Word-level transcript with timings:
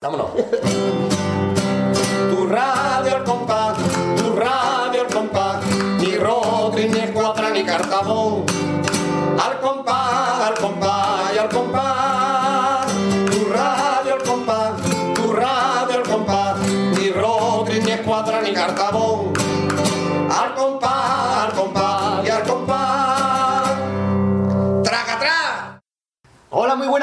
Vámonos. 0.00 0.30
Tu 1.07 1.07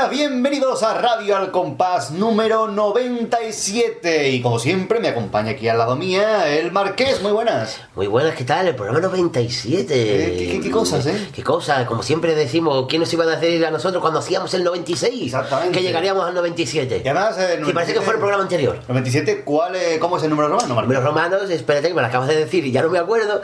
Hola, 0.05 0.13
bienvenidos 0.13 0.83
a 0.83 0.93
Radio 1.01 1.35
Al 1.35 1.49
Compás 1.49 2.11
número 2.11 2.67
97. 2.67 4.29
Y 4.29 4.39
como 4.39 4.59
siempre, 4.59 4.99
me 4.99 5.07
acompaña 5.07 5.53
aquí 5.53 5.67
al 5.67 5.79
lado 5.79 5.95
mía 5.95 6.47
el 6.47 6.71
Marqués, 6.71 7.23
muy 7.23 7.31
buenas. 7.31 7.81
Muy 7.95 8.05
buenas, 8.05 8.35
¿qué 8.35 8.43
tal? 8.43 8.67
El 8.67 8.75
programa 8.75 8.99
97. 8.99 9.93
Eh, 9.95 10.37
¿qué- 10.37 10.47
qué- 10.51 10.59
qué 10.61 10.69
cosas, 10.69 11.07
eh? 11.07 11.29
¿Qué 11.33 11.41
cosas? 11.41 11.87
Como 11.87 12.03
siempre 12.03 12.35
decimos, 12.35 12.85
¿quién 12.87 12.99
nos 13.01 13.11
iba 13.13 13.23
a 13.23 13.35
decir 13.35 13.65
a 13.65 13.71
nosotros 13.71 13.99
cuando 13.99 14.19
hacíamos 14.19 14.53
el 14.53 14.63
96? 14.63 15.23
Exactamente. 15.25 15.71
Que 15.79 15.83
llegaríamos 15.83 16.23
al 16.27 16.35
97. 16.35 17.01
Y 17.03 17.07
además, 17.07 17.35
eh, 17.39 17.59
Sí, 17.65 17.73
parece 17.73 17.93
que 17.93 18.01
fue 18.01 18.13
el 18.13 18.19
programa 18.19 18.43
anterior. 18.43 18.79
97, 18.87 19.41
¿cuál, 19.43 19.75
eh, 19.75 19.97
¿cómo 19.99 20.17
es 20.17 20.23
el 20.23 20.29
número 20.29 20.49
romano, 20.49 20.75
Marqués? 20.75 20.83
Números 20.83 21.03
romanos, 21.03 21.49
espérate 21.49 21.87
que 21.87 21.95
me 21.95 22.01
lo 22.01 22.07
acabas 22.07 22.27
de 22.27 22.35
decir 22.35 22.63
y 22.63 22.71
ya 22.71 22.83
no 22.83 22.89
me 22.89 22.99
acuerdo. 22.99 23.41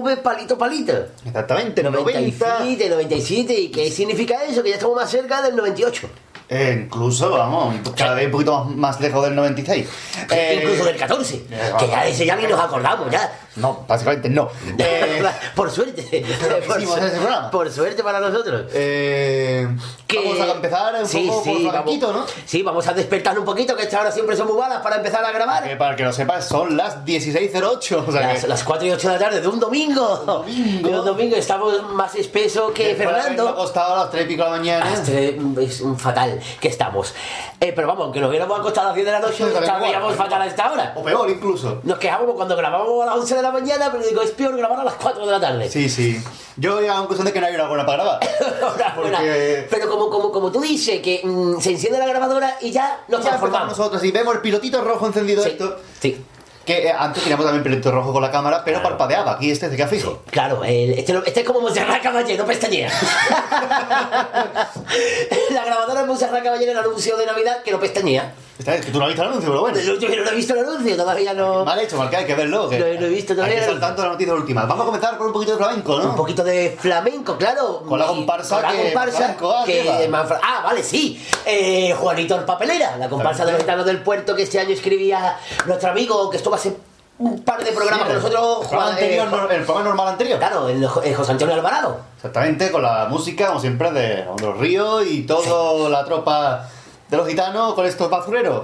XCV 0.00 0.22
palito 0.22 0.56
palito. 0.58 0.92
Exactamente, 1.24 1.82
90. 1.82 2.10
97, 2.20 2.88
97. 2.88 3.54
¿Y 3.54 3.68
qué 3.70 3.90
significa 3.90 4.44
eso? 4.44 4.62
Que 4.62 4.70
ya 4.70 4.76
estamos 4.76 4.96
más 4.96 5.10
cerca 5.10 5.42
del 5.42 5.56
98. 5.56 6.08
Eh, 6.48 6.82
incluso, 6.84 7.30
vamos, 7.30 7.74
cada 7.96 8.14
vez 8.14 8.26
un 8.26 8.32
poquito 8.32 8.64
más, 8.64 8.76
más 8.76 9.00
lejos 9.00 9.24
del 9.24 9.34
96. 9.34 9.88
Eh, 10.30 10.60
Incluso 10.62 10.84
del 10.84 10.96
14. 10.96 11.34
eh, 11.50 11.72
que 11.78 11.88
ya 11.88 12.04
de 12.04 12.10
ese 12.10 12.26
ya 12.26 12.36
ni 12.36 12.46
nos 12.46 12.60
acordamos, 12.60 13.10
ya. 13.10 13.32
No, 13.56 13.84
básicamente 13.86 14.28
no. 14.28 14.48
Eh, 14.78 15.22
por 15.54 15.70
suerte. 15.70 16.02
por, 16.66 16.78
ese 16.80 17.10
programa. 17.18 17.50
por 17.50 17.70
suerte 17.70 18.02
para 18.02 18.18
nosotros. 18.20 18.66
eh, 18.72 19.68
Que- 20.06 20.18
Vamos 20.18 20.40
a 20.40 20.52
empezar 20.52 20.94
un 21.00 21.06
Sí, 21.06 21.26
poco 21.28 21.44
sí, 21.44 21.64
por 21.64 21.72
vamos- 21.74 21.98
¿no? 22.00 22.26
Sí, 22.46 22.62
vamos 22.62 22.86
a 22.88 22.92
despertar 22.94 23.38
un 23.38 23.44
poquito, 23.44 23.76
que 23.76 23.82
estas 23.84 24.00
horas 24.00 24.14
siempre 24.14 24.36
son 24.36 24.46
muy 24.48 24.56
malas 24.58 24.80
para 24.82 24.96
empezar 24.96 25.24
a 25.24 25.30
grabar. 25.32 25.68
Eh, 25.68 25.76
para 25.76 25.94
que 25.96 26.02
lo 26.04 26.12
sepas, 26.12 26.46
son 26.48 26.76
las 26.76 27.04
16.08. 27.04 28.04
O 28.06 28.12
sea 28.12 28.20
las, 28.22 28.40
que- 28.42 28.48
las 28.48 28.64
4 28.64 28.86
y 28.86 28.90
8 28.92 29.08
de 29.08 29.14
la 29.14 29.20
tarde 29.20 29.40
de 29.40 29.48
un 29.48 29.60
domingo. 29.60 30.16
domingo. 30.18 30.88
De 30.88 30.98
un 30.98 31.04
domingo 31.04 31.36
estamos 31.36 31.82
más 31.92 32.14
espeso 32.14 32.72
que 32.72 32.94
Después 32.94 33.08
Fernando. 33.08 33.48
acostado 33.50 33.94
a 33.94 33.98
las 34.04 34.10
3 34.10 34.24
y 34.24 34.28
pico 34.28 34.44
de 34.44 34.50
la 34.50 34.56
mañana. 34.56 34.92
Este 34.92 35.38
es 35.60 35.80
un 35.80 35.98
fatal 35.98 36.40
que 36.60 36.68
estamos. 36.68 37.14
Eh, 37.60 37.72
pero 37.74 37.86
vamos, 37.88 38.04
aunque 38.04 38.20
nos 38.20 38.28
hubiéramos 38.30 38.58
acostado 38.58 38.86
a 38.88 38.90
las 38.90 38.94
10 38.96 39.06
de 39.06 39.12
la 39.12 39.20
noche, 39.20 39.44
estaríamos 39.46 40.14
fatal 40.16 40.42
a 40.42 40.46
esta 40.46 40.72
hora. 40.72 40.92
O 40.96 41.02
peor, 41.02 41.30
incluso. 41.30 41.80
Nos 41.84 41.98
quejábamos 41.98 42.34
cuando 42.34 42.56
grabábamos 42.56 43.02
a 43.02 43.06
las 43.06 43.16
11 43.16 43.36
de 43.36 43.41
la 43.42 43.50
mañana, 43.50 43.88
pero 43.92 44.04
digo, 44.06 44.22
es 44.22 44.30
peor 44.30 44.56
grabar 44.56 44.80
a 44.80 44.84
las 44.84 44.94
4 44.94 45.26
de 45.26 45.32
la 45.32 45.40
tarde. 45.40 45.68
Sí, 45.70 45.88
sí. 45.88 46.22
Yo 46.56 46.78
he 46.78 46.82
llegado 46.82 46.98
a 46.98 47.02
la 47.02 47.06
conclusión 47.06 47.26
de 47.26 47.32
que 47.32 47.40
no 47.40 47.46
hay 47.46 47.54
una 47.54 47.68
buena 47.68 47.86
para 47.86 48.02
grabar. 48.04 48.20
Enhorabuena. 48.58 49.18
Porque- 49.18 49.66
Pero 49.70 49.88
como, 49.90 50.10
como, 50.10 50.32
como 50.32 50.52
tú 50.52 50.60
dices, 50.60 51.00
que 51.00 51.20
mm, 51.24 51.60
se 51.60 51.70
enciende 51.70 51.98
la 51.98 52.06
grabadora 52.06 52.56
y 52.60 52.70
ya 52.70 53.00
nos 53.08 53.20
Ya 53.22 53.30
transformamos. 53.30 53.76
nosotros 53.76 54.02
y 54.04 54.10
vemos 54.10 54.34
el 54.34 54.40
pilotito 54.40 54.82
rojo 54.82 55.06
encendido 55.06 55.42
Sí, 55.42 55.50
esto. 55.50 55.76
sí. 56.00 56.24
Que 56.64 56.86
eh, 56.86 56.92
antes 56.96 57.24
teníamos 57.24 57.44
también 57.44 57.64
pilotito 57.64 57.90
rojo 57.90 58.12
con 58.12 58.22
la 58.22 58.30
cámara, 58.30 58.62
pero 58.64 58.78
Claro. 58.78 58.90
parpadeaba. 58.96 59.32
Aquí 59.32 59.50
este 59.50 59.68
se 59.68 59.74
queda 59.76 59.88
fijo. 59.88 60.22
Claro, 60.30 60.62
el- 60.62 60.92
este, 60.96 61.12
este 61.26 61.40
es 61.40 61.46
como 61.46 61.60
Monserrat 61.60 62.00
Caballé, 62.00 62.38
no 62.38 62.44
pestañea. 62.44 62.88
la 65.50 65.64
grabadora 65.64 66.02
de 66.02 66.06
Monserrat 66.06 66.44
Caballé 66.44 66.64
en 66.64 66.70
el 66.70 66.78
anuncio 66.78 67.16
de 67.16 67.26
Navidad 67.26 67.62
que 67.64 67.72
no 67.72 67.80
pestañea. 67.80 68.32
Esta 68.62 68.70
vez 68.74 68.86
que 68.86 68.92
tú 68.92 68.98
no 69.00 69.06
has 69.06 69.08
visto 69.08 69.22
el 69.24 69.28
anuncio, 69.28 69.50
pero 69.50 69.60
bueno. 69.60 69.80
Yo, 69.80 69.96
yo 69.96 70.08
no 70.24 70.30
he 70.30 70.34
visto 70.36 70.54
el 70.54 70.60
anuncio, 70.60 70.96
todavía 70.96 71.34
no. 71.34 71.64
Mal 71.64 71.80
hecho, 71.80 71.96
Marca, 71.96 72.18
hay 72.18 72.26
que 72.26 72.36
verlo. 72.36 72.68
Que 72.68 72.78
No, 72.78 72.84
no 72.84 73.06
he 73.06 73.08
visto 73.08 73.34
todavía 73.34 73.60
Hay 73.60 73.74
que 73.74 73.80
tanto 73.80 74.02
las 74.02 74.12
noticias 74.12 74.36
últimas. 74.36 74.68
Vamos 74.68 74.82
a 74.82 74.86
comenzar 74.86 75.18
con 75.18 75.26
un 75.26 75.32
poquito 75.32 75.50
de 75.52 75.58
flamenco, 75.58 75.98
¿no? 75.98 76.10
Un 76.10 76.14
poquito 76.14 76.44
de 76.44 76.76
flamenco, 76.78 77.36
claro. 77.36 77.82
Con 77.88 77.98
la 77.98 78.06
comparsa 78.06 78.54
con 78.54 78.62
la 78.62 78.70
que- 78.70 78.82
comparsa 78.84 79.36
ah, 79.42 79.62
que 79.66 80.10
Ah, 80.14 80.60
vale, 80.62 80.84
sí. 80.84 81.20
Eh, 81.44 81.92
Juanito 81.98 82.36
el 82.36 82.44
Papelera, 82.44 82.96
la 82.98 83.08
comparsa 83.08 83.44
de 83.44 83.50
los 83.50 83.60
gitanos 83.62 83.84
del 83.84 84.00
puerto 84.00 84.36
que 84.36 84.42
este 84.44 84.60
año 84.60 84.70
escribía 84.70 85.36
nuestro 85.66 85.90
amigo, 85.90 86.30
que 86.30 86.36
estuvo 86.36 86.54
hace 86.54 86.76
un 87.18 87.42
par 87.42 87.64
de 87.64 87.72
programas 87.72 88.06
con 88.06 88.14
nosotros. 88.14 88.58
El 88.62 88.68
programa, 88.68 88.84
Juan- 88.84 88.88
eh, 88.88 88.92
anterior, 89.16 89.26
no- 89.28 89.50
el 89.50 89.64
programa 89.64 89.88
normal 89.88 90.08
anterior. 90.08 90.38
Claro, 90.38 90.68
el, 90.68 90.76
el 91.04 91.14
José 91.16 91.32
Antonio 91.32 91.54
Alvarado. 91.56 91.98
Exactamente, 92.14 92.70
con 92.70 92.82
la 92.82 93.06
música, 93.10 93.48
como 93.48 93.58
siempre, 93.58 93.90
de 93.90 94.24
los 94.40 94.56
Ríos 94.56 95.04
y 95.04 95.24
toda 95.24 95.90
la 95.90 96.04
tropa 96.04 96.68
de 97.12 97.18
los 97.18 97.28
gitanos 97.28 97.74
con 97.74 97.84
estos 97.84 98.08
basureros. 98.08 98.62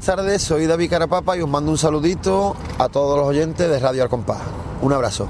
Buenas 0.00 0.16
tardes, 0.16 0.42
soy 0.42 0.66
David 0.66 0.88
Carapapa 0.88 1.36
y 1.36 1.42
os 1.42 1.48
mando 1.48 1.70
un 1.70 1.76
saludito 1.76 2.56
a 2.78 2.88
todos 2.88 3.18
los 3.18 3.26
oyentes 3.28 3.68
de 3.68 3.78
Radio 3.78 4.02
Al 4.02 4.08
Compás. 4.08 4.38
Un 4.80 4.94
abrazo. 4.94 5.28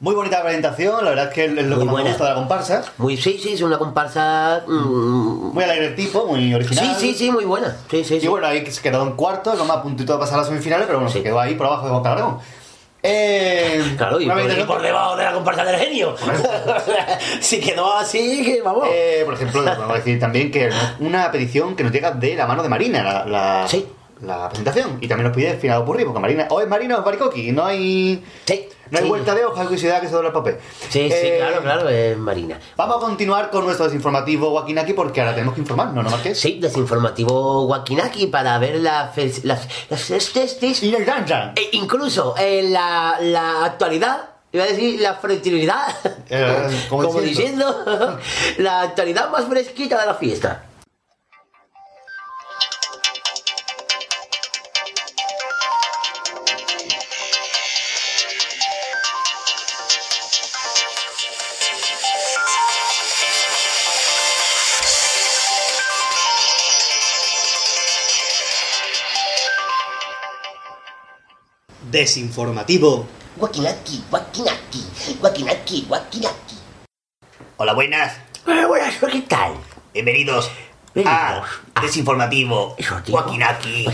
Muy 0.00 0.14
bonita 0.14 0.42
presentación, 0.42 1.02
la 1.02 1.10
verdad 1.10 1.28
es 1.28 1.32
que 1.34 1.44
es 1.46 1.52
lo 1.52 1.76
Muy 1.76 1.78
que 1.78 1.84
más 1.92 1.94
me 2.04 2.08
gusta 2.10 2.24
de 2.24 2.30
la 2.30 2.34
comparsa. 2.36 2.82
Muy, 2.98 3.16
sí, 3.16 3.38
sí, 3.42 3.54
es 3.54 3.62
una 3.62 3.78
comparsa. 3.78 4.62
mm, 4.66 5.54
Muy 5.54 5.64
alegre 5.64 5.86
el 5.86 5.94
tipo, 5.96 6.26
muy 6.26 6.52
original. 6.52 6.84
sí, 6.84 6.94
sí, 6.98 7.14
sí, 7.14 7.30
muy 7.30 7.46
buena. 7.46 7.74
Sí, 7.90 8.04
sí, 8.04 8.20
sí. 8.20 8.26
Y 8.26 8.28
bueno, 8.28 8.46
ahí 8.46 8.66
se 8.70 8.82
quedó 8.82 9.02
en 9.04 9.12
cuarto, 9.12 9.54
como 9.56 9.72
a 9.72 9.82
puntito 9.82 10.12
de 10.12 10.18
pasar 10.18 10.34
a 10.34 10.38
las 10.38 10.48
semifinales, 10.48 10.86
pero 10.86 10.98
bueno, 10.98 11.10
Sí. 11.10 11.18
se 11.18 11.24
quedó 11.24 11.40
ahí 11.40 11.54
por 11.54 11.66
abajo 11.66 11.88
de 12.02 12.08
Aragón. 12.10 12.38
Eh, 13.02 13.94
Claro, 13.96 14.20
y 14.20 14.28
por, 14.28 14.40
y 14.40 14.62
por 14.64 14.80
debajo 14.82 15.16
de 15.16 15.24
la 15.24 15.32
comparsa 15.32 15.64
del 15.64 15.76
genio. 15.76 16.14
si 17.40 17.60
quedó 17.60 17.92
así, 17.94 18.44
que 18.44 18.62
vamos. 18.62 18.88
Eh, 18.90 19.22
por 19.24 19.34
ejemplo, 19.34 19.64
vamos 19.64 19.90
a 19.90 19.94
decir 19.94 20.20
también 20.20 20.50
que 20.50 20.70
una 21.00 21.30
petición 21.32 21.74
que 21.74 21.82
nos 21.82 21.92
llega 21.92 22.12
de 22.12 22.34
la 22.36 22.46
mano 22.46 22.62
de 22.62 22.68
Marina, 22.68 23.02
la, 23.02 23.24
la, 23.24 23.68
Sí. 23.68 23.86
la 24.20 24.48
presentación. 24.48 24.98
Y 25.00 25.08
también 25.08 25.26
nos 25.28 25.36
pide 25.36 25.50
el 25.50 25.58
final 25.58 25.82
ocurrir, 25.82 26.06
porque 26.06 26.20
Marina, 26.20 26.46
o 26.50 26.60
es 26.60 26.68
Marina 26.68 26.96
o 26.96 26.98
es 27.00 27.04
Baricoqui, 27.04 27.50
no 27.52 27.64
hay, 27.64 28.22
sí. 28.44 28.68
No 28.92 28.98
hay 28.98 29.04
sí. 29.04 29.08
vuelta 29.08 29.34
de 29.34 29.44
hoja, 29.44 29.62
curiosidad 29.64 30.00
que 30.00 30.06
se 30.06 30.12
dobla 30.12 30.28
el 30.28 30.34
papel. 30.34 30.58
Sí, 30.88 31.08
sí, 31.08 31.10
Eh, 31.10 31.36
claro, 31.38 31.62
claro, 31.62 31.88
es 31.88 32.16
Marina. 32.16 32.60
Vamos 32.76 32.96
a 32.98 33.00
continuar 33.00 33.50
con 33.50 33.64
nuestro 33.64 33.86
desinformativo 33.86 34.50
Wakinaki 34.52 34.92
porque 34.92 35.20
ahora 35.20 35.32
tenemos 35.34 35.54
que 35.54 35.60
informarnos, 35.62 36.04
¿no, 36.04 36.10
Marqués? 36.10 36.38
Sí, 36.38 36.58
desinformativo 36.60 37.64
Wakinaki 37.66 38.26
para 38.28 38.58
ver 38.58 38.76
la 38.76 39.12
fel- 39.12 39.42
las, 39.44 39.66
las, 39.90 40.32
testes. 40.32 40.82
Y 40.82 40.94
el 40.94 41.04
Janjan. 41.04 41.54
E 41.56 41.70
incluso 41.72 42.34
en 42.38 42.72
la, 42.72 43.16
la 43.20 43.64
actualidad, 43.64 44.28
iba 44.52 44.64
a 44.64 44.66
decir 44.66 45.00
la 45.00 45.14
fertilidad, 45.14 45.88
Eh, 46.28 46.86
como 46.88 47.20
diciendo, 47.20 48.18
la 48.58 48.82
actualidad 48.82 49.30
más 49.30 49.46
fresquita 49.46 49.98
de 49.98 50.06
la 50.06 50.14
fiesta. 50.14 50.64
Desinformativo. 71.92 73.06
Wakinaki. 73.36 74.02
Hola, 77.58 77.74
buenas. 77.74 78.16
Hola, 78.46 78.66
buenas, 78.66 78.94
¿qué 79.12 79.20
tal? 79.28 79.52
Bienvenidos 79.92 80.50
Bienvenidos 80.94 81.44
a 81.74 81.82
Desinformativo 81.82 82.76
Wakinaki. 83.22 83.84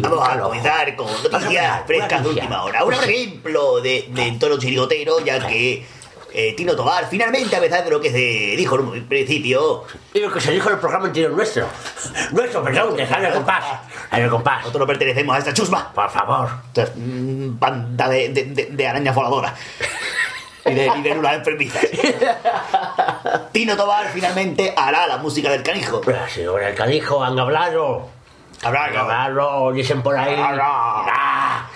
Vamos 0.00 0.28
a 0.28 0.40
comenzar 0.40 0.96
con 0.96 1.06
noticias 1.06 1.86
frescas 1.86 2.24
de 2.24 2.28
última 2.30 2.64
hora. 2.64 2.82
Un 2.82 2.94
Pues 2.94 3.08
ejemplo 3.08 3.80
de, 3.80 4.08
de 4.10 4.32
tono 4.40 4.58
chirigotero, 4.58 5.24
ya 5.24 5.46
que 5.46 5.86
eh, 6.32 6.54
Tino 6.56 6.74
Tobar 6.76 7.06
finalmente, 7.08 7.56
a 7.56 7.60
pesar 7.60 7.84
de 7.84 7.90
lo 7.90 8.00
que 8.00 8.10
se 8.10 8.18
dijo 8.56 8.76
en 8.76 8.80
un 8.82 9.08
principio, 9.08 9.84
Y 10.12 10.20
lo 10.20 10.32
que 10.32 10.40
se 10.40 10.52
dijo 10.52 10.68
en 10.68 10.74
el 10.74 10.80
programa 10.80 11.06
anterior 11.06 11.32
nuestro. 11.32 11.66
Nuestro, 12.32 12.62
perdón, 12.62 12.96
de 12.96 13.06
Radio 13.06 13.32
Compás. 13.34 13.64
Radio 14.10 14.30
Compás. 14.30 14.58
nosotros 14.60 14.80
no 14.80 14.86
pertenecemos 14.86 15.34
a 15.36 15.38
esta 15.38 15.54
chusma. 15.54 15.92
Por 15.92 16.10
favor. 16.10 16.48
Esta 16.68 16.82
es, 16.84 16.90
mm, 16.96 17.58
banda 17.58 18.08
de, 18.08 18.28
de, 18.30 18.44
de, 18.44 18.64
de 18.66 18.86
arañas 18.86 19.14
voladoras. 19.14 19.52
Y 20.66 20.74
de, 20.74 20.86
y 20.98 21.02
de 21.02 21.14
lunas 21.14 21.34
enfermizas. 21.34 21.82
Tino 23.52 23.76
Tobar 23.76 24.08
finalmente 24.12 24.74
hará 24.76 25.06
la 25.06 25.16
música 25.18 25.50
del 25.50 25.62
canijo. 25.62 26.00
Si 26.28 26.44
con 26.44 26.62
el 26.62 26.74
canijo 26.74 27.22
han 27.24 27.38
hablado. 27.38 28.08
Han 28.62 28.76
hablado, 28.76 29.72
dicen 29.72 30.02
por 30.02 30.16
ahí. 30.16 30.34
Hablado. 30.34 30.70
ah, 31.10 31.70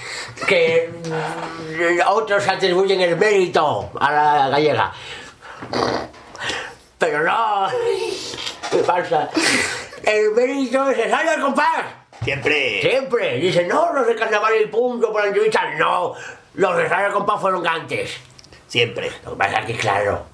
que 0.47 0.91
mm, 1.05 2.01
otros 2.09 2.47
atribuyen 2.49 3.01
el 3.01 3.17
mérito 3.17 3.91
a 4.01 4.13
la 4.13 4.49
gallega. 4.49 4.93
Pero 6.99 7.25
no. 7.25 7.69
¿Qué 8.71 8.79
pasa? 8.79 9.29
El 10.03 10.33
mérito 10.33 10.91
es 10.91 10.99
el 10.99 11.13
al 11.13 11.41
compás. 11.41 11.85
Siempre. 12.23 12.81
Siempre. 12.81 13.37
Dicen, 13.39 13.69
no, 13.69 13.93
los 13.93 14.07
de 14.07 14.15
carnaval 14.15 14.53
y 14.63 14.67
punto 14.67 15.13
por 15.13 15.23
la 15.23 15.29
entrevista. 15.29 15.75
No. 15.77 16.15
Los 16.55 16.77
de 16.77 16.85
Radio 16.89 17.13
Compás 17.13 17.41
fueron 17.41 17.67
antes. 17.67 18.19
Siempre. 18.67 19.11
Lo 19.25 19.33
que 19.33 19.37
pasa 19.37 19.61
es 19.61 19.67
que, 19.67 19.77
claro, 19.77 20.27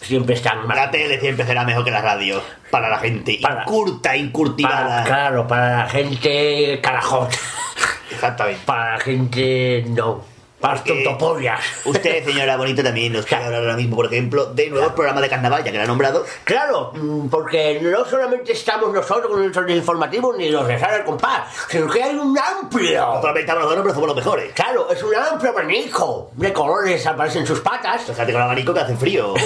siempre 0.00 0.34
están 0.34 0.66
mal. 0.66 0.76
La 0.76 0.90
tele 0.90 1.20
siempre 1.20 1.46
será 1.46 1.64
mejor 1.64 1.84
que 1.84 1.90
la 1.90 2.00
radio. 2.02 2.42
Para 2.70 2.88
la 2.88 2.98
gente 2.98 3.38
Para- 3.42 3.62
incurta, 3.62 4.08
Para, 4.10 4.16
incurtivada. 4.16 5.04
claro, 5.04 5.46
para 5.46 5.78
la 5.78 5.88
gente 5.88 6.80
carajota. 6.82 7.36
Exactamente. 8.10 8.60
Para 8.64 8.92
la 8.94 9.00
gente 9.00 9.84
no. 9.88 10.24
Porque 10.60 11.04
tontopollas. 11.04 11.60
Usted, 11.86 12.24
señora 12.24 12.56
Bonita, 12.56 12.82
también 12.82 13.12
nos 13.12 13.24
quiere 13.24 13.44
hablar 13.44 13.62
ahora 13.62 13.76
mismo, 13.76 13.96
por 13.96 14.06
ejemplo, 14.06 14.46
de 14.46 14.68
nuevos 14.68 14.92
programas 14.92 15.22
de 15.22 15.28
carnaval, 15.30 15.64
ya 15.64 15.72
que 15.72 15.78
la 15.78 15.84
ha 15.84 15.86
nombrado. 15.86 16.24
Claro, 16.44 16.92
mm, 16.94 17.28
porque 17.28 17.80
no 17.80 18.04
solamente 18.04 18.52
estamos 18.52 18.92
nosotros 18.92 19.28
con 19.28 19.40
nuestros 19.40 19.70
informativos 19.70 20.36
ni 20.36 20.50
los 20.50 20.66
de 20.68 20.78
Sara 20.78 20.96
al 20.96 21.04
compás, 21.04 21.48
sino 21.68 21.88
que 21.88 22.02
hay 22.02 22.14
un 22.16 22.34
No 22.34 22.42
amplio. 22.60 23.04
solamente 23.14 23.40
estamos 23.40 23.62
nosotros, 23.62 23.82
pero 23.84 23.94
somos 23.94 24.08
los 24.08 24.16
mejores. 24.16 24.52
Claro, 24.52 24.90
es 24.90 25.02
un 25.02 25.14
amplio 25.14 25.50
abanico 25.50 26.30
de 26.34 26.52
colores 26.52 27.06
aparecen 27.06 27.46
sus 27.46 27.60
patas. 27.60 28.02
Fíjate 28.02 28.32
con 28.32 28.40
el 28.42 28.46
abanico 28.46 28.74
que 28.74 28.80
hace 28.80 28.96
frío. 28.96 29.34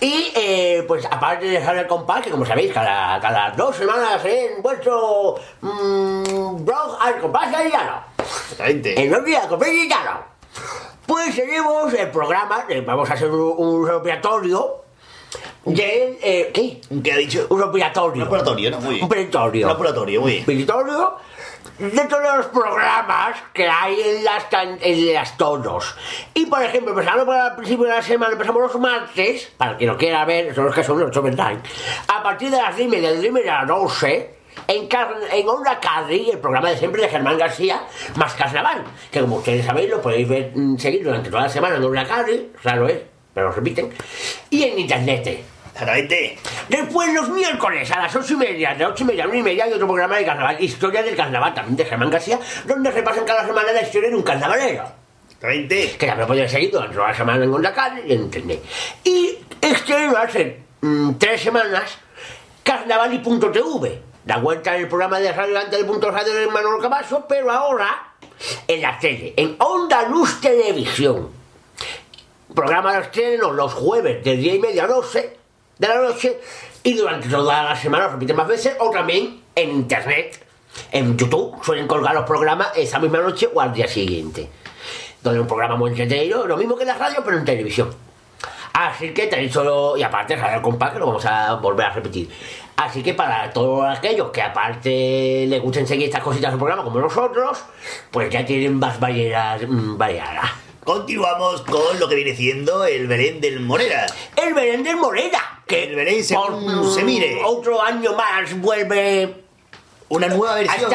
Y 0.00 0.32
eh, 0.34 0.84
pues 0.88 1.06
aparte 1.06 1.46
de 1.46 1.52
dejar 1.52 1.76
el 1.76 1.86
compás, 1.86 2.22
que 2.22 2.30
como 2.30 2.44
sabéis, 2.44 2.72
cada, 2.72 3.20
cada 3.20 3.50
dos 3.52 3.76
semanas 3.76 4.24
en 4.24 4.60
vuestro 4.60 5.36
mm, 5.60 6.64
blog 6.64 6.98
al 7.00 7.18
compás 7.20 7.50
Llano. 7.52 8.02
Exactamente. 8.22 8.94
Días 9.24 9.46
compás 9.46 9.68
de 9.68 9.88
Llano. 9.88 10.20
Pues 11.06 11.34
tenemos 11.34 11.92
el 11.94 12.10
programa, 12.10 12.64
eh, 12.68 12.80
vamos 12.80 13.10
a 13.10 13.14
hacer 13.14 13.30
un, 13.30 13.54
un 13.58 13.86
repertorio 13.88 14.82
de... 15.64 16.18
eh, 16.22 16.50
¿Qué? 16.54 16.80
¿Qué 17.02 17.12
ha 17.12 17.16
dicho? 17.16 17.46
Un 17.50 17.60
repertorio. 17.60 18.24
Un 18.24 18.30
repertorio, 18.30 18.70
¿no? 18.70 18.80
Muy 18.80 18.94
bien. 18.94 19.02
Un 19.04 19.08
peritorio. 19.08 19.66
Un 19.68 19.72
repertorio, 19.78 20.20
muy 20.20 20.32
bien. 20.32 20.44
Peritorio 20.44 21.14
de 21.78 21.90
todos 22.06 22.36
los 22.36 22.46
programas 22.46 23.36
que 23.52 23.66
hay 23.68 24.00
en 24.00 24.24
las, 24.24 24.44
en 24.52 25.14
las 25.14 25.36
tonos. 25.36 25.96
Y 26.34 26.46
por 26.46 26.62
ejemplo, 26.62 26.90
empezando 26.92 27.24
por 27.24 27.34
el 27.36 27.54
principio 27.56 27.86
de 27.86 27.92
la 27.92 28.02
semana, 28.02 28.32
empezamos 28.32 28.62
los 28.62 28.80
martes, 28.80 29.52
para 29.56 29.72
el 29.72 29.76
que 29.78 29.86
lo 29.86 29.96
quiera 29.96 30.24
ver, 30.24 30.54
son 30.54 30.66
los 30.66 30.74
que 30.74 30.84
son 30.84 30.98
los 31.00 31.16
overtime, 31.16 31.60
a 32.08 32.22
partir 32.22 32.50
de 32.50 32.58
las 32.58 32.76
10 32.76 32.86
y 32.86 32.90
media, 32.90 33.08
de 33.08 33.14
las 33.14 33.22
10 33.22 33.30
y 33.30 33.34
media 33.34 33.56
a 33.60 33.64
las 33.64 33.68
12, 33.68 34.34
en, 34.68 34.88
en 35.32 35.48
Onda 35.48 35.78
Carri, 35.80 36.30
el 36.30 36.38
programa 36.38 36.70
de 36.70 36.78
siempre 36.78 37.02
de 37.02 37.08
Germán 37.08 37.38
García, 37.38 37.82
más 38.16 38.34
Carnaval, 38.34 38.84
que 39.10 39.20
como 39.20 39.36
ustedes 39.36 39.64
sabéis, 39.64 39.90
lo 39.90 40.00
podéis 40.00 40.28
ver, 40.28 40.52
mm, 40.54 40.78
seguir 40.78 41.04
durante 41.04 41.30
toda 41.30 41.42
la 41.42 41.48
semana 41.48 41.76
en 41.76 41.84
Onda 41.84 42.04
Carri, 42.04 42.50
raro 42.62 42.88
es, 42.88 42.98
pero 43.34 43.48
lo 43.48 43.52
repiten, 43.52 43.90
y 44.50 44.62
en 44.64 44.78
internet. 44.78 45.44
Exactamente. 45.72 46.38
Después 46.68 47.12
los 47.14 47.30
miércoles 47.30 47.90
a 47.90 48.00
las 48.00 48.14
ocho 48.14 48.34
y 48.34 48.36
media, 48.36 48.74
de 48.74 48.84
ocho 48.84 49.04
y 49.04 49.06
media 49.06 49.24
a 49.24 49.28
una 49.28 49.38
y 49.38 49.42
media 49.42 49.64
hay 49.64 49.72
otro 49.72 49.86
programa 49.86 50.16
de 50.16 50.24
carnaval, 50.24 50.56
Historia 50.60 51.02
del 51.02 51.16
Carnaval, 51.16 51.54
también 51.54 51.76
de 51.76 51.84
Germán 51.86 52.10
García, 52.10 52.38
donde 52.66 52.90
repasan 52.90 53.24
cada 53.24 53.46
semana 53.46 53.72
la 53.72 53.82
historia 53.82 54.10
de 54.10 54.16
un 54.16 54.22
carnavalero. 54.22 54.84
Exactamente. 55.26 55.96
Que 55.98 56.06
también 56.06 56.28
podéis 56.28 56.50
seguir 56.50 56.70
durante 56.70 56.94
toda 56.94 57.08
la 57.08 57.14
semana 57.14 57.44
en 57.44 57.52
Onda 57.52 57.72
Carne 57.72 58.02
y 58.06 58.12
en 58.12 58.20
Internet. 58.20 58.62
Y 59.02 59.38
este 59.60 60.08
va 60.08 60.22
a 60.22 60.28
ser 60.28 60.58
mm, 60.82 61.14
tres 61.14 61.40
semanas 61.40 61.98
Carnaval 62.62 63.12
y 63.14 63.18
punto 63.18 63.50
TV. 63.50 64.11
Da 64.24 64.38
vuelta 64.38 64.74
en 64.74 64.82
el 64.82 64.88
programa 64.88 65.18
de 65.18 65.32
radio 65.32 65.58
antes 65.58 65.78
del 65.78 65.86
punto 65.86 66.10
radio 66.10 66.32
de 66.32 66.46
Manolo 66.46 66.78
Camacho, 66.78 67.24
pero 67.28 67.50
ahora 67.50 68.14
en 68.66 68.80
la 68.80 68.98
tele, 68.98 69.34
en 69.36 69.56
Onda 69.58 70.08
Luz 70.08 70.40
Televisión 70.40 71.42
programa 72.54 72.94
de 72.94 73.00
estreno 73.02 73.52
los 73.52 73.72
jueves 73.72 74.22
de 74.24 74.36
10 74.36 74.56
y 74.56 74.58
media 74.58 74.84
a 74.84 74.88
12 74.88 75.36
de 75.78 75.88
la 75.88 75.96
noche 75.96 76.38
y 76.82 76.94
durante 76.94 77.28
toda 77.28 77.62
la 77.62 77.76
semana 77.76 78.04
lo 78.04 78.12
repiten 78.12 78.36
más 78.36 78.48
veces 78.48 78.76
o 78.78 78.90
también 78.90 79.40
en 79.54 79.70
internet, 79.70 80.44
en 80.90 81.16
YouTube, 81.16 81.62
suelen 81.62 81.86
colgar 81.86 82.14
los 82.14 82.24
programas 82.24 82.68
esa 82.76 82.98
misma 82.98 83.18
noche 83.18 83.48
o 83.52 83.60
al 83.60 83.72
día 83.72 83.86
siguiente. 83.86 84.48
Donde 85.22 85.40
un 85.40 85.46
programa 85.46 85.76
muy 85.76 85.90
entretenido, 85.90 86.46
lo 86.46 86.56
mismo 86.56 86.76
que 86.76 86.82
en 86.82 86.88
la 86.88 86.98
radio, 86.98 87.22
pero 87.24 87.38
en 87.38 87.44
televisión. 87.44 87.94
Así 88.72 89.12
que 89.12 89.26
tenéis 89.26 89.52
solo, 89.52 89.96
y 89.96 90.02
aparte 90.02 90.36
Radio 90.36 90.62
Compás, 90.62 90.92
que 90.92 90.98
lo 90.98 91.06
vamos 91.06 91.24
a 91.26 91.54
volver 91.54 91.86
a 91.86 91.90
repetir. 91.90 92.30
Así 92.76 93.02
que 93.02 93.14
para 93.14 93.50
todos 93.52 93.86
aquellos 93.96 94.30
que 94.30 94.40
aparte 94.42 95.46
les 95.46 95.60
gusten 95.60 95.86
seguir 95.86 96.06
estas 96.06 96.22
cositas 96.22 96.50
del 96.52 96.58
programa 96.58 96.82
como 96.82 96.98
nosotros, 96.98 97.62
pues 98.10 98.30
ya 98.30 98.44
tienen 98.44 98.78
más 98.78 98.98
variedad 98.98 99.60
mm, 99.60 99.98
variada. 99.98 100.54
Continuamos 100.84 101.62
con 101.62 102.00
lo 102.00 102.08
que 102.08 102.16
viene 102.16 102.34
siendo 102.34 102.84
el 102.84 103.06
Belén 103.06 103.40
del 103.40 103.60
Morera. 103.60 104.06
El 104.34 104.52
Belén 104.52 104.82
del 104.82 104.96
Morera, 104.96 105.62
que 105.66 105.84
El 105.84 105.94
Belén 105.94 106.24
según 106.24 106.64
por, 106.64 106.92
se 106.92 107.04
mire. 107.04 107.40
Otro 107.44 107.80
año 107.80 108.14
más 108.14 108.60
vuelve 108.60 109.44
Una 110.08 110.26
nueva 110.26 110.56
versión 110.56 110.90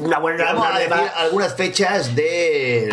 una 0.00 0.18
buena 0.18 0.44
Vamos 0.44 0.66
a 0.66 0.78
decir 0.78 0.92
algunas 1.16 1.54
fechas 1.54 2.16
de... 2.16 2.92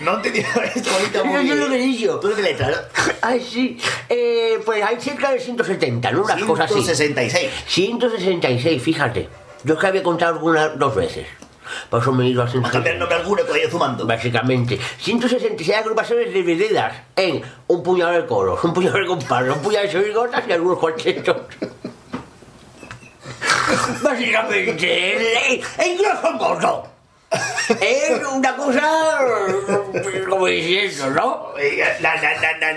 No 0.00 0.16
entendí 0.16 0.40
esto, 0.40 0.90
bonita, 0.92 1.24
muy 1.24 1.34
No, 1.34 1.42
yo 1.42 1.54
lo 1.54 1.68
que 1.68 1.76
he 1.76 1.86
dicho. 1.86 2.18
Tú 2.18 2.28
de 2.28 2.42
letra, 2.42 2.70
¿no? 2.70 2.76
Ay, 3.20 3.40
sí. 3.40 3.78
Eh, 4.08 4.58
pues 4.64 4.82
hay 4.82 5.00
cerca 5.00 5.30
de 5.30 5.38
170, 5.38 6.10
¿no? 6.12 6.22
Unas 6.22 6.42
cosas 6.42 6.64
así. 6.70 6.82
166. 6.82 7.50
166, 7.66 8.82
fíjate. 8.82 9.28
Yo 9.62 9.74
es 9.74 9.80
que 9.80 9.86
había 9.86 10.02
contado 10.02 10.34
algunas 10.34 10.78
dos 10.78 10.94
veces. 10.94 11.26
Por 11.88 12.00
eso 12.00 12.10
me 12.12 12.24
he 12.24 12.28
ido 12.30 12.42
a 12.42 12.46
Vamos 12.46 12.68
a 12.68 12.72
cambiar 12.72 12.96
el 12.96 12.98
166. 12.98 12.98
nombre 12.98 13.16
alguno 13.16 13.44
que 13.44 13.50
vaya 13.52 13.70
sumando. 13.70 14.06
Básicamente, 14.06 14.80
166 14.98 15.78
agrupaciones 15.78 16.32
divididas 16.34 16.94
en 17.14 17.42
un 17.68 17.82
puñado 17.82 18.12
de 18.12 18.26
coros, 18.26 18.64
un 18.64 18.72
puñado 18.72 18.98
de 18.98 19.06
compadres, 19.06 19.54
un 19.54 19.62
puñado 19.62 19.86
de 19.86 19.92
chirigotas 19.92 20.42
y 20.48 20.52
algunos 20.52 20.78
cuartetos. 20.78 21.36
Básicamente, 24.02 25.60
el 25.78 25.98
grosso 25.98 26.32
modo. 26.32 26.88
Es 27.80 28.26
una 28.26 28.56
cosa 28.56 29.18
como 30.28 30.46
diciendo, 30.46 31.10
¿no? 31.10 31.52
Na, 32.00 32.14
na, 32.16 32.72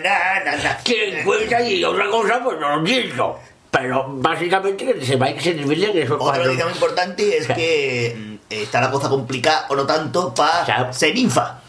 na. 0.64 0.78
Que 0.84 1.20
encuentra 1.22 1.62
y 1.68 1.84
otra 1.84 2.08
cosa, 2.10 2.40
pues 2.44 2.60
no 2.60 2.70
lo 2.70 2.78
entiendo. 2.80 3.40
Pero 3.72 4.06
básicamente 4.08 4.86
que 4.86 5.00
que 5.00 5.42
se 5.42 5.54
dividen 5.54 5.98
en 5.98 6.04
esos 6.04 6.12
Otra 6.16 6.26
cuatro. 6.26 6.44
noticia 6.44 6.66
muy 6.66 6.74
importante 6.76 7.38
es 7.38 7.48
que 7.48 8.16
mm, 8.16 8.36
está 8.54 8.82
la 8.82 8.92
cosa 8.92 9.10
complicada, 9.10 9.66
o 9.70 9.76
no 9.76 9.88
tanto, 9.88 10.32
para 10.32 10.66
Ya. 10.66 10.94
Seninfa. 10.94 11.60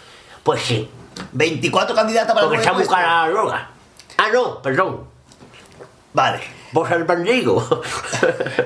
Pues 0.43 0.61
sí, 0.61 0.91
24 1.33 1.95
candidatas 1.97 2.35
para 2.35 2.47
porque 2.47 2.63
el 2.63 2.75
muy 2.75 2.87
cara 2.87 3.25
la 3.25 3.31
droga. 3.31 3.71
Ah, 4.19 4.29
no, 4.31 4.61
perdón. 4.61 5.05
Vale, 6.13 6.41
Vos 6.75 6.91
al 6.91 7.07
pandeigo. 7.07 7.83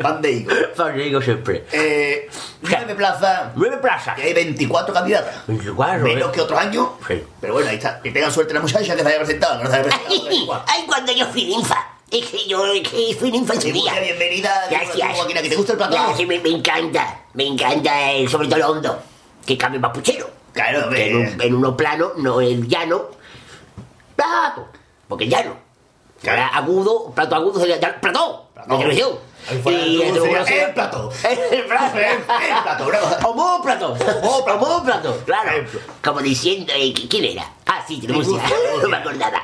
Bandeigo. 0.01 0.51
pandeigo 0.77 1.21
siempre. 1.21 1.67
Eh, 1.73 2.27
nueve 2.63 2.95
plazas 2.95 3.53
Nueve 3.55 3.77
plazas. 3.77 4.19
y 4.19 4.23
hay 4.23 4.33
24 4.33 4.95
candidatas. 4.95 5.47
24, 5.47 6.05
Menos 6.05 6.29
¿eh? 6.31 6.33
que 6.33 6.41
otros 6.41 6.59
años. 6.59 6.89
Sí. 7.07 7.23
Pero 7.39 7.53
bueno, 7.53 7.69
ahí 7.69 7.77
está. 7.77 8.01
Que 8.01 8.11
tengan 8.11 8.33
suerte 8.33 8.55
la 8.55 8.61
muchacha 8.61 8.97
que 8.97 9.03
se 9.03 9.09
haya 9.09 9.19
presentado. 9.19 9.63
No 9.63 9.69
se 9.71 9.77
haya 9.77 9.91
presentado. 9.91 10.65
Ay, 10.67 10.85
cuando 10.87 11.13
yo 11.13 11.27
fui 11.27 11.45
ninfa. 11.45 11.87
Es 12.11 12.25
que 12.25 12.49
yo 12.49 12.65
es 12.73 12.89
que 12.89 13.15
fui 13.21 13.31
ninfa 13.31 13.53
en 13.53 13.61
su 13.61 13.73
día. 13.73 14.01
bienvenida. 14.01 14.65
Gracias. 14.71 15.15
Joaquín, 15.15 15.37
¿a 15.37 15.43
que 15.43 15.51
te 15.51 15.57
gusta 15.57 15.73
el 15.73 15.79
platón? 15.79 16.17
sí, 16.17 16.25
me, 16.25 16.39
me 16.39 16.49
encanta. 16.49 17.21
Me 17.35 17.47
encanta 17.47 18.11
el, 18.13 18.27
sobre 18.31 18.49
todo 18.49 18.57
el 18.57 18.63
hondo. 18.63 19.03
Que 19.45 19.59
cambie 19.59 19.79
papuchero. 19.81 20.31
Claro, 20.55 20.89
Que 20.89 21.11
en, 21.11 21.17
un, 21.19 21.43
en 21.43 21.55
uno 21.55 21.77
plano, 21.77 22.13
no 22.17 22.41
el 22.41 22.67
llano. 22.67 23.11
Bajo. 24.17 24.67
Porque 25.07 25.25
el 25.25 25.31
llano. 25.31 25.68
Claro. 26.23 26.43
Ahora 26.43 26.57
agudo, 26.57 27.13
plato 27.15 27.35
agudo 27.37 27.61
sería 27.61 27.79
ya- 27.79 28.01
plató. 28.01 28.47
Plató. 28.55 28.73
De 28.75 28.79
televisión. 28.79 29.29
Y 29.65 30.03
el 30.03 30.15
sería 30.21 30.67
el 30.67 30.75
plató. 30.75 31.11
El 31.25 31.65
plato. 31.65 31.99
El 31.99 32.63
plato, 32.63 32.85
cosa. 32.91 33.29
Homóplato. 33.29 33.93
Homóplato. 33.93 34.55
Homóplato, 34.67 35.23
claro. 35.25 35.65
Como 36.05 36.21
diciendo, 36.21 36.73
eh, 36.77 36.93
¿quién 37.09 37.25
era? 37.25 37.51
Ah, 37.67 37.83
sí, 37.87 37.99
tenemos 38.01 38.27
Ningún- 38.29 38.43
No 38.83 38.89
me 38.89 38.97
acordaba. 38.97 39.43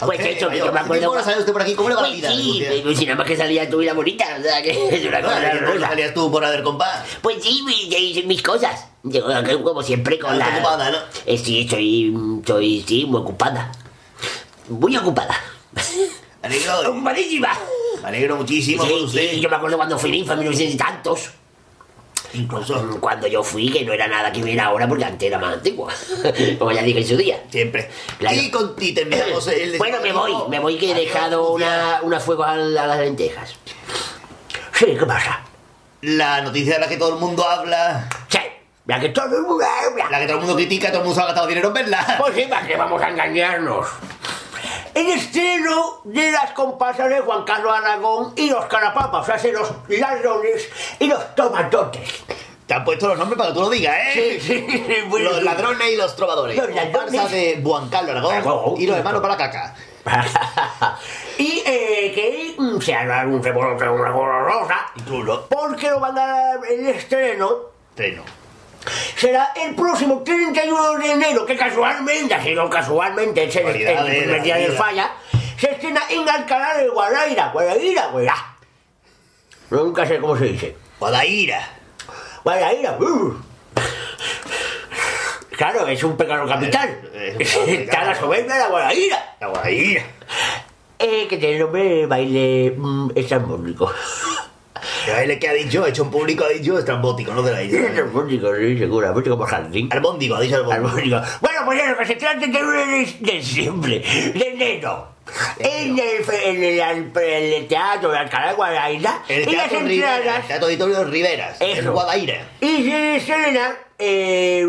Pues 0.00 0.18
Ok, 0.18 0.26
eso, 0.26 0.38
que 0.38 0.46
vaya, 0.46 0.64
yo 0.64 0.72
me 0.72 0.80
acuerdo. 0.80 1.08
¿cómo 1.08 1.22
sabe 1.22 1.38
usted 1.40 1.52
por 1.52 1.62
aquí? 1.62 1.74
¿Cómo 1.74 1.88
le 1.90 1.94
va 1.94 2.00
la 2.02 2.08
Pues 2.08 2.16
vida? 2.20 2.30
sí, 2.32 2.64
pero 2.66 2.94
si 2.96 3.04
nada 3.04 3.18
más 3.18 3.26
que 3.26 3.36
salía 3.36 3.68
y 3.82 3.84
la 3.84 3.92
bonita, 3.92 4.24
o 4.38 4.42
sea, 4.42 4.62
que 4.62 4.70
es 4.96 5.04
una 5.04 5.20
cosa 5.20 5.34
Bueno, 5.38 5.46
¿y 5.54 5.58
hermosa. 5.58 5.88
salías 5.88 6.14
tú 6.14 6.30
por 6.32 6.44
haber 6.44 6.62
compás? 6.62 7.04
Pues 7.20 7.42
sí, 7.44 7.62
mis 8.26 8.42
cosas. 8.42 8.86
Yo, 9.02 9.22
como 9.62 9.82
siempre 9.82 10.18
con 10.18 10.38
la... 10.38 10.48
ocupada, 10.48 10.90
¿no? 10.90 10.96
Eh, 11.26 11.36
sí, 11.36 11.60
estoy, 11.60 12.14
estoy, 12.40 12.82
sí, 12.88 13.04
muy 13.04 13.20
ocupada. 13.20 13.70
Muy 14.68 14.96
ocupada. 14.96 15.38
Me 16.42 16.48
alegro, 16.48 16.94
me 18.02 18.08
alegro 18.08 18.36
muchísimo 18.36 18.84
usted. 18.84 19.32
yo 19.36 19.48
me 19.48 19.56
acuerdo 19.56 19.76
cuando 19.76 19.98
fui 19.98 20.10
ninfa 20.10 20.34
en 20.34 20.40
1900 20.40 20.74
y 20.74 20.76
tantos. 20.78 21.30
Incluso, 22.34 22.98
Cuando 23.00 23.28
yo 23.28 23.44
fui, 23.44 23.70
que 23.70 23.84
no 23.84 23.92
era 23.92 24.08
nada 24.08 24.32
que 24.32 24.42
viera 24.42 24.64
ahora, 24.66 24.88
porque 24.88 25.04
antes 25.04 25.26
era 25.28 25.38
más 25.38 25.54
antigua. 25.54 25.92
Como 26.58 26.72
ya 26.72 26.82
dije 26.82 26.98
en 27.00 27.06
su 27.06 27.16
día. 27.16 27.40
siempre. 27.48 27.88
Claro. 28.18 28.36
Y 28.36 28.50
con 28.50 28.74
ti 28.74 28.92
terminamos 28.92 29.46
el... 29.48 29.76
Bueno, 29.78 29.98
me 30.02 30.12
voy, 30.12 30.32
me 30.50 30.58
voy 30.58 30.76
que 30.76 30.90
he 30.90 30.94
dejado 30.94 31.52
una, 31.52 32.00
una 32.02 32.18
fuego 32.18 32.42
a, 32.44 32.56
la- 32.56 32.82
a 32.84 32.86
las 32.88 32.98
lentejas. 32.98 33.54
Sí, 34.72 34.86
¿qué 34.98 35.06
pasa? 35.06 35.42
La 36.02 36.40
noticia 36.42 36.74
de 36.74 36.80
la 36.80 36.88
que 36.88 36.96
todo 36.96 37.14
el 37.14 37.20
mundo 37.20 37.48
habla, 37.48 38.08
Sí, 38.28 38.38
la 38.86 38.98
que 39.00 39.10
todo 39.10 39.26
el 39.36 39.42
mundo 39.42 39.64
habla. 39.64 40.10
la 40.10 40.18
que 40.18 40.24
todo 40.26 40.34
el 40.34 40.40
mundo 40.40 40.56
critica, 40.56 40.88
todo 40.88 40.98
el 41.02 41.04
mundo 41.04 41.14
se 41.14 41.22
ha 41.22 41.26
gastado 41.26 41.46
dinero 41.46 41.68
en 41.68 41.74
verla. 41.74 42.16
Pues 42.18 42.34
sí, 42.34 42.46
¿para 42.50 42.66
qué 42.66 42.76
vamos 42.76 43.00
a 43.00 43.10
engañarnos? 43.10 43.86
El 44.94 45.08
estreno 45.08 46.00
de 46.04 46.30
las 46.30 46.52
comparsas 46.52 47.08
de 47.08 47.20
Juan 47.20 47.44
Carlos 47.44 47.72
Aragón 47.76 48.32
y 48.36 48.48
los 48.48 48.64
carapapas, 48.66 49.28
o 49.28 49.38
sea, 49.38 49.52
los 49.52 49.72
ladrones 49.88 50.68
y 50.98 51.06
los 51.06 51.34
tomatotes. 51.34 52.24
Te 52.66 52.74
han 52.74 52.84
puesto 52.84 53.08
los 53.08 53.18
nombres 53.18 53.36
para 53.36 53.50
que 53.50 53.54
tú 53.54 53.60
lo 53.60 53.70
digas, 53.70 53.94
¿eh? 54.14 54.40
Sí, 54.40 54.66
sí, 54.66 54.94
bueno, 55.08 55.30
los 55.30 55.42
ladrones 55.42 55.92
y 55.92 55.96
los 55.96 56.16
trovadores. 56.16 56.56
Los 56.56 56.74
ladrones. 56.74 57.30
De 57.30 57.60
Juan 57.62 57.88
Carlos 57.90 58.10
Aragón 58.12 58.34
Aragón. 58.34 58.80
y 58.80 58.86
los 58.86 58.96
hermanos 58.96 59.20
para 59.20 59.34
la 59.34 59.38
caca. 59.38 59.74
y 61.38 61.62
eh, 61.66 62.12
que 62.14 62.54
mm, 62.56 62.80
se 62.80 62.94
hará 62.94 63.26
un 63.26 63.42
revoloteo, 63.42 63.94
una 63.94 64.10
rosa, 64.10 64.86
porque 65.48 65.90
lo 65.90 65.98
van 66.00 66.18
a 66.18 66.26
dar 66.26 66.60
el 66.70 66.86
estreno 66.88 67.74
Treno. 67.94 68.22
Será 69.16 69.52
el 69.56 69.74
próximo 69.74 70.22
31 70.22 70.98
de 70.98 71.12
enero, 71.12 71.46
que 71.46 71.56
casualmente, 71.56 72.34
ha 72.34 72.42
sido 72.42 72.68
casualmente, 72.68 73.44
es 73.44 73.56
el, 73.56 73.72
primer 73.72 74.42
día 74.42 74.56
del 74.56 74.72
falla, 74.72 75.12
se 75.58 75.70
estrena 75.70 76.02
en 76.10 76.28
Alcalá 76.28 76.76
de 76.78 76.88
Guadaira, 76.88 77.50
Guadaira, 77.52 78.06
Guadaira. 78.08 78.56
Nunca 79.70 80.06
sé 80.06 80.18
cómo 80.18 80.36
se 80.36 80.44
dice. 80.44 80.76
Guadaira. 80.98 81.68
Guadaira, 82.42 82.96
uh. 83.00 83.34
Claro, 85.56 85.86
es 85.86 86.02
un 86.02 86.16
pecado 86.16 86.46
capital. 86.46 87.00
Es 87.38 87.56
un 87.56 87.66
pecado 87.66 87.80
Está 87.84 88.04
la 88.04 88.14
soberbia 88.14 88.54
de 88.54 88.60
la 88.60 88.68
Guadaira. 88.68 89.36
La 89.40 89.46
Guadaira. 89.48 90.02
Eh, 90.98 91.26
que 91.28 91.36
tiene 91.38 91.58
nombre 91.58 91.82
de 91.82 92.06
baile 92.06 92.74
mm, 92.76 93.10
estrambólico. 93.14 93.92
El 95.06 95.38
que 95.38 95.48
ha 95.48 95.52
dicho, 95.52 95.86
hecho 95.86 96.02
en 96.04 96.10
público, 96.10 96.44
ha 96.44 96.48
dicho 96.48 96.78
estrambótico, 96.78 97.34
no 97.34 97.42
de 97.42 97.52
la 97.52 97.62
isla. 97.62 97.80
Estrambólico, 97.88 98.54
sí, 98.56 98.78
seguramente 98.78 99.30
como 99.30 99.44
jardín. 99.44 99.88
Albóndigo, 99.92 100.36
ha 100.36 100.40
dicho 100.40 100.56
albóndigo. 100.56 101.20
Bueno, 101.40 101.60
pues 101.64 101.82
eso, 101.82 101.96
que 101.96 102.06
se 102.06 102.16
trata 102.16 102.40
de 102.40 102.46
de, 102.48 103.16
de 103.20 103.42
siempre, 103.42 104.00
de 104.00 104.48
enero. 104.48 105.14
En 105.58 105.98
el, 105.98 106.24
en 106.44 106.62
el, 106.62 107.12
en 107.16 107.68
teatro 107.68 108.10
de 108.10 108.18
Alcalá 108.18 108.48
de 108.48 108.54
Guadaira. 108.54 109.22
El 109.28 109.48
y 109.48 109.56
las 109.56 109.68
Teatro 109.68 109.86
Rivera, 109.86 110.14
el 110.14 110.20
entradas. 110.20 110.46
Teatro 110.48 110.66
Auditorio 110.66 111.04
Riveras, 111.04 111.56
el 111.60 111.90
Guadaira. 111.90 112.48
Y 112.60 112.84
se 112.84 113.16
estrena, 113.16 113.76
eh, 113.98 114.64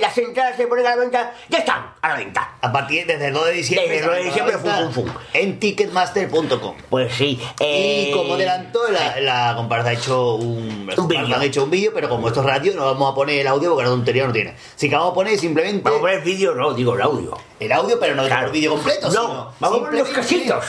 las 0.00 0.16
entradas 0.18 0.56
se 0.56 0.66
ponen 0.66 0.86
a 0.86 0.90
la 0.90 0.96
venta, 0.96 1.34
ya 1.48 1.58
están 1.58 1.92
a 2.00 2.08
la 2.08 2.16
venta. 2.16 2.56
A 2.60 2.72
partir 2.72 3.06
desde 3.06 3.28
el 3.28 3.34
2 3.34 3.46
de 3.46 3.52
diciembre. 3.52 3.88
Desde 3.90 4.04
el 4.04 4.06
9 4.06 4.22
de 4.22 4.28
estará 4.28 4.44
a 4.44 4.50
la 4.50 4.56
diciembre, 4.56 4.82
venta 4.82 4.92
fum, 4.92 5.04
fum, 5.04 5.14
fum. 5.14 5.22
En 5.34 5.58
ticketmaster.com. 5.60 6.76
Pues 6.90 7.12
sí. 7.14 7.40
eh, 7.60 8.06
Y 8.08 8.12
como 8.12 8.34
adelantó, 8.34 8.80
la, 8.90 9.20
la 9.20 9.54
comparsa 9.56 9.90
ha 9.90 9.92
hecho 9.92 10.34
un, 10.36 10.88
han 11.34 11.42
hecho 11.42 11.64
un 11.64 11.70
vídeo, 11.70 11.92
pero 11.94 12.08
como 12.08 12.28
esto 12.28 12.40
es 12.40 12.46
radio, 12.46 12.74
no 12.74 12.84
vamos 12.86 13.12
a 13.12 13.14
poner 13.14 13.40
el 13.40 13.46
audio 13.46 13.70
porque 13.70 13.84
la 13.84 13.90
tontería 13.90 14.26
no 14.26 14.32
tiene. 14.32 14.54
Así 14.74 14.88
que 14.88 14.94
vamos 14.94 15.12
a 15.12 15.14
poner 15.14 15.38
simplemente 15.38 15.82
Vamos 15.82 15.98
a 15.98 16.00
poner 16.00 16.22
vídeo, 16.22 16.54
no, 16.54 16.72
digo 16.72 16.94
el 16.94 17.02
audio. 17.02 17.36
el 17.60 17.72
audio, 17.72 17.98
pero 18.00 18.14
no 18.14 18.26
Claro. 18.26 18.46
el 18.46 18.52
vídeo 18.52 18.72
completo. 18.72 19.06
No, 19.08 19.10
sino 19.12 19.54
vamos 19.60 19.78
a 19.78 19.82
poner 19.84 20.00
los 20.00 20.08
casitos. 20.08 20.64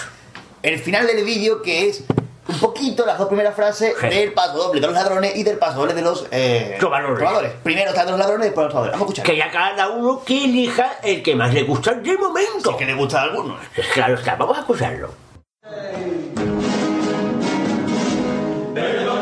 El 0.61 0.79
final 0.79 1.07
del 1.07 1.23
vídeo 1.25 1.61
que 1.61 1.89
es 1.89 2.03
un 2.47 2.59
poquito 2.59 3.05
las 3.05 3.17
dos 3.17 3.27
primeras 3.27 3.55
frases 3.55 3.99
del 4.01 4.33
paso 4.33 4.57
doble 4.57 4.81
de 4.81 4.87
los 4.87 4.95
ladrones 4.95 5.35
y 5.35 5.43
del 5.43 5.57
paso 5.57 5.79
doble 5.79 5.93
de 5.93 6.01
los 6.01 6.27
eh, 6.31 6.75
Trovadores. 6.79 7.53
Primero 7.63 7.91
están 7.91 8.09
los 8.09 8.19
ladrones 8.19 8.45
y 8.45 8.49
después 8.49 8.65
los 8.65 8.71
trovadores. 8.71 8.93
Vamos 8.93 9.07
a 9.07 9.11
escuchar. 9.11 9.25
Que 9.25 9.37
ya 9.37 9.49
cada 9.49 9.89
uno 9.89 10.21
que 10.25 10.43
elija 10.43 10.97
el 11.03 11.23
que 11.23 11.35
más 11.35 11.53
le 11.53 11.63
gusta 11.63 11.93
de 11.93 12.17
momento. 12.17 12.61
Si 12.63 12.69
es 12.69 12.75
que 12.75 12.85
le 12.85 12.93
gusta 12.95 13.21
a 13.21 13.23
algunos. 13.23 13.57
Pues 13.75 13.87
claro 13.87 14.15
está, 14.15 14.35
vamos 14.35 14.57
a 14.57 14.61
escucharlo. 14.61 15.09
No 18.73 19.12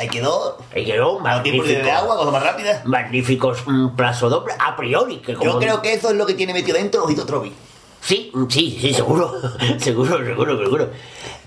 Ahí 0.00 0.08
quedó. 0.08 0.56
Ahí 0.74 0.84
quedó 0.84 1.18
Más 1.20 1.42
tiempo 1.42 1.62
de 1.62 1.74
magnífico. 1.74 1.96
agua, 1.96 2.16
cosa 2.16 2.30
más 2.30 2.42
rápida. 2.42 2.82
Magníficos 2.86 3.62
mm, 3.66 3.88
plazo 3.96 4.28
doble, 4.30 4.54
a 4.58 4.74
priori. 4.74 5.18
Que 5.18 5.34
como 5.34 5.52
Yo 5.52 5.58
creo 5.58 5.82
que 5.82 5.92
eso 5.92 6.08
es 6.10 6.16
lo 6.16 6.24
que 6.26 6.34
tiene 6.34 6.54
metido 6.54 6.78
dentro 6.78 7.04
Ojito 7.04 7.26
Trovi. 7.26 7.52
Sí, 8.00 8.32
sí, 8.48 8.78
sí, 8.80 8.94
seguro. 8.94 9.30
seguro, 9.78 10.24
seguro, 10.24 10.58
seguro. 10.58 10.88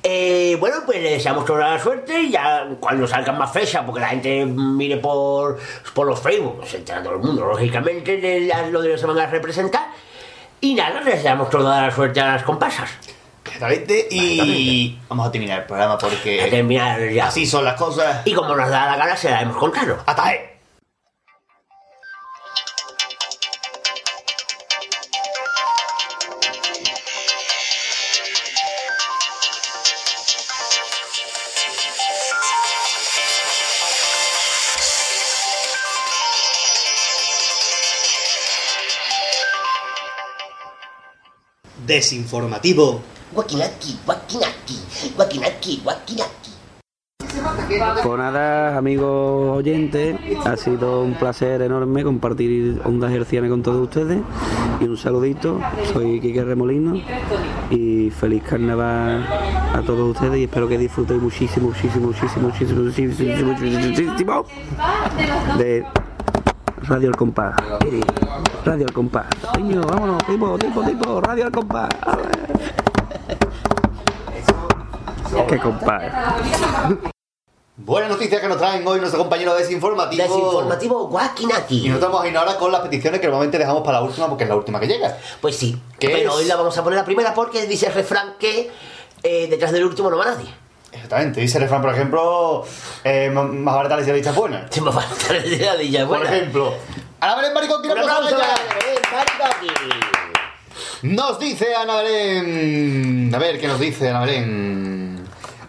Eh, 0.04 0.56
bueno, 0.60 0.78
pues 0.86 1.02
le 1.02 1.12
deseamos 1.12 1.46
toda 1.46 1.72
la 1.72 1.80
suerte 1.82 2.22
y 2.22 2.30
ya 2.32 2.68
cuando 2.80 3.08
salgan 3.08 3.38
más 3.40 3.52
fechas, 3.52 3.84
porque 3.86 4.02
la 4.02 4.10
gente 4.10 4.46
mire 4.46 4.98
por, 4.98 5.58
por 5.96 6.06
los 6.06 6.20
Facebook, 6.20 6.62
se 6.68 6.78
entera 6.78 7.02
todo 7.02 7.14
el 7.14 7.20
mundo, 7.22 7.46
lógicamente, 7.46 8.18
de 8.18 8.42
las- 8.42 8.70
lo 8.70 8.82
de 8.82 8.90
lo 8.90 8.94
que 8.96 9.00
se 9.02 9.08
van 9.08 9.18
a 9.18 9.26
representar. 9.26 9.88
Y 10.62 10.76
nada, 10.76 11.02
le 11.02 11.12
deseamos 11.12 11.50
toda 11.50 11.82
la 11.88 11.92
suerte 11.96 12.22
a 12.22 12.34
las 12.34 12.44
compasas. 12.44 12.90
Exactamente. 13.54 14.08
Y 14.10 15.00
vamos 15.08 15.28
a 15.28 15.32
terminar 15.32 15.62
el 15.62 15.66
programa 15.68 15.94
A 15.94 15.98
porque 15.98 16.48
terminar 16.50 17.10
ya. 17.12 17.28
así 17.28 17.46
son 17.46 17.64
las 17.64 17.76
cosas. 17.76 18.22
Y 18.26 18.34
como 18.34 18.56
nos 18.56 18.70
da 18.70 18.86
la 18.92 18.98
gana, 18.98 19.16
se 19.16 19.30
la 19.30 19.42
hemos 19.42 19.58
contado. 19.58 20.02
Hasta 20.06 20.26
ahí. 20.26 20.38
Desinformativo. 41.86 43.13
Guaquinaki. 43.34 43.98
Pues 48.04 48.18
nada, 48.18 48.78
amigos 48.78 49.58
oyentes, 49.58 50.16
ha 50.46 50.56
sido 50.56 51.02
un 51.02 51.16
placer 51.16 51.62
enorme 51.64 52.04
compartir 52.04 52.80
ondas 52.86 53.12
hercianas 53.12 53.50
con 53.50 53.64
todos 53.64 53.82
ustedes 53.82 54.22
y 54.80 54.84
un 54.86 54.98
saludito, 54.98 55.60
soy 55.92 56.20
Quique 56.22 56.44
Remolino 56.44 56.94
y 57.72 58.12
feliz 58.12 58.44
carnaval 58.44 59.26
a 59.74 59.82
todos 59.84 60.12
ustedes 60.12 60.38
y 60.38 60.44
espero 60.44 60.68
que 60.68 60.78
disfrutéis 60.78 61.22
muchísimo, 61.22 61.70
muchísimo, 61.70 62.08
muchísimo, 62.08 62.48
muchísimo, 62.50 62.84
muchísimo, 62.84 63.54
muchísimo, 63.90 64.46
de 65.58 65.86
Radio 68.64 68.86
El 68.86 68.92
Compás. 68.92 69.28
Radio 71.26 71.46
El 71.46 71.52
Compás. 71.52 71.90
Qué 75.48 75.58
compás. 75.60 76.04
Buenas 77.76 78.10
noticias 78.12 78.40
que 78.40 78.48
nos 78.48 78.58
traen 78.58 78.88
hoy 78.88 79.00
nuestro 79.00 79.20
compañero 79.20 79.56
desinformativo. 79.56 80.22
Desinformativo 80.24 81.08
Y 81.08 81.12
Guaquinaki. 81.12 81.88
nos 81.90 81.96
estamos 81.96 82.22
a 82.24 82.28
ir 82.28 82.38
ahora 82.38 82.56
con 82.58 82.72
las 82.72 82.82
peticiones 82.82 83.20
que 83.20 83.26
normalmente 83.28 83.58
dejamos 83.58 83.84
para 83.84 84.00
la 84.00 84.04
última 84.06 84.28
porque 84.30 84.44
es 84.44 84.50
la 84.50 84.56
última 84.56 84.80
que 84.80 84.88
llega. 84.88 85.18
Pues 85.42 85.58
sí, 85.58 85.76
¿Qué 86.00 86.08
pero 86.10 86.30
es? 86.32 86.36
hoy 86.36 86.46
la 86.46 86.56
vamos 86.56 86.78
a 86.78 86.84
poner 86.84 87.00
la 87.00 87.06
primera 87.06 87.34
porque 87.34 87.66
dice 87.66 87.88
el 87.88 87.94
refrán 87.94 88.36
que 88.40 88.70
eh, 89.24 89.48
detrás 89.50 89.72
del 89.72 89.86
último 89.86 90.10
no 90.12 90.18
va 90.18 90.26
nadie. 90.26 90.54
Exactamente. 90.92 91.42
Dice 91.42 91.58
el 91.58 91.64
refrán, 91.64 91.82
por 91.82 91.92
ejemplo, 91.94 92.64
eh, 93.04 93.30
más 93.32 93.76
barata 93.76 93.98
la 93.98 94.04
dicha 94.14 94.32
buena. 94.34 94.68
Se 94.70 94.80
me 94.82 94.92
va 94.92 95.02
a 95.02 95.06
estar 95.06 95.36
el 95.36 95.58
día 95.58 95.76
de 95.76 95.84
ella 95.84 96.06
Por 96.08 96.20
buena. 96.20 96.36
ejemplo, 96.36 96.74
Ana 97.20 97.36
Belén 97.38 97.54
Maricón, 97.54 97.82
Belén 97.82 98.06
Maricón. 98.06 98.40
Nos 101.02 101.40
dice 101.40 101.76
Ana 101.76 101.96
Belén. 101.98 103.32
A 103.34 103.40
ver, 103.40 103.60
¿qué 103.60 103.68
nos 103.68 103.80
dice 103.80 104.10
Ana 104.10 104.22
Belén? 104.22 105.13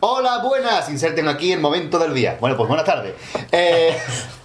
Hola, 0.06 0.42
buenas. 0.42 0.90
Inserten 0.90 1.28
aquí 1.28 1.50
el 1.50 1.60
momento 1.60 1.98
del 1.98 2.12
día. 2.12 2.36
Bueno, 2.38 2.58
pues 2.58 2.68
buenas 2.68 2.84
tardes. 2.84 3.14
Eh, 3.50 3.96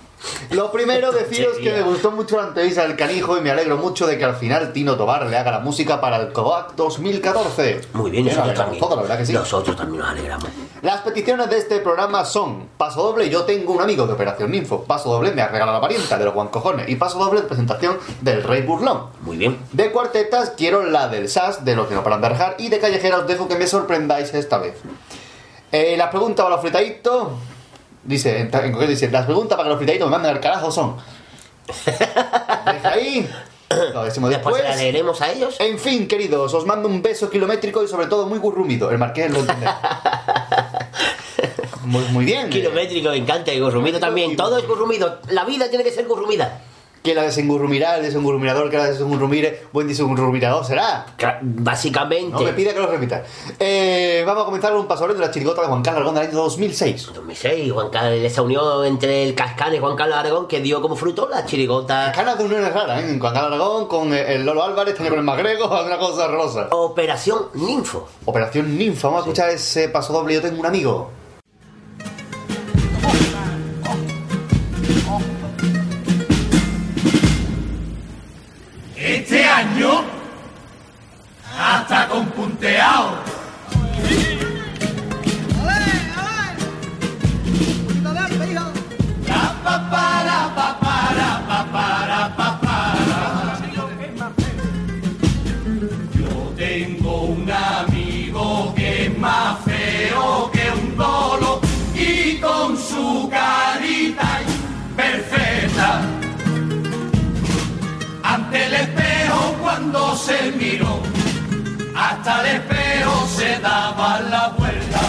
lo 0.52 0.72
primero, 0.72 1.12
deciros 1.12 1.58
que 1.58 1.74
me 1.74 1.82
gustó 1.82 2.12
mucho 2.12 2.40
la 2.40 2.48
entrevista 2.48 2.84
del 2.84 2.96
canijo 2.96 3.38
y 3.38 3.42
me 3.42 3.52
alegro 3.52 3.76
mucho 3.76 4.08
de 4.08 4.18
que 4.18 4.24
al 4.24 4.38
final 4.38 4.72
Tino 4.72 4.96
Tobar 4.96 5.26
le 5.26 5.36
haga 5.36 5.52
la 5.52 5.60
música 5.60 6.00
para 6.00 6.16
el 6.16 6.32
COAC 6.32 6.76
2014. 6.76 7.82
Muy 7.92 8.10
bien, 8.10 8.24
nos 8.24 8.36
nosotros 8.36 8.58
también. 8.58 8.80
todos, 8.80 8.96
la 8.96 9.02
verdad 9.02 9.18
que 9.18 9.26
sí. 9.26 9.34
Nosotros 9.34 9.76
también 9.76 10.00
nos 10.00 10.10
alegramos. 10.10 10.48
Las 10.82 11.02
peticiones 11.02 11.50
de 11.50 11.58
este 11.58 11.80
programa 11.80 12.24
son 12.24 12.70
Paso 12.78 13.04
doble, 13.04 13.30
yo 13.30 13.44
tengo 13.44 13.74
un 13.74 13.82
amigo 13.82 14.08
de 14.08 14.14
Operación 14.14 14.52
Ninfo. 14.52 14.86
Paso 14.86 15.12
doble, 15.12 15.34
me 15.34 15.42
ha 15.42 15.50
regalado 15.50 15.74
la 15.74 15.82
parienta 15.82 16.18
de 16.18 16.24
los 16.24 16.34
guancojones. 16.34 16.88
Y 16.88 16.96
paso 16.96 17.20
doble, 17.20 17.42
presentación 17.42 17.98
del 18.22 18.44
Rey 18.44 18.62
Burlón. 18.62 19.08
Muy 19.24 19.36
bien. 19.36 19.58
De 19.74 19.92
cuartetas 19.92 20.54
quiero 20.56 20.84
la 20.84 21.10
del 21.10 21.28
SAS, 21.28 21.66
de 21.66 21.76
los 21.76 21.88
que 21.88 21.96
no 21.96 22.04
paran 22.06 22.22
de 22.22 22.30
y 22.60 22.70
de 22.70 22.80
callejera 22.80 23.18
os 23.18 23.28
dejo 23.28 23.50
que 23.50 23.58
me 23.58 23.68
sorprendáis 23.68 24.34
esta 24.34 24.58
vez. 24.58 24.76
Eh, 25.72 25.96
las 25.98 26.10
preguntas 26.10 26.44
para 26.44 26.56
los 26.56 26.62
fritaditos, 26.62 27.30
dice, 28.04 28.40
en, 28.40 28.50
concreto 28.50 28.88
dice, 28.88 29.10
las 29.12 29.26
preguntas 29.26 29.56
para 29.56 29.68
que 29.68 29.70
los 29.70 29.78
fritaditos 29.78 30.08
me 30.08 30.12
manden 30.12 30.32
al 30.32 30.40
carajo 30.40 30.72
son... 30.72 30.98
Deja 31.86 32.92
ahí, 32.92 33.30
lo 33.94 34.04
decimos 34.04 34.32
Después 34.32 34.56
después. 34.56 34.64
la 34.64 34.76
leeremos 34.76 35.22
a 35.22 35.32
ellos. 35.32 35.56
En 35.60 35.78
fin, 35.78 36.08
queridos, 36.08 36.54
os 36.54 36.66
mando 36.66 36.88
un 36.90 37.02
beso 37.04 37.30
kilométrico 37.30 37.84
y 37.84 37.88
sobre 37.88 38.08
todo 38.08 38.26
muy 38.26 38.40
gurrumido. 38.40 38.90
El 38.90 38.98
marqués 38.98 39.32
lo 39.32 39.40
entenderá. 39.40 39.80
Muy, 41.86 42.04
muy 42.12 42.26
bien. 42.26 42.52
Kilométrico, 42.52 43.10
me 43.10 43.18
encanta. 43.18 43.52
Y 43.52 43.60
gurrumido 43.60 44.00
también. 44.00 44.36
Todo 44.36 44.60
es 44.60 44.68
gurrumido. 44.68 45.20
La 45.30 45.44
vida 45.44 45.70
tiene 45.70 45.84
que 45.84 45.92
ser 45.92 46.06
gurrumida. 46.06 46.62
Que 47.04 47.14
la 47.14 47.24
desengurrumirá, 47.24 47.98
el 47.98 48.04
desengurrumirador 48.04 48.70
que 48.70 48.78
la 48.78 48.86
desengurrumire, 48.86 49.64
buen 49.72 49.88
desengurrumirador 49.88 50.66
será. 50.66 51.06
Básicamente. 51.42 52.32
No 52.32 52.42
me 52.42 52.54
pida 52.54 52.74
que 52.74 52.80
lo 52.80 52.88
repita. 52.88 53.24
Eh, 53.60 54.24
vamos 54.26 54.44
a 54.44 54.46
comenzar 54.46 54.76
un 54.76 54.88
paso 54.88 55.08
de 55.08 55.20
la 55.20 55.32
chirigota 55.32 55.62
de 55.62 55.68
Juan 55.68 55.82
Carlos 55.82 56.02
Aragón 56.02 56.16
del 56.16 56.30
año 56.30 56.38
2006. 56.38 57.12
2006, 57.14 57.72
Juan 57.72 57.90
Carlos, 57.90 58.20
esa 58.20 58.42
unión 58.42 58.86
entre 58.86 59.24
el 59.24 59.36
Cascán 59.36 59.74
y 59.74 59.80
Juan 59.80 59.96
Carlos 59.96 60.18
Aragón 60.18 60.48
que 60.48 60.60
dio 60.62 60.82
como 60.82 60.96
fruto 60.96 61.28
la 61.30 61.46
chirigota 61.46 62.12
Canas 62.14 62.38
de 62.38 62.46
uniones 62.46 62.74
raras, 62.74 63.04
¿eh? 63.04 63.18
Juan 63.20 63.34
Carlos 63.34 63.54
Aragón 63.54 63.88
con 63.88 64.14
el 64.14 64.46
Lolo 64.46 64.64
Álvarez, 64.64 64.96
tenía 64.96 65.10
con 65.10 65.20
el 65.20 65.26
Magrego, 65.26 65.68
una 65.86 65.98
cosa 65.98 66.26
horrorosa. 66.26 66.68
Operación 66.72 67.48
Ninfo. 67.54 68.08
Operación 68.26 68.78
Ninfa, 68.78 69.08
vamos 69.08 69.22
a 69.22 69.24
escuchar 69.24 69.50
ese 69.50 69.90
paso 69.90 70.14
doble. 70.14 70.34
Yo 70.34 70.42
tengo 70.42 70.60
un 70.60 70.66
amigo. 70.66 71.19
Este 79.32 79.46
año, 79.46 80.06
hasta 81.56 82.08
con 82.08 82.26
punteado. 82.32 83.20
La 89.28 89.54
pa 89.64 90.29
se 110.30 110.52
miró, 110.52 111.02
hasta 111.96 112.42
el 112.42 112.58
espejo 112.58 113.28
se 113.36 113.60
daba 113.60 114.20
la 114.22 114.50
vuelta. 114.58 115.04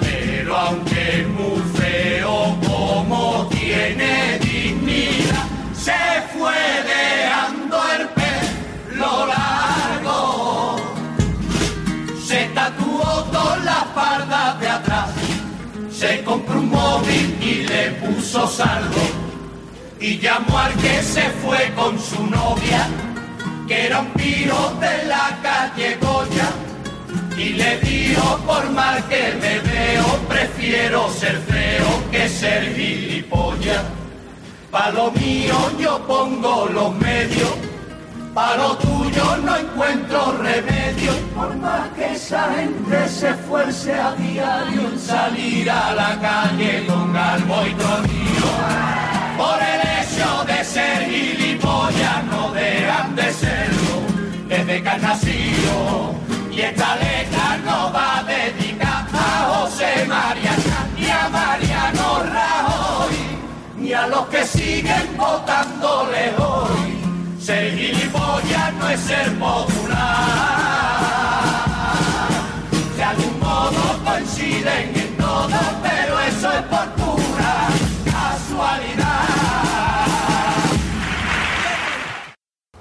Pero 0.00 0.56
aunque 0.56 1.20
es 1.20 1.28
muy 1.28 1.62
feo 1.78 2.58
como 2.66 3.48
tiene 3.50 4.38
dignidad, 4.40 5.46
se 5.86 6.00
fue 6.32 6.60
dejando 6.94 7.76
el 7.96 8.08
pelo 8.18 9.26
largo. 9.26 10.76
Se 12.26 12.40
tatuó 12.54 13.24
todas 13.32 13.64
las 13.64 13.84
pardas 14.00 14.60
de 14.60 14.68
atrás, 14.68 15.10
se 15.90 16.22
compró 16.24 16.58
un 16.58 16.70
móvil 16.70 17.38
y 17.40 17.54
le 17.70 17.90
puso 18.02 18.46
saldo 18.48 19.02
y 20.00 20.18
llamó 20.18 20.58
al 20.58 20.74
que 20.74 21.02
se 21.02 21.22
fue 21.42 21.72
con 21.76 21.98
su 21.98 22.26
novia, 22.26 22.88
que 23.66 23.86
era 23.86 24.00
un 24.00 24.10
piro 24.12 24.74
de 24.80 25.04
la 25.06 25.38
calle 25.42 25.96
Goya, 26.00 26.50
y 27.36 27.50
le 27.50 27.78
dijo, 27.78 28.38
por 28.46 28.70
mal 28.70 29.02
que 29.08 29.34
me 29.40 29.58
veo, 29.58 30.04
prefiero 30.28 31.10
ser 31.10 31.36
feo 31.38 32.10
que 32.10 32.28
ser 32.28 32.74
gilipollas. 32.74 33.82
Pa' 34.70 34.90
lo 34.90 35.10
mío 35.12 35.56
yo 35.78 35.98
pongo 36.06 36.66
los 36.66 36.94
medios, 36.96 37.54
pa' 38.34 38.56
lo 38.56 38.76
tuyo 38.76 39.36
no 39.44 39.56
encuentro 39.56 40.36
remedio. 40.38 41.12
Por 41.34 41.56
más 41.56 41.88
que 41.90 42.12
esa 42.12 42.52
gente 42.54 43.08
se 43.08 43.30
esfuerce 43.30 43.94
a 43.94 44.12
diario 44.12 44.80
en 44.92 44.98
salir 44.98 45.70
a 45.70 45.94
la 45.94 46.20
calle 46.20 46.86
con 46.86 47.16
algo 47.16 47.66
y 47.66 47.74
tronillo. 47.74 48.50
Por 49.36 49.58
el 49.72 49.80
hecho 49.98 50.44
de 50.44 50.64
ser 50.64 51.04
gilipollas 51.08 52.24
no 52.30 52.52
dejan 52.52 53.13
han 54.82 55.02
nacido. 55.02 56.14
Y 56.50 56.60
esta 56.60 56.96
letra 56.96 57.58
no 57.64 57.92
va 57.92 58.24
dedicada 58.24 59.06
a 59.12 59.54
José 59.54 60.04
María 60.06 60.52
ni 60.96 61.10
a 61.10 61.28
Mariano 61.28 62.22
Rajoy, 62.32 63.16
ni 63.76 63.92
a 63.92 64.06
los 64.06 64.26
que 64.26 64.44
siguen 64.44 65.16
votándole 65.16 66.32
hoy. 66.38 66.98
Ser 67.40 67.76
gilipollas 67.76 68.74
no 68.78 68.88
es 68.88 69.00
ser 69.00 69.38
popular. 69.38 69.94
De 72.96 73.04
algún 73.04 73.38
modo 73.40 74.00
coinciden 74.04 74.92
en 74.94 75.16
todo, 75.16 75.58
pero 75.82 76.20
eso 76.20 76.52
es 76.52 76.62
por 76.62 77.03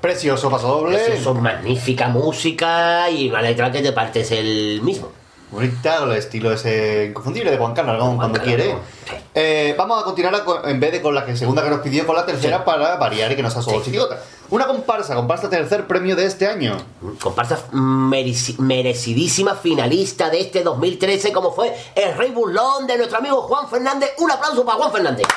Precioso 0.03 0.49
paso 0.51 0.67
doble. 0.67 1.01
Eso 1.15 1.31
es 1.31 1.37
magnífica 1.37 2.09
música 2.09 3.09
y 3.09 3.29
una 3.29 3.41
letra 3.41 3.71
que 3.71 3.81
te 3.81 3.93
partes 3.93 4.31
el 4.31 4.81
mismo. 4.81 5.09
Bonita, 5.49 6.03
el 6.03 6.11
estilo 6.11 6.51
ese 6.51 7.05
inconfundible 7.11 7.51
de 7.51 7.57
Juan 7.57 7.73
Carlos 7.73 7.95
Juan 8.01 8.17
cuando 8.17 8.37
Carlos 8.39 8.53
quiere. 8.55 8.71
Sí. 9.07 9.15
Eh, 9.33 9.75
vamos 9.77 10.01
a 10.01 10.03
continuar 10.03 10.43
en 10.65 10.77
vez 10.81 10.91
de 10.91 11.01
con 11.01 11.15
la 11.15 11.25
que 11.25 11.37
segunda 11.37 11.63
que 11.63 11.69
nos 11.69 11.79
pidió, 11.79 12.05
con 12.05 12.17
la 12.17 12.25
tercera 12.25 12.65
para 12.65 12.97
variar 12.97 13.31
y 13.31 13.37
que 13.37 13.43
nos 13.43 13.55
ha 13.55 13.61
solo 13.61 13.81
chirigota. 13.81 14.19
Una 14.49 14.67
comparsa, 14.67 15.15
comparsa 15.15 15.49
tercer 15.49 15.87
premio 15.87 16.17
de 16.17 16.25
este 16.25 16.47
año. 16.47 16.75
Comparsa 17.21 17.59
mereci- 17.71 18.57
merecidísima 18.57 19.55
finalista 19.55 20.29
de 20.29 20.41
este 20.41 20.63
2013 20.63 21.31
como 21.31 21.53
fue 21.53 21.73
el 21.95 22.17
Rey 22.17 22.31
Burlón 22.31 22.87
de 22.87 22.97
nuestro 22.97 23.19
amigo 23.19 23.43
Juan 23.43 23.69
Fernández. 23.69 24.09
Un 24.17 24.31
aplauso 24.31 24.65
para 24.65 24.79
Juan 24.79 24.91
Fernández. 24.91 25.27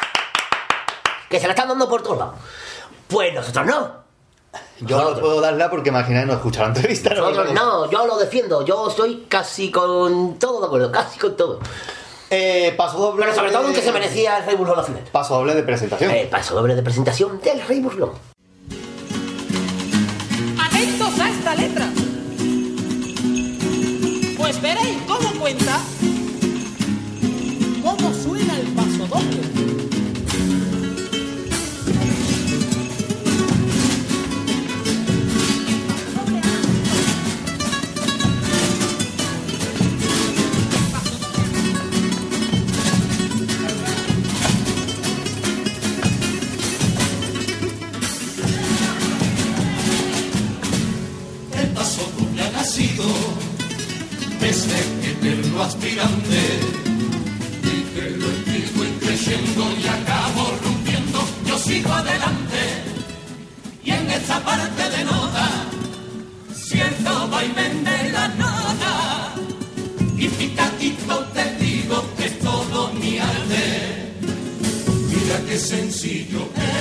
Que 1.30 1.38
se 1.38 1.46
la 1.46 1.52
están 1.52 1.68
dando 1.68 1.88
por 1.88 2.02
todos 2.02 2.18
lados. 2.18 2.34
Pues 3.06 3.32
nosotros 3.32 3.64
no. 3.64 4.05
Yo 4.80 5.10
no 5.10 5.20
puedo 5.20 5.40
darla 5.40 5.70
porque 5.70 5.88
imagina 5.88 6.24
no 6.24 6.34
escuchar 6.34 6.62
la 6.64 6.68
entrevista. 6.74 7.14
Nosotros 7.14 7.52
no, 7.52 7.90
yo 7.90 8.06
lo 8.06 8.18
defiendo. 8.18 8.64
Yo 8.64 8.88
estoy 8.88 9.26
casi 9.28 9.70
con 9.70 10.38
todo 10.38 10.60
de 10.60 10.66
acuerdo, 10.66 10.92
casi 10.92 11.18
con 11.18 11.36
todo. 11.36 11.60
Eh, 12.30 12.74
paso 12.76 12.98
doble. 12.98 13.24
Pero 13.24 13.34
sobre 13.34 13.52
todo 13.52 13.68
en 13.68 13.74
que 13.74 13.82
se 13.82 13.92
merecía 13.92 14.38
el 14.38 14.46
Rey 14.46 14.56
Burlón 14.56 14.76
la 14.76 14.82
final. 14.82 15.04
Paso 15.12 15.34
doble 15.34 15.54
de 15.54 15.62
presentación. 15.62 16.10
El 16.10 16.28
paso 16.28 16.54
doble 16.54 16.74
de 16.74 16.82
presentación 16.82 17.40
del 17.40 17.62
Rey 17.66 17.80
Burlón. 17.80 18.10
Atentos 20.60 21.20
a 21.20 21.30
esta 21.30 21.54
letra. 21.54 21.88
Pues 24.36 24.60
veréis 24.60 24.98
cómo 25.06 25.40
cuenta, 25.40 25.80
cómo 27.82 28.14
suena 28.14 28.58
el 28.58 28.66
paso 28.74 29.06
doble. 29.08 29.55
Aspirante. 55.66 56.42
Y 57.74 57.76
que 57.94 58.10
lo 58.20 58.26
empiezo 58.36 58.84
y 58.84 58.92
creciendo 59.04 59.62
y 59.82 59.86
acabo 59.98 60.42
rompiendo, 60.64 61.18
yo 61.46 61.58
sigo 61.58 61.92
adelante. 61.92 62.62
Y 63.84 63.90
en 63.90 64.10
esta 64.10 64.38
parte 64.44 64.82
de 64.94 65.04
nota, 65.04 65.48
cierto 66.54 67.28
vaivén 67.28 67.84
de 67.84 67.98
la 68.16 68.28
nota. 68.44 69.34
Y 70.16 70.28
picadito 70.28 71.14
te 71.34 71.44
digo 71.64 71.96
que 72.16 72.28
todo 72.46 72.92
mi 72.94 73.18
arte. 73.18 73.64
Mira 75.10 75.36
qué 75.48 75.58
sencillo 75.58 76.42
es 76.56 76.75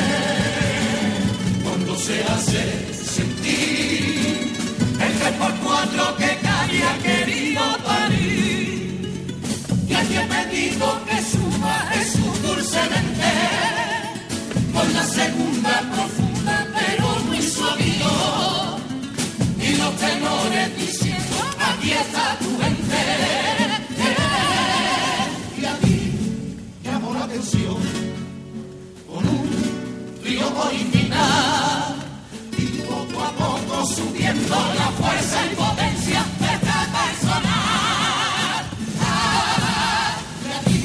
y 32.57 32.65
poco 32.81 33.23
a 33.23 33.31
poco 33.31 33.85
subiendo 33.85 34.55
la 34.55 34.89
fuerza 34.99 35.45
y 35.45 35.55
potencia 35.55 36.25
de 36.39 36.45
esta 36.55 36.79
personal. 36.97 38.63
Ah, 39.01 40.17
y 40.45 40.49
aquí 40.59 40.83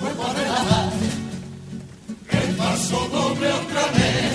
vuelvo 0.00 0.24
a 0.24 0.32
el 2.38 2.48
paso 2.56 3.08
doble 3.12 3.52
otra 3.52 3.84
vez. 3.96 4.32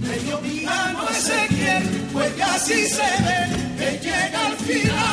Medio 0.00 0.36
día 0.38 0.92
no 0.92 1.08
es 1.08 1.32
pues 2.12 2.32
casi 2.34 2.86
se 2.86 3.10
ve 3.24 3.38
que 3.78 3.88
llega 4.04 4.46
al 4.46 4.56
final. 4.56 5.03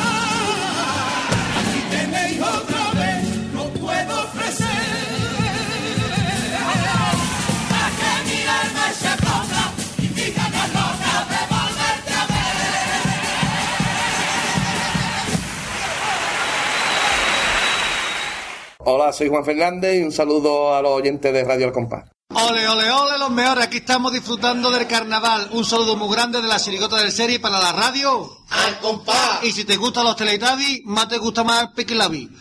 Hola, 18.94 19.10
soy 19.12 19.28
Juan 19.30 19.42
Fernández 19.44 20.00
y 20.00 20.02
un 20.02 20.12
saludo 20.12 20.74
a 20.74 20.82
los 20.82 20.92
oyentes 20.92 21.32
de 21.32 21.44
Radio 21.44 21.66
Al 21.66 21.72
Compás. 21.72 22.04
Ole, 22.34 22.68
ole, 22.68 22.90
ole, 22.90 23.16
los 23.18 23.30
mejores. 23.30 23.64
Aquí 23.64 23.78
estamos 23.78 24.12
disfrutando 24.12 24.70
del 24.70 24.86
carnaval. 24.86 25.48
Un 25.52 25.64
saludo 25.64 25.96
muy 25.96 26.14
grande 26.14 26.42
de 26.42 26.48
la 26.48 26.58
chirigota 26.60 26.96
del 26.96 27.10
serie 27.10 27.40
para 27.40 27.58
la 27.58 27.72
radio. 27.72 28.28
Al 28.50 28.78
compás. 28.80 29.42
Y 29.44 29.52
si 29.52 29.64
te 29.64 29.76
gustan 29.76 30.04
los 30.04 30.14
Teletubbies, 30.16 30.82
más 30.84 31.08
te 31.08 31.16
gusta 31.16 31.42
más 31.42 31.68
Piquilabi. 31.74 32.28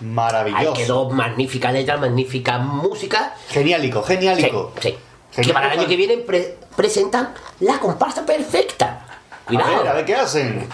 Ahí 0.00 0.06
Maravilloso. 0.08 0.72
quedó 0.74 1.10
magnífica 1.10 1.70
letra, 1.70 1.96
magnífica 1.98 2.58
música. 2.58 3.36
Geniálico, 3.48 4.02
geniálico. 4.02 4.72
Sí, 4.80 4.88
sí. 4.90 4.98
Genial. 5.34 5.46
Que 5.46 5.52
para 5.54 5.72
el 5.72 5.78
año 5.78 5.88
que 5.88 5.94
viene 5.96 6.16
pre- 6.18 6.58
presentan 6.74 7.32
la 7.60 7.78
comparsa 7.78 8.26
perfecta. 8.26 9.06
Cuidado. 9.44 9.74
A 9.76 9.78
ver, 9.78 9.88
a 9.88 9.92
ver 9.94 10.04
qué 10.04 10.16
hacen. 10.16 10.68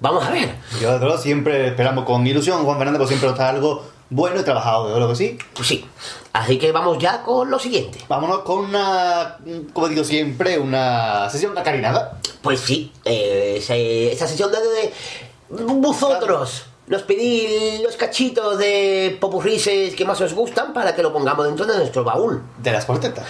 Vamos 0.00 0.24
a 0.24 0.30
ver. 0.30 0.54
Yo, 0.80 0.98
luego, 0.98 1.18
siempre 1.18 1.68
esperamos 1.68 2.04
con 2.04 2.26
ilusión. 2.26 2.64
Juan 2.64 2.78
Fernández, 2.78 2.98
pues 2.98 3.08
siempre 3.10 3.28
nos 3.28 3.36
trae 3.36 3.50
algo 3.50 3.84
bueno 4.08 4.40
y 4.40 4.42
trabajado, 4.44 4.88
de 4.88 4.96
luego 4.96 5.10
que 5.12 5.16
sí. 5.16 5.38
Pues 5.54 5.68
sí. 5.68 5.84
Así 6.32 6.58
que 6.58 6.72
vamos 6.72 6.98
ya 6.98 7.22
con 7.22 7.50
lo 7.50 7.58
siguiente. 7.58 7.98
Vámonos 8.08 8.40
con 8.40 8.60
una, 8.60 9.36
como 9.72 9.88
digo 9.88 10.02
siempre, 10.04 10.58
una 10.58 11.28
sesión 11.30 11.56
acarinada. 11.58 12.18
Pues 12.42 12.60
sí, 12.60 12.92
eh, 13.04 13.56
esa 14.12 14.26
sesión 14.26 14.50
de, 14.52 14.58
de- 14.58 14.92
vosotros 15.74 16.64
nos 16.86 17.02
pedí 17.02 17.80
los 17.82 17.96
cachitos 17.96 18.58
de 18.58 19.16
popurrises 19.20 19.94
que 19.94 20.04
más 20.04 20.20
os 20.20 20.32
gustan 20.34 20.72
para 20.72 20.94
que 20.94 21.02
lo 21.02 21.12
pongamos 21.12 21.46
dentro 21.46 21.66
de 21.66 21.76
nuestro 21.76 22.02
baúl. 22.04 22.42
De 22.58 22.72
las 22.72 22.84
cuartetas. 22.84 23.26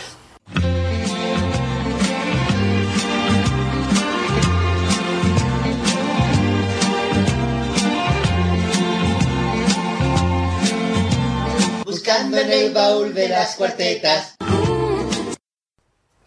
Buscando 12.10 12.38
en 12.38 12.50
el 12.50 12.72
baúl 12.74 13.14
de 13.14 13.28
las 13.28 13.54
cuartetas. 13.54 14.34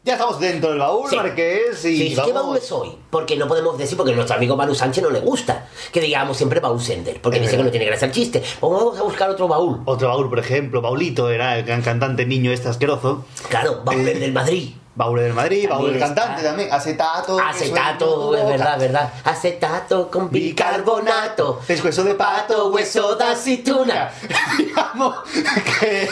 Ya 0.05 0.13
estamos 0.13 0.39
dentro 0.39 0.69
del 0.69 0.79
baúl, 0.79 1.09
Sí. 1.09 1.15
Marqués, 1.17 1.83
y 1.83 1.97
Sí, 1.97 2.09
¿Qué 2.09 2.15
vamos... 2.15 2.33
baúl 2.33 2.57
es 2.57 2.71
hoy? 2.71 2.97
Porque 3.09 3.35
no 3.35 3.49
podemos 3.49 3.77
decir, 3.77 3.97
porque 3.97 4.13
a 4.13 4.15
nuestro 4.15 4.37
amigo 4.37 4.55
Manu 4.55 4.73
Sánchez 4.75 5.03
no 5.03 5.09
le 5.09 5.19
gusta 5.19 5.67
que 5.91 5.99
digamos 5.99 6.37
siempre 6.37 6.61
baúl 6.61 6.79
sender, 6.79 7.21
porque 7.21 7.39
Es 7.39 7.43
dice 7.43 7.57
que 7.57 7.63
no 7.63 7.69
tiene 7.69 7.85
gracia 7.85 8.05
el 8.05 8.13
chiste. 8.13 8.39
Pues 8.61 8.73
vamos 8.73 8.97
a 8.97 9.03
buscar 9.03 9.29
otro 9.29 9.49
baúl. 9.49 9.81
Otro 9.83 10.07
baúl, 10.07 10.29
por 10.29 10.39
ejemplo, 10.39 10.79
Baulito 10.81 11.29
era 11.29 11.59
el 11.59 11.65
gran 11.65 11.81
cantante 11.81 12.25
niño 12.25 12.53
este 12.53 12.69
asqueroso. 12.69 13.25
Claro, 13.49 13.81
baúl 13.83 14.05
del 14.05 14.31
Madrid. 14.31 14.69
Baúl 14.95 15.21
del 15.21 15.33
Madrid, 15.33 15.67
baúl 15.67 15.93
del 15.93 15.95
está. 15.95 16.13
cantante 16.13 16.43
también. 16.43 16.71
Acetato. 16.71 17.39
Acetato, 17.39 18.35
es 18.35 18.45
verdad, 18.45 18.79
verdad. 18.79 19.13
Acetato 19.23 20.11
con 20.11 20.29
bicarbonato. 20.29 21.59
Pescuezo 21.65 22.03
de 22.03 22.13
pato, 22.13 22.69
hueso 22.69 23.15
de 23.15 23.23
aceituna. 23.23 24.11
Digamos 24.57 25.15
que... 25.79 26.07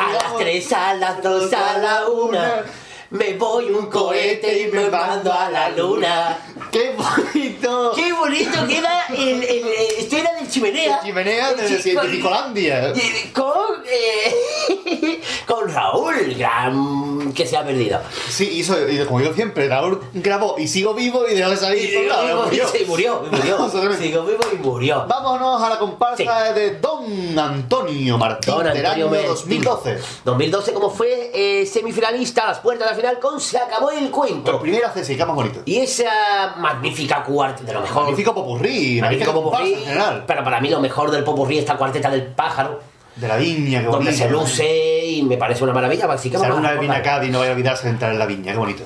A 0.00 0.12
las 0.12 0.36
tres, 0.38 0.72
a 0.72 0.94
las 0.94 1.22
dos, 1.22 1.52
a 1.52 1.78
la 1.78 2.06
una. 2.06 2.64
Me 3.12 3.34
voy 3.34 3.66
un 3.70 3.86
cohete 3.86 4.62
y 4.62 4.72
me 4.72 4.88
mando 4.88 5.32
a 5.32 5.50
la 5.50 5.68
luna. 5.70 6.38
¡Qué 6.70 6.94
bonito! 6.96 7.92
¡Qué 7.94 8.10
bonito 8.14 8.66
queda 8.66 9.04
el, 9.10 9.42
el, 9.42 9.44
el- 9.44 9.66
esto 9.98 10.16
era 10.16 10.32
del 10.32 10.48
chimenea! 10.48 11.00
Chimenea 11.04 11.52
de 11.52 11.66
chi- 11.68 11.82
Cientificolandia. 11.82 12.92
y- 12.94 13.28
Con, 13.32 13.82
eh, 13.86 15.20
con 15.46 15.68
Raúl, 15.70 16.34
gran 16.38 17.32
que 17.34 17.46
se 17.46 17.56
ha 17.58 17.64
perdido. 17.64 18.00
Sí, 18.30 18.44
hizo, 18.48 18.76
y 18.88 19.04
como 19.04 19.20
digo 19.20 19.34
siempre, 19.34 19.68
Raúl 19.68 20.00
grabó 20.14 20.56
y 20.58 20.66
sigo 20.66 20.94
vivo 20.94 21.26
y 21.28 21.34
dejó 21.34 21.50
de 21.50 21.56
salir. 21.58 21.92
Y 21.92 22.08
nada, 22.08 22.34
murió, 22.46 22.66
sí, 22.68 22.84
murió, 22.86 23.22
y. 23.30 23.36
Sigo 24.02 24.24
vivo 24.24 24.40
y 24.52 24.56
murió. 24.56 25.04
Vámonos 25.06 25.62
a 25.62 25.68
la 25.70 25.78
comparsa 25.78 26.16
Sí. 26.48 26.54
de 26.54 26.78
Don 26.78 27.38
Antonio 27.38 28.16
Martín 28.18 28.54
Don 28.54 28.64
del 28.72 28.84
año 28.86 29.08
Martín. 29.08 29.26
2012. 29.28 29.98
2012, 30.24 30.72
como 30.72 30.90
fue 30.90 31.30
eh, 31.34 31.66
semifinalista 31.66 32.44
a 32.44 32.46
las 32.48 32.58
puertas 32.60 32.88
de 32.88 32.92
la 32.92 32.96
final 33.02 33.18
con 33.18 33.40
Se 33.40 33.58
acabó 33.58 33.90
el 33.90 34.08
Por 34.08 34.28
cuento. 34.28 34.60
primera 34.60 34.92
vez, 34.92 35.06
sí, 35.06 35.16
que 35.16 35.24
más 35.26 35.34
bonito. 35.34 35.60
Y 35.64 35.78
esa 35.78 36.54
magnífica 36.58 37.22
cuarta, 37.24 37.62
de 37.64 37.72
lo 37.72 37.80
mejor. 37.80 38.02
Magnífico 38.04 38.34
popurrí, 38.34 39.00
magnífico 39.00 39.32
popurrí. 39.32 39.72
en 39.74 39.80
general. 39.80 40.24
Pero 40.26 40.44
para 40.44 40.60
mí 40.60 40.68
lo 40.70 40.80
mejor 40.80 41.10
del 41.10 41.24
popurrí 41.24 41.56
es 41.56 41.62
esta 41.62 41.76
cuarteta 41.76 42.10
del 42.10 42.26
pájaro, 42.28 42.80
De 43.16 43.26
la 43.28 43.36
viña, 43.36 43.80
qué 43.80 43.86
donde 43.86 44.10
bonito. 44.10 44.16
se 44.24 44.30
luce 44.30 45.04
y 45.06 45.22
me 45.22 45.36
parece 45.36 45.64
una 45.64 45.72
maravilla. 45.72 46.06
Así 46.12 46.30
que 46.30 46.38
Si 46.38 46.44
alguna 46.44 46.70
vez 46.70 46.78
viene 46.80 46.94
a 46.94 46.98
recordar. 46.98 47.18
Cádiz, 47.20 47.32
no 47.32 47.38
vaya 47.40 47.50
a 47.50 47.54
olvidarse 47.54 47.84
de 47.84 47.90
entrar 47.90 48.12
en 48.12 48.18
la 48.18 48.26
viña, 48.26 48.52
qué 48.52 48.58
bonito. 48.58 48.84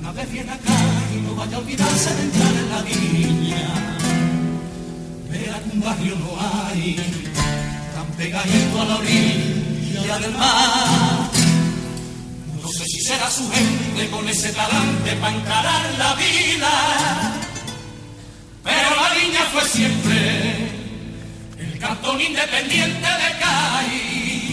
Una 0.00 0.12
vez 0.12 0.30
viene 0.32 0.50
acá 0.52 0.72
y 1.14 1.16
no 1.22 1.34
vaya 1.36 1.56
a 1.56 1.60
olvidarse 1.60 2.14
de 2.14 2.22
entrar 2.22 2.52
en 2.52 2.70
la 2.70 2.82
viña. 2.82 3.68
Vea 5.30 5.60
que 5.62 5.70
un 5.72 5.80
barrio 5.80 6.14
no 6.16 6.30
hay 6.40 6.96
tan 7.94 8.06
pegadito 8.18 8.80
a 8.80 8.84
la 8.84 8.96
orilla 8.96 10.18
del 10.18 10.32
mar. 10.32 11.41
No 12.62 12.68
sé 12.68 12.84
si 12.84 13.00
será 13.00 13.28
su 13.28 13.50
gente 13.50 14.08
con 14.10 14.28
ese 14.28 14.52
talante 14.52 15.16
para 15.16 15.36
encarar 15.36 15.98
la 15.98 16.14
vida. 16.14 16.70
Pero 18.62 18.96
la 18.96 19.14
viña 19.14 19.40
fue 19.52 19.68
siempre 19.68 20.70
el 21.58 21.78
cantón 21.80 22.20
independiente 22.20 23.08
de 23.22 23.38
Cádiz. 23.40 24.52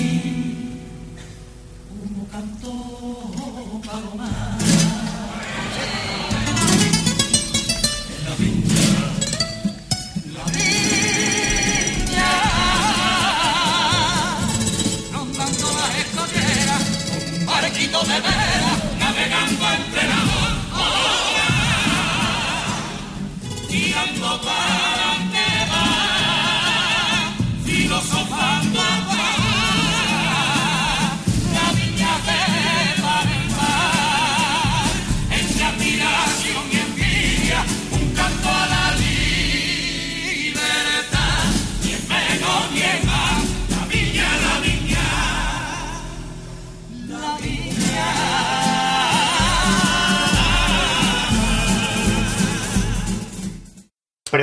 Uno 2.03 2.27
cantó 2.31 2.88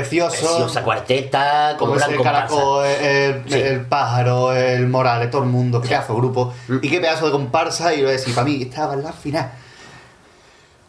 Precioso. 0.01 0.37
Preciosa 0.37 0.83
cuarteta, 0.83 1.77
con 1.79 1.95
gran 1.95 2.13
el 2.13 2.21
caracol, 2.23 2.85
el, 2.87 3.43
Sí. 3.49 3.55
el 3.61 3.81
pájaro, 3.87 4.55
el 4.55 4.87
Morales, 4.89 5.31
todo 5.31 5.43
el 5.43 5.49
mundo, 5.49 5.81
qué 5.81 5.89
pedazo 5.89 6.13
de 6.15 6.19
grupo. 6.21 6.55
Y 6.83 6.89
qué 6.89 7.01
pedazo 7.01 7.27
de 7.27 7.33
comparsa, 7.33 7.95
y 7.95 8.03
lo 8.03 8.09
decir, 8.11 8.35
para 8.35 8.45
mí 8.47 8.63
estaba 8.63 8.95
en 8.95 9.03
la 9.03 9.13
final. 9.13 9.51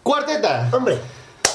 Cuarteta. 0.04 0.70
Hombre, 0.72 0.98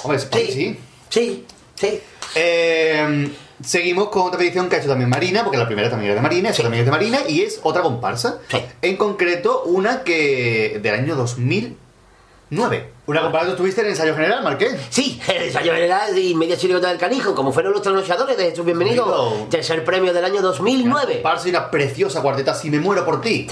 Hombre, 0.02 0.18
sí, 0.18 0.28
sí. 0.52 0.80
sí, 1.08 1.46
sí. 1.74 2.00
Eh, 2.34 3.30
seguimos 3.64 4.08
con 4.08 4.22
otra 4.22 4.38
petición 4.38 4.68
que 4.68 4.76
ha 4.76 4.78
hecho 4.78 4.88
también 4.88 5.08
Marina, 5.08 5.42
porque 5.44 5.58
la 5.58 5.66
primera 5.66 5.88
también 5.88 6.10
era 6.12 6.20
de 6.20 6.22
Marina, 6.22 6.50
esa 6.50 6.62
también 6.62 6.80
es 6.80 6.86
de 6.86 6.90
Marina, 6.90 7.18
y 7.28 7.42
es 7.42 7.60
otra 7.62 7.82
comparsa. 7.82 8.38
Sí. 8.48 8.58
En 8.82 8.96
concreto, 8.96 9.62
una 9.64 10.02
que 10.02 10.80
del 10.82 10.94
año 10.94 11.14
2009. 11.16 12.91
Una 13.12 13.20
comparsa 13.20 13.50
que 13.50 13.56
tuviste 13.58 13.82
en 13.82 13.88
el 13.88 13.92
ensayo 13.92 14.14
general, 14.14 14.42
Marqués. 14.42 14.74
Sí, 14.88 15.20
el 15.28 15.42
ensayo 15.42 15.74
general 15.74 16.16
y 16.16 16.34
media 16.34 16.56
chirigota 16.56 16.88
del 16.88 16.96
canijo, 16.96 17.34
como 17.34 17.52
fueron 17.52 17.74
los 17.74 17.82
trasnochadores 17.82 18.38
de 18.38 18.44
Jesús 18.48 18.64
Bienvenido, 18.64 19.04
Bienvenido. 19.04 19.48
tercer 19.50 19.84
premio 19.84 20.14
del 20.14 20.24
año 20.24 20.40
2009. 20.40 21.16
Comparsa 21.16 21.46
y 21.46 21.50
una 21.50 21.70
preciosa 21.70 22.22
cuarteta, 22.22 22.54
Si 22.54 22.70
me 22.70 22.78
muero 22.78 23.04
por 23.04 23.20
ti. 23.20 23.48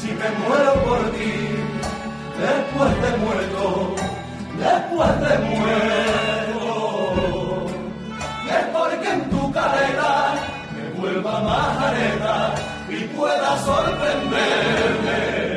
Si 0.00 0.08
me 0.08 0.30
muero 0.48 0.74
por 0.82 0.98
ti, 1.12 1.32
después 2.40 3.02
de 3.02 3.16
muerto, 3.18 3.94
después 4.58 5.20
de 5.20 5.38
muerto, 5.46 6.66
es 8.48 8.64
porque 8.72 9.10
en 9.10 9.30
tu 9.30 9.52
carrera 9.52 10.34
me 10.74 11.00
vuelva 11.00 11.40
majareta 11.40 12.56
y 12.88 13.04
pueda 13.14 13.56
sorprenderme 13.64 15.49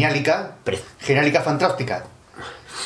Geniálica. 0.00 0.56
Geniálica 1.00 1.42
fantástica. 1.42 2.04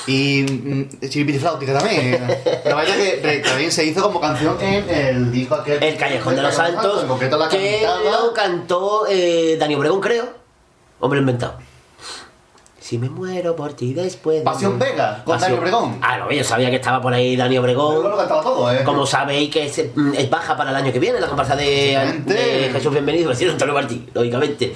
Y 0.07 0.43
mm, 0.43 1.09
chiripitifláutica 1.09 1.79
también. 1.79 2.21
La 2.65 2.75
verdad 2.75 2.97
que 2.97 3.43
también 3.45 3.73
se 3.73 3.85
hizo 3.85 4.03
como 4.03 4.21
canción 4.21 4.61
en 4.61 4.89
el 4.89 5.33
disco 5.33 5.55
aquel. 5.55 5.83
El 5.83 5.97
Callejón 5.97 6.37
de 6.37 6.43
los 6.43 6.55
Santos, 6.55 7.03
En 7.03 7.09
concreto 7.09 7.39
la 7.39 7.49
que 7.49 7.87
lo 8.05 8.33
cantó 8.35 9.07
eh, 9.09 9.57
Dani 9.59 9.75
Obregón, 9.77 10.01
creo. 10.01 10.29
Hombre 11.01 11.21
inventado. 11.21 11.59
Si 12.85 12.99
me 12.99 13.09
muero 13.09 13.57
por 13.57 13.73
ti 13.73 13.95
después. 13.95 14.41
de 14.41 14.45
Pasión. 14.45 14.79
Vega, 14.79 15.23
con 15.25 15.39
Pasión- 15.39 15.53
Dani 15.53 15.59
Obregón. 15.59 15.99
Ah, 16.03 16.19
no, 16.19 16.31
yo 16.31 16.45
sabía 16.45 16.69
que 16.69 16.77
estaba 16.77 17.01
por 17.01 17.15
ahí 17.15 17.35
Dani 17.35 17.57
Obregón. 17.57 17.95
Luego 17.95 18.11
lo 18.11 18.17
cantaba 18.19 18.43
todo, 18.43 18.71
¿eh? 18.71 18.85
Como 18.85 19.07
sabéis 19.07 19.51
que 19.51 19.65
es, 19.65 19.85
mm, 19.95 20.13
es 20.13 20.29
baja 20.29 20.55
para 20.55 20.69
el 20.69 20.77
año 20.77 20.93
que 20.93 20.99
viene, 20.99 21.19
la 21.19 21.27
comparsa 21.29 21.57
de, 21.57 22.69
Jesús 22.75 22.93
Bienvenido, 22.93 23.31
decir 23.31 23.49
Antonio 23.49 23.73
Martí, 23.73 24.07
lógicamente. 24.13 24.75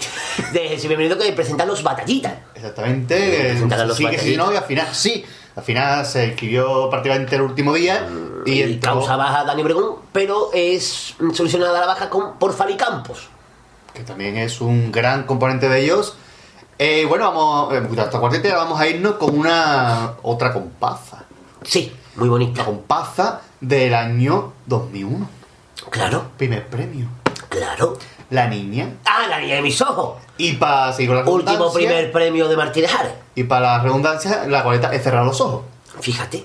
De 0.55 0.61
Jesús 0.71 0.88
Bienvenido 0.88 1.18
que 1.18 1.31
presentan 1.33 1.68
los 1.68 1.83
batallitas. 1.83 2.33
Exactamente. 2.55 3.14
Presentar 3.51 3.81
a 3.81 3.85
los 3.85 3.94
sí, 3.99 4.05
que 4.07 4.11
sí, 4.12 4.16
batallitas. 4.37 4.47
no, 4.47 4.53
y 4.55 4.57
al 4.57 4.64
final 4.64 4.87
sí. 4.92 5.25
Al 5.55 5.62
final 5.64 6.07
se 6.07 6.25
escribió 6.31 6.88
prácticamente 6.88 7.37
el 7.37 7.42
último 7.42 7.75
día 7.75 8.09
y, 8.47 8.53
Y 8.53 8.62
entró- 8.62 8.92
causa 8.94 9.16
baja 9.16 9.44
Dani 9.44 9.61
Obregón, 9.61 9.97
pero 10.12 10.49
es 10.55 11.14
mm, 11.18 11.33
solucionada 11.33 11.79
la 11.79 11.87
baja 11.87 12.09
con, 12.09 12.38
por 12.38 12.55
Falicampos. 12.55 13.29
que 13.92 14.03
también 14.03 14.38
es 14.38 14.62
un 14.62 14.90
gran 14.92 15.25
componente 15.25 15.68
de 15.68 15.83
ellos. 15.85 16.16
Eh, 16.79 17.05
bueno, 17.09 17.25
vamos, 17.33 17.75
eh, 17.75 17.83
esta 17.91 18.21
cuarteta 18.21 18.57
vamos 18.57 18.81
a 18.81 18.87
irnos 18.87 19.14
con 19.14 19.37
una 19.37 20.14
otra 20.23 20.53
comparsa. 20.53 21.25
Sí, 21.62 21.93
muy 22.14 22.29
bonita. 22.29 22.59
La 22.61 22.67
comparsa 22.67 23.41
del 23.61 23.95
año 23.95 24.53
2001. 24.67 25.29
Claro, 25.91 26.25
Primer 26.37 26.67
premio. 26.69 27.09
claro. 27.49 27.97
La 28.31 28.47
niña. 28.47 28.91
Ah, 29.07 29.27
la 29.27 29.41
niña 29.41 29.55
de 29.55 29.62
mis 29.62 29.81
ojos. 29.81 30.19
Y 30.37 30.53
para 30.53 30.93
seguir 30.93 31.09
con 31.09 31.25
la 31.25 31.31
Último 31.31 31.73
primer 31.73 32.12
premio 32.12 32.47
de 32.47 32.57
Martínez 32.59 32.95
Ares. 32.95 33.12
Y 33.35 33.45
para 33.45 33.79
la 33.79 33.83
redundancia, 33.83 34.45
la 34.47 34.62
cuarteta 34.62 34.93
es 34.95 35.03
cerrar 35.03 35.25
los 35.25 35.41
ojos. 35.41 35.62
Fíjate. 36.01 36.45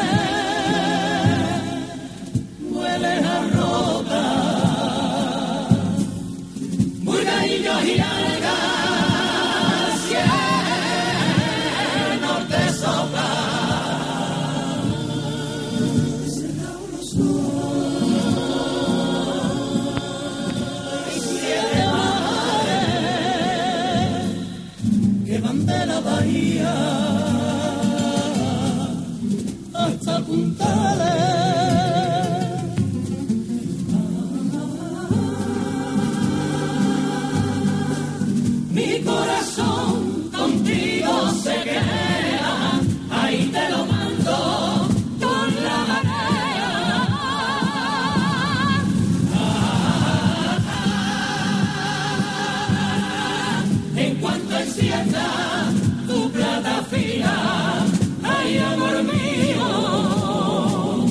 encienda 54.71 55.65
tu 56.07 56.31
plata 56.31 56.81
fina, 56.89 57.85
ay 58.23 58.57
amor 58.57 59.03
mío, 59.03 61.05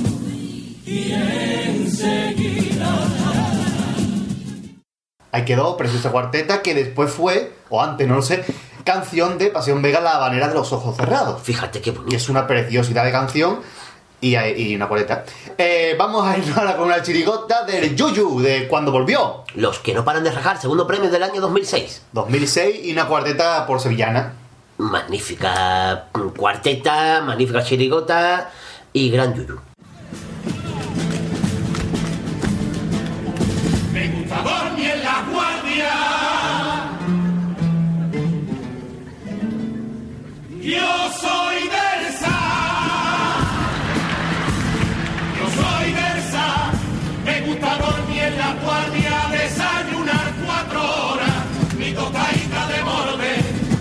y 0.87 1.13
enseguida. 1.13 2.91
Ahí 5.33 5.45
quedó 5.45 5.77
preciosa 5.77 6.11
cuarteta 6.11 6.63
que 6.63 6.75
después 6.75 7.13
fue, 7.13 7.53
o 7.69 7.83
antes, 7.83 8.09
no 8.09 8.15
lo 8.17 8.23
sé, 8.23 8.43
canción 8.85 9.37
de 9.39 9.49
Pasión 9.49 9.83
Vega, 9.83 10.01
La 10.01 10.13
Habanera 10.13 10.49
de 10.49 10.55
los 10.55 10.73
Ojos 10.73 10.97
Cerrados. 10.97 11.43
Fíjate 11.43 11.81
qué 11.83 11.91
Y 11.91 11.93
bonito. 11.93 12.17
es 12.17 12.29
una 12.31 12.47
preciosidad 12.47 13.05
de 13.05 13.13
canción 13.13 13.61
y, 14.21 14.37
y 14.37 14.77
una 14.77 14.89
cuarteta. 14.89 15.25
Eh, 15.57 15.95
vamos 15.99 16.27
a 16.27 16.37
irnos 16.39 16.57
ahora 16.57 16.77
con 16.77 16.87
una 16.87 17.03
chirigota 17.03 17.65
del 17.65 17.97
Yuyu, 17.97 18.41
de 18.41 18.69
cuando 18.69 18.93
volvió. 18.93 19.45
Los 19.55 19.79
que 19.79 19.95
no 19.95 20.05
paran 20.05 20.25
de 20.25 20.31
rajar, 20.31 20.61
segundo 20.61 20.87
premio 20.87 21.11
del 21.11 21.23
año 21.23 21.41
2006. 21.41 22.03
2006 22.13 22.81
y 22.85 22.93
una 22.93 23.07
cuarteta 23.07 23.67
por 23.67 23.81
sevillana. 23.81 24.35
Magnífica 24.79 26.07
cuarteta, 26.37 27.21
magnífica 27.21 27.63
chirigota 27.63 28.51
y 28.93 29.11
gran 29.11 29.35
yuyu. 29.35 29.61
Me 33.93 34.09
gusta 34.09 34.43
dormir 34.43 34.91
en 34.91 35.03
la 35.03 35.25
guardia. 35.31 35.91
Yo 40.63 41.11
soy 41.21 41.50
guardia, 48.65 49.17
desayunar 49.31 50.33
cuatro 50.45 50.81
horas. 50.81 51.37
Mi 51.79 51.93
tostadita 51.93 52.67
de 52.69 52.83
morde 52.85 53.33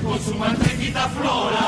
con 0.03 0.19
su 0.19 0.35
mantequita 0.35 1.07
flora. 1.09 1.65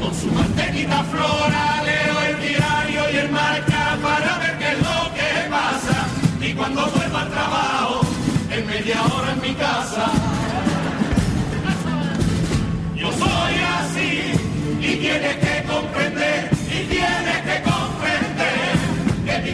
Con 0.00 0.14
su 0.14 0.26
mantequita 0.32 1.04
flora 1.04 1.82
leo 1.84 2.16
el 2.28 2.36
diario 2.40 3.02
y 3.12 3.16
el 3.16 3.30
marca 3.30 3.98
para 4.02 4.38
ver 4.38 4.58
qué 4.58 4.72
es 4.72 4.78
lo 4.78 5.14
que 5.14 5.50
pasa. 5.50 6.06
Y 6.40 6.52
cuando 6.54 6.86
vuelva 6.86 7.22
al 7.22 7.30
trabajo, 7.30 8.00
en 8.50 8.66
media 8.66 9.02
hora 9.02 9.32
en 9.32 9.40
mi 9.40 9.54
casa. 9.54 10.06
Yo 12.94 13.12
soy 13.12 13.54
así 13.78 14.32
y 14.80 14.96
tienes 14.96 15.36
que 15.36 15.64
comprender, 15.68 16.50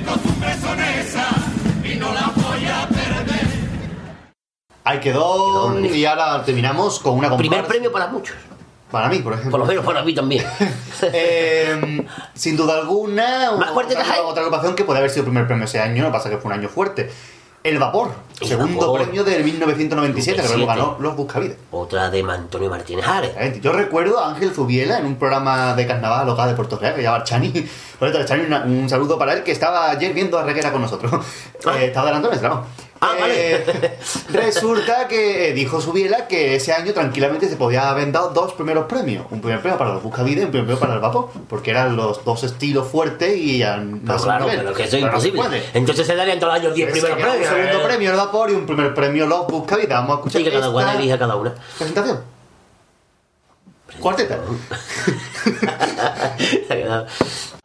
costumbres 0.05 0.61
son 0.61 0.81
esas 0.81 1.35
y 1.85 1.97
no 1.97 2.13
las 2.13 2.35
voy 2.35 2.65
a 2.67 2.89
perder. 2.89 3.47
Ahí 4.85 5.01
quedó 5.01 5.79
y 5.81 6.05
ahora 6.05 6.43
terminamos 6.45 6.99
con 6.99 7.15
una 7.19 7.29
comparsa. 7.29 7.49
Primer 7.51 7.67
premio 7.67 7.93
para 7.93 8.09
muchos. 8.09 8.37
Para 8.91 9.09
mí, 9.09 9.21
por 9.21 9.33
ejemplo. 9.33 9.53
Por 9.53 9.61
lo 9.61 9.67
menos 9.67 9.85
para 9.85 10.03
mí 10.03 10.15
también. 10.15 10.45
Eh, 11.05 12.07
sin 12.33 12.57
duda 12.57 12.79
alguna, 12.79 13.51
¿Más 13.59 13.73
cuartetas 13.73 14.05
otra, 14.05 14.15
hay? 14.15 14.21
otra 14.25 14.43
agrupación 14.43 14.77
que 14.77 14.85
puede 14.85 15.01
haber 15.01 15.11
sido 15.11 15.23
el 15.23 15.31
primer 15.31 15.49
premio 15.49 15.65
ese 15.65 15.81
año, 15.81 16.05
no 16.05 16.13
pasa 16.13 16.31
que 16.31 16.37
fue 16.39 16.53
un 16.53 16.59
año 16.61 16.69
fuerte. 16.69 17.11
El 17.63 17.79
Vapor, 17.79 18.11
El 18.41 18.49
segundo 18.49 18.81
Vapor. 18.81 19.03
premio 19.03 19.23
del 19.23 19.45
1997, 19.45 20.43
que 20.43 20.49
luego 20.49 20.67
97. 20.67 20.67
ganó 20.67 20.97
los 21.01 21.17
Buscavidas. 21.17 21.57
Otra 21.71 22.11
de 22.11 22.21
Antonio 22.23 22.69
Martínez 22.69 23.07
Ares. 23.07 23.61
Yo 23.61 23.73
recuerdo 23.73 24.19
a 24.19 24.31
Ángel 24.31 24.53
Zubiela 24.53 24.99
en 24.99 25.07
un 25.07 25.17
programa 25.17 25.75
de 25.75 25.87
carnaval 25.87 26.27
local 26.27 26.49
de 26.49 26.55
Puerto 26.57 26.77
Real 26.77 26.95
que 26.97 27.03
llamaba 27.03 27.23
Chani. 27.23 27.51
Por 27.99 28.11
cierto, 28.11 28.25
Chani, 28.27 28.53
un 28.67 28.89
saludo 28.89 29.17
para 29.17 29.35
él 29.35 29.45
que 29.45 29.53
estaba 29.53 29.91
ayer 29.91 30.13
viendo 30.13 30.39
a 30.39 30.43
Reguera 30.43 30.73
con 30.73 30.83
nosotros. 30.83 31.13
Ah. 31.65 31.79
Eh, 31.79 31.87
estaba 31.87 32.07
delante 32.07 32.27
nuestra, 32.27 32.49
¿no? 32.49 32.65
Ah, 33.05 33.17
vale. 33.19 33.57
Eh, 33.57 33.99
resulta 34.33 35.09
que 35.09 35.49
eh, 35.49 35.53
dijo 35.55 35.81
Subiela 35.81 36.29
que 36.29 36.55
ese 36.55 36.73
año 36.73 36.93
tranquilamente 36.93 37.49
se 37.49 37.57
podía 37.57 37.91
haber 37.91 38.13
dado 38.13 38.29
dos 38.31 38.53
primeros 38.53 38.87
premios. 38.87 39.27
Un 39.31 39.41
primer 39.41 39.61
premio 39.61 39.77
para 39.77 39.95
los 39.95 40.03
Buscavidas 40.05 40.43
y 40.43 40.45
un 40.45 40.51
primer 40.53 40.67
premio 40.67 40.81
para 40.81 40.95
el 40.95 41.01
Vapor. 41.01 41.31
Porque 41.49 41.73
eran 41.73 41.97
los 41.97 42.25
dos 42.25 42.45
estilos 42.45 42.87
fuertes 42.87 43.37
y 43.37 43.59
No, 43.61 44.19
se 44.19 44.25
claro, 44.25 44.47
pero 44.49 44.73
que 44.73 44.85
eso 44.85 44.97
es 44.97 45.03
Pero 45.03 45.13
no 45.15 45.21
se 45.21 45.29
imposible. 45.29 45.63
Entonces 45.75 46.07
se 46.07 46.15
darían 46.15 46.39
todos 46.39 46.53
los 46.55 46.63
años 46.63 46.75
10 46.77 46.91
Pues 46.91 47.01
primeros 47.03 47.19
se 47.19 47.25
premios. 47.29 47.51
Un 47.51 47.57
segundo 47.57 47.81
eh. 47.81 47.87
premio 47.89 48.11
el 48.13 48.17
Vapor 48.17 48.51
y 48.51 48.55
un 48.55 48.67
primer 48.67 48.95
premio 48.95 49.27
los 49.27 49.47
Buscavidas. 49.49 49.99
Vamos 50.01 50.11
a 50.11 50.15
escuchar 50.21 50.39
Sí, 50.41 50.45
que 50.45 50.53
cada 50.53 50.71
cual 50.73 50.97
elija 50.97 51.19
cada 51.19 51.35
una. 51.35 51.53
presentación. 51.77 52.21
Cuarteta. 54.01 54.39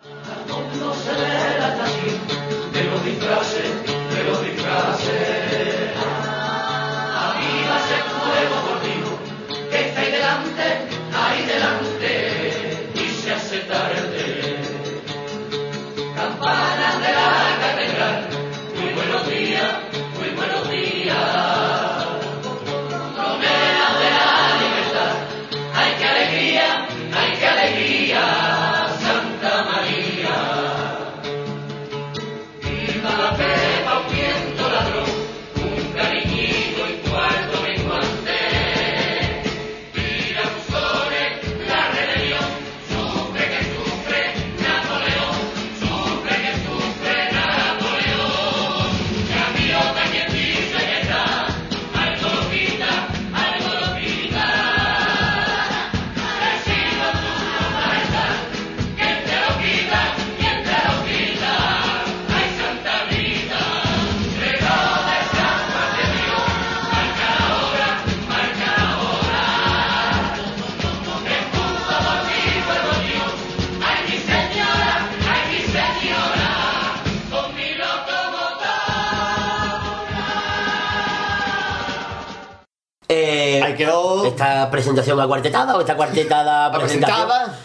Ahí 83.64 83.76
quedó 83.76 84.26
¿Esta 84.26 84.70
presentación 84.70 85.20
acuartetada 85.20 85.76
o 85.76 85.82
esta 85.82 85.96
cuartetada 85.96 86.72
presentada. 86.72 87.58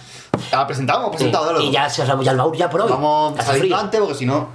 Presentado, 0.67 1.01
hemos 1.01 1.11
presentado. 1.17 1.59
Sí, 1.59 1.67
y 1.67 1.71
ya 1.73 1.89
cerramos 1.89 2.25
ya 2.25 2.33
el 2.33 2.39
baúl 2.39 2.57
ya 2.57 2.69
por 2.69 2.83
hoy. 2.83 2.91
Vamos 2.91 3.39
a 3.39 3.43
salir 3.43 3.75
antes 3.75 4.01
porque 4.01 4.15
si 4.15 4.27
no. 4.27 4.49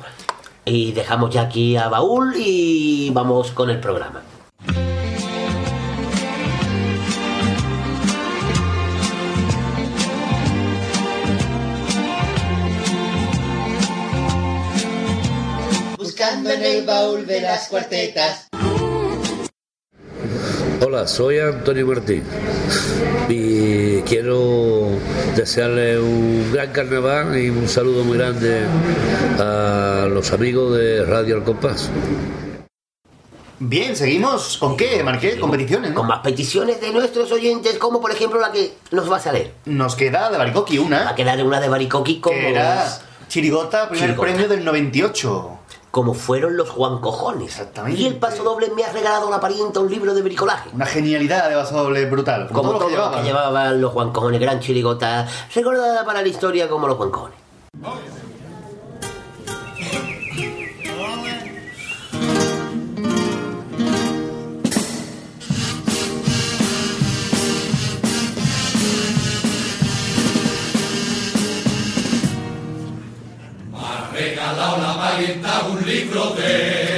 Y 0.65 0.91
dejamos 0.91 1.29
ya 1.29 1.41
aquí 1.41 1.77
a 1.77 1.87
baúl 1.87 2.33
y 2.37 3.09
vamos 3.11 3.51
con 3.51 3.69
el 3.69 3.79
programa. 3.79 4.21
Buscando 15.97 16.49
en 16.51 16.63
el 16.63 16.85
baúl 16.85 17.25
de 17.25 17.41
las 17.41 17.67
cuartetas. 17.69 18.46
Hola, 20.85 21.07
soy 21.07 21.39
Antonio 21.39 21.87
Martín 21.87 22.23
y 23.29 24.01
quiero 24.01 24.89
desearle 25.35 25.99
un 25.99 26.51
gran 26.53 26.71
carnaval 26.71 27.37
y 27.37 27.49
un 27.49 27.67
saludo 27.67 28.03
muy 28.03 28.17
grande 28.17 28.61
a 29.39 30.07
los 30.09 30.31
amigos 30.33 30.77
de 30.77 31.03
Radio 31.05 31.35
Al 31.35 31.43
Compás. 31.43 31.89
Bien, 33.59 33.95
seguimos. 33.95 34.57
¿Con 34.59 34.77
qué, 34.77 35.03
Marqués? 35.03 35.37
Competiciones, 35.37 35.89
¿no? 35.89 35.95
Con 35.95 36.07
más 36.07 36.19
peticiones 36.19 36.79
de 36.79 36.91
nuestros 36.91 37.31
oyentes, 37.31 37.77
como 37.79 37.99
por 37.99 38.11
ejemplo 38.11 38.39
la 38.39 38.51
que 38.51 38.73
nos 38.91 39.11
va 39.11 39.17
a 39.17 39.19
salir. 39.19 39.51
Nos 39.65 39.95
queda 39.95 40.29
de 40.29 40.37
Baricoqui 40.37 40.77
Va 40.77 40.83
a 40.83 40.85
una. 40.87 41.15
quedar 41.15 41.43
una 41.43 41.59
de 41.59 41.67
Baricoqui 41.67 42.19
como, 42.19 42.37
era 42.37 42.99
Chirigota, 43.27 43.89
primer 43.89 44.09
Chirigota. 44.11 44.27
premio 44.31 44.47
del 44.47 44.63
98. 44.63 45.59
Como 45.91 46.13
fueron 46.13 46.57
los 46.57 46.69
Juan 46.69 46.99
Cojones. 46.99 47.47
Exactamente. 47.47 47.99
Y 48.01 48.07
el 48.07 48.15
paso 48.17 48.43
doble 48.43 48.71
me 48.75 48.83
ha 48.83 48.91
regalado 48.91 49.29
la 49.29 49.39
parienta 49.39 49.79
un 49.79 49.89
libro 49.89 50.13
de 50.13 50.21
bricolaje. 50.21 50.69
Una 50.73 50.85
genialidad 50.85 51.49
de 51.49 51.55
vaso 51.55 51.75
doble 51.75 52.05
brutal. 52.05 52.47
Como 52.51 52.71
todo, 52.71 52.79
todo 52.79 52.89
lo 52.89 52.89
que 52.89 52.95
lo 52.95 53.03
llevaba. 53.03 53.21
que 53.21 53.27
llevaban 53.27 53.81
los 53.81 53.93
Juan 53.93 54.11
Cojones, 54.11 54.39
gran 54.39 54.59
chirigota, 54.59 55.27
recordada 55.53 56.05
para 56.05 56.21
la 56.21 56.27
historia 56.27 56.69
como 56.69 56.87
los 56.87 56.97
Juan 56.97 57.09
Cojones. 57.11 57.37
Valienta 75.17 75.65
un 75.71 75.83
libro 75.83 76.35
de 76.35 76.96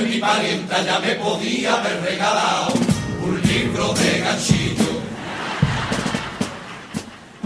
de 0.00 0.08
mi 0.08 0.18
parienta, 0.18 0.82
ya 0.82 0.98
me 0.98 1.14
podía 1.16 1.74
haber 1.74 2.00
regalado 2.02 2.72
un 3.22 3.40
libro 3.42 3.92
de 3.94 4.20
ganchillo. 4.20 4.90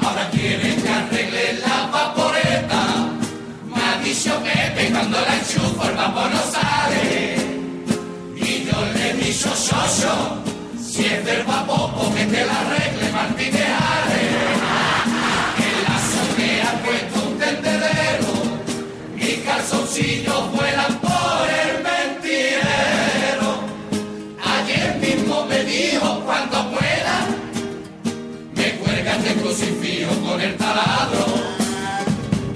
Ahora 0.02 0.28
quieren 0.30 0.82
que 0.82 0.88
arregle 0.88 1.52
la 1.54 1.86
vaporeta. 1.86 2.82
Me 3.74 3.82
ha 3.82 3.98
dicho 4.02 4.32
Pepe 4.42 4.90
cuando 4.90 5.20
la 5.20 5.34
enchufo 5.36 5.84
el 5.88 5.96
vapor 5.96 6.30
no 6.30 6.42
sale. 6.42 7.36
Y 8.36 8.64
yo 8.64 8.78
le 8.94 9.10
he 9.10 9.14
dicho, 9.14 9.48
Xoxo, 9.48 10.42
si 10.80 11.06
es 11.06 11.24
del 11.24 11.42
vapor, 11.44 11.90
que 12.14 12.24
te 12.24 12.44
la 12.44 12.60
arregle 12.60 13.12
Martínez 13.12 13.68
En 15.58 15.74
la 15.84 15.96
azotea 15.96 16.70
ha 16.70 16.82
puesto 16.84 17.28
un 17.28 17.38
tendedero. 17.38 18.32
Mis 19.16 19.38
calzoncillos 19.44 20.52
vuelan 20.52 21.03
el 30.44 30.56
taladro. 30.56 31.24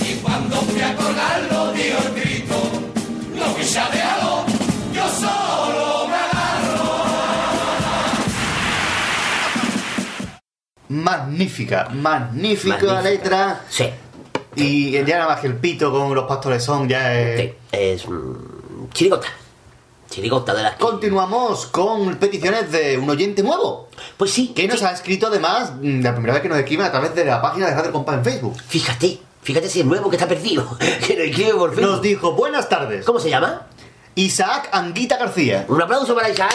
Y 0.00 0.14
cuando 0.16 0.56
fui 0.62 0.80
a 0.82 0.94
colgarlo, 0.94 1.72
dio 1.72 1.98
el 1.98 2.14
grito, 2.20 2.54
lo 3.36 3.54
déjalo, 3.54 4.44
yo 4.94 5.08
solo 5.08 6.08
me 6.08 6.14
agarro. 6.14 6.88
magnífica, 10.88 11.88
magnífica 11.90 12.74
Magnífica. 12.76 13.02
letra. 13.02 13.60
Sí. 13.68 13.90
Y 14.56 14.90
ya 14.90 15.18
nada 15.18 15.28
más 15.28 15.40
que 15.40 15.46
el 15.46 15.56
pito 15.56 15.90
con 15.92 16.14
los 16.14 16.24
pastores 16.24 16.62
son, 16.64 16.88
ya 16.88 17.14
es... 17.14 17.40
Sí, 17.40 17.54
es 17.72 18.08
mm, 18.08 18.88
chirigota. 20.08 20.14
Chirigota 20.14 20.54
de 20.54 20.62
las 20.62 20.72
que- 20.74 20.80
Continuamos 20.84 21.66
con 21.66 22.16
peticiones 22.16 22.70
de 22.72 22.98
un 22.98 23.08
oyente 23.10 23.42
nuevo. 23.42 23.88
Pues 24.16 24.30
sí. 24.32 24.48
Que 24.54 24.66
nos 24.68 24.82
ha 24.82 24.92
escrito 24.92 25.26
además 25.28 25.72
mm, 25.80 26.02
la 26.02 26.12
primera 26.12 26.34
vez 26.34 26.42
que 26.42 26.48
nos 26.48 26.58
escribe 26.58 26.84
a 26.84 26.90
través 26.90 27.14
de 27.14 27.24
la 27.24 27.40
página 27.42 27.66
de 27.66 27.74
Radio 27.74 27.92
Compa 27.92 28.14
en 28.14 28.24
Facebook. 28.24 28.56
Fíjate, 28.66 29.18
fíjate 29.42 29.68
si 29.68 29.80
es 29.80 29.86
nuevo 29.86 30.08
que 30.10 30.16
está 30.16 30.26
perdido. 30.28 30.76
que 31.06 31.16
lo 31.16 31.22
escribe 31.24 31.54
por 31.54 31.70
Facebook. 31.74 31.92
Nos 31.92 32.02
dijo, 32.02 32.32
buenas 32.32 32.68
tardes. 32.68 33.04
¿Cómo 33.04 33.18
se 33.20 33.30
llama? 33.30 33.66
Isaac 34.14 34.68
Anguita 34.72 35.16
García. 35.16 35.64
Un 35.68 35.80
aplauso 35.80 36.14
para 36.14 36.28
Isaac 36.28 36.52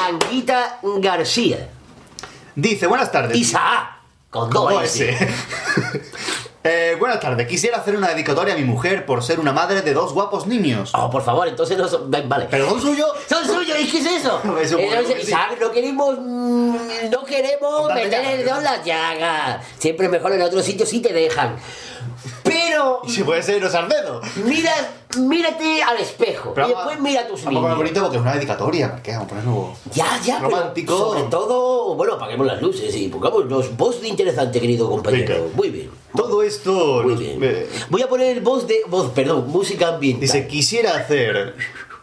Anguita 0.00 0.78
García. 0.82 1.70
Dice, 2.54 2.86
buenas 2.86 3.10
tardes. 3.10 3.36
Isaac, 3.36 3.96
con 4.30 4.50
dos 4.50 4.82
S. 4.84 5.16
Eh, 6.64 6.94
buenas 6.96 7.18
tardes. 7.18 7.48
Quisiera 7.48 7.78
hacer 7.78 7.96
una 7.96 8.08
dedicatoria 8.08 8.54
a 8.54 8.56
mi 8.56 8.62
mujer 8.62 9.04
por 9.04 9.24
ser 9.24 9.40
una 9.40 9.52
madre 9.52 9.82
de 9.82 9.92
dos 9.92 10.12
guapos 10.12 10.46
niños. 10.46 10.92
Oh, 10.94 11.10
por 11.10 11.22
favor, 11.24 11.48
entonces 11.48 11.76
no 11.76 11.88
son... 11.88 12.08
Vale. 12.08 12.46
¿Pero 12.48 12.68
son 12.68 12.80
suyos? 12.80 13.08
Son 13.28 13.44
suyos, 13.44 13.76
¿y 13.80 13.90
qué 13.90 13.98
es 13.98 14.06
eso? 14.06 14.40
Eso, 14.62 14.78
Eh, 14.78 14.86
bueno, 14.86 15.02
no 15.02 15.08
sí. 15.08 15.72
Queremos, 15.72 16.16
mm, 16.20 16.76
no 17.10 17.24
queremos 17.24 17.88
Date 17.88 18.04
meter 18.04 18.22
llaga. 18.22 18.32
el 18.32 18.44
dedo 18.44 18.58
en 18.58 18.64
la 18.64 18.82
llaga. 18.84 19.62
Siempre 19.78 20.08
mejor 20.08 20.32
en 20.34 20.42
otros 20.42 20.64
sitios 20.64 20.88
si 20.88 21.00
te 21.00 21.12
dejan. 21.12 21.56
Pero 22.44 23.00
Y 23.06 23.10
se 23.10 23.24
puede 23.24 23.42
ser 23.42 23.60
los 23.60 23.72
dedos. 23.72 24.24
mira, 24.44 24.72
mírate 25.20 25.82
al 25.82 25.98
espejo 25.98 26.52
Pero 26.54 26.66
y 26.68 26.70
después 26.70 27.00
mira 27.00 27.20
a 27.22 27.26
tus 27.28 27.42
Tampoco 27.42 27.66
es 27.66 27.70
niños. 27.74 27.78
bonito 27.78 28.00
porque 28.02 28.16
es 28.16 28.22
una 28.22 28.34
dedicatoria. 28.34 29.00
Vamos 29.06 29.24
a 29.24 29.26
ponerlo... 29.28 29.72
Ya, 29.94 30.20
ya, 30.24 30.36
pero 30.38 30.50
Romántico. 30.50 30.96
sobre 30.98 31.22
todo, 31.24 31.94
bueno, 31.94 32.14
apaguemos 32.14 32.46
las 32.46 32.62
luces 32.62 32.94
y 32.96 33.08
pongamos 33.08 33.44
los 33.46 33.76
voz 33.76 34.00
de 34.00 34.08
interesante, 34.08 34.60
querido 34.60 34.88
compañero. 34.88 35.34
Venga. 35.44 35.56
Muy 35.56 35.70
bien. 35.70 35.90
Todo 36.16 36.42
esto... 36.42 37.02
Muy 37.04 37.14
bien. 37.16 37.38
eh, 37.42 37.68
Voy 37.90 38.02
a 38.02 38.08
poner 38.08 38.40
voz 38.40 38.66
de. 38.66 38.80
voz, 38.88 39.10
perdón, 39.10 39.48
música 39.48 39.88
ambiental. 39.88 40.20
Dice, 40.22 40.46
quisiera 40.46 40.94
hacer 40.96 41.54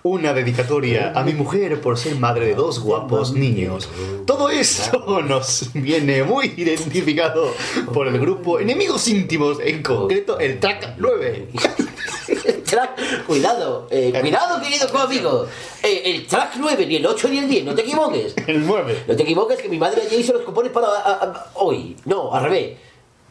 una 0.01 0.33
dedicatoria 0.33 1.11
a 1.13 1.23
mi 1.23 1.33
mujer 1.33 1.81
por 1.81 1.97
ser 1.97 2.15
madre 2.15 2.45
de 2.45 2.55
dos 2.55 2.79
guapos 2.79 3.33
niños. 3.33 3.89
Todo 4.25 4.49
esto 4.49 5.21
nos 5.21 5.71
viene 5.73 6.23
muy 6.23 6.53
identificado 6.57 7.51
por 7.93 8.07
el 8.07 8.17
grupo 8.17 8.59
Enemigos 8.61 9.07
Íntimos, 9.09 9.57
en 9.61 9.83
concreto 9.83 10.39
el 10.39 10.59
track 10.59 10.93
9. 10.97 11.49
Track- 12.69 13.25
cuidado, 13.25 13.87
eh, 13.89 14.11
cuidado, 14.21 14.61
querido 14.61 14.87
amigo. 14.99 15.47
Eh, 15.83 16.01
el 16.05 16.27
track 16.27 16.51
9, 16.57 16.85
ni 16.85 16.95
el 16.97 17.05
8 17.05 17.27
ni 17.29 17.39
el 17.39 17.49
10, 17.49 17.63
no 17.65 17.73
te 17.75 17.81
equivoques. 17.81 18.33
El 18.47 18.65
9. 18.65 19.03
No 19.07 19.15
te 19.15 19.23
equivoques 19.23 19.57
que 19.61 19.69
mi 19.69 19.77
madre 19.77 20.03
ya 20.09 20.17
hizo 20.17 20.33
los 20.33 20.43
cupones 20.43 20.71
para 20.71 20.87
a- 20.87 21.11
a- 21.23 21.51
hoy. 21.55 21.95
No, 22.05 22.33
al 22.33 22.43
revés. 22.43 22.77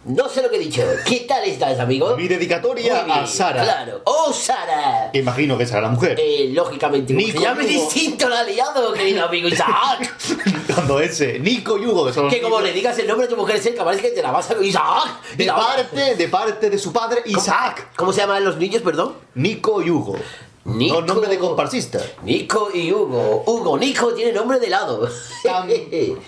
No 0.05 0.28
sé 0.28 0.42
lo 0.42 0.49
que 0.49 0.57
he 0.57 0.61
dicho. 0.61 0.82
¿Qué 1.05 1.26
tal 1.28 1.44
estás, 1.44 1.78
amigo? 1.80 2.16
Mi 2.16 2.28
dedicatoria 2.28 3.05
a 3.05 3.26
Sara. 3.26 3.62
Claro. 3.62 4.01
¡Oh, 4.05 4.32
Sara! 4.32 5.11
Imagino 5.12 5.59
que 5.59 5.66
será 5.66 5.82
la 5.82 5.88
mujer. 5.88 6.16
Eh, 6.18 6.51
lógicamente, 6.53 7.12
Nico 7.12 7.40
llame 7.40 7.66
distinto 7.66 8.28
la 8.28 8.40
ha 8.40 8.44
liado, 8.44 8.92
querido 8.92 9.24
amigo 9.24 9.49
Isaac. 9.49 10.16
Cuando 10.74 11.01
ese, 11.01 11.40
Nico 11.40 11.76
y 11.78 11.86
Hugo, 11.86 12.07
que 12.07 12.12
son 12.12 12.24
los 12.24 12.32
que 12.32 12.40
como 12.40 12.61
le 12.61 12.72
digas 12.72 12.96
el 12.99 13.09
nombre 13.09 13.26
de 13.26 13.34
tu 13.34 13.40
mujer 13.40 13.59
cerca, 13.59 13.84
parece 13.84 14.03
que 14.03 14.11
te 14.11 14.22
la 14.22 14.30
vas 14.30 14.51
a... 14.51 14.62
Isaac. 14.62 15.36
de 15.36 15.46
parte, 15.46 16.14
de 16.14 16.28
parte 16.28 16.70
de 16.70 16.78
su 16.78 16.92
padre, 16.92 17.22
Isaac. 17.26 17.88
¿Cómo 17.96 18.12
se 18.12 18.20
llaman 18.20 18.44
los 18.44 18.57
niños, 18.57 18.82
perdón? 18.82 19.14
Nico 19.34 19.82
y 19.82 19.90
Hugo. 19.90 20.16
Nico. 20.69 21.01
No, 21.01 21.07
nombre 21.07 21.29
de 21.29 21.39
comparsista. 21.39 22.01
Nico 22.23 22.69
y 22.73 22.93
Hugo. 22.93 23.43
Hugo, 23.47 23.79
Nico 23.79 24.12
tiene 24.14 24.33
nombre 24.33 24.59
de 24.61 24.66
helado. 24.66 25.09
Tam- 25.43 25.69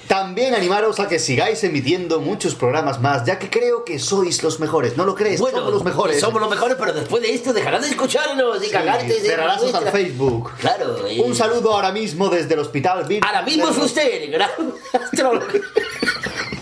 también 0.09 0.55
animaros 0.55 0.99
a 1.01 1.09
que 1.09 1.19
sigáis 1.19 1.63
emitiendo 1.65 2.21
muchos 2.21 2.55
programas 2.55 3.01
más, 3.01 3.25
ya 3.27 3.39
que 3.39 3.51
creo 3.51 3.85
que 3.85 3.99
sois 3.99 4.43
los 4.43 4.59
mejores. 4.61 4.97
¿No 4.97 5.05
lo 5.05 5.15
crees? 5.15 5.41
Bueno, 5.41 5.59
Somos 5.59 5.73
los 5.75 5.85
mejores. 5.85 6.21
Somos 6.21 6.41
los 6.41 6.51
mejores, 6.51 6.77
pero 6.79 6.93
después 6.93 7.23
de 7.23 7.35
esto 7.35 7.53
dejarás 7.53 7.83
de 7.83 7.89
escucharnos 7.89 8.63
y 8.63 8.67
Sí, 8.67 8.71
cagarte 8.73 9.13
cerrarás 9.21 9.63
al 9.63 9.71
nuestra- 9.73 9.93
Facebook. 9.93 10.51
Claro. 10.59 11.07
eh, 11.07 11.21
Un 11.25 11.35
saludo 11.35 11.73
ahora 11.75 11.93
mismo 11.93 12.29
desde 12.29 12.55
el 12.55 12.61
hospital 12.61 13.07
Ahora 13.23 13.43
mismo 13.43 13.69
es 13.69 13.77
usted, 13.79 14.23
el 14.23 14.31
gran 14.31 14.51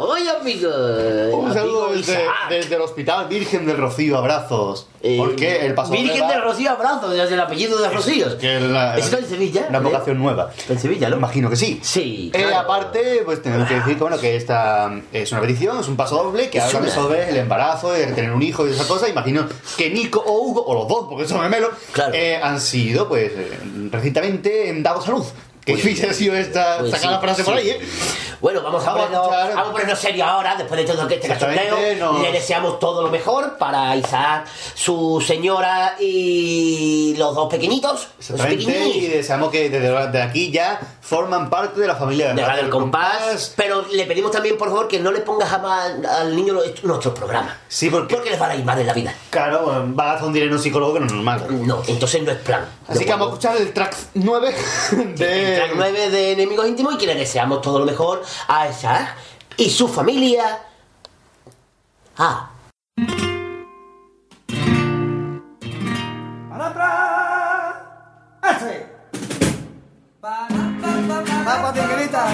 astrólogo. 0.00 0.12
Oye, 0.12 0.30
amigo. 0.30 1.38
Un 1.38 1.52
saludo 1.54 1.84
amigo 1.86 1.96
desde, 1.96 2.18
desde 2.48 2.74
el 2.76 2.80
hospital 2.82 3.28
Virgen 3.28 3.66
del 3.66 3.76
Rocío. 3.76 4.18
Abrazos. 4.18 4.86
Eh, 5.02 5.16
Porque 5.18 5.64
el 5.64 5.72
paso 5.74 5.92
Virgen 5.92 6.28
de 6.28 6.40
Rocío 6.40 6.70
Abrazo, 6.72 7.08
desde 7.08 7.32
el 7.32 7.40
apellido 7.40 7.78
de 7.80 7.88
Rocío. 7.88 8.36
Que 8.36 8.60
la, 8.60 8.96
¿Eso 8.98 9.06
está 9.06 9.18
en 9.18 9.26
Sevilla? 9.28 9.66
Una 9.70 9.78
¿Eh? 9.78 9.80
vocación 9.80 10.18
nueva. 10.18 10.50
Está 10.56 10.74
en 10.74 10.78
Sevilla, 10.78 11.08
¿no? 11.08 11.16
Imagino 11.16 11.48
que 11.48 11.56
sí. 11.56 11.80
Sí. 11.82 12.30
Eh, 12.34 12.38
claro. 12.42 12.58
aparte, 12.58 13.22
pues 13.24 13.42
tenemos 13.42 13.66
que 13.66 13.76
decir 13.76 13.94
que, 13.94 14.00
bueno, 14.00 14.18
que 14.18 14.36
esta 14.36 14.90
es 15.12 15.32
una 15.32 15.40
petición, 15.40 15.80
es 15.80 15.88
un 15.88 15.96
paso 15.96 16.22
doble 16.22 16.50
que 16.50 16.58
Es 16.58 16.64
habla 16.64 16.80
una. 16.80 16.90
sobre 16.90 17.30
el 17.30 17.36
embarazo, 17.38 17.92
de 17.92 18.06
tener 18.08 18.30
un 18.32 18.42
hijo 18.42 18.66
y 18.68 18.72
esa 18.72 18.86
cosa. 18.86 19.08
Imagino 19.08 19.46
que 19.78 19.88
Nico 19.88 20.22
o 20.26 20.32
Hugo, 20.42 20.64
o 20.66 20.74
los 20.74 20.86
dos, 20.88 21.06
porque 21.08 21.26
son 21.26 21.40
gemelos, 21.42 21.70
Claro. 21.92 22.12
eh, 22.14 22.36
han 22.42 22.60
sido, 22.60 23.08
pues, 23.08 23.32
eh, 23.34 23.58
recientemente 23.90 24.70
dados 24.82 25.08
a 25.08 25.12
luz. 25.12 25.28
Que 25.76 25.82
hubiese 25.82 26.14
sido 26.14 26.34
esta 26.36 26.78
Pues 26.78 26.90
sacada 26.92 27.16
sí, 27.16 27.20
frase 27.20 27.44
por 27.44 27.54
ahí, 27.54 27.70
¿eh? 27.70 27.80
Bueno, 28.40 28.62
vamos 28.62 28.82
a 28.86 28.92
Vamos 28.92 29.02
a 29.04 29.06
ponernos, 29.06 29.26
escuchar- 29.26 29.54
vamos 29.54 29.68
a 29.68 29.72
ponernos 29.72 30.04
ahora, 30.30 30.54
después 30.56 30.80
de 30.80 30.92
todo 30.92 31.08
este 31.08 31.28
cachondeo. 31.28 31.96
nos- 31.98 32.22
Le 32.22 32.32
deseamos 32.32 32.78
todo 32.78 33.02
lo 33.02 33.10
mejor 33.10 33.58
para 33.58 33.94
Isaac, 33.96 34.46
su 34.74 35.22
señora 35.26 35.96
y 36.00 37.14
los 37.18 37.34
dos 37.34 37.48
pequeñitos. 37.50 38.08
Los 38.18 38.30
Exactamente, 38.30 38.62
y 38.62 38.66
pequeñines. 38.66 39.12
deseamos 39.12 39.50
que 39.50 39.68
desde 39.68 40.08
de 40.10 40.22
aquí 40.22 40.50
ya 40.50 40.80
forman 41.02 41.50
parte 41.50 41.80
de 41.80 41.86
la 41.86 41.96
familia 41.96 42.28
de, 42.28 42.34
De 42.34 42.40
Radio 42.42 42.50
Radio 42.52 42.64
El 42.64 42.70
Compás. 42.70 43.52
Pero 43.56 43.84
le 43.92 44.04
pedimos 44.06 44.30
también, 44.30 44.56
por 44.56 44.68
favor, 44.68 44.88
que 44.88 44.98
no 45.00 45.12
le 45.12 45.20
pongas 45.20 45.48
jamás 45.50 45.92
al 46.08 46.34
niño 46.34 46.54
los- 46.54 46.82
nuestros 46.84 47.12
programas. 47.14 47.54
Sí, 47.68 47.90
porque, 47.90 48.14
Porque 48.14 48.30
les 48.30 48.38
van 48.38 48.52
a 48.52 48.54
ir 48.56 48.64
mal 48.64 48.78
en 48.78 48.86
la 48.86 48.94
vida. 48.94 49.14
claro, 49.28 49.84
va 49.98 50.12
a 50.12 50.14
hacer 50.14 50.26
un 50.28 50.32
dinero 50.32 50.58
psicólogo 50.58 50.94
que 50.94 51.00
no 51.00 51.06
es 51.06 51.12
normal. 51.12 51.46
No, 51.66 51.82
entonces 51.86 52.22
no 52.22 52.30
es 52.30 52.38
plan. 52.38 52.64
Así 52.88 53.00
¿De 53.00 53.04
que 53.04 53.10
vamos 53.10 53.26
a 53.26 53.30
escuchar 53.32 53.56
el 53.58 53.72
track 53.72 53.96
9 54.14 54.54
de... 55.16 55.59
Track 55.60 55.74
9 55.76 56.10
de 56.10 56.32
Enemigos 56.32 56.66
Íntimos 56.66 56.94
y 56.94 56.96
que 56.96 57.06
le 57.06 57.14
deseamos 57.14 57.60
todo 57.60 57.80
lo 57.80 57.84
mejor 57.84 58.22
a 58.48 58.66
Isaac 58.66 59.14
y 59.58 59.68
su 59.68 59.88
familia. 59.88 60.58
Ah, 62.16 62.50
Para 66.48 66.66
atrás. 66.66 67.76
Ese. 68.56 68.86
Papa 70.18 71.72
tigrita, 71.74 72.24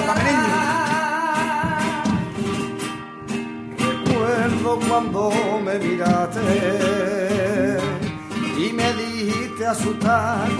Recuerdo 3.76 4.78
cuando 4.88 5.30
me 5.64 5.78
miraste 5.80 7.15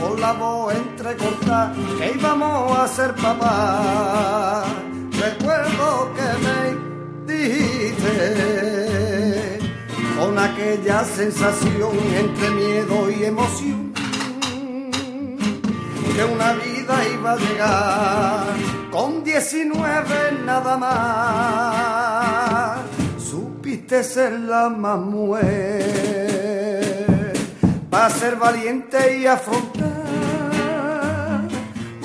con 0.01 0.21
la 0.21 0.33
voz 0.33 0.75
entrecortada 0.75 1.73
que 1.97 2.15
íbamos 2.19 2.77
a 2.77 2.89
ser 2.89 3.15
papá. 3.15 4.65
Recuerdo 5.13 6.13
que 6.17 6.29
me 6.45 6.75
dijiste 7.33 8.11
con 10.19 10.37
aquella 10.37 11.05
sensación 11.05 11.93
entre 12.17 12.51
miedo 12.51 13.09
y 13.09 13.25
emoción 13.25 13.95
que 16.17 16.25
una 16.25 16.55
vida 16.55 17.09
iba 17.15 17.33
a 17.33 17.37
llegar 17.37 18.57
con 18.91 19.23
19 19.23 20.33
nada 20.45 20.77
más. 20.79 22.81
Supiste 23.23 24.03
ser 24.03 24.33
la 24.41 24.69
más 24.69 24.99
para 27.91 28.11
ser 28.11 28.37
valiente 28.37 29.19
y 29.19 29.27
afrontar 29.27 30.07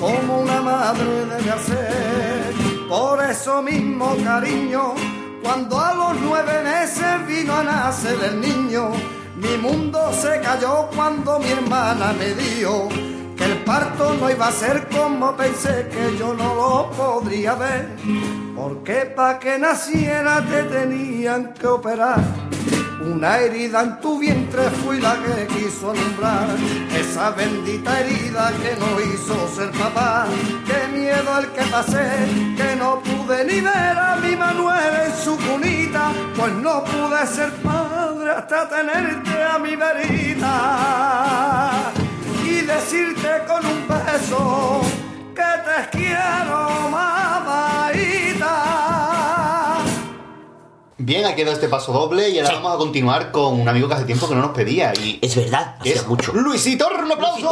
como 0.02 0.40
una 0.40 0.60
madre 0.60 1.26
debe 1.26 1.50
hacer. 1.50 2.54
Por 2.88 3.22
eso 3.22 3.62
mismo, 3.62 4.16
cariño, 4.24 4.94
cuando 5.42 5.78
a 5.78 5.94
los 5.94 6.20
nueve 6.20 6.62
meses 6.64 7.26
vino 7.26 7.54
a 7.56 7.62
nacer 7.62 8.18
el 8.22 8.40
niño, 8.40 8.90
mi 9.36 9.56
mundo 9.58 10.12
se 10.12 10.40
cayó 10.40 10.88
cuando 10.94 11.38
mi 11.38 11.50
hermana 11.50 12.12
me 12.18 12.34
dijo 12.34 12.88
que 13.36 13.44
el 13.44 13.58
parto 13.64 14.14
no 14.14 14.28
iba 14.28 14.48
a 14.48 14.52
ser 14.52 14.88
como 14.88 15.36
pensé 15.36 15.88
que 15.88 16.18
yo 16.18 16.34
no 16.34 16.54
lo 16.54 16.90
podría 16.90 17.54
ver, 17.54 17.88
porque 18.56 19.06
para 19.16 19.38
que 19.38 19.58
naciera 19.58 20.44
te 20.44 20.64
tenían 20.64 21.54
que 21.54 21.66
operar. 21.66 22.20
Una 23.04 23.38
herida 23.38 23.82
en 23.82 24.00
tu 24.00 24.18
vientre 24.18 24.70
fui 24.82 25.00
la 25.00 25.16
que 25.16 25.46
quiso 25.48 25.90
alumbrar 25.90 26.46
esa 26.96 27.30
bendita 27.30 27.98
herida 28.00 28.52
que 28.62 28.76
no 28.76 29.00
hizo 29.00 29.48
ser 29.48 29.70
papá. 29.72 30.26
Qué 30.64 30.86
miedo 30.96 31.38
el 31.38 31.46
que 31.48 31.62
pasé, 31.64 32.06
que 32.56 32.76
no 32.76 33.00
pude 33.02 33.44
ni 33.44 33.60
ver 33.60 33.98
a 33.98 34.16
mi 34.22 34.36
Manuel 34.36 34.94
en 35.06 35.16
su 35.16 35.36
cunita, 35.36 36.12
pues 36.36 36.52
no 36.54 36.84
pude 36.84 37.26
ser 37.26 37.52
padre 37.54 38.30
hasta 38.30 38.68
tenerte 38.68 39.42
a 39.42 39.58
mi 39.58 39.74
verita 39.74 40.52
y 42.44 42.60
decirte 42.60 43.42
con 43.48 43.66
un 43.66 43.88
beso 43.88 44.80
que 45.34 45.52
te 45.66 45.98
quiero, 45.98 46.88
mamaita. 46.88 47.81
Bien, 51.04 51.24
ha 51.24 51.34
quedado 51.34 51.54
este 51.54 51.68
paso 51.68 51.92
doble 51.92 52.28
y 52.28 52.38
ahora 52.38 52.54
vamos 52.54 52.74
a 52.74 52.78
continuar 52.78 53.32
con 53.32 53.60
un 53.60 53.68
amigo 53.68 53.88
que 53.88 53.94
hace 53.94 54.04
tiempo 54.04 54.28
que 54.28 54.36
no 54.36 54.40
nos 54.42 54.52
pedía. 54.52 54.92
Y 54.94 55.18
es 55.20 55.34
verdad, 55.34 55.74
hacía 55.80 56.00
mucho. 56.04 56.32
Luisito, 56.32 56.88
un 56.88 57.10
aplauso. 57.10 57.50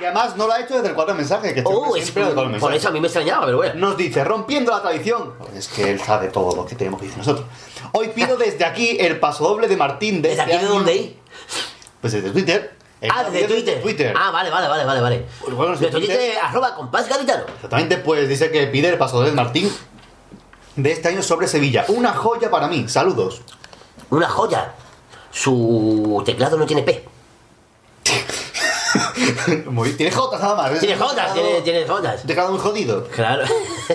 Y 0.00 0.04
además 0.04 0.34
no 0.34 0.48
lo 0.48 0.52
ha 0.52 0.60
hecho 0.60 0.74
desde 0.74 0.88
el 0.88 0.94
cuatro 0.96 1.14
mensajes, 1.14 1.52
que 1.52 1.60
este 1.60 1.72
Oh, 1.72 1.94
es 1.94 2.10
por, 2.10 2.34
cuatro 2.34 2.58
por 2.58 2.74
eso 2.74 2.88
a 2.88 2.90
mí 2.90 3.00
me 3.00 3.06
extrañaba, 3.06 3.46
pero 3.46 3.58
bueno. 3.58 3.74
Nos 3.76 3.96
dice, 3.96 4.24
rompiendo 4.24 4.72
la 4.72 4.82
tradición. 4.82 5.34
Es 5.54 5.68
que 5.68 5.88
él 5.88 6.00
sabe 6.00 6.26
todo 6.26 6.56
lo 6.56 6.66
que 6.66 6.74
tenemos 6.74 6.98
que 6.98 7.06
decir 7.06 7.18
nosotros. 7.18 7.46
Hoy 7.92 8.08
pido 8.08 8.36
desde 8.36 8.64
aquí 8.64 8.96
el 8.98 9.20
paso 9.20 9.44
doble 9.44 9.68
de 9.68 9.76
Martín 9.76 10.20
de 10.20 10.30
¿Desde 10.30 10.42
este 10.42 10.54
aquí 10.56 10.64
de 10.64 10.68
dónde? 10.68 11.16
Pues 12.00 12.14
desde 12.14 12.30
Twitter. 12.30 12.76
Ah, 13.14 13.22
desde 13.30 13.46
Twitter. 13.46 13.80
Twitter. 13.80 14.14
Ah, 14.16 14.32
vale, 14.32 14.50
vale, 14.50 14.66
vale, 14.66 14.84
vale, 14.84 15.00
vale. 15.00 15.26
Pues 15.40 15.54
bueno, 15.54 15.70
desde 15.70 15.86
Desde 15.86 15.98
Twitter, 15.98 16.38
arroba 16.42 16.74
compás 16.74 17.08
gaditano. 17.08 17.44
Exactamente, 17.54 17.98
pues 17.98 18.28
dice 18.28 18.50
que 18.50 18.66
pide 18.66 18.88
el 18.88 18.98
paso 18.98 19.18
doble 19.18 19.30
de 19.30 19.36
Martín 19.36 19.70
de 20.78 20.92
este 20.92 21.08
año 21.08 21.22
sobre 21.22 21.48
Sevilla. 21.48 21.84
Una 21.88 22.12
joya 22.14 22.50
para 22.50 22.68
mí. 22.68 22.88
Saludos. 22.88 23.42
Una 24.10 24.28
joya. 24.28 24.74
Su 25.30 26.22
teclado 26.24 26.56
no 26.56 26.64
tiene 26.66 26.82
P. 26.82 27.04
Muy. 29.70 29.92
Tiene 29.92 30.10
jotas 30.12 30.40
nada 30.40 30.54
más. 30.54 30.78
Tiene 30.78 30.94
Es 30.94 31.00
un 31.00 31.06
jotas, 31.08 31.34
tiene, 31.34 31.60
tiene 31.62 31.86
jotas. 31.86 32.22
teclado 32.22 32.50
muy 32.52 32.58
jodido. 32.60 33.04
Claro. 33.08 33.44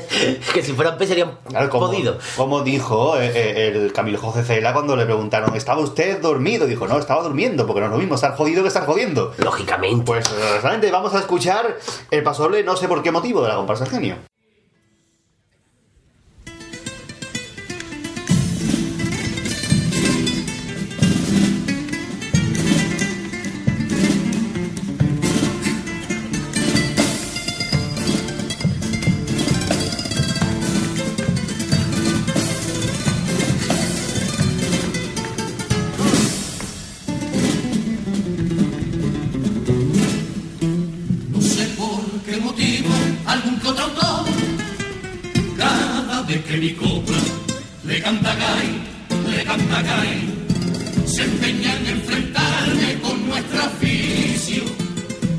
que 0.53 0.61
si 0.61 0.73
fueran 0.73 0.97
P 0.97 1.07
serían 1.07 1.37
Claro, 1.49 1.69
como, 1.69 1.87
jodido. 1.87 2.17
como 2.37 2.61
dijo 2.61 3.17
eh, 3.19 3.31
eh, 3.33 3.67
el 3.73 3.91
Camilo 3.93 4.19
José 4.19 4.43
Cela 4.43 4.73
cuando 4.73 4.95
le 4.95 5.05
preguntaron, 5.05 5.55
¿estaba 5.55 5.81
usted 5.81 6.19
dormido? 6.21 6.67
Dijo, 6.67 6.87
no, 6.87 6.99
estaba 6.99 7.23
durmiendo, 7.23 7.65
porque 7.65 7.79
no 7.81 7.87
es 7.87 7.91
lo 7.93 7.97
mismo 7.97 8.15
estar 8.15 8.35
jodido 8.35 8.61
que 8.61 8.67
estar 8.67 8.85
jodiendo. 8.85 9.33
Lógicamente. 9.37 10.03
Pues 10.05 10.25
eh, 10.31 10.59
realmente 10.61 10.91
vamos 10.91 11.13
a 11.15 11.19
escuchar 11.19 11.77
el 12.11 12.23
paso 12.23 12.43
doble, 12.43 12.63
no 12.63 12.75
sé 12.75 12.87
por 12.87 13.01
qué 13.01 13.11
motivo, 13.11 13.41
de 13.41 13.49
la 13.49 13.55
comparsa 13.55 13.85
genio. 13.85 14.17
Cada 45.57 46.21
vez 46.23 46.43
que 46.45 46.57
mi 46.57 46.73
copla 46.73 47.17
le 47.85 48.01
canta 48.01 48.35
gay, 48.35 48.69
le 49.31 49.43
canta 49.43 49.81
gay 49.81 50.19
se 51.05 51.23
empeña 51.23 51.75
en 51.77 51.87
enfrentarme 51.87 52.99
con 53.01 53.25
nuestra 53.27 53.63
afición 53.65 54.67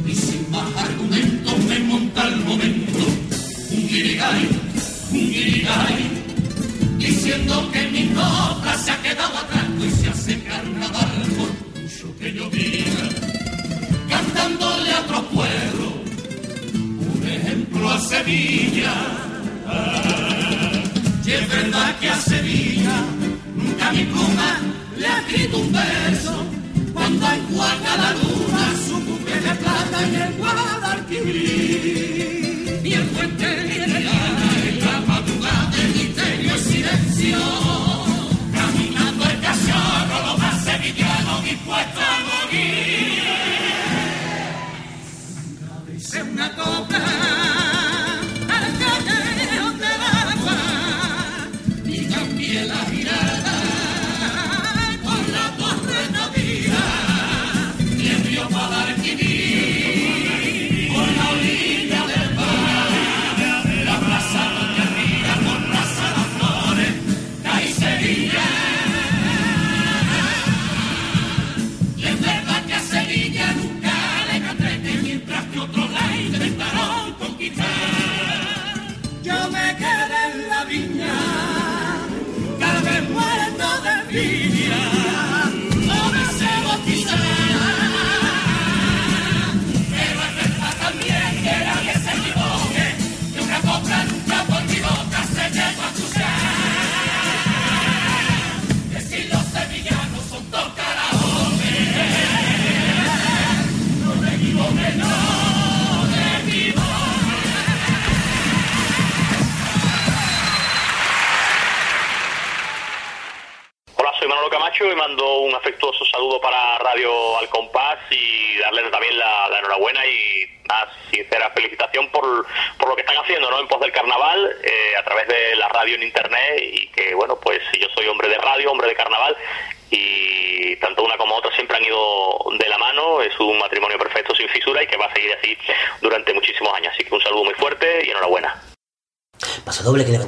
y 0.07 0.15
sin 0.15 0.51
más 0.51 0.69
argumentos 0.77 1.59
me 1.65 1.79
monta 1.81 2.29
el 2.29 2.37
momento 2.37 3.05
un 3.73 3.89
guirigay, 3.89 4.49
un 5.11 5.33
guirigay 5.33 5.97
diciendo 6.99 7.71
que 7.73 7.83
mi 7.91 8.09
copla 8.09 8.79
se 8.79 8.91
ha 8.91 9.03
quedado 9.03 9.37
atrás 9.37 9.65
y 9.87 9.91
se 9.91 10.09
hace 10.09 10.43
carnaval 10.45 11.23
por 11.37 11.83
mucho 11.83 12.17
que 12.19 12.33
yo 12.33 12.49
diga 12.49 13.09
cantándole 14.09 14.93
a 14.93 15.01
otro 15.01 15.23
pueblo, 15.29 15.74
ejemplo 17.85 17.91
a 17.91 18.01
Sevilla. 18.01 18.95
Y 21.25 21.31
es 21.31 21.49
verdad 21.49 21.99
que 22.01 22.11
a 22.11 22.17
Sevilla 22.17 23.05
nunca 23.57 23.93
mi 23.93 24.05
pluma 24.05 24.61
le 24.97 25.07
ha 25.07 25.21
escrito 25.21 25.59
un 25.59 25.73
verso, 25.73 26.45
cuando 26.93 27.27
enjuaga 27.27 27.97
la 27.97 28.13
luna 28.13 28.75
su 28.87 29.01
buque 29.01 29.35
de 29.35 29.55
plata 29.55 30.03
en 30.07 30.15
el 30.15 30.35
Guadalquivir. 30.35 31.35
Y 32.85 32.93
el 32.93 33.07
puente 33.09 33.74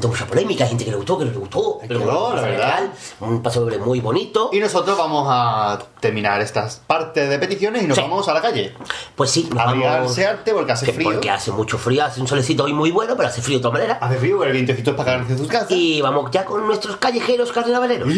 levantó 0.07 0.09
mucha 0.09 0.27
polémica, 0.27 0.67
gente 0.67 0.85
que 0.85 0.91
le 0.91 0.97
gustó, 0.97 1.19
que 1.19 1.25
no 1.25 1.31
le 1.33 1.39
gustó. 1.39 1.79
quedó, 1.81 2.01
gustó, 2.01 2.37
la 2.37 2.43
verdad. 2.43 2.85
Un 3.21 3.43
paso 3.43 3.61
doble 3.61 3.79
muy 3.79 4.01
bonito. 4.01 4.51
Y 4.53 4.61
nosotros 4.61 4.97
vamos 4.97 5.27
a 5.29 5.79
terminar 6.01 6.41
estas 6.41 6.83
partes 6.87 7.29
de 7.29 7.39
peticiones 7.39 7.83
y 7.83 7.87
nos 7.87 7.99
vamos 7.99 8.29
a 8.29 8.35
la 8.35 8.41
calle. 8.41 8.75
Pues 9.15 9.31
sí, 9.31 9.49
nos 9.51 9.61
a 9.61 9.67
vamos... 9.67 9.85
abrigarse 9.87 10.53
porque 10.53 10.73
hace 10.73 10.93
frío. 10.93 11.11
Porque 11.11 11.31
hace 11.31 11.53
mucho 11.53 11.79
frío, 11.79 12.05
hace 12.05 12.21
un 12.21 12.29
solecito 12.29 12.65
hoy 12.65 12.73
muy 12.73 12.91
bueno, 12.91 13.17
pero 13.17 13.29
hace 13.29 13.43
frío 13.43 13.59
de 13.59 13.63
todas 13.63 13.75
maneras. 13.75 13.99
Hace 14.01 14.17
frío, 14.19 14.39
pero 14.39 14.51
el 14.51 14.55
vientecito 14.55 14.91
es 14.91 14.97
para 14.97 15.15
en 15.17 15.39
sus 15.39 15.49
casas. 15.49 15.71
Y 15.71 16.01
vamos 16.01 16.31
ya 16.31 16.45
con 16.45 16.67
nuestros 16.67 16.97
callejeros 16.97 17.53
carnavaleros. 17.53 18.09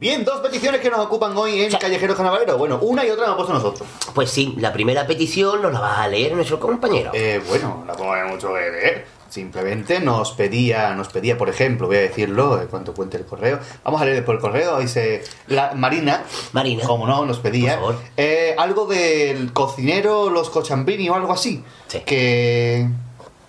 Bien, 0.00 0.24
dos 0.24 0.40
peticiones 0.40 0.80
que 0.80 0.88
nos 0.88 1.00
ocupan 1.00 1.36
hoy 1.36 1.60
en 1.60 1.72
Callejeros 1.72 2.16
Carnavaleros. 2.16 2.56
Bueno, 2.56 2.78
una 2.80 3.04
y 3.04 3.10
otra 3.10 3.26
la 3.26 3.34
hemos 3.34 3.36
puesto 3.36 3.52
nosotros. 3.52 3.86
Pues 4.14 4.30
sí, 4.30 4.54
la 4.56 4.72
primera 4.72 5.06
petición 5.06 5.60
nos 5.60 5.74
la 5.74 5.80
va 5.80 6.02
a 6.02 6.08
leer 6.08 6.32
nuestro 6.32 6.58
compañero. 6.58 7.10
Eh, 7.12 7.38
bueno, 7.46 7.84
la 7.86 7.92
pongo 7.92 8.14
mucho 8.30 8.48
que 8.54 8.60
leer. 8.60 9.06
Simplemente 9.28 10.00
nos 10.00 10.32
pedía, 10.32 10.94
nos 10.94 11.08
pedía, 11.08 11.36
por 11.36 11.50
ejemplo, 11.50 11.86
voy 11.86 11.98
a 11.98 12.00
decirlo, 12.00 12.62
eh, 12.62 12.66
cuando 12.70 12.94
cuente 12.94 13.18
el 13.18 13.26
correo. 13.26 13.58
Vamos 13.84 14.00
a 14.00 14.06
leer 14.06 14.16
después 14.16 14.36
el 14.36 14.40
correo. 14.40 14.78
Dice 14.78 15.22
la 15.48 15.74
Marina. 15.74 16.24
Marina. 16.52 16.86
Como 16.86 17.06
no, 17.06 17.26
nos 17.26 17.38
pedía. 17.40 17.78
eh, 18.16 18.54
algo 18.56 18.86
del 18.86 19.52
cocinero, 19.52 20.30
los 20.30 20.48
cochambrini 20.48 21.10
o 21.10 21.14
algo 21.14 21.34
así. 21.34 21.62
Que. 22.06 22.88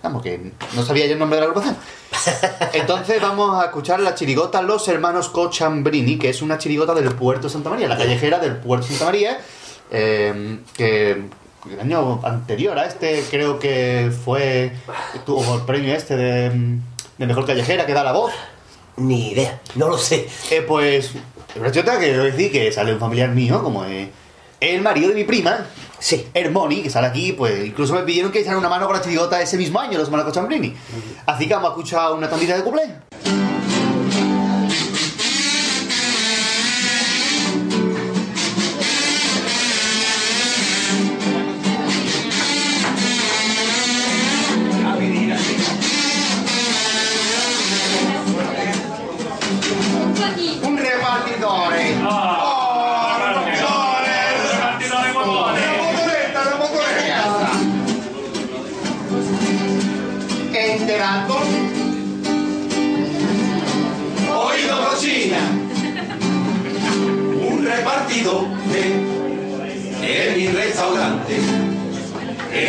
Vamos, 0.02 0.22
que 0.22 0.52
no 0.74 0.82
sabía 0.82 1.06
yo 1.06 1.12
el 1.12 1.18
nombre 1.18 1.36
de 1.36 1.46
la 1.46 1.52
agrupación. 1.52 1.76
Entonces 2.72 3.22
vamos 3.22 3.62
a 3.62 3.66
escuchar 3.66 4.00
la 4.00 4.14
chirigota 4.14 4.60
Los 4.60 4.88
Hermanos 4.88 5.28
Cochambrini, 5.28 6.18
que 6.18 6.30
es 6.30 6.42
una 6.42 6.58
chirigota 6.58 6.92
del 6.94 7.14
Puerto 7.14 7.48
Santa 7.48 7.70
María, 7.70 7.86
la 7.86 7.96
callejera 7.96 8.38
del 8.38 8.56
Puerto 8.56 8.86
Santa 8.88 9.04
María, 9.04 9.38
eh, 9.90 10.58
que 10.74 11.10
el 11.70 11.80
año 11.80 12.20
anterior 12.24 12.76
a 12.78 12.86
este 12.86 13.24
creo 13.30 13.58
que 13.58 14.10
fue, 14.24 14.72
tuvo 15.24 15.54
el 15.54 15.62
premio 15.62 15.94
este 15.94 16.16
de, 16.16 16.50
de 17.18 17.26
Mejor 17.26 17.46
Callejera, 17.46 17.86
que 17.86 17.92
da 17.92 18.02
la 18.02 18.12
voz. 18.12 18.32
Ni 18.96 19.30
idea, 19.30 19.60
no 19.76 19.88
lo 19.88 19.96
sé. 19.96 20.28
Eh, 20.50 20.62
pues, 20.66 21.12
resulta 21.54 21.98
que 21.98 22.12
decir 22.12 22.50
que 22.50 22.72
sale 22.72 22.92
un 22.92 22.98
familiar 22.98 23.30
mío, 23.30 23.62
como 23.62 23.84
es 23.84 24.08
el 24.60 24.80
marido 24.82 25.08
de 25.08 25.14
mi 25.14 25.24
prima, 25.24 25.66
Sí. 26.02 26.26
Hermoni, 26.34 26.82
que 26.82 26.90
sale 26.90 27.06
aquí, 27.06 27.32
pues 27.32 27.64
incluso 27.64 27.94
me 27.94 28.02
pidieron 28.02 28.32
que 28.32 28.40
echara 28.40 28.58
una 28.58 28.68
mano 28.68 28.86
con 28.86 28.96
la 28.96 29.00
chirigota 29.00 29.40
ese 29.40 29.56
mismo 29.56 29.78
año, 29.78 29.98
los 29.98 30.08
hermanos 30.08 30.26
Cochambrini. 30.26 30.74
Así 31.26 31.46
que 31.46 31.54
vamos 31.54 31.70
a 31.70 31.72
escuchar 31.74 32.12
una 32.12 32.28
tandita 32.28 32.56
de 32.56 32.64
cuplé. 32.64 33.51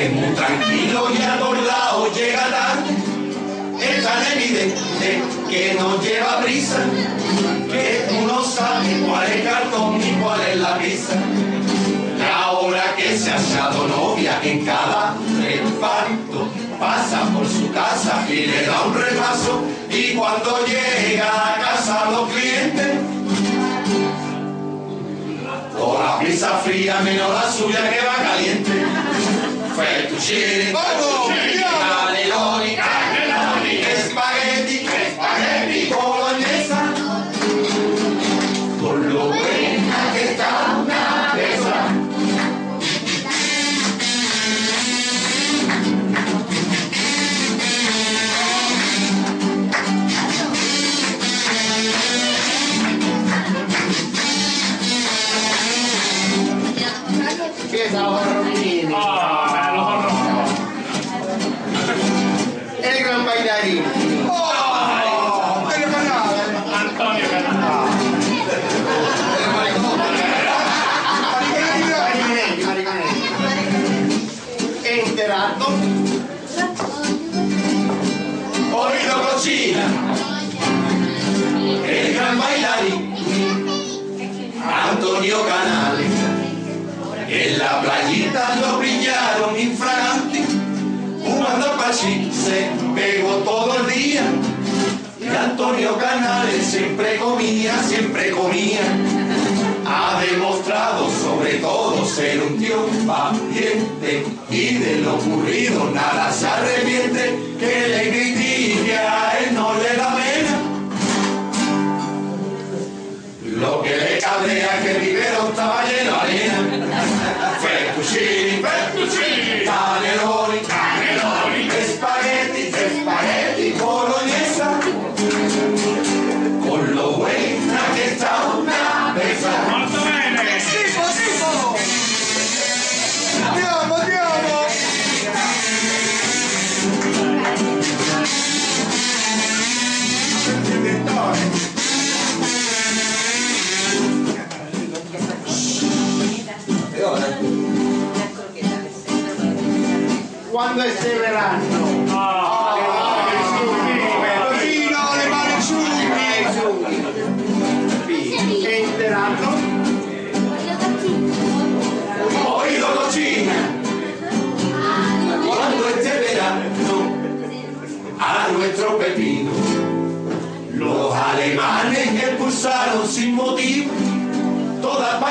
Es 0.03 0.11
muy 0.11 0.35
tranquilo 0.35 1.07
y 1.17 1.21
adorado, 1.21 2.13
llega 2.13 2.49
tarde. 2.49 2.91
Es 3.79 4.03
tan 4.03 4.33
evidente 4.33 5.21
que 5.49 5.75
no 5.79 6.01
lleva 6.01 6.41
prisa. 6.41 6.79
Que 7.71 8.05
tú 8.09 8.27
no 8.27 8.43
sabes 8.43 8.97
cuál 9.07 9.23
es 9.23 9.31
el 9.31 9.43
cartón 9.45 9.99
ni 9.99 10.11
cuál 10.21 10.41
es 10.41 10.57
la 10.57 10.77
pizza. 10.77 11.13
Ahora 12.35 12.83
que 12.97 13.17
se 13.17 13.31
ha 13.31 13.37
hallado 13.37 13.87
novia 13.87 14.41
en 14.43 14.65
cada 14.65 15.15
reparto, 15.41 16.49
pasa 16.77 17.21
por 17.33 17.47
su 17.47 17.71
casa 17.71 18.25
y 18.29 18.47
le 18.47 18.65
da 18.65 18.81
un 18.81 18.93
repaso. 18.93 19.63
Y 19.89 20.15
cuando 20.15 20.65
llega 20.65 21.29
a 21.29 21.61
casa 21.61 22.11
los 22.11 22.29
clientes, 22.29 22.97
toda 25.77 26.03
la 26.03 26.19
pizza 26.19 26.57
fría 26.57 26.99
menos 27.05 27.29
la 27.33 27.49
suya 27.49 27.89
que 27.89 28.05
va 28.05 28.21
caliente. 28.21 29.02
Feito 29.75 30.19
xiringo. 30.19 31.62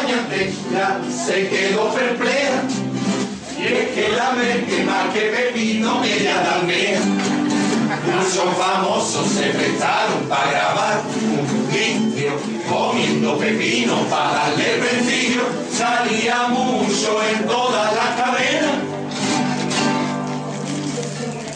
Toda 0.03 0.15
España 0.15 0.27
entera 0.31 1.01
se 1.11 1.49
quedó 1.49 1.93
perpleja. 1.95 2.63
Y 3.59 3.65
es 3.65 3.89
que 3.91 4.09
la 4.17 4.33
más 4.85 5.15
que 5.15 5.21
pepino 5.21 6.03
ella 6.03 6.43
dalmea. 6.43 7.01
Muchos 8.07 8.57
famosos 8.57 9.29
se 9.29 9.51
prestaron 9.51 10.29
para 10.29 10.51
grabar 10.51 11.03
un 11.15 11.71
vídeo 11.71 12.33
comiendo 12.69 13.39
pepino 13.39 13.97
para 14.11 14.33
darle 14.33 14.65
prestigio. 14.79 15.43
Salía 15.73 16.49
mucho 16.49 17.23
en 17.31 17.47
todas 17.47 17.95
las 17.95 18.21
cadenas. 18.21 18.79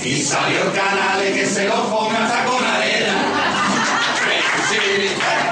Y 0.04 0.22
salió 0.22 0.62
el 0.62 0.72
canal 0.72 1.20
que 1.34 1.46
se 1.46 1.66
lo 1.66 1.90
come 1.90 2.16
hasta 2.16 2.44
con 2.44 2.64
arena. 2.64 3.14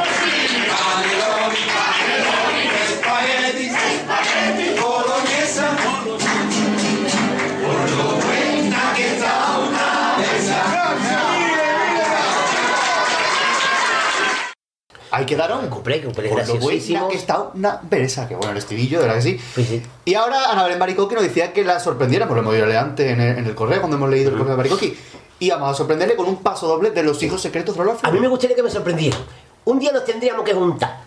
Ahí 15.15 15.27
quedaron. 15.27 15.69
Cumple, 15.69 16.03
cumple, 16.03 16.29
Por 16.29 16.39
lo 16.39 16.45
buena 16.45 16.59
graciosísimo. 16.59 17.09
que 17.09 17.17
está 17.17 17.51
una 17.55 17.81
pereza, 17.81 18.27
que 18.27 18.35
bueno, 18.35 18.51
el 18.51 18.59
estribillo, 18.59 19.01
de 19.01 19.07
verdad 19.07 19.23
que 19.23 19.39
sí. 19.63 19.83
Y 20.05 20.15
ahora 20.15 20.51
Ana 20.51 20.65
Belén 20.65 20.79
Baricoqui 20.79 21.15
nos 21.15 21.23
decía 21.23 21.53
que 21.53 21.63
la 21.65 21.79
sorprendiera, 21.79 22.27
pues 22.27 22.35
lo 22.35 22.43
hemos 22.43 22.55
leído 22.55 22.81
antes 22.81 23.11
en 23.11 23.21
el, 23.21 23.39
en 23.39 23.47
el 23.47 23.55
correo, 23.55 23.79
cuando 23.81 23.97
hemos 23.97 24.11
leído 24.11 24.31
el 24.31 24.37
correo 24.37 24.51
de 24.53 24.57
Baricoqui. 24.57 24.97
Y 25.39 25.51
vamos 25.51 25.71
a 25.71 25.75
sorprenderle 25.75 26.17
con 26.17 26.27
un 26.27 26.43
paso 26.43 26.67
doble 26.67 26.91
de 26.91 27.03
los 27.03 27.23
hijos 27.23 27.41
secretos 27.41 27.77
de 27.77 27.85
Lola 27.85 27.99
A 28.03 28.11
mí 28.11 28.19
me 28.19 28.29
gustaría 28.29 28.57
que 28.57 28.63
me 28.63 28.71
sorprendieran. 28.71 29.21
Un 29.67 29.79
día 29.79 29.93
nos 29.93 30.05
tendríamos 30.05 30.45
que 30.45 30.53
juntar. 30.53 31.01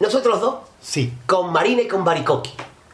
Nosotros 0.00 0.40
dos. 0.40 0.54
Sí. 0.80 1.12
Con 1.26 1.52
Marina 1.52 1.82
y 1.82 1.88
con 1.88 2.04
Baricoqui. 2.04 2.50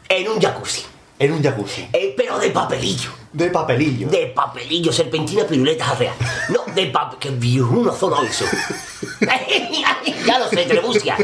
En 0.09 0.27
un 0.29 0.39
jacuzzi. 0.39 0.83
En 1.19 1.31
un 1.31 1.43
jacuzzi. 1.43 1.87
Eh, 1.93 2.13
pero 2.17 2.39
de 2.39 2.49
papelillo. 2.49 3.11
De 3.31 3.49
papelillo. 3.49 4.09
De 4.09 4.27
papelillo, 4.27 4.91
serpentina, 4.91 5.43
piruletas 5.45 5.97
real. 5.99 6.15
No, 6.49 6.73
de 6.73 6.87
papel. 6.87 7.19
Que 7.19 7.29
viejuno 7.29 7.91
zona 7.93 8.27
eso. 8.27 8.45
ya 10.25 10.39
lo 10.39 10.49
sé, 10.49 10.65
Trebucia. 10.65 11.15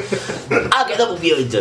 Ha 0.76 0.86
quedado 0.86 1.12
muy 1.14 1.20
bien 1.20 1.40
esto. 1.40 1.60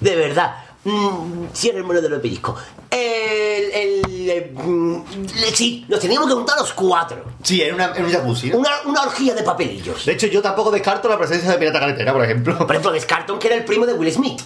De 0.00 0.16
verdad. 0.16 0.64
Mm, 0.84 1.46
Cierra 1.52 1.78
el 1.78 1.84
mono 1.84 2.00
de 2.00 2.08
los 2.08 2.20
pellizcos. 2.20 2.58
El, 2.90 3.70
el, 3.72 4.30
el, 4.30 4.52
mm, 4.54 5.04
sí, 5.52 5.84
nos 5.88 6.00
teníamos 6.00 6.28
que 6.28 6.34
juntar 6.34 6.58
los 6.58 6.72
cuatro. 6.72 7.22
Sí, 7.42 7.60
en, 7.62 7.74
una, 7.74 7.94
en 7.94 8.04
un 8.04 8.12
jacuzzi. 8.12 8.50
¿no? 8.50 8.58
Una, 8.58 8.70
una 8.86 9.02
orgía 9.02 9.34
de 9.34 9.42
papelillos. 9.42 10.06
De 10.06 10.12
hecho, 10.12 10.26
yo 10.28 10.40
tampoco 10.40 10.70
descarto 10.70 11.08
la 11.08 11.18
presencia 11.18 11.50
de 11.50 11.58
Pirata 11.58 11.80
Carretera, 11.80 12.12
por 12.12 12.24
ejemplo. 12.24 12.56
Por 12.58 12.70
ejemplo, 12.70 12.92
Descarton, 12.92 13.38
que 13.38 13.48
era 13.48 13.56
el 13.56 13.64
primo 13.64 13.84
de 13.84 13.92
Will 13.94 14.12
Smith. 14.12 14.40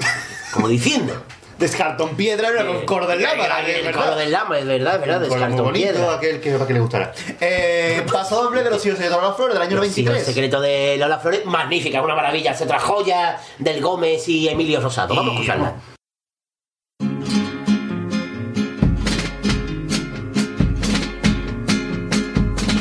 Como 0.52 0.68
diciendo. 0.68 1.22
Descartón 1.58 2.14
Piedra 2.16 2.48
era 2.50 2.64
con 2.64 2.84
coro 2.86 3.06
del 3.06 3.20
lama, 3.20 3.48
la 3.48 3.64
que- 3.64 3.78
El 3.80 3.84
¿verdad? 3.86 4.04
coro 4.04 4.16
del 4.16 4.30
lama, 4.30 4.58
es 4.60 4.66
verdad, 4.66 4.94
es 4.94 5.00
verdad. 5.00 5.50
Bonito, 5.50 5.72
Piedra. 5.72 6.14
aquel 6.14 6.40
que, 6.40 6.52
para 6.52 6.66
que 6.68 6.72
le 6.74 6.80
gustara. 6.80 7.12
Eh, 7.40 8.06
paso 8.12 8.44
doble 8.44 8.62
de 8.62 8.70
los 8.70 8.84
hijos 8.86 8.98
de 9.00 9.10
Lola 9.10 9.32
Flores 9.32 9.54
del 9.54 9.62
año 9.62 9.70
Sí, 9.82 10.00
el 10.00 10.06
93. 10.06 10.24
secreto 10.24 10.60
de 10.60 10.96
Lola 10.98 11.18
Flores, 11.18 11.44
magnífica, 11.46 12.00
una 12.00 12.14
maravilla. 12.14 12.52
Es 12.52 12.60
otra 12.62 12.78
joya 12.78 13.38
del 13.58 13.80
Gómez 13.80 14.28
y 14.28 14.48
Emilio 14.48 14.80
Rosado. 14.80 15.14
Vamos 15.16 15.32
a 15.32 15.34
escucharla. 15.34 15.74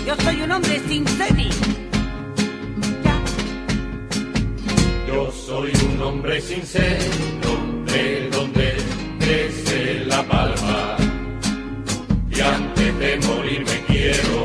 Yo 0.05 0.15
soy 0.23 0.41
un 0.41 0.51
hombre 0.51 0.80
sincero. 0.88 1.36
Yo 5.07 5.32
soy 5.32 5.71
un 5.89 6.01
hombre 6.01 6.41
sincero, 6.41 7.03
de 7.98 8.30
donde 8.30 8.68
crece 9.20 10.06
la 10.06 10.22
palma. 10.24 10.98
Y 12.30 12.39
antes 12.39 13.00
de 13.00 13.12
morir 13.28 13.62
me 13.70 13.78
quiero 13.89 14.38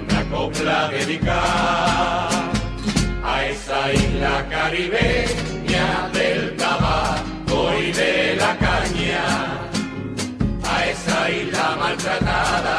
una 0.00 0.20
copla 0.30 0.88
dedicar 0.88 2.28
a 3.32 3.46
esa 3.52 3.92
isla 3.92 4.34
caribeña 4.56 5.86
del 6.18 6.56
tabaco 6.56 7.58
y 7.86 7.92
de 7.92 8.36
la 8.42 8.52
caña. 8.66 9.26
A 10.72 10.76
esa 10.92 11.30
isla 11.30 11.76
maltratada 11.78 12.78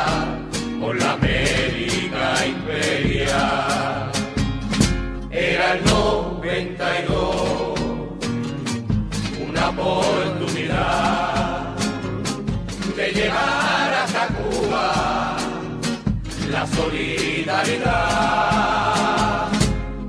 por 0.82 0.93
la 1.02 1.12
América 1.14 2.26
imperial 2.54 4.12
era 5.32 5.74
el 5.74 5.97
oportunidad 9.88 11.76
de 12.96 13.12
llevar 13.12 13.94
hasta 14.04 14.28
Cuba 14.28 15.38
la 16.52 16.68
solidaridad. 16.68 17.88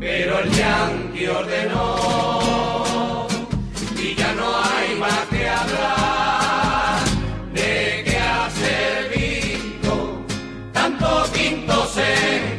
Pero 0.00 0.38
el 0.40 0.50
yanqui 0.50 1.26
ordenó 1.26 1.86
y 3.96 4.14
ya 4.14 4.32
no 4.34 4.46
hay 4.64 4.94
más 4.98 5.26
que 5.30 5.48
hablar 5.48 7.00
de 7.52 8.02
que 8.04 8.16
ha 8.18 8.48
servido 8.50 9.92
tanto 10.72 11.06
quinto 11.34 11.86
centenario 11.86 12.57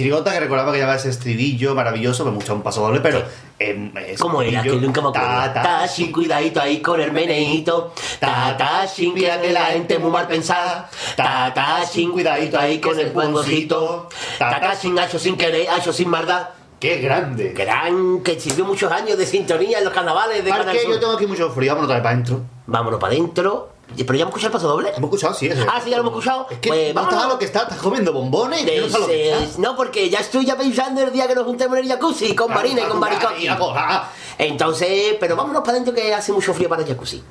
chirigota 0.00 0.32
que 0.32 0.40
recordaba 0.40 0.72
que 0.72 0.78
llevaba 0.78 0.96
ese 0.96 1.10
estribillo 1.10 1.74
maravilloso, 1.74 2.24
me 2.24 2.30
mucha 2.30 2.54
un 2.54 2.62
paso 2.62 2.80
doble, 2.80 3.00
pero. 3.00 3.22
em, 3.58 3.92
es 3.98 4.18
¿Cómo 4.18 4.40
era? 4.40 4.62
Que 4.62 4.70
nunca 4.70 5.02
me 5.02 5.08
acuerdo. 5.08 5.52
ta, 5.52 5.52
ta, 5.52 5.86
cuidadito 6.10 6.58
ahí 6.58 6.80
con 6.80 7.00
el 7.00 7.12
meneíto. 7.12 7.92
Ta, 8.18 8.56
ta, 8.56 8.86
sin 8.88 9.12
cuidado 9.12 9.42
que 9.42 9.52
la 9.52 9.66
gente 9.66 9.98
muy 9.98 10.10
mal 10.10 10.26
pensada. 10.26 10.88
Ta, 11.16 11.52
ta, 11.52 11.84
sin 11.84 12.12
cuidadito 12.12 12.58
ahí 12.58 12.80
con 12.80 12.98
el 12.98 13.08
puendocito. 13.08 14.08
Ta, 14.38 14.58
ta, 14.58 14.74
sin 14.74 14.98
hacho 14.98 15.18
sin 15.18 15.36
querer, 15.36 15.68
hacho 15.68 15.92
sin 15.92 16.08
maldad. 16.08 16.48
¡Qué 16.78 16.96
grande! 16.96 17.52
Gran, 17.52 18.22
que 18.22 18.40
sirvió 18.40 18.64
muchos 18.64 18.90
años 18.90 19.18
de 19.18 19.26
sintonía 19.26 19.78
en 19.78 19.84
los 19.84 19.92
carnavales 19.92 20.42
de 20.42 20.48
¿Para 20.48 20.64
Canal? 20.64 20.78
Sur. 20.80 20.92
Yo 20.92 20.98
tengo 21.00 21.12
aquí 21.12 21.26
mucho 21.26 21.50
frío, 21.50 21.72
vámonos 21.72 21.88
otra 21.90 21.96
vez 21.96 22.02
para 22.02 22.14
adentro. 22.14 22.40
Vámonos 22.66 22.98
para 22.98 23.12
adentro. 23.12 23.69
Pero 23.96 24.14
ya 24.14 24.22
hemos 24.22 24.30
escuchado 24.32 24.48
el 24.48 24.52
paso 24.52 24.68
doble. 24.68 24.88
Hemos 24.90 25.08
escuchado, 25.08 25.34
sí. 25.34 25.50
Ah, 25.68 25.80
sí, 25.82 25.90
ya 25.90 25.96
lo 25.96 26.02
hemos 26.02 26.12
escuchado. 26.12 26.46
Es 26.50 26.58
que 26.58 26.68
Pues 26.68 26.94
no 26.94 27.02
estás 27.02 27.24
a 27.24 27.28
lo 27.28 27.38
que 27.38 27.44
estás, 27.44 27.62
estás 27.64 27.78
comiendo 27.78 28.12
bombones 28.12 28.62
y 28.62 28.64
no 28.64 28.98
lo 28.98 29.06
que 29.06 29.32
estás. 29.32 29.58
no, 29.58 29.76
porque 29.76 30.08
ya 30.10 30.20
estoy 30.20 30.44
ya 30.46 30.56
pensando 30.56 31.02
el 31.02 31.12
día 31.12 31.26
que 31.26 31.34
nos 31.34 31.44
juntemos 31.44 31.76
en 31.78 31.84
el 31.84 31.90
jacuzzi 31.90 32.34
con 32.34 32.46
Claro, 32.48 32.60
Marina 32.62 32.82
y 32.82 32.88
con 32.88 33.72
claro. 33.72 34.02
Entonces, 34.38 35.16
pero 35.20 35.36
vámonos 35.36 35.60
para 35.62 35.72
adentro 35.72 35.92
que 35.94 36.14
hace 36.14 36.32
mucho 36.32 36.54
frío 36.54 36.68
para 36.68 36.82
el 36.82 36.88
jacuzzi. 36.88 37.22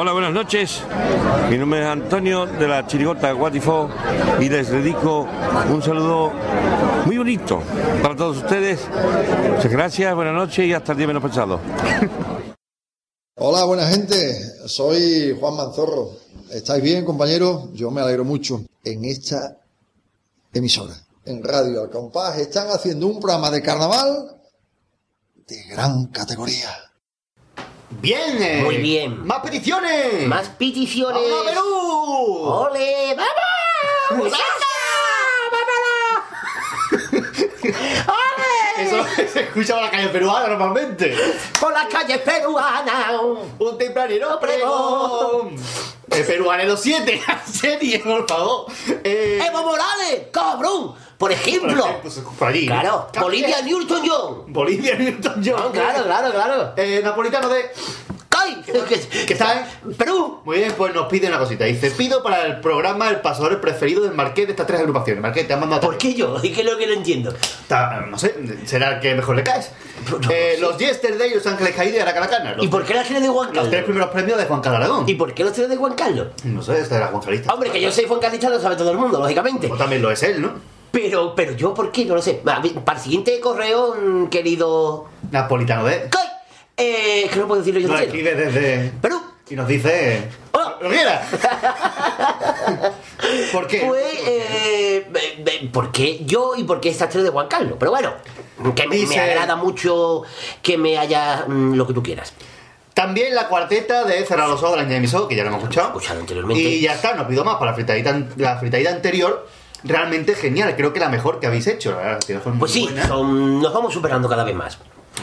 Hola, 0.00 0.12
buenas 0.12 0.32
noches. 0.32 0.80
Mi 1.50 1.58
nombre 1.58 1.80
es 1.80 1.86
Antonio 1.86 2.46
de 2.46 2.68
la 2.68 2.86
Chirigota 2.86 3.32
Guatifó 3.32 3.90
y 4.38 4.48
les 4.48 4.70
dedico 4.70 5.26
un 5.68 5.82
saludo 5.82 6.30
muy 7.04 7.18
bonito 7.18 7.60
para 8.00 8.14
todos 8.14 8.36
ustedes. 8.36 8.78
Muchas 9.56 9.72
gracias, 9.72 10.14
buenas 10.14 10.34
noches 10.34 10.64
y 10.68 10.72
hasta 10.72 10.92
el 10.92 10.98
día 10.98 11.08
menos 11.08 11.20
pensado. 11.20 11.58
Hola, 13.34 13.64
buena 13.64 13.88
gente. 13.88 14.40
Soy 14.68 15.36
Juan 15.40 15.56
Manzorro. 15.56 16.12
¿Estáis 16.52 16.80
bien, 16.80 17.04
compañeros? 17.04 17.70
Yo 17.72 17.90
me 17.90 18.00
alegro 18.00 18.24
mucho. 18.24 18.62
En 18.84 19.04
esta 19.04 19.56
emisora, 20.52 20.94
en 21.24 21.42
Radio 21.42 21.82
Al 21.82 21.90
Compás, 21.90 22.38
están 22.38 22.68
haciendo 22.68 23.08
un 23.08 23.18
programa 23.18 23.50
de 23.50 23.62
carnaval 23.62 24.40
de 25.44 25.60
gran 25.64 26.06
categoría. 26.06 26.87
Bien, 27.90 28.42
eh. 28.42 28.60
Muy 28.62 28.76
bien. 28.76 29.26
¡Más 29.26 29.40
peticiones! 29.40 30.26
Más 30.26 30.48
peticiones. 30.50 31.22
¡Vamos 31.22 31.46
a 31.46 31.50
Perú! 31.50 32.42
¡Ole! 32.44 33.16
¡Vamos! 33.16 34.32
Eso 38.78 39.04
se 39.32 39.40
escucha 39.40 39.74
por 39.74 39.82
la 39.82 39.90
calle 39.90 40.08
peruana 40.08 40.48
normalmente. 40.48 41.16
Por 41.60 41.72
las 41.72 41.86
calles 41.86 42.18
peruanas. 42.18 43.20
Un 43.58 43.78
tempranero 43.78 44.38
pregón. 44.40 45.56
El 46.10 46.24
peruanero 46.24 46.76
7, 46.76 47.12
en 47.12 47.52
serie, 47.52 47.98
por 48.00 48.26
favor. 48.28 48.66
Eh, 49.04 49.40
¡Evo 49.46 49.62
Morales! 49.62 50.28
¡Cabrón! 50.32 50.94
Por 51.18 51.32
ejemplo. 51.32 51.84
pues, 52.00 52.22
allí. 52.40 52.66
Claro. 52.66 53.08
Bolivia 53.20 53.60
Newton 53.62 54.02
John. 54.06 54.44
Bolivia 54.52 54.94
Newton 54.94 55.42
John. 55.44 55.72
Claro, 55.72 56.04
claro, 56.04 56.30
claro. 56.30 56.72
Eh, 56.76 57.00
napolitano 57.02 57.48
de. 57.48 57.66
¡Ay! 58.40 58.62
¿Qué 59.26 59.32
está 59.32 59.66
en 59.84 59.94
Perú. 59.94 60.40
Muy 60.44 60.58
bien, 60.58 60.72
pues 60.76 60.94
nos 60.94 61.08
pide 61.08 61.26
una 61.26 61.40
cosita. 61.40 61.64
Dice: 61.64 61.90
Pido 61.90 62.22
para 62.22 62.46
el 62.46 62.60
programa 62.60 63.08
el 63.08 63.20
pasador 63.20 63.60
preferido 63.60 64.02
del 64.04 64.12
Marqués 64.14 64.46
de 64.46 64.52
estas 64.52 64.68
tres 64.68 64.78
agrupaciones. 64.78 65.20
Marqués, 65.20 65.48
te 65.48 65.54
han 65.54 65.58
mandado. 65.60 65.80
¿Por 65.82 65.98
qué 65.98 66.14
yo? 66.14 66.36
Es 66.42 66.42
que 66.54 66.60
es 66.60 66.64
lo 66.64 66.78
que 66.78 66.86
no 66.86 66.92
entiendo. 66.92 67.34
No 68.08 68.16
sé, 68.16 68.36
será 68.64 68.92
el 68.92 69.00
que 69.00 69.14
mejor 69.16 69.34
le 69.34 69.42
caes. 69.42 69.72
Eh, 70.30 70.56
los 70.60 70.78
Yesterday, 70.78 71.34
Los 71.34 71.44
Ángeles 71.48 71.74
Caídos 71.74 71.96
y 71.96 72.00
Aracalacana. 72.00 72.54
¿Y 72.60 72.68
por 72.68 72.84
qué 72.84 72.94
la 72.94 73.02
tiene 73.02 73.20
de 73.22 73.28
Juan 73.28 73.46
los 73.46 73.54
tres 73.54 73.64
Carlos? 73.64 73.84
primeros 73.84 74.10
premios 74.10 74.38
de 74.38 74.44
Juan 74.44 74.60
Carlos 74.60 74.80
Aragón. 74.82 75.08
¿Y 75.08 75.14
por 75.16 75.34
qué 75.34 75.42
los 75.42 75.52
tiene 75.52 75.68
de 75.68 75.76
Juan 75.76 75.94
Carlos? 75.94 76.28
No 76.44 76.62
sé, 76.62 76.78
este 76.80 76.94
era 76.94 77.08
Juan 77.08 77.20
Carlista. 77.20 77.52
Hombre, 77.52 77.70
que 77.72 77.80
yo 77.80 77.90
soy 77.90 78.04
Juan 78.06 78.20
Carlista 78.20 78.48
lo 78.48 78.60
sabe 78.60 78.76
todo 78.76 78.92
el 78.92 78.98
mundo, 78.98 79.18
lógicamente. 79.18 79.68
O 79.70 79.76
también 79.76 80.00
lo 80.00 80.12
es 80.12 80.22
él, 80.22 80.40
¿no? 80.40 80.77
Pero, 80.90 81.34
pero 81.34 81.52
yo, 81.52 81.74
¿por 81.74 81.92
qué? 81.92 82.04
No 82.04 82.14
lo 82.14 82.22
sé. 82.22 82.34
Para 82.34 82.62
el 82.98 83.02
siguiente 83.02 83.38
correo, 83.40 83.94
mm, 83.94 84.26
querido. 84.28 85.06
Napolitano 85.30 85.84
de. 85.84 86.08
¡Coy! 86.08 86.22
Eh, 86.76 87.28
que 87.32 87.38
no 87.40 87.46
puedo 87.46 87.60
decirlo 87.60 87.80
yo 87.80 87.88
Nos 87.88 88.00
escribe 88.00 88.34
desde. 88.34 88.90
Perú. 89.00 89.20
Y 89.50 89.54
nos 89.56 89.66
dice. 89.68 90.28
¡Lo 90.80 90.88
quiera! 90.90 91.26
¿Por 93.52 93.66
qué? 93.66 93.84
Pues, 93.86 94.14
eh, 94.26 95.06
eh, 95.12 95.44
eh, 95.46 95.70
¿por 95.72 95.90
qué 95.90 96.24
yo 96.24 96.54
y 96.56 96.64
por 96.64 96.80
qué 96.80 96.90
esta 96.90 97.06
estrella 97.06 97.24
de 97.24 97.30
Juan 97.30 97.48
Carlos? 97.48 97.74
Pero 97.78 97.90
bueno, 97.90 98.12
que 98.74 98.82
me, 98.84 98.90
me 98.90 98.96
Dice- 98.96 99.18
agrada 99.20 99.56
mucho 99.56 100.22
que 100.62 100.78
me 100.78 100.98
haya 100.98 101.44
mm, 101.46 101.74
lo 101.74 101.86
que 101.86 101.94
tú 101.94 102.02
quieras. 102.02 102.32
También 102.94 103.34
la 103.34 103.48
cuarteta 103.48 104.04
de 104.04 104.24
Cerrar 104.26 104.48
los 104.48 104.60
ojos 104.62 104.76
de 104.76 104.82
la 104.82 104.88
que 105.28 105.36
ya 105.36 105.42
lo 105.44 105.48
hemos 105.50 105.62
escuchado. 105.62 105.88
Escuchado 105.88 106.20
anteriormente. 106.20 106.62
Y 106.62 106.80
ya 106.80 106.94
está, 106.94 107.14
no 107.14 107.28
pido 107.28 107.44
más 107.44 107.54
para 107.56 107.70
la 107.70 107.74
fritadita, 107.74 108.20
la 108.36 108.56
fritadita 108.58 108.90
anterior. 108.90 109.46
Realmente 109.84 110.34
genial, 110.34 110.74
creo 110.76 110.92
que 110.92 111.00
la 111.00 111.08
mejor 111.08 111.38
que 111.40 111.46
habéis 111.46 111.66
hecho. 111.66 111.92
La 111.92 111.96
verdad, 111.98 112.18
que 112.26 112.38
fue 112.40 112.52
muy 112.52 112.58
Pues 112.60 112.72
sí, 112.72 112.88
son- 113.06 113.60
nos 113.62 113.72
vamos 113.72 113.92
superando 113.94 114.28
cada 114.28 114.44
vez 114.44 114.54
más. 114.54 114.78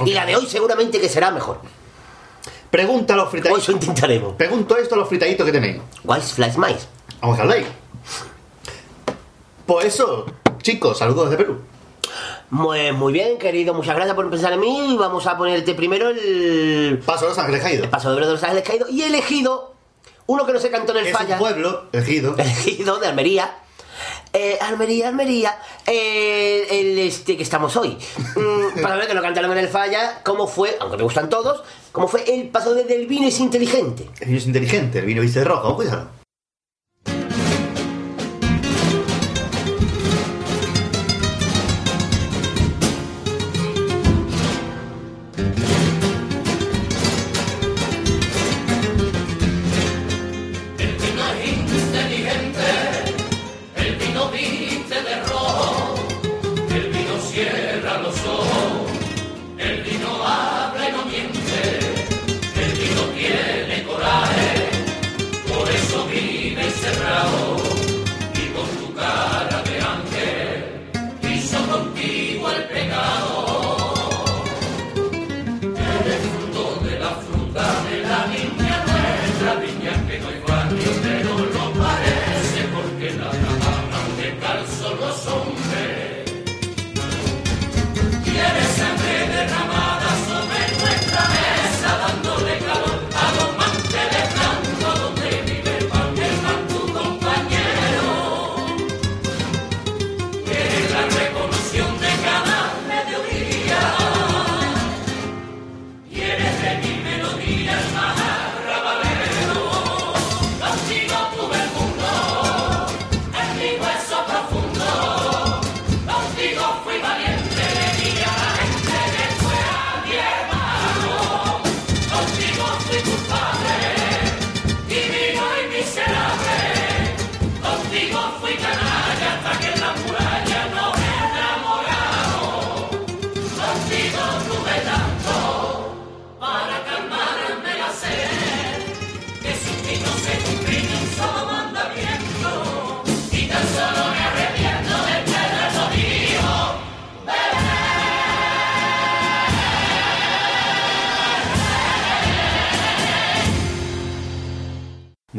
Y 0.06 0.14
la 0.14 0.26
de 0.26 0.36
hoy 0.36 0.46
seguramente 0.48 1.00
que 1.00 1.10
será 1.10 1.32
mejor. 1.32 1.60
Pregunta 2.72 3.14
a 3.14 3.18
los 3.18 3.30
fritaditos. 3.30 3.64
Eso 3.64 3.72
intentaremos. 3.74 4.36
Pregunto 4.36 4.76
esto 4.78 4.96
a 4.96 4.98
los 4.98 5.08
fritaditos 5.08 5.46
que 5.46 5.52
tenéis. 5.52 5.82
Wise 6.04 6.34
Flash 6.34 6.58
Mice. 6.58 6.88
Vamos 7.22 7.40
a 7.40 7.42
hablar. 7.44 7.60
Pues 9.66 9.86
eso, 9.86 10.26
chicos, 10.62 10.98
saludos 10.98 11.32
desde 11.32 11.44
Perú. 11.44 11.62
Muy, 12.52 12.92
muy 12.92 13.12
bien, 13.12 13.38
querido, 13.40 13.74
muchas 13.74 13.96
gracias 13.96 14.16
por 14.16 14.30
pensar 14.30 14.54
en 14.54 14.60
mí. 14.60 14.94
Y 14.94 14.98
Vamos 14.98 15.26
a 15.26 15.38
ponerte 15.38 15.74
primero 15.74 16.10
el 16.10 17.00
Paso 17.06 17.24
de 17.26 17.30
los 17.30 17.38
Ángeles 17.40 17.62
Caídos. 17.62 17.84
el 17.86 17.90
paso 17.90 18.14
de 18.16 18.22
los 18.22 18.44
ángeles 18.44 18.64
caídos. 18.64 18.90
Y 18.92 19.02
elegido 19.02 19.74
uno 20.28 20.46
que 20.46 20.54
no 20.54 20.60
se 20.60 20.70
cantó 20.70 20.92
en 20.92 21.00
el 21.00 21.08
Es 21.08 21.14
falla. 21.18 21.34
un 21.36 21.40
pueblo 21.40 21.86
elegido. 21.92 22.36
elegido 22.38 22.98
de 23.00 23.08
Almería. 23.08 23.56
Eh, 24.38 24.58
Almería, 24.60 25.08
Almería, 25.08 25.58
eh, 25.88 26.68
el 26.70 27.00
este 27.00 27.38
que 27.38 27.44
estamos 27.44 27.78
hoy. 27.78 27.98
Mm, 28.36 28.82
para 28.82 28.98
ver 28.98 29.08
que 29.08 29.14
no 29.14 29.22
cantaron 29.22 29.50
en 29.54 29.60
el 29.60 29.70
falla, 29.70 30.20
cómo 30.26 30.46
fue, 30.46 30.76
aunque 30.82 30.98
me 30.98 31.04
gustan 31.04 31.30
todos, 31.30 31.64
cómo 31.94 32.10
fue 32.10 32.26
el 32.28 32.50
paso 32.50 32.74
de 32.74 32.84
del 32.84 33.08
vino 33.08 33.28
es 33.28 33.40
inteligente. 33.40 34.10
El 34.20 34.28
vino 34.28 34.38
es 34.38 34.46
inteligente, 34.46 35.00
el 35.00 35.06
vino 35.06 35.22
viste 35.22 35.40
de 35.40 35.46
rojo, 35.46 35.78
cuidado. 35.78 36.25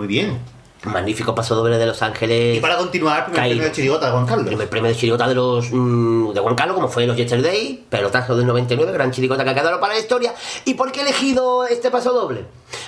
Muy 0.07 0.15
bien. 0.15 0.39
Magnífico 0.85 1.35
paso 1.35 1.57
doble 1.57 1.79
de 1.79 1.87
Los 1.87 2.01
Ángeles. 2.01 2.59
Y 2.59 2.61
para 2.61 2.77
continuar, 2.77 3.25
primer 3.25 3.49
premio 3.49 3.65
de 3.65 3.73
chirigota 3.73 4.07
de 4.07 4.13
Juan 4.13 4.25
Carlos. 4.25 4.47
Primer 4.47 4.69
premio 4.69 4.89
de 4.89 4.97
chirigota 4.97 5.27
de 5.27 5.35
los 5.35 5.67
mm, 5.73 6.33
de 6.33 6.41
Juan 6.41 6.55
Carlos, 6.55 6.77
como 6.77 6.87
fue 6.87 7.09
los 7.09 7.17
Yesterday, 7.17 7.85
pelotazo 7.91 8.37
del 8.37 8.47
99, 8.47 8.93
gran 8.93 9.11
chirigota 9.11 9.43
que 9.43 9.51
ha 9.51 9.55
quedado 9.55 9.81
para 9.81 9.95
la 9.95 9.99
historia. 9.99 10.33
¿Y 10.65 10.75
por 10.75 10.93
qué 10.93 11.01
he 11.01 11.03
elegido 11.03 11.67
este 11.67 11.91
paso 11.91 12.13
doble? 12.13 12.45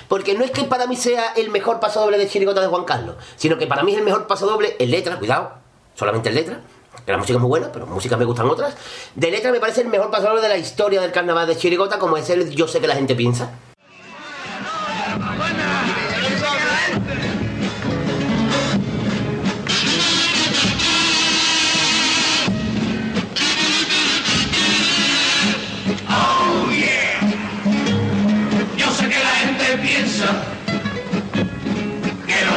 Porque 0.07 0.33
no 0.33 0.45
es 0.45 0.51
que 0.51 0.63
para 0.63 0.87
mí 0.87 0.95
sea 0.95 1.33
el 1.35 1.49
mejor 1.49 1.81
paso 1.81 1.99
doble 1.99 2.17
de 2.17 2.29
chirigota 2.29 2.61
de 2.61 2.67
Juan 2.67 2.85
Carlos, 2.85 3.17
sino 3.35 3.57
que 3.57 3.67
para 3.67 3.83
mí 3.83 3.91
es 3.91 3.97
el 3.97 4.05
mejor 4.05 4.27
paso 4.27 4.45
doble 4.45 4.77
en 4.79 4.91
letra, 4.91 5.19
cuidado, 5.19 5.51
solamente 5.93 6.29
en 6.29 6.35
letra. 6.35 6.61
Que 7.05 7.11
la 7.11 7.17
música 7.17 7.35
es 7.35 7.41
muy 7.41 7.49
buena, 7.49 7.69
pero 7.69 7.85
música 7.85 8.15
me 8.15 8.23
gustan 8.23 8.47
otras. 8.49 8.75
De 9.13 9.29
letra 9.29 9.51
me 9.51 9.59
parece 9.59 9.81
el 9.81 9.89
mejor 9.89 10.09
paso 10.09 10.29
doble 10.29 10.41
de 10.41 10.47
la 10.47 10.57
historia 10.57 11.01
del 11.01 11.11
carnaval 11.11 11.47
de 11.47 11.57
Chirigota, 11.57 11.99
como 11.99 12.15
es 12.15 12.29
el 12.29 12.49
Yo 12.51 12.65
sé 12.65 12.79
que 12.79 12.87
la 12.87 12.95
gente 12.95 13.13
piensa. 13.13 13.51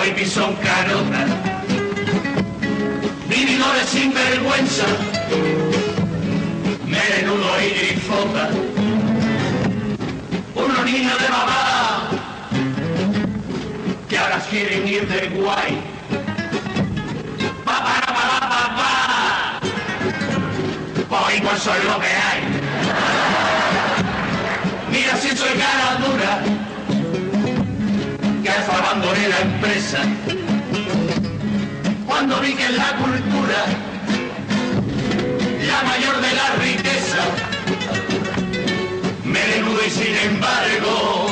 Los 0.03 0.09
hippies 0.09 0.32
son 0.32 0.55
carotas, 0.57 1.28
vividores 3.28 3.88
sin 3.88 4.12
vergüenza, 4.12 4.84
menudo 6.86 7.62
y 7.62 7.68
grifota, 7.70 8.50
unos 10.55 10.84
niños 10.84 11.18
de 11.22 11.28
mamá 11.28 12.09
que 14.09 14.18
ahora 14.18 14.38
quieren 14.50 14.88
ir 14.88 15.07
de 15.07 15.28
guay. 15.28 15.80
Pa, 17.64 17.78
pa, 17.84 18.00
pa, 18.07 18.12
pa, 18.14 18.48
pa, 18.50 18.64
pa. 18.76 19.61
Pues 21.09 21.38
igual 21.38 21.59
soy 21.59 21.80
lo 21.84 22.00
que 22.00 22.07
hay. 22.07 22.40
Mira 24.90 25.16
si 25.16 25.36
soy 25.36 25.53
cara 25.59 25.96
dura, 26.05 26.42
hasta 28.49 28.76
abandoné 28.76 29.28
la 29.28 29.40
empresa. 29.40 29.99
Cuando 32.07 32.40
vi 32.40 32.55
que 32.55 32.64
en 32.66 32.76
la 32.76 32.97
cultura, 32.97 33.61
la 35.66 35.82
mayor 35.84 36.20
de 36.20 36.34
la 36.34 36.49
riqueza, 36.66 37.22
me 39.24 39.40
desnudo 39.40 39.80
y 39.86 39.90
sin 39.90 40.16
embargo, 40.30 41.26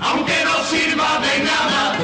aunque 0.00 0.34
no 0.44 0.64
sirva 0.64 1.20
de 1.26 1.44
nada, 1.44 1.96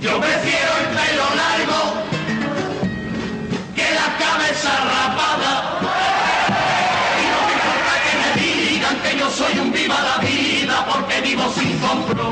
yo 0.00 0.20
prefiero 0.20 0.70
el 0.80 0.86
pelo 0.98 1.26
largo 1.42 1.80
que 3.74 3.86
la 4.00 4.08
cabeza 4.24 4.70
rapada. 4.92 5.52
Y 7.20 7.24
no 7.32 7.38
me 7.46 7.52
importa 7.58 7.92
que 8.04 8.12
me 8.20 8.30
digan 8.42 8.96
que 9.02 9.18
yo 9.18 9.30
soy 9.30 9.58
un 9.58 9.72
viva 9.72 10.00
la 10.02 10.18
vida 10.18 10.27
No 12.08 12.30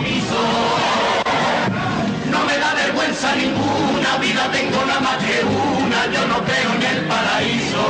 me 2.47 2.59
da 2.59 2.75
vergüenza 2.75 3.37
ninguna, 3.37 4.17
vida 4.19 4.51
tengo 4.51 4.85
nada 4.87 5.01
más 5.01 5.19
que 5.19 5.45
una. 5.45 6.07
yo 6.13 6.27
no 6.29 6.43
creo 6.45 6.73
en 6.77 6.83
el 6.83 7.05
paraíso. 7.07 7.85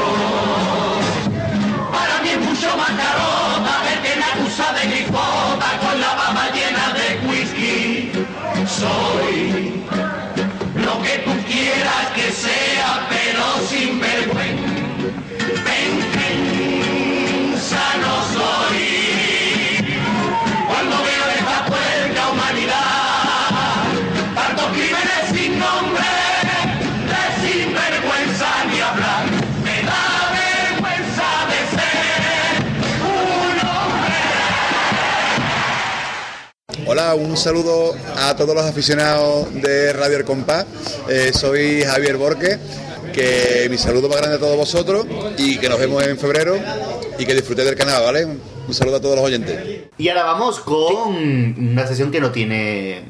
Para 1.93 2.22
mí 2.22 2.30
es 2.30 2.41
mucho 2.41 2.76
más 2.76 2.91
carota 2.91 3.36
Hola, 36.87 37.14
un 37.14 37.37
saludo 37.37 37.95
a 38.16 38.34
todos 38.37 38.55
los 38.55 38.64
aficionados 38.64 39.53
de 39.55 39.93
Radio 39.93 40.18
El 40.18 40.24
Compás. 40.24 40.66
Eh, 41.09 41.32
soy 41.34 41.82
Javier 41.82 42.16
Borque, 42.16 42.59
que 43.12 43.66
mi 43.70 43.76
saludo 43.78 44.09
más 44.09 44.18
grande 44.18 44.37
a 44.37 44.39
todos 44.41 44.57
vosotros 44.57 45.07
y 45.37 45.59
que 45.59 45.68
nos 45.68 45.78
vemos 45.78 46.03
en 46.07 46.16
febrero 46.18 46.57
y 47.18 47.26
que 47.26 47.34
disfrutéis 47.34 47.66
del 47.68 47.76
canal, 47.76 48.03
¿vale? 48.05 48.24
Un 48.24 48.74
saludo 48.74 48.97
a 48.97 49.01
todos 49.01 49.16
los 49.16 49.24
oyentes. 49.24 49.84
Y 49.99 50.09
ahora 50.09 50.24
vamos 50.24 50.61
con 50.61 51.07
una 51.59 51.87
sesión 51.87 52.11
que 52.11 52.20
no 52.20 52.30
tiene 52.30 53.05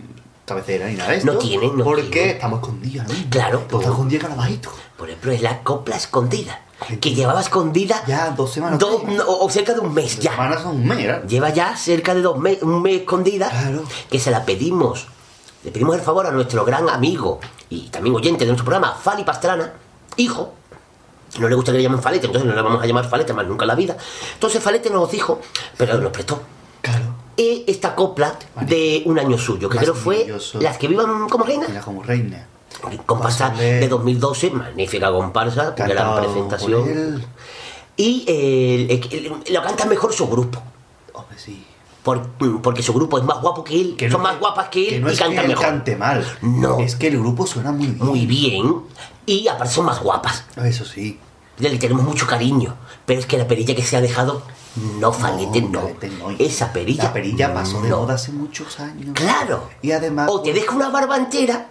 cabecera 0.47 0.87
ni 0.89 0.95
nada 0.95 1.11
de 1.11 1.17
esto. 1.19 1.33
No 1.33 1.39
tiene, 1.39 1.67
no 1.75 1.85
Porque 1.85 2.03
tiene. 2.05 2.31
estamos 2.31 2.61
escondidas, 2.61 3.09
¿no? 3.09 3.15
Claro. 3.31 3.61
Está 3.71 3.89
escondida 3.91 4.21
Carabajito. 4.23 4.73
Por 4.97 5.09
ejemplo, 5.09 5.33
es 5.33 5.43
la 5.43 5.63
copla 5.63 5.97
escondida. 5.97 6.63
Que 7.01 7.15
llevaba 7.15 7.41
escondida. 7.41 8.03
Ya 8.07 8.31
dos 8.31 8.53
semanas. 8.53 8.79
do- 8.79 9.03
no, 9.07 9.25
o 9.27 9.49
cerca 9.51 9.73
de 9.73 9.81
un 9.81 9.95
mes 9.95 10.19
ya. 10.19 10.33
semanas 10.33 10.63
son 10.63 10.77
un 10.77 10.87
mes. 10.87 11.27
Lleva 11.27 11.49
ya 11.51 11.77
cerca 11.77 12.15
de 12.15 12.21
dos 12.23 12.39
meses, 12.39 12.63
un 12.63 12.83
mes 12.83 13.01
escondida. 13.01 13.51
Que 14.11 14.19
se 14.19 14.31
la 14.31 14.45
pedimos. 14.45 15.07
Le 15.65 15.71
pedimos 15.73 15.97
el 15.97 16.03
favor 16.03 16.27
a 16.27 16.31
nuestro 16.31 16.65
gran 16.65 16.89
amigo 16.89 17.41
y 17.71 17.89
también 17.89 18.15
oyente 18.15 18.45
de 18.45 18.51
nuestro 18.51 18.65
programa, 18.65 18.95
Fali 18.95 19.25
Pastrana, 19.25 19.73
hijo. 20.17 20.53
No 21.41 21.49
le 21.49 21.55
gusta 21.57 21.73
que 21.73 21.79
le 21.79 21.83
llamen 21.85 22.01
Falete, 22.01 22.27
entonces 22.27 22.49
no 22.49 22.55
le 22.55 22.63
vamos 22.63 22.81
a 22.83 22.87
llamar 22.87 23.09
Falete 23.09 23.33
más 23.33 23.47
nunca 23.47 23.65
en 23.65 23.69
la 23.69 23.75
vida. 23.75 23.97
Entonces 24.35 24.63
Falete 24.63 24.91
nos 24.91 25.11
dijo, 25.11 25.41
pero 25.77 25.99
nos 25.99 26.13
prestó. 26.13 26.41
E 27.37 27.65
esta 27.67 27.95
copla 27.95 28.35
de 28.63 29.03
un 29.07 29.19
año 29.19 29.37
suyo, 29.37 29.69
que 29.69 29.77
creo 29.79 29.95
fue. 29.95 30.27
Las 30.61 30.79
que 30.79 30.89
vivan 30.89 31.29
como 31.29 31.45
reina. 31.45 31.67
Como 31.85 32.03
reina. 32.03 32.47
Comparsa 33.07 33.51
Pásale. 33.51 33.81
de 33.81 33.89
2012, 33.89 34.51
magnífica 34.51 35.11
comparsa, 35.11 35.71
gran 35.77 36.17
presentación. 36.21 37.25
Y 37.97 38.25
eh, 38.27 38.87
el- 38.91 39.13
el- 39.47 39.55
lo 39.55 39.63
canta 39.63 39.87
mejor 39.87 40.13
su 40.13 40.29
grupo. 40.29 40.63
Hombre, 41.15 41.39
sí. 41.39 41.65
Por- 42.03 42.29
porque 42.63 42.83
su 42.83 42.93
grupo 42.93 43.19
es 43.19 43.25
más 43.25 43.41
guapo 43.41 43.65
que 43.65 43.81
él, 43.81 43.97
son 44.11 44.23
más 44.23 44.39
guapas 44.39 44.69
que 44.69 44.85
él 44.89 44.95
Que 44.95 45.01
no 45.01 45.09
y 45.11 45.13
es 45.15 45.19
que 45.19 45.25
él 45.25 45.49
mejor. 45.49 45.65
cante 45.65 45.97
mal. 45.97 46.39
No. 46.43 46.79
Es 46.79 46.95
que 46.95 47.09
el 47.09 47.19
grupo 47.19 47.47
suena 47.47 47.73
muy 47.73 47.87
bien. 47.89 48.05
Muy 48.07 48.27
bien. 48.27 48.75
Y 49.25 49.49
aparte 49.49 49.73
son 49.75 49.87
más 49.87 50.01
guapas. 50.01 50.45
Eso 50.63 50.85
sí. 50.85 51.19
Le 51.59 51.77
tenemos 51.79 52.05
mucho 52.05 52.27
cariño. 52.27 52.77
Pero 53.07 53.19
es 53.19 53.27
que 53.27 53.39
la 53.39 53.49
perilla 53.49 53.75
que 53.75 53.83
se 53.83 53.97
ha 53.97 54.01
dejado, 54.01 54.43
no 55.01 55.13
falete, 55.13 55.63
no. 55.63 55.89
Esa 56.39 56.73
perilla. 56.73 57.05
La 57.05 57.13
perilla 57.13 57.53
pasó 57.55 57.81
de 57.81 57.89
no. 57.89 58.01
moda 58.03 58.15
hace 58.15 58.31
muchos 58.31 58.79
años. 58.79 59.11
Claro. 59.15 59.69
Y 59.83 59.91
además. 59.93 60.29
O 60.31 60.43
te 60.43 60.53
deja 60.53 60.77
una 60.77 60.91
barba 60.91 61.17
entera, 61.17 61.67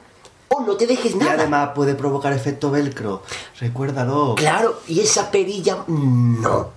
o 0.49 0.61
no 0.61 0.75
te 0.75 0.87
dejes 0.87 1.13
Y 1.13 1.17
nada. 1.17 1.33
además 1.33 1.69
puede 1.75 1.95
provocar 1.95 2.33
efecto 2.33 2.71
velcro. 2.71 3.23
Recuérdalo. 3.59 4.35
Claro, 4.35 4.81
y 4.87 4.99
esa 4.99 5.29
perilla, 5.31 5.79
no. 5.87 6.75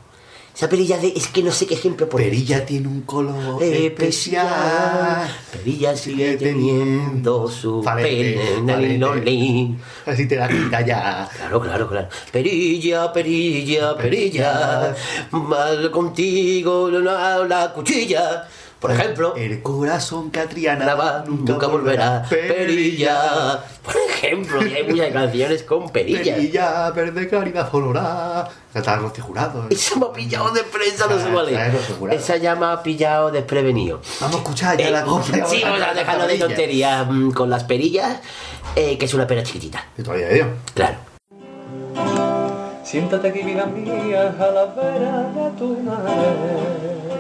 Esa 0.55 0.69
perilla 0.69 0.99
de, 0.99 1.12
es 1.14 1.29
que 1.29 1.41
no 1.41 1.53
sé 1.53 1.66
qué 1.69 1.75
ejemplo 1.75 2.09
poner. 2.09 2.31
Perilla 2.31 2.66
tiene 2.66 2.89
un 2.89 3.03
color 3.03 3.62
especial. 3.62 4.45
especial. 4.49 5.31
Perilla 5.53 5.97
sigue 5.97 6.37
teniendo 6.37 7.49
su 7.49 7.81
pene. 7.85 9.77
Así 10.05 10.27
te 10.27 10.35
la 10.35 10.49
quita 10.49 10.81
ya. 10.81 11.29
Claro, 11.37 11.61
claro, 11.61 11.89
claro. 11.89 12.09
Perilla, 12.33 13.12
perilla, 13.12 13.97
perilla, 13.97 14.97
mal 15.31 15.91
contigo 15.93 16.91
la, 16.91 17.39
la 17.47 17.73
cuchilla. 17.73 18.49
Por 18.81 18.93
ejemplo, 18.93 19.35
El 19.35 19.61
corazón 19.61 20.31
Catriana 20.31 20.85
nada 20.85 21.24
nunca, 21.26 21.66
volverá. 21.66 22.24
Perilla. 22.29 23.61
Por 23.85 23.97
ejemplo, 24.09 24.64
y 24.64 24.72
hay 24.72 24.85
muchas 24.85 25.12
canciones 25.12 25.62
con 25.64 25.89
perilla. 25.91 26.37
Perilla, 26.37 26.91
verde 26.91 27.29
claridad 27.29 27.68
sonora. 27.70 28.49
Está 28.72 28.99
Jurado. 28.99 29.64
¿eh? 29.64 29.66
Esa 29.70 29.99
me 29.99 30.07
ha 30.07 30.12
pillado 30.12 30.51
de 30.53 30.62
prensa, 30.62 31.07
no 31.09 31.18
se 31.18 31.29
vale. 31.29 31.51
Claro. 31.51 31.79
Esa 32.12 32.37
ya 32.37 32.55
me 32.55 32.66
ha 32.66 32.81
pillado 32.83 33.33
desprevenido. 33.33 34.01
Vamos 34.20 34.37
a 34.37 34.39
escuchar 34.39 34.76
ya 34.79 34.89
Eh, 34.89 34.91
la 34.93 35.03
copla. 35.03 35.47
Sí, 35.47 35.61
vamos 35.64 35.81
a 35.83 35.95
dejarlo 35.95 36.26
de 36.29 36.39
tonterías 36.39 37.07
mm, 37.11 37.31
con 37.33 37.51
las 37.51 37.64
perillas, 37.64 38.20
eh, 38.76 38.97
que 38.97 39.07
es 39.07 39.14
una 39.14 39.26
pera 39.26 39.43
chiquitita. 39.43 39.85
Que 39.97 40.05
todavía 40.05 40.29
dio. 40.29 40.47
Claro. 40.74 40.97
Siéntate 42.85 43.29
aquí, 43.29 43.43
vida 43.43 43.66
mía, 43.66 44.35
a 44.39 44.47
la 44.51 44.64
vera 44.66 45.22
de 45.35 45.51
tu 45.59 45.76
madre. 45.83 47.18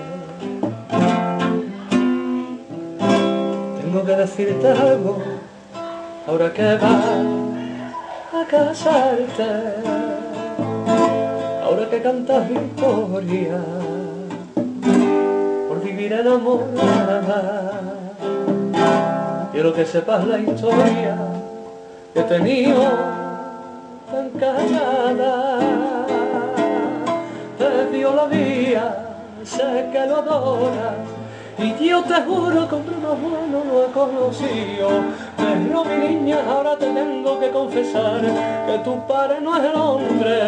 Tengo 3.88 4.04
que 4.04 4.16
decirte 4.16 4.68
algo, 4.68 5.16
ahora 6.26 6.52
que 6.52 6.76
vas 6.76 7.04
a 8.34 8.44
casarte, 8.46 9.48
ahora 11.64 11.88
que 11.88 12.02
cantas 12.02 12.50
victoria, 12.50 13.58
por 15.68 15.80
vivir 15.82 16.12
enamorada. 16.12 17.80
Quiero 19.52 19.72
que 19.72 19.86
sepas 19.86 20.22
la 20.26 20.38
historia 20.38 21.16
que 22.12 22.20
he 22.20 22.24
tenido 22.24 22.84
tan 24.12 24.28
callada. 24.38 25.60
Te 27.56 27.96
dio 27.96 28.14
la 28.14 28.26
vía, 28.26 28.84
sé 29.44 29.88
que 29.90 30.06
lo 30.06 30.16
adoras. 30.16 31.17
Y 31.58 31.88
yo 31.88 32.02
te 32.04 32.14
juro 32.22 32.68
que 32.68 32.74
hombre 32.76 32.96
más 32.98 33.20
bueno 33.20 33.64
no 33.64 33.82
he 33.82 33.86
conocido. 33.92 34.88
Pero 35.36 35.84
mi 35.84 36.08
niña, 36.08 36.38
ahora 36.48 36.76
te 36.78 36.86
tengo 36.86 37.40
que 37.40 37.50
confesar 37.50 38.20
que 38.66 38.78
tu 38.84 39.06
padre 39.08 39.40
no 39.40 39.56
es 39.56 39.64
el 39.64 39.74
hombre 39.74 40.38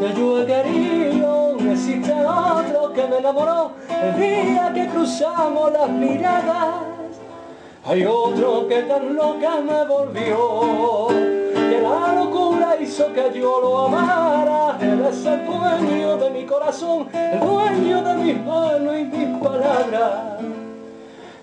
que 0.00 0.14
yo 0.16 0.40
he 0.40 0.46
querido. 0.46 1.56
Existe 1.72 2.12
otro 2.12 2.92
que 2.92 3.06
me 3.08 3.18
enamoró 3.18 3.72
el 3.90 4.16
día 4.20 4.72
que 4.72 4.86
cruzamos 4.86 5.72
las 5.72 5.88
miradas. 5.88 6.74
Hay 7.84 8.04
otro 8.04 8.66
que 8.68 8.82
tan 8.82 9.14
loca 9.14 9.60
me 9.60 9.84
volvió, 9.86 11.08
la 11.88 12.14
locura 12.14 12.76
hizo 12.80 13.12
que 13.12 13.38
yo 13.38 13.60
lo 13.60 13.86
amara. 13.86 14.76
Él 14.80 15.04
es 15.08 15.24
el 15.26 15.46
dueño 15.46 16.16
de 16.16 16.30
mi 16.30 16.44
corazón, 16.44 17.08
el 17.12 17.40
dueño 17.40 18.02
de 18.02 18.14
mis 18.14 18.44
manos 18.44 18.98
y 18.98 19.04
mis 19.04 19.38
palabras. 19.38 20.12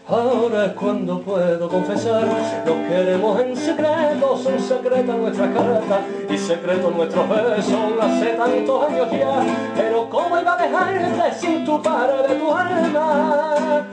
Ahora 0.05 0.65
es 0.65 0.73
cuando 0.73 1.21
puedo 1.21 1.69
confesar, 1.69 2.25
nos 2.65 2.87
queremos 2.89 3.39
en 3.39 3.55
secreto, 3.55 4.37
son 4.37 4.59
secretas 4.59 5.17
nuestras 5.17 5.49
cartas 5.55 5.99
y 6.29 6.37
secretos 6.37 6.93
nuestros 6.93 7.29
besos 7.29 7.79
hace 8.01 8.25
tantos 8.33 8.89
años 8.89 9.07
ya. 9.11 9.45
Pero 9.75 10.09
cómo 10.09 10.39
iba 10.39 10.53
a 10.53 10.61
dejarte 10.61 11.39
sin 11.39 11.63
tu 11.63 11.81
padre 11.81 12.27
de 12.27 12.35
tu 12.35 12.53
alma. 12.53 13.87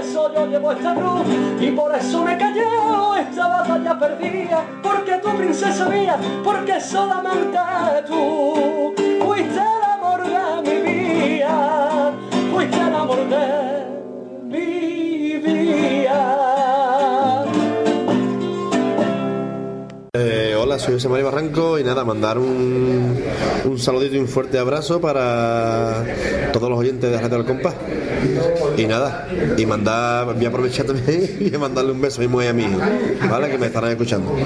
Eso 0.00 0.32
yo 0.32 0.46
llevo 0.46 0.70
esta 0.70 0.94
cruz 0.94 1.22
y 1.60 1.70
por 1.72 1.92
eso 1.92 2.22
me 2.22 2.38
callé 2.38 2.64
esta 3.20 3.48
batalla 3.48 3.98
perdida. 3.98 4.64
Porque 4.80 5.14
tu 5.18 5.30
princesa 5.36 5.88
mía, 5.88 6.16
porque 6.44 6.80
solamente 6.80 7.58
tú 8.06 8.94
fuiste 9.24 9.58
el 9.58 9.84
amor 9.84 10.22
de 10.24 10.62
mi 10.62 11.36
vida, 11.38 12.12
fuiste 12.52 12.76
el 12.76 12.94
amor 12.94 13.28
de 13.28 13.86
mi 14.44 14.77
soy 20.78 20.94
José 20.94 21.08
María 21.08 21.24
Barranco 21.24 21.78
y 21.78 21.84
nada, 21.84 22.04
mandar 22.04 22.38
un, 22.38 23.24
un 23.64 23.78
saludito 23.78 24.14
y 24.14 24.18
un 24.18 24.28
fuerte 24.28 24.58
abrazo 24.58 25.00
para 25.00 26.04
todos 26.52 26.70
los 26.70 26.78
oyentes 26.78 27.10
de 27.10 27.16
Radio 27.20 27.38
del 27.38 27.46
Compás. 27.46 27.74
Y 28.76 28.86
nada, 28.86 29.28
y 29.56 29.66
mandar, 29.66 30.34
voy 30.34 30.44
a 30.44 30.48
aprovechar 30.48 30.86
también 30.86 31.38
y 31.54 31.56
mandarle 31.56 31.92
un 31.92 32.00
beso 32.00 32.20
a 32.20 32.24
mi 32.24 32.28
mujer 32.28 32.46
y 32.46 32.48
a 32.48 32.52
mi 32.52 32.62
hijo, 32.64 32.80
¿vale? 33.28 33.50
Que 33.50 33.58
me 33.58 33.66
estarán 33.66 33.90
escuchando. 33.90 34.36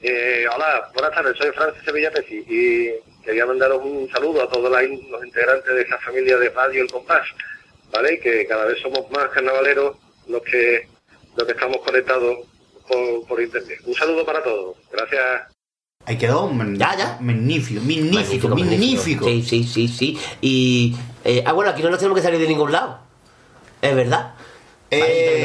Eh, 0.00 0.44
hola, 0.54 0.88
buenas 0.94 1.12
tardes, 1.12 1.36
soy 1.36 1.50
Francis 1.52 1.82
Sevilla 1.84 2.10
Peci 2.12 2.44
y 2.48 3.24
quería 3.24 3.46
mandaros 3.46 3.82
un 3.84 4.08
saludo 4.10 4.42
a 4.42 4.48
todos 4.48 4.70
los 4.70 5.24
integrantes 5.26 5.74
de 5.74 5.82
esta 5.82 5.98
familia 5.98 6.38
de 6.38 6.50
Radio 6.50 6.82
El 6.82 6.90
Compás, 6.90 7.26
¿vale? 7.92 8.20
Que 8.20 8.46
cada 8.46 8.64
vez 8.66 8.78
somos 8.80 9.10
más 9.10 9.28
carnavaleros 9.30 9.96
los 10.28 10.42
que, 10.42 10.86
los 11.36 11.46
que 11.46 11.52
estamos 11.52 11.78
conectados 11.78 12.38
por, 12.88 13.26
por 13.28 13.42
internet. 13.42 13.78
Un 13.86 13.94
saludo 13.94 14.24
para 14.24 14.42
todos. 14.42 14.76
Gracias. 14.90 15.22
Ahí 16.06 16.16
quedó 16.16 16.48
man- 16.48 16.78
magnífico, 17.20 17.80
magnífico, 17.82 18.48
magnífico. 18.48 19.24
Sí, 19.26 19.42
sí, 19.42 19.64
sí, 19.64 19.88
sí. 19.88 20.18
Y. 20.40 20.96
eh, 21.24 21.44
ah, 21.46 21.52
bueno, 21.52 21.70
aquí 21.70 21.82
no 21.82 21.90
nos 21.90 21.98
tenemos 21.98 22.16
que 22.18 22.22
salir 22.24 22.40
de 22.40 22.48
ningún 22.48 22.72
lado. 22.72 22.98
Es 23.82 23.94
verdad. 23.94 24.34
Eh, 24.90 25.44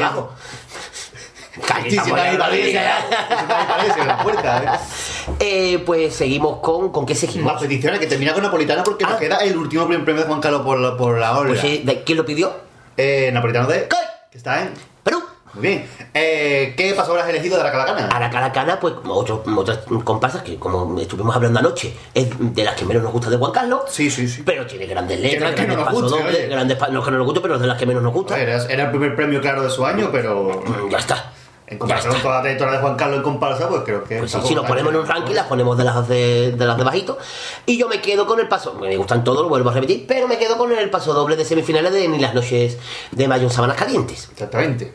Sí, 1.88 1.96
ya, 1.96 2.38
parece, 2.38 2.72
ya. 2.72 3.06
parece, 3.68 4.04
la 4.04 4.22
puerta, 4.24 4.80
Eh, 5.38 5.78
pues 5.86 6.14
seguimos 6.14 6.58
con. 6.60 6.90
¿Con 6.90 7.06
qué 7.06 7.14
seguimos? 7.14 7.52
Las 7.52 7.62
peticiones 7.62 8.00
que 8.00 8.06
termina 8.06 8.32
con 8.32 8.42
Napolitano 8.42 8.82
porque 8.82 9.04
nos 9.04 9.18
queda 9.20 9.36
el 9.38 9.56
último 9.56 9.86
premio 9.86 10.14
de 10.14 10.22
Juan 10.24 10.40
Carlos 10.40 10.62
por 10.62 10.80
la, 10.80 10.96
por 10.96 11.18
la 11.18 11.38
hora. 11.38 11.48
Pues 11.50 11.60
sí, 11.60 11.82
¿de- 11.84 12.02
¿quién 12.02 12.18
lo 12.18 12.24
pidió? 12.26 12.52
Eh, 12.96 13.30
Napolitano 13.32 13.68
de. 13.68 13.86
Que 14.32 14.38
está 14.38 14.62
en. 14.62 14.70
Muy 15.54 15.62
bien. 15.62 15.86
Eh, 16.12 16.74
¿Qué 16.76 16.92
paso 16.94 17.12
habrás 17.12 17.28
elegido 17.28 17.56
de 17.56 17.64
la 17.64 17.70
Calacana? 17.72 18.08
A 18.08 18.20
la 18.20 18.30
Calacana, 18.30 18.80
pues 18.80 18.94
como 18.94 19.14
otros, 19.14 19.40
otras 19.56 19.78
comparsas 20.04 20.42
que, 20.42 20.56
como 20.58 20.98
estuvimos 21.00 21.34
hablando 21.34 21.58
anoche, 21.60 21.94
es 22.12 22.28
de 22.38 22.64
las 22.64 22.74
que 22.74 22.84
menos 22.84 23.02
nos 23.02 23.12
gusta 23.12 23.30
de 23.30 23.36
Juan 23.36 23.52
Carlos. 23.52 23.82
Sí, 23.88 24.10
sí, 24.10 24.26
sí. 24.28 24.42
Pero 24.44 24.66
tiene 24.66 24.86
grandes 24.86 25.20
letras, 25.20 25.54
que 25.54 25.66
no 25.66 25.74
grandes 25.74 25.86
pasodobles, 25.94 26.34
oye. 26.36 26.46
grandes 26.48 26.76
pa- 26.76 26.88
no 26.88 27.02
que 27.04 27.10
no 27.10 27.18
nos 27.18 27.26
guste, 27.26 27.40
pero 27.40 27.54
es 27.54 27.60
de 27.60 27.66
las 27.66 27.78
que 27.78 27.86
menos 27.86 28.02
nos 28.02 28.12
gusta. 28.12 28.38
Era, 28.38 28.62
era 28.64 28.84
el 28.84 28.90
primer 28.90 29.14
premio 29.16 29.40
claro 29.40 29.62
de 29.62 29.70
su 29.70 29.84
año, 29.86 30.08
pero. 30.12 30.62
Ya 30.90 30.98
está. 30.98 31.30
En 31.66 31.78
comparación 31.78 32.12
con 32.12 32.22
toda 32.22 32.34
la 32.36 32.40
trayectoria 32.42 32.74
de 32.74 32.78
Juan 32.80 32.94
Carlos 32.94 33.16
en 33.16 33.22
comparsa, 33.22 33.68
pues 33.70 33.82
creo 33.86 34.04
que. 34.04 34.18
Pues 34.18 34.30
sí, 34.32 34.38
si 34.44 34.54
nos 34.54 34.66
ponemos 34.66 34.92
en 34.92 35.00
un 35.00 35.06
ranking, 35.06 35.32
las 35.34 35.46
ponemos 35.46 35.78
de 35.78 35.84
las 35.84 36.06
de, 36.06 36.52
de 36.52 36.66
las 36.66 36.76
de 36.76 36.84
bajito. 36.84 37.16
Y 37.64 37.78
yo 37.78 37.88
me 37.88 38.02
quedo 38.02 38.26
con 38.26 38.38
el 38.38 38.48
paso. 38.48 38.74
Me 38.74 38.94
gustan 38.98 39.24
todos, 39.24 39.42
lo 39.42 39.48
vuelvo 39.48 39.70
a 39.70 39.72
repetir, 39.72 40.04
pero 40.06 40.28
me 40.28 40.36
quedo 40.36 40.58
con 40.58 40.70
el 40.72 40.90
paso 40.90 41.14
doble 41.14 41.36
de 41.36 41.44
semifinales 41.46 41.90
de 41.92 42.06
Ni 42.06 42.18
las 42.18 42.34
noches 42.34 42.76
de 43.12 43.28
mayo 43.28 43.44
en 43.44 43.50
Sabanas 43.50 43.78
Calientes. 43.78 44.28
Exactamente. 44.30 44.92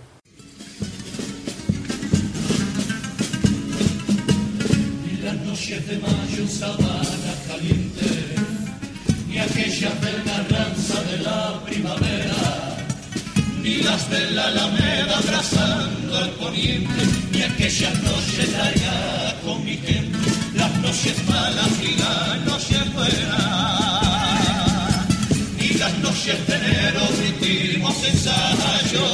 Sabana 6.59 7.33
caliente, 7.47 8.09
ni 9.29 9.37
aquellas 9.39 10.01
de 10.01 10.11
la 10.27 10.37
ranza 10.53 10.97
de 11.09 11.17
la 11.19 11.41
primavera, 11.65 12.75
ni 13.63 13.75
las 13.77 14.09
de 14.09 14.31
la 14.31 14.47
alameda 14.47 15.17
abrazando 15.19 16.17
al 16.17 16.31
poniente, 16.31 17.01
ni 17.31 17.43
aquellas 17.43 17.95
noches 18.03 18.51
largas 18.51 19.35
con 19.45 19.63
mi 19.63 19.77
gente, 19.77 20.29
las 20.55 20.73
noches 20.79 21.15
malas 21.29 21.71
y 21.81 21.91
las 22.03 22.37
noches 22.51 22.93
buenas, 22.93 24.27
ni 25.57 25.69
las 25.81 25.97
noches 25.99 26.47
de 26.47 26.55
enero 26.55 27.03
hicimos 27.29 27.97
ensayo, 28.03 29.07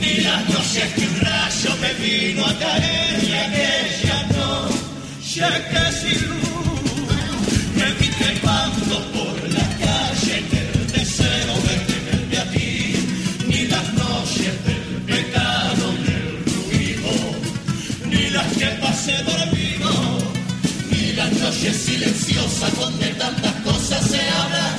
ni 0.00 0.12
las 0.22 0.48
noches 0.48 0.86
que 0.94 1.06
un 1.12 1.20
rayo 1.20 1.70
me 1.82 1.92
vino 2.02 2.46
a 2.46 2.54
caer, 2.58 3.22
y 3.22 3.32
aquella 3.44 4.18
noche 4.38 5.46
que 5.70 5.82
sin 6.00 6.20
luz 6.28 6.59
silenciosas 21.52 22.78
donde 22.78 23.06
tantas 23.14 23.52
cosas 23.62 24.06
se 24.06 24.20
hablan, 24.20 24.76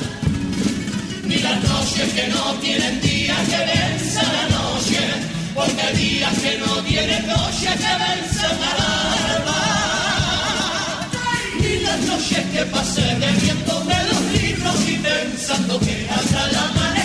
ni 1.26 1.36
las 1.36 1.62
noches 1.64 2.14
que 2.14 2.28
no 2.28 2.54
tienen 2.62 3.02
día 3.02 3.36
que 3.50 3.58
venza 3.58 4.24
la 4.24 4.58
noche, 4.58 5.00
porque 5.54 5.98
días 5.98 6.34
que 6.40 6.58
no 6.60 6.82
tienen 6.84 7.28
noche 7.28 7.68
que 7.68 7.94
venzan 8.06 8.58
al 8.72 8.80
alma. 9.36 9.62
Ni 11.60 11.80
las 11.82 12.00
noches 12.02 12.46
que 12.54 12.66
pasé 12.66 13.16
bebiéndome 13.20 13.96
los 14.10 14.42
libros 14.42 14.76
y 14.88 14.98
pensando 14.98 15.80
que 15.80 16.08
hasta 16.10 16.50
el 16.50 16.56
amanecer 16.56 17.01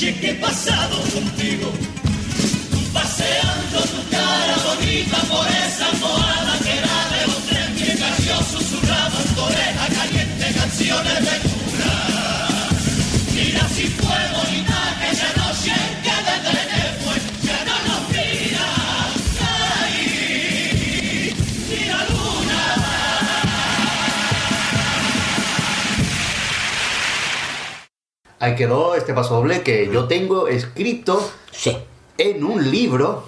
noche 0.00 0.14
que 0.14 0.30
he 0.30 0.34
pasado 0.34 0.96
contigo. 1.12 1.72
Paseando 2.92 3.80
tu 3.92 4.10
cara 4.10 4.56
bonita 4.66 5.16
por 5.28 5.46
esa 5.46 5.86
almohada 5.88 6.58
que 6.64 6.72
era 6.78 6.98
de 7.12 7.26
los 7.26 7.42
tres 7.46 7.70
mientras 7.76 8.24
yo 8.24 8.36
susurraba 8.44 9.18
en 9.22 9.34
tu 9.34 9.40
oreja 9.42 9.86
caliente 9.98 10.52
canciones 10.54 11.20
de 11.26 11.36
cura. 11.48 11.92
Mira 13.34 13.68
si 13.68 13.86
fue 13.88 14.20
Ahí 28.40 28.54
quedó 28.56 28.94
este 28.94 29.12
paso 29.14 29.34
doble 29.36 29.62
que 29.62 29.88
yo 29.92 30.04
tengo 30.06 30.48
escrito 30.48 31.30
en 32.18 32.42
un 32.42 32.70
libro 32.70 33.24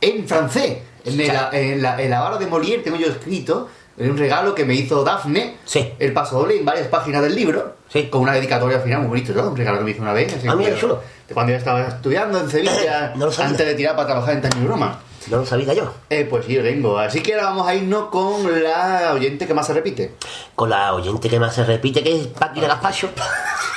en 0.00 0.26
francés. 0.26 0.78
En, 1.04 1.20
el, 1.20 1.30
en 1.52 1.82
la, 1.82 2.00
en 2.02 2.10
la 2.10 2.20
vara 2.20 2.36
de 2.38 2.46
Molière 2.46 2.82
tengo 2.82 2.96
yo 2.98 3.06
escrito 3.06 3.68
en 3.96 4.10
un 4.10 4.18
regalo 4.18 4.54
que 4.54 4.64
me 4.64 4.74
hizo 4.74 5.02
Dafne 5.04 5.56
el 5.98 6.12
paso 6.12 6.38
doble 6.38 6.58
en 6.58 6.64
varias 6.64 6.88
páginas 6.88 7.22
del 7.22 7.34
libro 7.34 7.76
con 8.10 8.20
una 8.22 8.32
dedicatoria 8.34 8.76
al 8.78 8.82
final 8.82 9.00
muy 9.00 9.08
bonito 9.08 9.32
¿no? 9.32 9.48
un 9.50 9.56
regalo 9.56 9.78
que 9.78 9.84
me 9.84 9.90
hizo 9.92 10.02
una 10.02 10.12
vez 10.12 10.32
así 10.34 10.46
Ah, 10.48 10.54
mira, 10.54 10.74
que- 10.74 10.80
chulo. 10.80 11.00
de 11.26 11.34
cuando 11.34 11.52
yo 11.52 11.58
estaba 11.58 11.80
estudiando 11.88 12.38
en 12.40 12.50
Sevilla 12.50 13.12
No 13.16 13.26
antes 13.38 13.66
de 13.66 13.74
tirar 13.74 13.96
para 13.96 14.08
trabajar 14.08 14.34
en 14.36 14.42
Time 14.48 14.66
Roma. 14.66 15.00
No 15.30 15.36
lo 15.38 15.46
sabía 15.46 15.74
yo. 15.74 15.92
Eh, 16.08 16.26
pues 16.28 16.46
sí 16.46 16.54
lo 16.56 16.62
tengo. 16.62 16.98
Así 16.98 17.20
que 17.20 17.34
ahora 17.34 17.46
vamos 17.50 17.68
a 17.68 17.74
irnos 17.74 18.08
con 18.08 18.62
la 18.62 19.12
oyente 19.14 19.46
que 19.46 19.52
más 19.52 19.66
se 19.66 19.74
repite. 19.74 20.12
Con 20.54 20.70
la 20.70 20.94
oyente 20.94 21.28
que 21.28 21.38
más 21.38 21.54
se 21.54 21.62
repite, 21.64 22.02
que 22.02 22.20
es 22.20 22.26
Paquira 22.28 22.68
Gaspacho. 22.68 23.10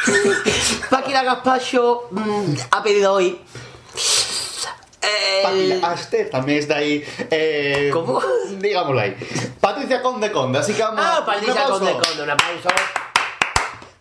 Paquira 0.90 1.24
Gaspacho 1.24 2.08
mm, 2.12 2.54
ha 2.72 2.84
pedido 2.84 3.14
hoy. 3.14 3.40
Patricia 5.44 5.80
Aster 5.92 6.30
también 6.30 6.60
está 6.60 6.78
ahí. 6.78 7.04
Eh, 7.30 7.90
¿Cómo? 7.92 8.22
Digámoslo 8.58 9.02
ahí. 9.02 9.16
Patricia 9.60 10.02
Conde 10.02 10.32
Conde, 10.32 10.60
así 10.60 10.74
que 10.74 10.82
vamos 10.82 11.04
Ah, 11.06 11.24
Patricia. 11.26 11.66
Conde 11.66 11.92
Conde, 11.92 12.24
un 12.24 12.30
aplauso. 12.30 12.70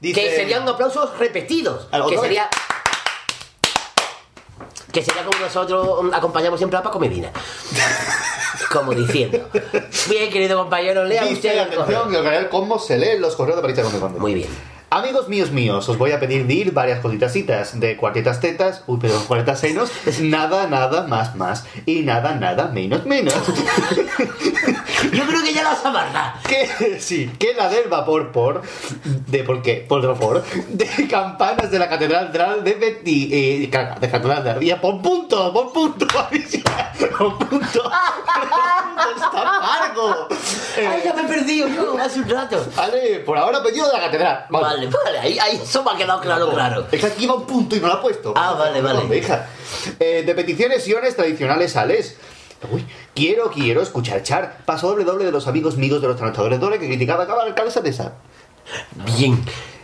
Dice- 0.00 0.20
Que 0.20 0.36
serían 0.36 0.68
aplausos 0.68 1.18
repetidos. 1.18 1.88
¿Al 1.90 2.06
Que 2.06 2.18
sería. 2.18 2.48
Que 4.92 5.02
sería 5.02 5.24
como 5.24 5.38
nosotros 5.40 6.04
mm, 6.04 6.14
acompañamos 6.14 6.60
siempre 6.60 6.78
a 6.78 6.82
Paco 6.82 6.98
Medina. 6.98 7.30
Como 8.70 8.92
diciendo. 8.94 9.50
Bien, 10.08 10.30
querido 10.30 10.56
compañero, 10.58 11.04
lea 11.04 11.22
Dice, 11.24 11.34
usted 11.34 11.50
el 11.58 11.64
correo. 11.68 11.82
atención, 11.82 12.08
quiero 12.08 12.24
ver 12.24 12.48
cómo 12.48 12.78
se 12.78 12.96
leen 12.96 13.20
los 13.20 13.34
correos 13.36 13.56
de 13.56 13.62
Patricia 13.62 13.84
Conde 13.84 13.98
Conde. 14.00 14.18
Muy 14.20 14.34
bien. 14.34 14.48
Amigos 14.94 15.26
míos 15.26 15.50
míos, 15.50 15.88
os 15.88 15.96
voy 15.96 16.12
a 16.12 16.20
pedir 16.20 16.46
de 16.46 16.52
ir 16.52 16.72
varias 16.74 17.00
cositasitas 17.00 17.80
de 17.80 17.96
cuartetas 17.96 18.40
tetas, 18.40 18.84
uy, 18.86 18.98
perdón, 18.98 19.24
cuartetas 19.24 19.58
senos, 19.58 19.90
nada, 20.20 20.66
nada, 20.66 21.06
más, 21.06 21.34
más, 21.34 21.64
y 21.86 22.00
nada, 22.00 22.34
nada, 22.34 22.68
menos, 22.68 23.06
menos. 23.06 23.32
Yo 25.12 25.26
creo 25.26 25.42
que 25.42 25.54
ya 25.54 25.62
las 25.62 25.82
amarra. 25.84 26.34
Que, 26.46 27.00
sí, 27.00 27.30
que 27.38 27.54
la 27.54 27.70
del 27.70 27.88
vapor 27.88 28.32
por, 28.32 28.60
de 29.04 29.42
por 29.44 29.62
qué, 29.62 29.84
por 29.88 30.06
vapor, 30.06 30.44
de 30.68 31.08
campanas 31.08 31.70
de 31.70 31.78
la 31.78 31.88
catedral 31.88 32.30
de 32.62 32.74
Betty, 32.74 33.30
eh, 33.32 33.58
de 33.98 34.10
catedral 34.10 34.44
de 34.44 34.50
Ardía, 34.50 34.78
por 34.78 35.00
punto, 35.00 35.52
por 35.54 35.72
punto, 35.72 36.06
por 37.18 37.38
punto, 37.38 37.90
está 39.16 39.44
largo. 39.44 40.28
Ay, 40.76 41.02
ya 41.04 41.14
me 41.14 41.22
he 41.22 41.24
perdido 41.24 41.68
yo 41.68 41.98
hace 41.98 42.20
un 42.20 42.28
rato. 42.28 42.64
Vale, 42.76 43.20
por 43.20 43.38
ahora 43.38 43.62
pedido 43.62 43.86
de 43.86 43.92
la 43.94 44.04
catedral. 44.04 44.46
Vale, 44.50 44.64
vale, 44.64 44.81
ahí, 45.20 45.38
ahí 45.38 45.60
eso 45.62 45.82
me 45.84 45.90
ha 45.92 45.96
quedado 45.96 46.20
claro, 46.20 46.50
claro. 46.50 46.86
Es 46.90 47.00
que 47.00 47.06
aquí 47.06 47.26
va 47.26 47.34
un 47.34 47.46
punto 47.46 47.76
y 47.76 47.80
no 47.80 47.88
lo 47.88 47.94
ha 47.94 48.02
puesto. 48.02 48.34
Ah, 48.36 48.52
vale, 48.52 48.80
vale. 48.80 49.16
Hija. 49.16 49.48
Eh, 49.98 50.22
de 50.24 50.34
peticiones 50.34 50.86
iones 50.86 51.16
tradicionales 51.16 51.72
sales. 51.72 52.16
Uy, 52.70 52.86
quiero, 53.14 53.50
quiero 53.50 53.82
escuchar 53.82 54.22
char. 54.22 54.58
Paso 54.64 54.88
doble 54.88 55.04
doble 55.04 55.24
de 55.24 55.32
los 55.32 55.46
amigos 55.46 55.76
míos 55.76 56.00
de 56.00 56.08
los 56.08 56.16
trabajadores 56.16 56.60
doble 56.60 56.78
que 56.78 56.86
criticaba 56.86 57.24
acaba 57.24 57.42
el 57.42 57.48
alcalde 57.48 57.72
Satesa. 57.72 58.14
Bien, 59.16 59.42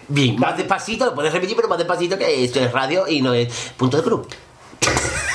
bien. 0.09 0.39
Más 0.39 0.57
despacito, 0.57 1.07
lo 1.07 1.15
puedes 1.15 1.33
repetir, 1.33 1.57
pero 1.57 1.69
más 1.69 1.79
despacito 1.79 2.17
que 2.17 2.45
esto 2.45 2.61
es 2.61 2.73
radio 2.73 3.09
y 3.09 3.21
no 3.21 3.35
es 3.35 3.73
punto 3.77 3.97
de 3.97 4.03
cruz. 4.03 4.27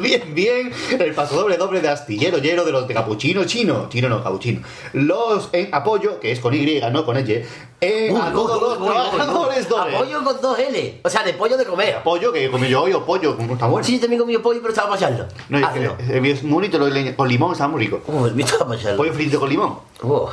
Bien, 0.00 0.34
bien. 0.34 0.72
El 0.98 1.14
paso 1.14 1.36
doble 1.36 1.56
doble 1.56 1.80
de 1.80 1.88
astillero 1.88 2.38
lleno 2.38 2.64
de 2.64 2.72
los 2.72 2.86
de 2.88 2.94
capuchino 2.94 3.44
chino. 3.44 3.88
Chino 3.88 4.08
no, 4.08 4.22
capuchino. 4.22 4.60
Los 4.92 5.48
en 5.52 5.68
apoyo, 5.74 6.18
que 6.20 6.32
es 6.32 6.40
con 6.40 6.54
Y, 6.54 6.80
no 6.92 7.04
con 7.04 7.16
Y. 7.18 7.42
En 7.80 8.14
Uy, 8.14 8.20
a 8.20 8.26
uy, 8.26 8.32
todos 8.32 8.56
uy, 8.62 8.68
los 8.68 8.78
uy, 8.78 8.82
uy. 8.88 8.94
trabajadores 8.94 9.68
doble. 9.68 9.96
Apoyo 9.96 10.24
con 10.24 10.40
dos 10.40 10.58
L. 10.58 11.00
O 11.04 11.10
sea, 11.10 11.22
de 11.24 11.34
pollo 11.34 11.56
de 11.56 11.64
comer. 11.64 11.96
Pollo, 12.04 12.32
que 12.32 12.50
comí 12.50 12.68
yo 12.68 12.82
hoy, 12.82 12.92
o 12.92 13.04
pollo, 13.04 13.36
como 13.36 13.54
está 13.54 13.66
bueno. 13.66 13.84
Sí, 13.86 13.98
también 13.98 14.20
comí 14.20 14.36
pollo, 14.38 14.60
pero 14.60 14.72
estaba 14.72 14.90
pasando. 14.90 15.26
No, 15.48 15.58
es, 15.58 15.64
Ah, 15.64 15.72
que- 15.72 15.80
no. 15.80 15.96
es 16.32 16.42
muy 16.44 16.68
bonito, 16.68 16.78
con 17.16 17.28
limón 17.28 17.52
está 17.52 17.66
muy 17.68 17.80
rico. 17.84 18.00
Oh, 18.06 18.26
el 18.26 18.34
mío 18.34 18.44
estaba 18.46 18.68
pasando. 18.68 18.96
Pollo 18.96 19.12
frito 19.12 19.40
con 19.40 19.48
limón. 19.48 19.78
Oh. 20.02 20.30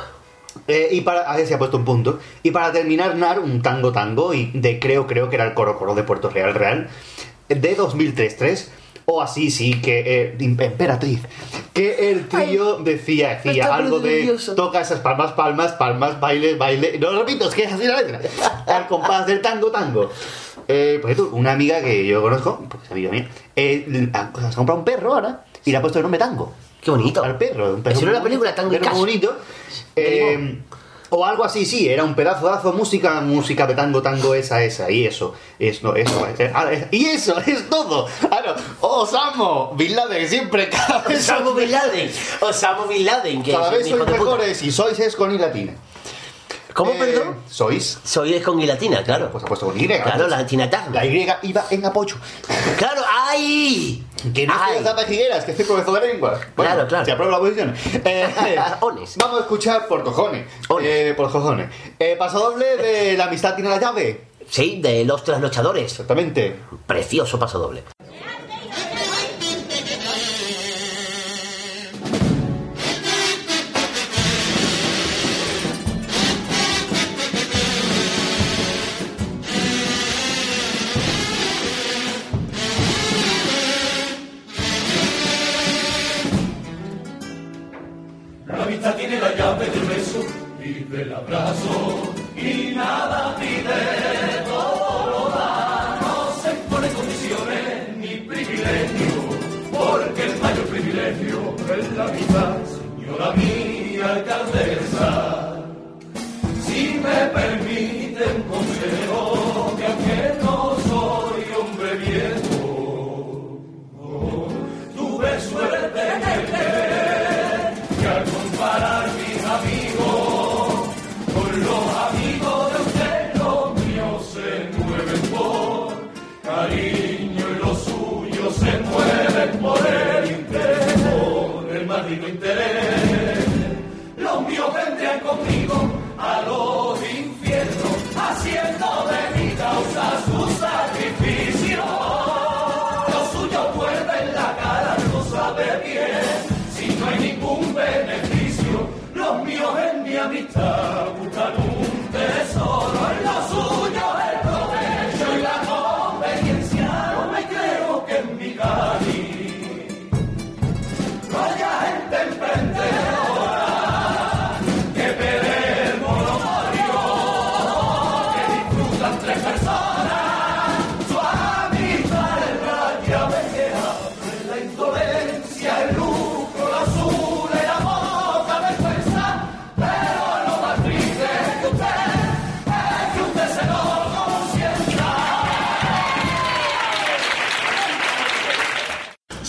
Eh, 0.66 0.88
y 0.92 1.00
para, 1.02 1.20
a 1.30 1.36
ver 1.36 1.46
si 1.46 1.54
ha 1.54 1.58
puesto 1.58 1.76
un 1.76 1.84
punto. 1.84 2.18
Y 2.42 2.50
para 2.50 2.70
terminar, 2.72 3.16
Nar, 3.16 3.40
un 3.40 3.62
tango 3.62 3.92
tango, 3.92 4.34
y 4.34 4.50
de 4.54 4.78
creo, 4.78 5.06
creo 5.06 5.28
que 5.28 5.36
era 5.36 5.44
el 5.46 5.54
coro 5.54 5.78
coro 5.78 5.94
de 5.94 6.02
Puerto 6.02 6.28
Real 6.28 6.54
Real, 6.54 6.88
de 7.48 7.76
2003-3, 7.76 8.68
o 9.12 9.20
así, 9.22 9.50
sí, 9.50 9.80
que 9.80 10.02
eh, 10.06 10.36
emperatriz, 10.40 11.20
que 11.72 12.10
el 12.10 12.28
trío 12.28 12.76
decía, 12.78 13.30
decía 13.42 13.64
está 13.64 13.74
algo 13.74 13.98
de 14.00 14.10
nervioso. 14.18 14.54
toca 14.54 14.80
esas 14.80 15.00
palmas, 15.00 15.32
palmas, 15.32 15.72
palmas, 15.72 16.20
baile, 16.20 16.54
baile. 16.56 16.98
No 16.98 17.10
lo 17.12 17.20
repito, 17.20 17.48
es 17.48 17.54
que 17.54 17.64
es 17.64 17.72
así 17.72 17.84
la 17.86 18.00
letra. 18.02 18.20
Al 18.66 18.86
compás 18.86 19.26
del 19.26 19.40
tango 19.40 19.70
tango. 19.70 20.10
Eh, 20.68 20.98
por 21.02 21.10
ejemplo, 21.10 21.36
una 21.36 21.52
amiga 21.52 21.80
que 21.80 22.06
yo 22.06 22.22
conozco, 22.22 22.64
porque 22.68 22.86
es 22.86 22.92
amiga 22.92 23.10
mía, 23.10 23.28
eh, 23.56 24.08
ha- 24.12 24.30
se 24.40 24.46
ha 24.46 24.50
comprado 24.54 24.78
un 24.78 24.84
perro 24.84 25.14
ahora 25.14 25.44
y 25.64 25.70
le 25.72 25.76
ha 25.76 25.80
puesto 25.80 25.98
el 25.98 26.02
nombre 26.04 26.18
tango. 26.18 26.52
Qué 26.80 26.90
bonito. 26.90 27.22
Al 27.24 27.36
perro. 27.36 27.74
Un 27.74 27.82
perro 27.82 27.96
Eso 27.96 28.02
era 28.06 28.12
una 28.18 28.22
película, 28.22 28.54
Tango 28.54 28.72
y 28.74 28.78
Cash. 28.78 28.96
bonito. 28.96 29.36
Eh, 29.96 30.58
o 31.10 31.26
algo 31.26 31.44
así, 31.44 31.66
sí, 31.66 31.88
era 31.88 32.04
un 32.04 32.14
pedazo 32.14 32.48
de 32.48 32.76
música, 32.76 33.20
música 33.20 33.66
de 33.66 33.74
tango, 33.74 34.00
tango, 34.00 34.34
esa, 34.34 34.62
esa, 34.62 34.90
y 34.90 35.06
eso, 35.06 35.34
es, 35.58 35.82
no, 35.82 35.94
eso, 35.94 36.26
eh, 36.38 36.50
ah, 36.54 36.70
y 36.90 37.06
eso, 37.06 37.38
es 37.46 37.68
todo. 37.68 38.06
Ah, 38.30 38.40
no, 38.44 38.54
Osamo, 38.80 39.74
Bin 39.76 39.94
Laden, 39.94 40.28
siempre 40.28 40.68
cada 40.70 41.02
vez 41.02 41.28
Osama 41.28 41.52
Bin 41.52 41.70
Laden. 41.70 42.10
Osama 42.40 42.86
Bin 42.86 43.04
Laden, 43.04 43.42
que 43.42 43.52
cada 43.52 43.70
vez 43.70 43.88
sois 43.88 44.06
mejores 44.06 44.62
y 44.62 44.70
sois 44.70 44.98
es 44.98 45.16
con 45.16 45.34
y 45.34 45.38
latina. 45.38 45.74
¿Cómo, 46.80 46.92
Eh, 46.92 46.96
perdón? 46.98 47.36
Sois. 47.46 47.98
Soy 48.04 48.32
es 48.34 48.42
con 48.42 48.58
guilatina, 48.58 49.02
claro. 49.04 49.30
Pues 49.30 49.44
ha 49.44 49.46
puesto 49.46 49.66
con 49.66 49.78
Y. 49.78 49.86
Claro, 49.86 50.26
la 50.28 50.38
antinatarra. 50.38 50.90
La 50.90 51.04
Y 51.04 51.26
iba 51.42 51.64
en 51.70 51.84
apoyo. 51.84 52.16
Claro, 52.78 53.02
¡ay! 53.28 54.02
Que 54.34 54.46
no 54.46 54.54
Ay. 54.58 54.78
estoy 54.78 54.94
pejigueras, 55.04 55.44
que 55.44 55.50
estoy 55.50 55.66
profesor 55.66 56.00
de 56.00 56.08
lengua. 56.08 56.40
Bueno, 56.56 56.72
Claro, 56.72 56.88
claro. 56.88 57.04
Se 57.04 57.12
aprueba 57.12 57.32
la 57.32 57.38
posición. 57.38 57.74
Eh, 58.04 58.56
Ones. 58.80 59.16
vamos 59.18 59.40
a 59.40 59.42
escuchar 59.42 59.86
por 59.88 60.02
cojones. 60.02 60.46
Eh, 60.82 61.12
por 61.16 61.30
cojones. 61.30 61.68
Eh, 61.98 62.16
paso 62.18 62.38
doble 62.38 62.76
de 62.78 63.16
La 63.18 63.24
amistad 63.26 63.54
tiene 63.54 63.68
la 63.68 63.78
llave. 63.78 64.28
Sí, 64.48 64.80
de 64.82 65.04
los 65.04 65.22
trasnochadores. 65.22 65.84
Exactamente. 65.92 66.56
Precioso 66.86 67.38
paso 67.38 67.58
doble. 67.58 67.84
Y 90.90 90.96
del 90.96 91.12
abrazo 91.12 92.12
y 92.36 92.74
nada 92.74 93.36
pide, 93.36 94.44
todo 94.44 95.10
lo 95.10 95.28
da. 95.30 95.98
No 96.00 96.42
se 96.42 96.50
pone 96.68 96.88
condiciones 96.88 97.96
ni 97.98 98.16
privilegio, 98.28 99.12
porque 99.72 100.24
el 100.24 100.40
mayor 100.40 100.66
privilegio 100.66 101.54
es 101.78 101.92
la 101.96 102.04
amistad, 102.04 102.56
señora 102.98 103.32
mía 103.32 104.12
alcaldesa. 104.14 105.62
Si 106.66 107.00
me 107.02 107.26
permite 107.40 108.24
un 108.36 108.42
consejo, 108.42 109.39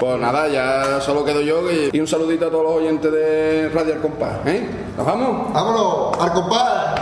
Pues 0.00 0.18
nada, 0.18 0.48
ya 0.48 0.98
solo 1.02 1.24
quedo 1.26 1.42
yo 1.42 1.70
y, 1.70 1.90
y 1.92 2.00
un 2.00 2.06
saludito 2.06 2.46
a 2.46 2.50
todos 2.50 2.64
los 2.64 2.72
oyentes 2.76 3.12
de 3.12 3.68
Radio 3.68 3.92
El 3.94 4.00
Compás. 4.00 4.38
¿eh? 4.46 4.66
¿Nos 4.96 5.04
vamos? 5.06 5.52
¡Vámonos! 5.52 6.18
¡Al 6.18 6.32
compás! 6.32 6.94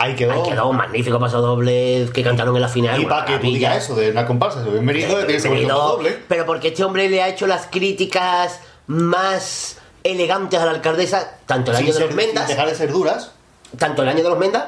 Ahí 0.00 0.14
quedó. 0.14 0.32
Ahí 0.32 0.42
quedó 0.48 0.68
un 0.68 0.76
magnífico 0.76 1.18
paso 1.18 1.40
doble 1.40 2.08
que 2.14 2.22
cantaron 2.22 2.54
en 2.54 2.62
la 2.62 2.68
final. 2.68 3.00
Y 3.02 3.06
para 3.06 3.24
que 3.24 3.38
tú 3.38 3.46
digas 3.48 3.82
eso 3.82 3.96
de 3.96 4.12
una 4.12 4.26
comparsa, 4.26 4.62
de 4.62 4.70
bienvenido, 4.70 5.16
tiene 5.26 5.42
que 5.42 5.48
paso 5.66 5.78
doble. 5.88 6.18
Pero 6.28 6.46
porque 6.46 6.68
este 6.68 6.84
hombre 6.84 7.08
le 7.08 7.20
ha 7.20 7.28
hecho 7.28 7.48
las 7.48 7.66
críticas 7.66 8.60
más 8.86 9.76
elegantes 10.04 10.60
a 10.60 10.66
la 10.66 10.70
alcaldesa, 10.70 11.38
tanto 11.46 11.72
el 11.72 11.78
Sin 11.78 11.86
año 11.86 11.92
de 11.94 11.98
ser- 11.98 12.06
los 12.06 12.14
Mendas, 12.16 12.46
sin 12.46 12.54
dejar 12.56 12.68
de 12.70 12.76
ser 12.76 12.92
duras. 12.92 13.32
tanto 13.76 14.02
el 14.02 14.08
año 14.08 14.22
de 14.22 14.28
los 14.30 14.38
Mendas, 14.38 14.64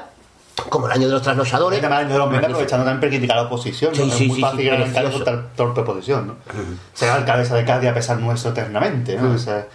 como 0.69 0.87
el 0.87 0.93
año 0.93 1.07
de 1.07 1.13
los 1.15 1.23
trasnochadores. 1.23 1.79
El 1.79 1.85
año 1.93 2.09
de 2.09 2.19
los 2.19 2.27
Magnífico. 2.27 2.47
aprovechando 2.53 2.85
también 2.85 3.01
para 3.01 3.11
criticar 3.11 3.39
a 3.39 3.43
la 3.43 3.47
oposición. 3.49 3.95
Sí, 3.95 4.05
¿no? 4.05 4.13
sí, 4.13 4.23
es 4.25 4.29
muy 4.29 4.37
sí, 4.37 4.43
fácil 4.43 4.71
al 4.71 4.83
alcalde 4.83 5.43
torpe 5.57 5.81
oposición. 5.81 6.27
¿no? 6.29 6.37
Será 6.95 7.15
alcaldesa 7.15 7.55
de 7.55 7.65
Cádiz 7.65 7.91
a 7.91 7.95
pesar 7.95 8.19
nuestro 8.19 8.51
eternamente. 8.51 9.17
¿no? 9.17 9.35
O 9.35 9.39
sea, 9.39 9.67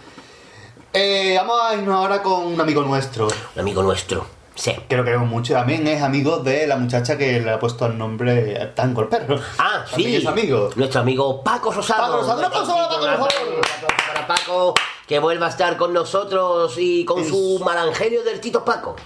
eh, 0.92 1.34
vamos 1.38 1.60
a 1.62 1.74
irnos 1.74 1.94
ahora 1.94 2.22
con 2.22 2.46
un 2.46 2.60
amigo 2.60 2.82
nuestro. 2.82 3.26
Un 3.54 3.60
amigo 3.60 3.82
nuestro, 3.82 4.26
sí. 4.54 4.74
Que 4.88 4.96
lo 4.96 5.04
queremos 5.04 5.28
mucho. 5.28 5.52
También 5.52 5.86
es 5.86 6.02
amigo 6.02 6.38
de 6.38 6.66
la 6.66 6.76
muchacha 6.76 7.18
que 7.18 7.40
le 7.40 7.50
ha 7.50 7.58
puesto 7.58 7.84
el 7.86 7.98
nombre 7.98 8.72
Tango 8.74 9.02
el 9.02 9.08
perro. 9.08 9.38
Ah, 9.58 9.84
También 9.90 10.10
sí. 10.10 10.16
es 10.16 10.26
amigo. 10.26 10.70
Nuestro 10.74 11.00
amigo 11.02 11.42
Paco 11.42 11.70
Rosado. 11.70 12.00
Paco 12.02 12.16
Rosado, 12.18 12.38
un 12.38 12.44
aplauso 12.46 12.74
para 12.74 12.88
Paco, 12.88 13.00
por 13.00 13.16
favor. 13.18 13.60
para 14.08 14.26
Paco, 14.26 14.74
que 15.06 15.18
vuelva 15.18 15.46
a 15.46 15.50
estar 15.50 15.76
con 15.76 15.92
nosotros 15.92 16.74
y 16.78 17.04
con 17.04 17.22
su 17.24 17.60
marangelio 17.64 18.22
del 18.24 18.40
Tito 18.40 18.64
Paco. 18.64 18.96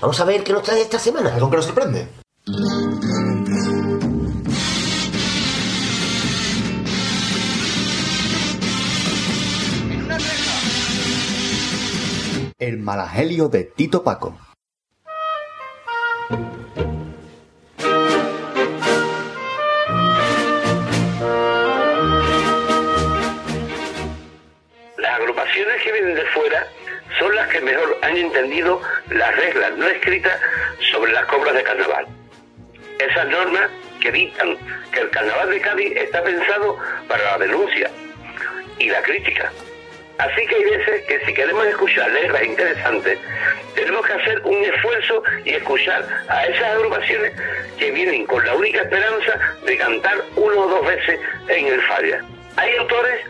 Vamos 0.00 0.20
a 0.20 0.24
ver 0.24 0.44
qué 0.44 0.52
nos 0.52 0.62
trae 0.62 0.80
esta 0.82 0.98
semana. 0.98 1.34
¿Algo 1.34 1.50
que 1.50 1.56
nos 1.56 1.64
sorprende? 1.66 2.06
El 12.58 12.78
malagelio 12.78 13.48
de 13.48 13.64
Tito 13.64 14.04
Paco. 14.04 14.38
Las 24.96 25.20
agrupaciones 25.20 25.82
que 25.82 25.92
vienen 25.92 26.14
de 26.14 26.24
fuera 26.26 26.66
son 27.18 27.34
las 27.34 27.48
que 27.48 27.60
mejor 27.60 27.98
han 28.02 28.16
entendido 28.16 28.80
las 29.10 29.36
reglas 29.36 29.76
no 29.76 29.86
escritas 29.88 30.40
sobre 30.92 31.12
las 31.12 31.26
cobras 31.26 31.54
de 31.54 31.62
carnaval. 31.62 32.06
Esas 32.98 33.28
normas 33.28 33.70
que 34.00 34.12
dictan 34.12 34.56
que 34.92 35.00
el 35.00 35.10
carnaval 35.10 35.50
de 35.50 35.60
Cádiz 35.60 35.92
está 35.96 36.22
pensado 36.22 36.78
para 37.08 37.24
la 37.24 37.38
denuncia 37.38 37.90
y 38.78 38.88
la 38.88 39.02
crítica. 39.02 39.52
Así 40.18 40.44
que 40.46 40.54
hay 40.56 40.64
veces 40.64 41.04
que 41.06 41.24
si 41.26 41.32
queremos 41.32 41.64
escuchar 41.66 42.10
letras 42.10 42.44
interesantes, 42.44 43.18
tenemos 43.74 44.04
que 44.04 44.12
hacer 44.14 44.40
un 44.44 44.64
esfuerzo 44.64 45.22
y 45.44 45.50
escuchar 45.50 46.04
a 46.28 46.44
esas 46.46 46.74
agrupaciones 46.74 47.32
que 47.78 47.92
vienen 47.92 48.26
con 48.26 48.44
la 48.44 48.54
única 48.56 48.82
esperanza 48.82 49.38
de 49.64 49.76
cantar 49.76 50.24
uno 50.34 50.60
o 50.62 50.68
dos 50.68 50.86
veces 50.86 51.20
en 51.46 51.66
el 51.68 51.80
falla. 51.82 52.20
Hay 52.56 52.74
autores 52.76 53.20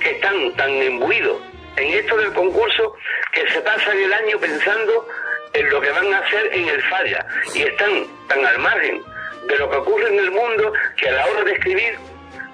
que 0.00 0.12
están 0.12 0.52
tan 0.56 0.70
imbuidos 0.82 1.36
en 1.78 1.94
esto 1.94 2.16
del 2.16 2.32
concurso 2.32 2.94
que 3.32 3.48
se 3.48 3.60
pasan 3.60 3.98
el 3.98 4.12
año 4.12 4.38
pensando 4.38 5.06
en 5.52 5.70
lo 5.70 5.80
que 5.80 5.90
van 5.90 6.12
a 6.12 6.18
hacer 6.18 6.50
en 6.52 6.68
el 6.68 6.82
falla 6.82 7.26
y 7.54 7.62
están 7.62 8.06
tan 8.28 8.44
al 8.44 8.58
margen 8.58 9.02
de 9.48 9.58
lo 9.58 9.70
que 9.70 9.76
ocurre 9.76 10.08
en 10.08 10.18
el 10.18 10.30
mundo 10.30 10.72
que 10.96 11.08
a 11.08 11.12
la 11.12 11.26
hora 11.26 11.44
de 11.44 11.52
escribir 11.52 11.98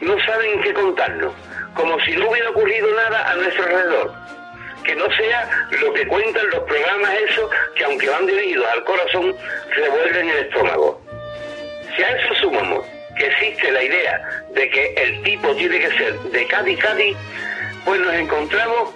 no 0.01 0.17
saben 0.25 0.61
qué 0.61 0.73
contarnos, 0.75 1.33
como 1.75 1.99
si 2.01 2.13
no 2.17 2.29
hubiera 2.31 2.51
ocurrido 2.51 2.89
nada 2.95 3.31
a 3.31 3.35
nuestro 3.37 3.65
alrededor. 3.65 4.13
Que 4.85 4.95
no 4.95 5.11
sea 5.13 5.67
lo 5.81 5.95
que 5.95 6.07
cuentan 6.07 6.47
los 6.51 6.63
programas 6.65 7.11
esos 7.31 7.51
que 7.75 7.85
aunque 7.85 8.09
van 8.09 8.27
dirigidos 8.27 8.67
al 8.67 8.85
corazón, 8.85 9.35
revuelven 9.71 10.29
el 10.29 10.39
estómago. 10.39 11.01
Si 11.97 12.03
a 12.03 12.11
eso 12.11 12.35
sumamos 12.35 12.85
que 13.17 13.27
existe 13.27 13.71
la 13.73 13.83
idea 13.83 14.45
de 14.51 14.69
que 14.69 14.95
el 14.95 15.23
tipo 15.23 15.55
tiene 15.55 15.79
que 15.79 15.97
ser 15.97 16.13
de 16.19 16.47
Cádiz 16.49 16.79
Cádiz, 16.81 17.17
pues 17.85 18.01
nos 18.01 18.15
encontramos 18.15 18.95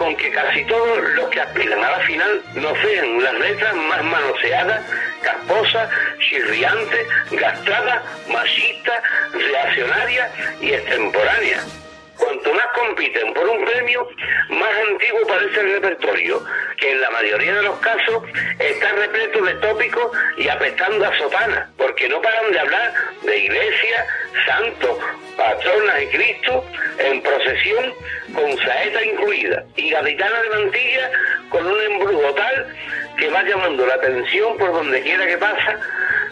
con 0.00 0.16
que 0.16 0.30
casi 0.30 0.64
todos 0.64 0.98
los 1.10 1.28
que 1.28 1.42
aspiran 1.42 1.84
a 1.84 1.90
la 1.90 2.00
final 2.00 2.42
no 2.54 2.74
sean 2.76 3.22
las 3.22 3.34
letras 3.34 3.74
más 3.74 4.02
manoseadas, 4.02 4.80
casposas, 5.22 5.90
chirriantes, 6.18 7.06
gastadas, 7.32 8.02
machistas, 8.26 9.02
reaccionarias 9.34 10.30
y 10.62 10.72
extemporáneas. 10.72 11.79
Cuanto 12.20 12.52
más 12.52 12.66
compiten 12.74 13.32
por 13.32 13.48
un 13.48 13.64
premio, 13.64 14.06
más 14.50 14.70
antiguo 14.90 15.26
parece 15.26 15.60
el 15.60 15.72
repertorio, 15.72 16.44
que 16.76 16.92
en 16.92 17.00
la 17.00 17.10
mayoría 17.10 17.54
de 17.54 17.62
los 17.62 17.78
casos 17.78 18.22
está 18.58 18.92
repleto 18.92 19.42
de 19.42 19.54
tópicos 19.54 20.12
y 20.36 20.46
apestando 20.46 21.06
a 21.06 21.16
sotana, 21.16 21.70
porque 21.78 22.10
no 22.10 22.20
paran 22.20 22.52
de 22.52 22.60
hablar 22.60 22.92
de 23.22 23.38
iglesia, 23.38 24.06
santos, 24.46 24.98
patronas 25.34 25.96
de 25.96 26.10
Cristo, 26.10 26.64
en 26.98 27.22
procesión, 27.22 27.94
con 28.34 28.58
saeta 28.58 29.02
incluida, 29.02 29.64
y 29.76 29.90
gaditana 29.90 30.42
de 30.42 30.48
mantilla 30.50 31.10
con 31.48 31.66
un 31.66 31.80
embrujo 31.80 32.34
tal 32.34 32.76
que 33.16 33.30
va 33.30 33.42
llamando 33.44 33.86
la 33.86 33.94
atención 33.94 34.58
por 34.58 34.72
donde 34.72 35.00
quiera 35.00 35.26
que 35.26 35.38
pasa, 35.38 35.78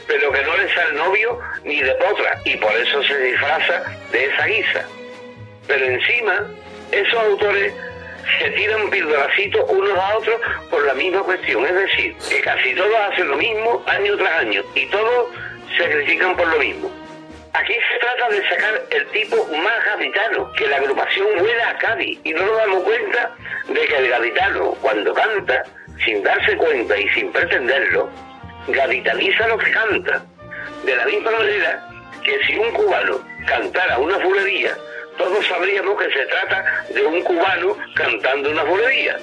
pero 0.06 0.30
que 0.32 0.42
no 0.42 0.54
le 0.54 0.74
sale 0.74 0.92
novio 0.92 1.40
ni 1.64 1.80
de 1.80 1.94
potra, 1.94 2.38
y 2.44 2.56
por 2.58 2.72
eso 2.76 3.02
se 3.04 3.18
disfraza 3.18 3.84
de 4.12 4.26
esa 4.26 4.46
guisa. 4.46 4.97
Pero 5.68 5.84
encima, 5.84 6.46
esos 6.90 7.14
autores 7.14 7.72
se 8.38 8.50
tiran 8.50 8.90
pildolacitos 8.90 9.64
unos 9.70 9.98
a 9.98 10.16
otros 10.16 10.40
por 10.70 10.84
la 10.84 10.94
misma 10.94 11.22
cuestión. 11.22 11.64
Es 11.64 11.74
decir, 11.74 12.16
que 12.28 12.40
casi 12.40 12.74
todos 12.74 12.94
hacen 13.10 13.28
lo 13.28 13.36
mismo 13.36 13.82
año 13.86 14.16
tras 14.16 14.40
año 14.40 14.62
y 14.74 14.86
todos 14.86 15.28
se 15.76 15.88
critican 15.88 16.36
por 16.36 16.48
lo 16.48 16.58
mismo. 16.58 16.90
Aquí 17.54 17.72
se 17.72 17.98
trata 17.98 18.28
de 18.28 18.48
sacar 18.48 18.82
el 18.90 19.06
tipo 19.08 19.36
más 19.36 19.84
gaditano, 19.84 20.52
que 20.52 20.68
la 20.68 20.76
agrupación 20.76 21.26
huela 21.40 21.70
a 21.70 21.78
Cádiz 21.78 22.18
y 22.22 22.32
no 22.32 22.44
nos 22.44 22.56
damos 22.56 22.82
cuenta 22.82 23.34
de 23.68 23.80
que 23.80 23.96
el 23.96 24.08
gaditano, 24.10 24.72
cuando 24.82 25.12
canta, 25.14 25.64
sin 26.04 26.22
darse 26.22 26.56
cuenta 26.56 26.96
y 26.96 27.08
sin 27.10 27.32
pretenderlo, 27.32 28.10
gaditaniza 28.68 29.48
lo 29.48 29.58
que 29.58 29.70
canta. 29.70 30.22
De 30.84 30.94
la 30.94 31.04
misma 31.06 31.30
manera 31.32 31.88
que 32.22 32.38
si 32.46 32.58
un 32.58 32.70
cubano 32.72 33.18
cantara 33.46 33.98
una 33.98 34.18
fulería, 34.20 34.76
todos 35.18 35.46
sabríamos 35.46 36.00
que 36.00 36.10
se 36.10 36.24
trata 36.26 36.84
de 36.88 37.04
un 37.04 37.20
cubano 37.22 37.76
cantando 37.94 38.50
una 38.50 38.62
bulería. 38.62 39.18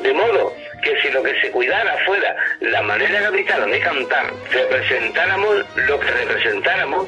De 0.00 0.12
modo 0.12 0.52
que 0.82 1.00
si 1.00 1.10
lo 1.10 1.22
que 1.22 1.40
se 1.40 1.50
cuidara 1.50 1.96
fuera 2.04 2.36
la 2.60 2.82
manera 2.82 3.20
gaditana 3.20 3.66
de 3.66 3.80
cantar, 3.80 4.32
representáramos 4.50 5.64
lo 5.88 6.00
que 6.00 6.10
representáramos, 6.10 7.06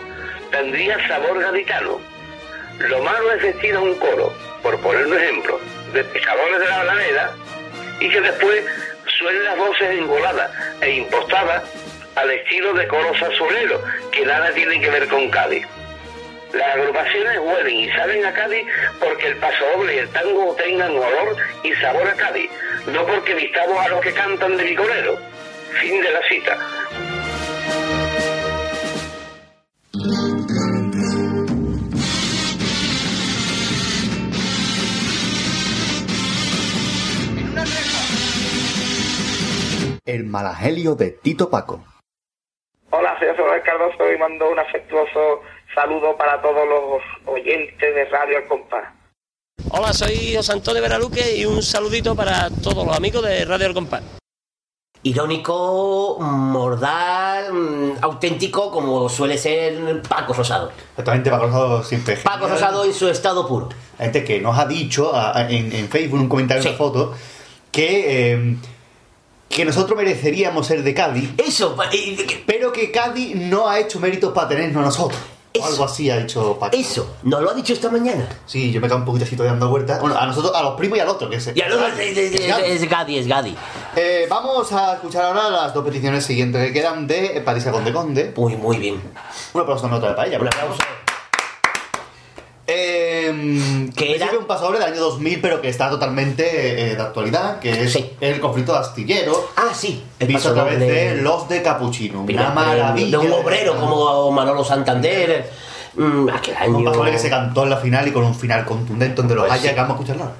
tendría 0.51 1.06
sabor 1.06 1.40
gaditano. 1.40 2.01
Lo 2.78 3.02
malo 3.02 3.32
es 3.32 3.43
vestir 3.43 3.74
a 3.74 3.81
un 3.81 3.94
coro, 3.97 4.32
por 4.62 4.81
poner 4.81 5.06
un 5.06 5.16
ejemplo, 5.19 5.60
de 5.93 6.05
pescadores 6.05 6.60
de 6.60 6.66
la 6.66 6.81
Alameda, 6.81 7.32
y 8.01 8.09
que 8.09 8.20
después 8.20 8.65
suenen 9.19 9.44
las 9.44 9.59
voces 9.59 9.90
engoladas 9.98 10.51
e 10.81 10.90
impostadas 10.93 11.65
al 12.15 12.31
estilo 12.31 12.73
de 12.74 12.86
coros 12.86 13.20
azuleros, 13.20 13.81
que 14.12 14.24
nada 14.24 14.51
tienen 14.52 14.81
que 14.81 14.90
ver 14.90 15.09
con 15.09 15.28
Cádiz. 15.28 15.66
Las 16.53 16.77
agrupaciones 16.77 17.39
huelen 17.39 17.77
y 17.77 17.91
saben 17.91 18.25
a 18.25 18.33
Cádiz 18.33 18.66
porque 18.99 19.27
el 19.27 19.37
pasodoble 19.37 19.95
y 19.95 19.99
el 19.99 20.09
tango 20.09 20.55
tengan 20.55 20.91
olor 20.91 21.37
y 21.62 21.73
sabor 21.75 22.09
a 22.09 22.15
Cádiz, 22.15 22.51
no 22.87 23.07
porque 23.07 23.35
vistamos 23.35 23.79
a 23.79 23.89
los 23.89 24.01
que 24.01 24.12
cantan 24.12 24.57
de 24.57 24.65
bicolero. 24.65 25.19
Fin 25.81 26.01
de 26.01 26.11
la 26.11 26.20
cita. 26.29 26.59
El 40.07 40.25
malagelio 40.25 40.95
de 40.95 41.11
Tito 41.11 41.51
Paco. 41.51 41.85
Hola, 42.91 43.15
soy 43.19 43.29
José 43.37 43.61
Cardoso 43.62 44.11
y 44.11 44.16
mando 44.16 44.51
un 44.51 44.59
afectuoso 44.59 45.43
saludo 45.81 46.17
para 46.17 46.43
todos 46.43 46.67
los 46.69 47.01
oyentes 47.33 47.95
de 47.95 48.05
Radio 48.07 48.39
El 48.39 48.49
Compás. 48.49 48.85
Hola, 49.71 49.93
soy 49.93 50.35
José 50.35 50.53
Antonio 50.53 50.83
Veraluque 50.83 51.37
y 51.37 51.45
un 51.45 51.63
saludito 51.63 52.17
para 52.17 52.51
todos 52.51 52.85
los 52.85 52.97
amigos 52.97 53.23
de 53.25 53.45
Radio 53.45 53.69
El 53.69 53.75
Compás. 53.75 54.03
Irónico, 55.05 56.17
mordaz, 56.21 57.49
mm, 57.53 57.91
auténtico, 58.01 58.73
como 58.73 59.09
suele 59.09 59.39
ser 59.39 60.03
Paco 60.03 60.33
Rosado. 60.33 60.73
Exactamente, 60.91 61.31
Paco 61.31 61.47
Rosado 61.47 61.85
siempre. 61.85 62.17
Paco 62.17 62.39
genial. 62.47 62.51
Rosado 62.59 62.85
en 62.85 62.93
su 62.93 63.09
estado 63.09 63.47
puro. 63.47 63.69
La 63.99 64.07
gente 64.07 64.25
que 64.25 64.41
nos 64.41 64.59
ha 64.59 64.67
dicho 64.67 65.15
a- 65.15 65.39
a- 65.39 65.49
en, 65.49 65.73
en 65.73 65.89
Facebook, 65.89 66.17
en 66.17 66.23
un 66.23 66.29
comentario, 66.29 66.63
en 66.65 66.69
una 66.71 66.77
foto, 66.77 67.15
que, 67.71 68.33
eh, 68.33 68.57
que 69.49 69.65
nosotros 69.65 69.97
mereceríamos 69.97 70.67
ser 70.67 70.83
de 70.83 70.93
Cádiz. 70.93 71.31
Eso, 71.39 71.77
pero 72.47 72.73
que 72.73 72.91
Cádiz 72.91 73.37
no 73.37 73.69
ha 73.69 73.79
hecho 73.79 74.01
méritos 74.01 74.33
para 74.33 74.49
tenernos 74.49 74.83
a 74.83 74.87
nosotros. 74.87 75.21
O 75.61 75.67
algo 75.67 75.85
así 75.85 76.11
ha 76.11 76.19
dicho 76.19 76.59
Paco. 76.59 76.77
Eso, 76.77 77.17
nos 77.23 77.43
lo 77.43 77.51
ha 77.51 77.55
dicho 77.55 77.73
esta 77.73 77.91
mañana. 77.91 78.29
Sí, 78.47 78.71
yo 78.73 78.81
me 78.81 78.89
quedo 78.89 78.99
un 78.99 79.05
poquito 79.05 79.25
así 79.25 79.37
todavía 79.37 79.53
dando 79.53 79.69
vueltas. 79.71 80.01
Bueno, 80.01 80.17
a 80.19 80.27
nosotros, 80.27 80.53
a 80.55 80.63
los 80.63 80.75
primos 80.75 80.99
y 80.99 81.01
al 81.01 81.09
otro, 81.09 81.29
que 81.29 81.37
es. 81.37 81.51
Y 81.55 81.61
al 81.61 81.73
otro 81.73 81.87
es, 81.89 82.89
Gadi, 82.89 83.19
es 83.19 83.27
Gadi. 83.27 83.57
Eh, 83.97 84.27
vamos 84.29 84.73
a 84.73 84.95
escuchar 84.95 85.25
ahora 85.25 85.51
las 85.51 85.75
dos 85.75 85.85
peticiones 85.85 86.25
siguientes 86.25 86.67
que 86.67 86.73
quedan 86.73 87.07
de 87.07 87.43
Parisa 87.45 87.71
Conde 87.71 87.93
Conde. 87.93 88.33
Muy, 88.37 88.57
muy 88.57 88.79
bien. 88.79 89.01
Un 89.53 89.61
aplauso 89.61 89.89
nota 89.89 90.15
para 90.15 90.29
ella. 90.29 90.39
Un 90.41 90.47
aplauso. 90.49 90.79
Eh, 92.70 93.89
que 93.97 94.15
era 94.15 94.28
un 94.39 94.45
paso 94.45 94.66
doble 94.66 94.78
del 94.78 94.93
año 94.93 95.01
2000, 95.01 95.40
pero 95.40 95.62
que 95.62 95.70
está 95.70 95.89
totalmente 95.89 96.93
eh, 96.93 96.97
de 96.97 97.03
actualidad, 97.03 97.61
que 97.61 97.85
es 97.85 97.99
el 98.20 98.40
conflicto 98.40 98.73
de 98.73 98.78
astillero. 98.81 99.49
Ah, 99.57 99.70
sí. 99.73 100.05
visto 100.20 100.51
a 100.51 100.53
paso 100.53 100.55
través 100.55 100.78
de 100.78 101.16
los 101.23 101.49
de 101.49 101.62
Capuchino. 101.62 102.24
Una 102.24 102.51
maravilla. 102.51 103.19
De 103.20 103.27
un 103.27 103.32
obrero 103.32 103.74
como 103.81 104.31
Manolo 104.32 104.62
Santander. 104.62 105.51
Mm, 105.95 106.28
aquel 106.28 106.57
año. 106.57 106.77
Un 106.77 106.85
paso 106.85 106.99
doble 106.99 107.12
que 107.12 107.19
se 107.19 107.31
cantó 107.31 107.62
en 107.62 107.70
la 107.70 107.78
final 107.78 108.07
y 108.07 108.12
con 108.12 108.24
un 108.24 108.35
final 108.35 108.66
contundente 108.66 109.15
donde 109.16 109.35
los 109.35 109.47
Pues 109.47 109.61
haya 109.61 109.70
sí. 109.70 109.74
que 109.74 109.81
vamos 109.81 109.97
a 109.97 110.03
escucharlo. 110.03 110.31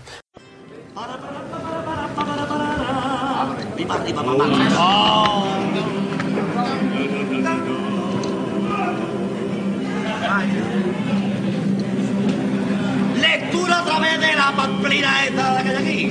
Lectura 13.69 13.81
a 13.81 13.85
través 13.85 14.21
de 14.21 14.35
la 14.35 14.53
pamplina 14.57 15.25
esta 15.25 15.63
que 15.63 15.69
hay 15.69 15.77
aquí. 15.77 16.11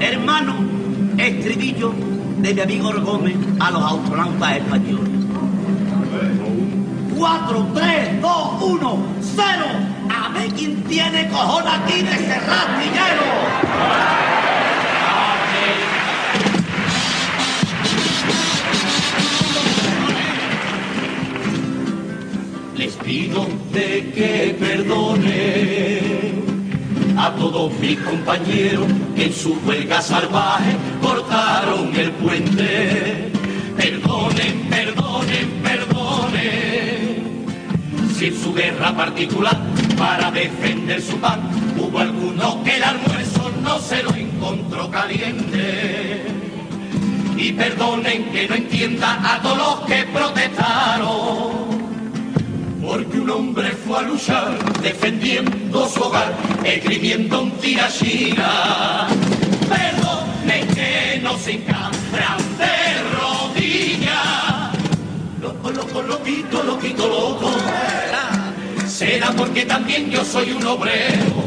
Hermano, 0.00 0.54
estribillo 1.16 1.94
de 2.38 2.54
mi 2.54 2.60
amigo 2.60 2.92
Gómez 3.00 3.36
a 3.58 3.70
los 3.70 3.82
astronautas 3.82 4.56
españoles. 4.56 5.08
4, 7.16 7.68
3, 7.74 8.20
2, 8.20 8.62
1, 8.62 8.98
0. 9.36 9.46
A 10.10 10.28
ver 10.34 10.52
quién 10.52 10.84
tiene 10.84 11.28
cojón 11.28 11.64
aquí 11.66 12.02
de 12.02 12.14
cerrar 12.14 12.76
les 22.76 22.94
pido 22.96 23.46
de 23.72 24.12
que 24.14 24.54
perdone 24.58 26.32
a 27.16 27.30
todos 27.32 27.72
mis 27.78 27.98
compañeros 28.00 28.86
que 29.14 29.24
en 29.26 29.32
su 29.32 29.58
huelga 29.64 30.02
salvaje 30.02 30.76
cortaron 31.00 31.94
el 31.96 32.10
puente. 32.12 33.32
Perdonen, 33.76 34.68
perdonen, 34.68 35.48
perdonen. 35.62 37.46
Si 38.14 38.26
en 38.26 38.42
su 38.42 38.52
guerra 38.52 38.94
particular 38.94 39.58
para 39.96 40.30
defender 40.30 41.00
su 41.00 41.16
pan 41.16 41.48
hubo 41.78 41.98
alguno 41.98 42.62
que 42.62 42.76
el 42.76 42.84
almuerzo 42.84 43.52
no 43.62 43.78
se 43.78 44.02
lo 44.02 44.14
encontró 44.14 44.90
caliente. 44.90 46.26
Y 47.38 47.52
perdonen 47.52 48.30
que 48.32 48.48
no 48.48 48.54
entienda 48.54 49.34
a 49.34 49.40
todos 49.40 49.58
los 49.58 49.80
que 49.86 50.04
protestaron. 50.12 51.85
Porque 52.96 53.20
un 53.20 53.28
hombre 53.28 53.68
fue 53.72 53.98
a 53.98 54.02
luchar 54.02 54.80
defendiendo 54.80 55.86
su 55.86 56.00
hogar, 56.00 56.34
escribiendo 56.64 57.42
un 57.42 57.50
tirachina. 57.58 59.06
Perdonen 59.68 60.66
que 60.68 61.20
no 61.22 61.36
se 61.36 61.52
encambran 61.56 62.38
de 62.56 62.74
rodillas. 63.18 64.72
Loco, 65.42 65.70
loco, 65.72 66.00
loquito, 66.00 66.62
loquito, 66.62 67.06
loco. 67.06 67.50
Será 68.88 69.30
porque 69.32 69.66
también 69.66 70.10
yo 70.10 70.24
soy 70.24 70.52
un 70.52 70.64
obrero. 70.64 71.44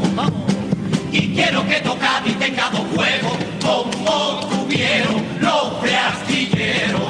Y 1.10 1.34
quiero 1.34 1.66
que 1.66 1.80
Tocadi 1.80 2.32
tenga 2.34 2.70
dos 2.70 2.86
juegos 2.94 3.36
como 3.60 4.46
tuvieron 4.50 5.20
los 5.40 5.82
de 5.82 5.96
astilleros. 5.96 7.09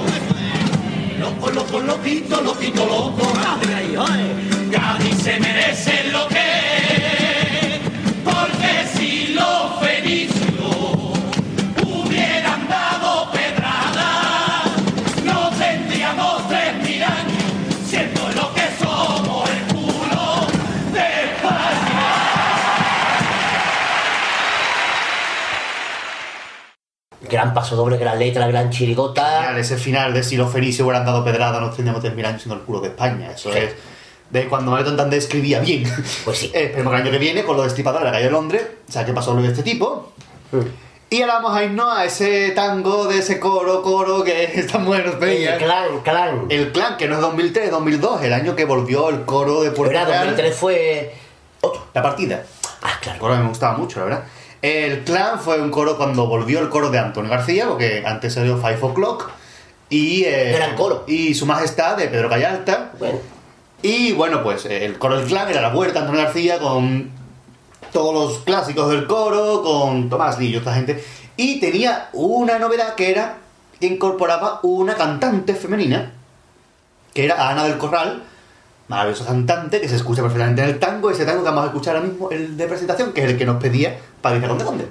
Loco, 1.48 1.80
loquito, 1.80 2.40
loquito, 2.42 2.84
loco. 2.86 3.32
Cádiz 4.70 5.16
se 5.22 5.40
merece 5.40 6.04
lo 6.12 6.28
que 6.28 6.36
es, 6.36 6.99
Gran 27.30 27.54
paso 27.54 27.76
doble, 27.76 27.96
gran 27.96 28.18
letra, 28.18 28.46
gran 28.48 28.70
chirigota. 28.70 29.24
Genial, 29.42 29.58
ese 29.58 29.76
final 29.76 30.12
de 30.12 30.22
si 30.22 30.36
los 30.36 30.52
fenicios 30.52 30.84
hubieran 30.86 31.04
dado 31.06 31.24
pedrada, 31.24 31.60
nos 31.60 31.76
tendríamos 31.76 32.02
3.000 32.04 32.26
años 32.26 32.42
siendo 32.42 32.56
el 32.56 32.62
culo 32.62 32.80
de 32.80 32.88
España. 32.88 33.30
Eso 33.32 33.52
Sí. 33.52 33.58
es 33.58 33.74
de 34.30 34.48
cuando 34.48 34.70
Manuel 34.70 34.86
Tontande 34.86 35.16
escribía 35.16 35.60
bien. 35.60 35.84
Pues 36.24 36.38
sí. 36.38 36.50
Eh, 36.54 36.64
esperemos 36.64 36.92
que 36.92 36.96
el 36.98 37.02
año 37.04 37.12
que 37.12 37.18
viene, 37.18 37.42
con 37.44 37.56
lo 37.56 37.62
destripador 37.62 38.00
de 38.00 38.06
la 38.06 38.12
calle 38.12 38.24
de 38.24 38.30
Londres, 38.30 38.62
o 38.88 38.92
sea, 38.92 39.04
¿qué 39.04 39.12
pasó 39.12 39.34
lo 39.34 39.42
de 39.42 39.48
este 39.48 39.62
tipo? 39.62 40.12
Y 41.12 41.22
ahora 41.22 41.34
vamos 41.34 41.56
a 41.56 41.64
irnos 41.64 41.88
a 41.96 42.04
ese 42.04 42.50
tango 42.50 43.06
de 43.06 43.18
ese 43.18 43.40
coro, 43.40 43.82
coro 43.82 44.22
que 44.22 44.44
está 44.54 44.78
bueno, 44.78 45.12
El 45.20 45.56
clan, 45.58 46.00
clan. 46.04 46.46
El 46.48 46.70
clan, 46.72 46.96
que 46.96 47.08
no 47.08 47.16
es 47.16 47.20
2003, 47.20 47.70
2002, 47.70 48.22
el 48.22 48.32
año 48.32 48.54
que 48.56 48.64
volvió 48.64 49.08
el 49.08 49.24
coro 49.24 49.62
de 49.62 49.70
Puerto 49.72 49.92
Real. 49.92 50.06
2003 50.06 50.54
fue 50.56 51.14
La 51.94 52.02
partida. 52.02 52.44
Ah, 52.82 52.92
claro. 53.00 53.14
El 53.16 53.20
coro 53.20 53.36
me 53.36 53.48
gustaba 53.48 53.76
mucho, 53.76 53.98
la 53.98 54.04
verdad. 54.06 54.24
El 54.62 55.04
clan 55.04 55.40
fue 55.40 55.60
un 55.60 55.70
coro 55.70 55.96
cuando 55.96 56.26
volvió 56.26 56.60
el 56.60 56.68
coro 56.68 56.90
de 56.90 56.98
Antonio 56.98 57.30
García, 57.30 57.66
porque 57.68 58.02
antes 58.06 58.34
salió 58.34 58.58
Five 58.58 58.78
O'Clock. 58.80 59.30
Y, 59.88 60.24
eh, 60.24 60.52
Gran 60.54 60.76
coro. 60.76 61.04
Y 61.06 61.34
su 61.34 61.46
majestad 61.46 61.96
de 61.96 62.08
Pedro 62.08 62.28
Callalta. 62.28 62.92
Y 63.82 64.12
bueno, 64.12 64.42
pues 64.42 64.66
eh, 64.66 64.84
el 64.84 64.98
coro 64.98 65.18
del 65.18 65.26
clan 65.26 65.48
era 65.48 65.62
la 65.62 65.70
vuelta 65.70 66.00
Antonio 66.00 66.22
García 66.22 66.58
con 66.58 67.10
todos 67.92 68.14
los 68.14 68.44
clásicos 68.44 68.90
del 68.90 69.06
coro, 69.06 69.62
con 69.62 70.08
Tomás 70.08 70.38
Lillo, 70.38 70.58
esta 70.58 70.74
gente. 70.74 71.02
Y 71.36 71.58
tenía 71.58 72.10
una 72.12 72.58
novedad 72.58 72.94
que 72.94 73.10
era 73.10 73.38
que 73.80 73.86
incorporaba 73.86 74.60
una 74.62 74.94
cantante 74.94 75.54
femenina, 75.54 76.12
que 77.14 77.24
era 77.24 77.48
Ana 77.48 77.64
del 77.64 77.78
Corral, 77.78 78.22
maravillosa 78.90 79.24
cantante 79.24 79.80
que 79.80 79.88
se 79.88 79.94
escucha 79.94 80.20
perfectamente 80.20 80.62
en 80.62 80.68
el 80.68 80.78
tango, 80.80 81.12
ese 81.12 81.24
tango 81.24 81.44
que 81.44 81.48
vamos 81.48 81.62
a 81.62 81.66
escuchar 81.68 81.94
ahora 81.94 82.08
mismo, 82.08 82.28
el 82.30 82.56
de 82.56 82.66
presentación, 82.66 83.12
que 83.12 83.22
es 83.22 83.30
el 83.30 83.38
que 83.38 83.46
nos 83.46 83.62
pedía 83.62 83.96
Patricia 84.20 84.48
Conde 84.48 84.64
Conde. 84.64 84.86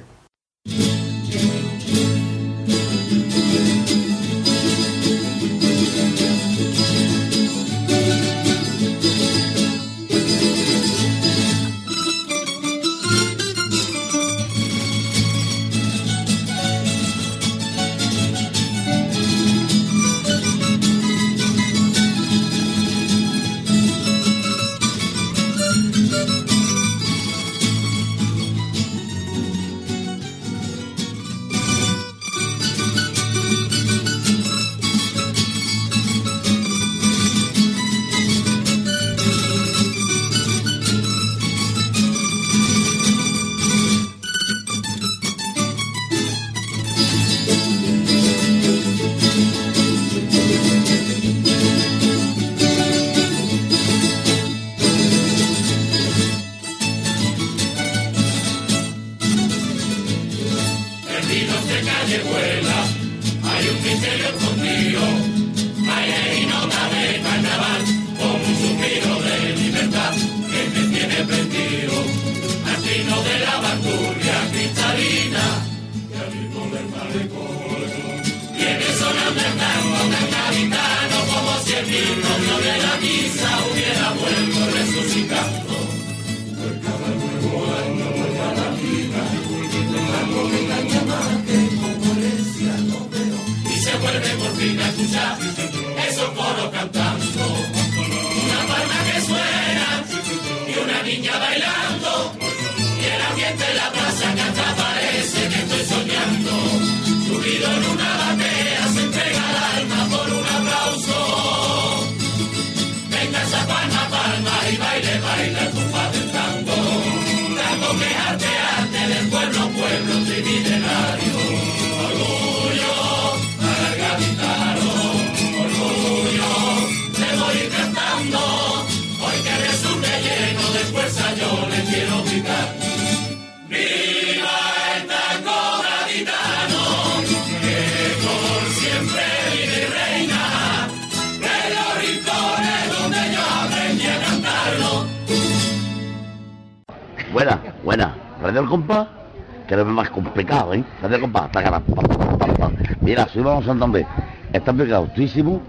Altísimo 154.81 155.61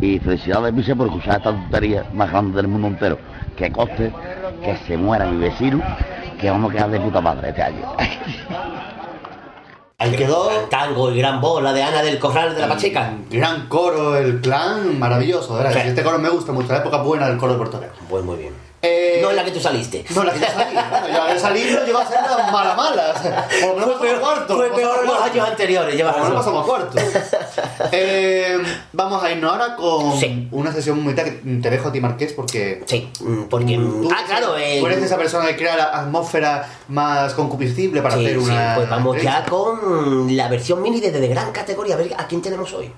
Y 0.00 0.18
felicidades, 0.18 0.74
Pise, 0.74 0.96
por 0.96 1.06
escuchar 1.06 1.38
esta 1.38 1.50
tontería 1.50 2.04
más 2.12 2.30
grande 2.30 2.56
del 2.56 2.68
mundo 2.68 2.88
entero. 2.88 3.18
Que 3.56 3.70
coste 3.72 4.12
que 4.62 4.76
se 4.86 4.96
muera 4.96 5.26
mi 5.26 5.38
vecino, 5.38 5.82
que 6.40 6.50
vamos 6.50 6.70
a 6.70 6.74
quedar 6.74 6.90
de 6.90 7.00
puta 7.00 7.20
madre 7.20 7.48
este 7.50 7.62
año. 7.62 7.92
Ahí 9.98 10.12
quedó. 10.12 10.50
Tango 10.68 11.10
y 11.10 11.18
gran 11.18 11.40
voz, 11.40 11.62
la 11.62 11.72
de 11.72 11.82
Ana 11.82 12.02
del 12.02 12.18
Corral 12.18 12.54
de 12.54 12.60
la 12.60 12.68
Pacheca. 12.68 13.14
Gran 13.30 13.66
coro, 13.66 14.16
el 14.16 14.42
clan, 14.42 14.98
maravilloso, 14.98 15.56
de 15.56 15.64
verdad. 15.64 15.82
Sí. 15.82 15.88
Este 15.88 16.02
coro 16.02 16.18
me 16.18 16.28
gusta 16.28 16.52
mucho, 16.52 16.70
la 16.70 16.80
época 16.80 16.98
buena 16.98 17.28
del 17.28 17.38
coro 17.38 17.52
de 17.52 17.58
Puerto 17.58 17.80
Rico. 17.80 17.94
Pues 18.10 18.22
muy 18.22 18.36
bien. 18.36 18.65
Eh, 18.86 19.18
No 19.22 19.30
es 19.30 19.36
la 19.36 19.44
que 19.44 19.50
tú 19.50 19.60
saliste. 19.60 20.04
No, 20.14 20.22
la 20.24 20.32
que 20.32 20.40
yo 20.40 20.46
salí. 20.46 20.74
Bueno, 20.74 21.08
yo 21.08 21.22
al 21.22 21.40
salir 21.40 21.72
no 21.72 21.84
llegó 21.86 21.98
a 21.98 22.06
ser 22.06 22.18
la 22.22 22.50
mala 22.52 22.74
mala. 22.74 23.14
Por 23.60 23.70
lo 23.70 23.74
menos 23.76 23.94
pasamos 24.00 24.16
a 24.16 24.20
cuarto. 24.20 24.56
Fue 24.56 24.70
peor 24.70 24.98
en 25.02 25.06
los 25.06 25.20
años 25.22 25.48
anteriores, 25.48 25.94
llevas 25.96 26.14
Por 26.14 26.22
lo 26.22 26.28
menos 26.30 26.44
pasamos 26.44 26.62
a 26.64 26.66
cuarto. 26.68 26.98
Eh, 27.92 28.58
vamos 28.92 29.22
a 29.22 29.30
irnos 29.32 29.52
ahora 29.52 29.76
con 29.76 30.12
una 30.52 30.72
sesión 30.72 31.02
muy 31.02 31.14
que 31.14 31.22
te 31.22 31.70
dejo 31.70 31.88
a 31.88 31.92
ti, 31.92 32.00
Marqués, 32.00 32.32
porque. 32.32 32.82
Sí, 32.86 33.08
porque. 33.50 33.76
Tú, 33.76 34.08
ah, 34.12 34.22
claro, 34.26 34.56
eh, 34.58 34.78
Tú 34.80 34.86
eres 34.86 35.02
esa 35.02 35.16
persona 35.16 35.46
que 35.48 35.56
crea 35.56 35.76
la 35.76 35.84
atmósfera 36.00 36.68
más 36.88 37.34
concupiscible 37.34 38.02
para 38.02 38.16
Sí, 38.16 38.24
hacer 38.26 38.38
sí, 38.40 38.44
una. 38.44 38.74
pues 38.76 38.88
vamos 38.90 39.20
ya 39.22 39.44
con 39.44 40.36
la 40.36 40.48
versión 40.48 40.82
mini 40.82 41.00
de, 41.00 41.10
de 41.10 41.28
gran 41.28 41.52
categoría. 41.52 41.94
A 41.94 41.98
ver 41.98 42.14
a 42.16 42.26
quién 42.26 42.42
tenemos 42.42 42.72
hoy. 42.72 42.92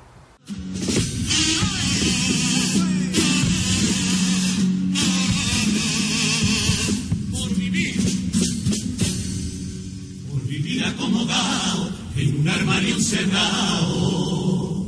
En 12.16 12.40
un 12.40 12.48
armario 12.48 12.96
encerrado. 12.96 14.86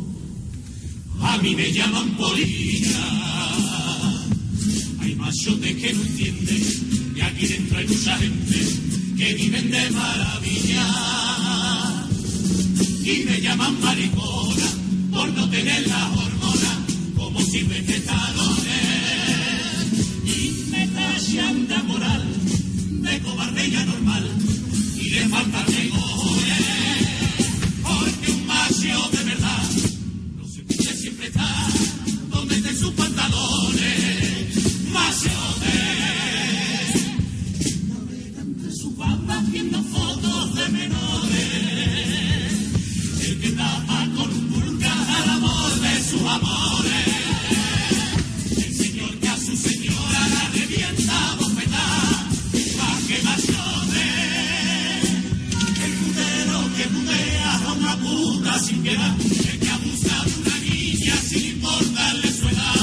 A 1.23 1.39
mí 1.39 1.55
me 1.55 1.73
llaman 1.73 2.11
polilla. 2.17 3.07
Hay 5.01 5.15
machotes 5.15 5.77
que 5.77 5.95
no 5.95 6.03
entienden 6.03 7.15
y 7.17 7.21
aquí 7.21 7.47
dentro 7.47 7.79
hay 7.79 7.87
mucha 7.87 8.19
gente 8.19 8.67
que 9.17 9.35
viven 9.35 9.71
de 9.71 9.91
maravilla. 9.91 10.87
Y 13.03 13.25
me 13.25 13.41
llaman 13.41 13.81
maricona 13.81 14.67
por 15.13 15.33
no 15.33 15.49
tener 15.49 15.87
la 15.89 16.11
hormona 16.11 16.87
como 17.17 17.41
si 17.41 17.63
me 17.63 17.81
talones 17.81 18.67
y 20.27 20.71
me 20.71 20.87
tachan 20.89 21.67
de 21.67 21.83
moral, 21.85 22.25
de 23.03 23.21
cobardía 23.21 23.85
normal 23.87 24.31
y 25.11 25.15
de 25.15 25.29
falta 25.29 25.65
de 25.65 26.70
puta 58.51 58.59
sin 58.59 58.83
piedad, 58.83 59.15
el 59.19 59.61
que 59.61 59.71
abusa 59.71 60.25
de 60.25 60.33
una 60.41 60.57
niña 60.59 61.15
sin 61.17 61.55
importarle 61.55 62.29
su 62.33 62.49
edad. 62.49 62.75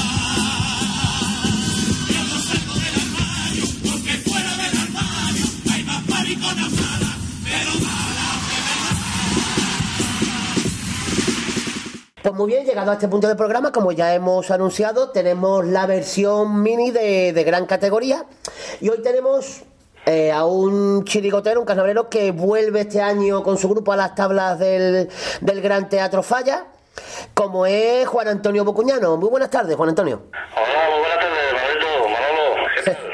Yo 2.08 2.22
no 2.24 2.38
salgo 2.40 2.74
del 2.74 2.94
armario, 3.04 3.64
porque 3.84 4.12
fuera 4.28 4.50
del 4.56 4.78
armario 4.78 5.46
hay 5.72 5.82
más 5.84 6.08
mariconas 6.08 6.72
malas, 6.72 7.16
pero 7.44 7.70
malas 7.84 8.40
que 8.48 8.62
Pues 12.22 12.34
muy 12.34 12.46
bien, 12.46 12.64
llegado 12.64 12.90
a 12.90 12.94
este 12.94 13.08
punto 13.08 13.28
del 13.28 13.36
programa, 13.36 13.72
como 13.72 13.92
ya 13.92 14.14
hemos 14.14 14.50
anunciado, 14.50 15.10
tenemos 15.10 15.66
la 15.66 15.86
versión 15.86 16.62
mini 16.62 16.90
de, 16.90 17.32
de 17.32 17.44
gran 17.44 17.66
categoría. 17.66 18.24
Y 18.80 18.88
hoy 18.88 19.02
tenemos 19.02 19.62
eh, 20.08 20.32
a 20.32 20.44
un 20.46 21.04
chirigotero, 21.04 21.60
un 21.60 21.66
carnavalero 21.66 22.08
que 22.08 22.32
vuelve 22.32 22.80
este 22.80 23.00
año 23.02 23.42
con 23.42 23.58
su 23.58 23.68
grupo 23.68 23.92
a 23.92 23.96
las 23.96 24.14
tablas 24.14 24.58
del, 24.58 25.08
del 25.40 25.60
Gran 25.60 25.88
Teatro 25.88 26.22
Falla, 26.22 26.64
como 27.34 27.66
es 27.66 28.06
Juan 28.08 28.28
Antonio 28.28 28.64
Bocuñano. 28.64 29.16
Muy 29.16 29.28
buenas 29.28 29.50
tardes, 29.50 29.76
Juan 29.76 29.90
Antonio. 29.90 30.22
Hola, 30.56 30.90
muy 30.90 30.98
buenas 31.00 31.18
tardes, 31.20 31.52
Manolito, 31.52 32.08
Manolo. 32.08 32.68
¿Qué 32.76 32.82
tal? 32.90 32.98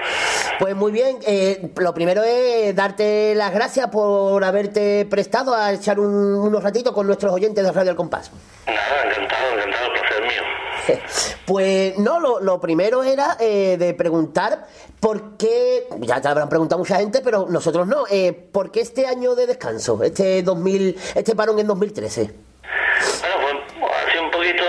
Pues 0.57 0.77
muy 0.77 0.93
bien, 0.93 1.19
eh, 1.27 1.73
lo 1.79 1.93
primero 1.93 2.23
es 2.23 2.75
darte 2.77 3.35
las 3.35 3.53
gracias 3.53 3.89
por 3.89 4.43
haberte 4.45 5.05
prestado 5.11 5.53
a 5.53 5.73
echar 5.73 5.99
un- 5.99 6.35
unos 6.37 6.63
ratitos 6.63 6.93
con 6.95 7.09
nuestros 7.09 7.33
oyentes 7.33 7.65
de 7.65 7.73
Radio 7.73 7.91
El 7.91 7.97
Compás. 7.97 8.31
Nada, 8.67 8.79
encantado, 9.11 9.53
encantado, 9.59 9.89
placer 9.93 10.23
mío. 10.23 10.43
Pues 11.47 11.99
no, 11.99 12.21
lo, 12.41 12.61
primero 12.61 13.03
era 13.03 13.37
eh, 13.39 13.77
de 13.79 13.95
preguntar 13.95 14.67
por 15.01 15.37
qué, 15.37 15.87
ya 16.01 16.21
te 16.21 16.29
habrán 16.29 16.49
preguntado 16.49 16.79
mucha 16.79 16.97
gente, 16.97 17.21
pero 17.23 17.47
nosotros 17.49 17.87
no, 17.87 18.05
eh, 18.11 18.33
¿por 18.33 18.71
qué 18.71 18.81
este 18.81 19.07
año 19.07 19.35
de 19.35 19.47
descanso, 19.47 20.03
este 20.03 20.43
2000, 20.43 20.97
este 21.15 21.37
parón 21.37 21.59
en 21.59 21.67
2013? 21.67 22.31
Bueno, 23.43 23.61
pues 23.79 23.93
ha 23.93 24.11
sido 24.11 24.25
un 24.25 24.31
poquito 24.31 24.65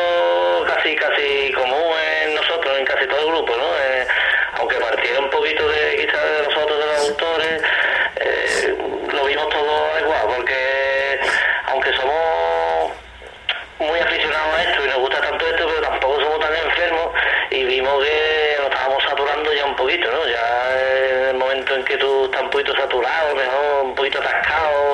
casi, 0.67 0.95
casi 0.95 1.53
común 1.53 1.84
poquito 22.55 22.73
saturado, 22.77 23.35
mejor 23.35 23.83
un 23.83 23.95
poquito 23.95 24.17
atascado 24.19 24.93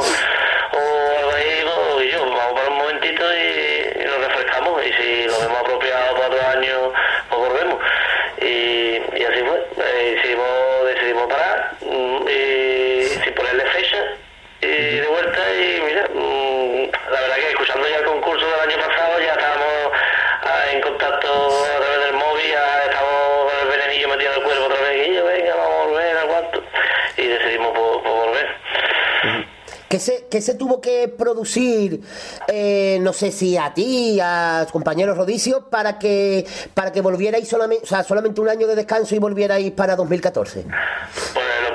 ¿Qué 29.91 29.99
se, 29.99 30.41
se 30.41 30.53
tuvo 30.53 30.79
que 30.79 31.09
producir, 31.09 31.99
eh, 32.47 32.97
no 33.01 33.11
sé 33.11 33.29
si 33.29 33.57
a 33.57 33.73
ti, 33.73 34.19
a 34.21 34.65
compañeros 34.71 35.17
Rodicio, 35.17 35.69
para 35.69 35.99
que 35.99 36.45
para 36.73 36.93
que 36.93 37.01
volvierais 37.01 37.45
solamente, 37.45 37.83
o 37.83 37.87
sea, 37.87 38.01
solamente 38.05 38.39
un 38.39 38.47
año 38.47 38.67
de 38.67 38.75
descanso 38.77 39.15
y 39.15 39.19
volvierais 39.19 39.69
para 39.71 39.97
2014? 39.97 40.63
Pues 40.63 41.45
lo 41.67 41.73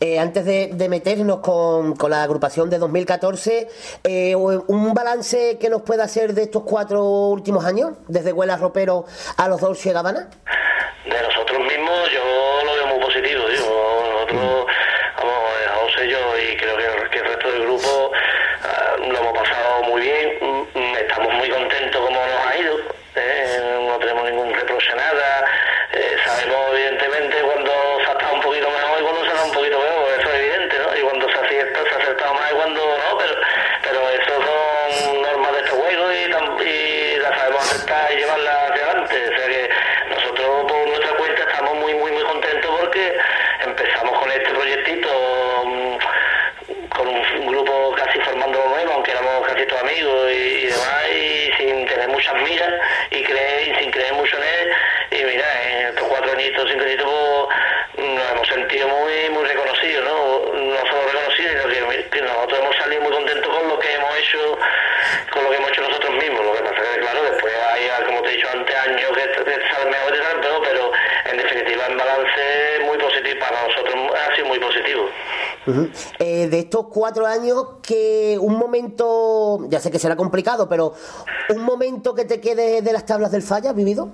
Eh, 0.00 0.18
antes 0.18 0.44
de, 0.44 0.70
de 0.74 0.88
meternos 0.88 1.40
con, 1.40 1.94
con 1.96 2.10
la 2.10 2.22
agrupación 2.22 2.70
de 2.70 2.78
2014, 2.78 3.68
eh, 4.04 4.34
un 4.36 4.94
balance 4.94 5.58
que 5.58 5.68
nos 5.68 5.82
pueda 5.82 6.04
hacer 6.04 6.34
de 6.34 6.42
estos 6.42 6.62
cuatro 6.62 7.04
últimos 7.28 7.64
años, 7.64 7.92
desde 8.08 8.32
Huela 8.32 8.56
Ropero 8.56 9.04
a 9.36 9.48
los 9.48 9.60
Dolce 9.60 9.92
Gabbana. 9.92 10.28
De 11.04 11.22
nosotros 11.22 11.58
mismos 11.60 11.98
yo 12.12 12.43
estos 76.64 76.86
cuatro 76.88 77.26
años 77.26 77.66
que 77.82 78.38
un 78.40 78.56
momento, 78.56 79.66
ya 79.68 79.80
sé 79.80 79.90
que 79.90 79.98
será 79.98 80.16
complicado, 80.16 80.68
pero 80.68 80.92
un 81.54 81.62
momento 81.62 82.14
que 82.14 82.24
te 82.24 82.40
quede 82.40 82.82
de 82.82 82.92
las 82.92 83.06
tablas 83.06 83.30
del 83.30 83.42
falla, 83.42 83.70
¿has 83.70 83.76
vivido? 83.76 84.12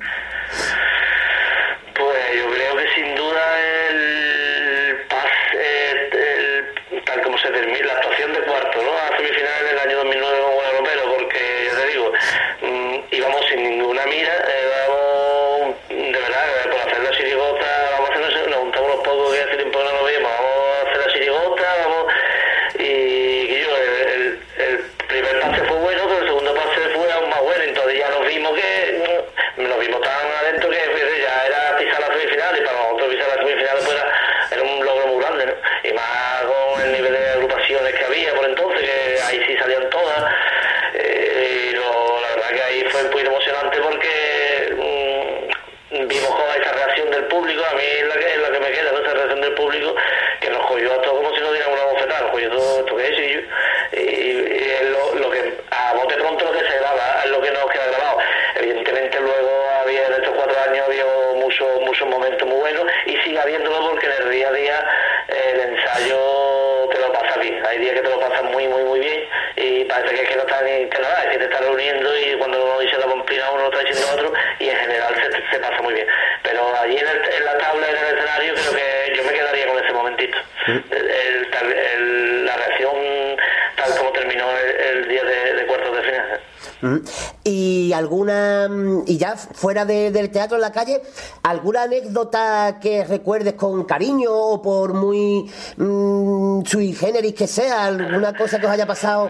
fuera 89.60 89.84
de, 89.84 90.10
del 90.10 90.30
teatro 90.30 90.56
en 90.56 90.62
la 90.62 90.72
calle, 90.72 91.02
¿alguna 91.42 91.82
anécdota 91.82 92.78
que 92.80 93.04
recuerdes 93.04 93.52
con 93.54 93.84
cariño 93.84 94.32
o 94.32 94.62
por 94.62 94.94
muy 94.94 95.50
mmm, 95.76 96.64
sui 96.64 96.94
generis 96.94 97.34
que 97.34 97.46
sea? 97.46 97.84
¿Alguna 97.84 98.34
cosa 98.34 98.58
que 98.58 98.64
os 98.64 98.72
haya 98.72 98.86
pasado? 98.86 99.28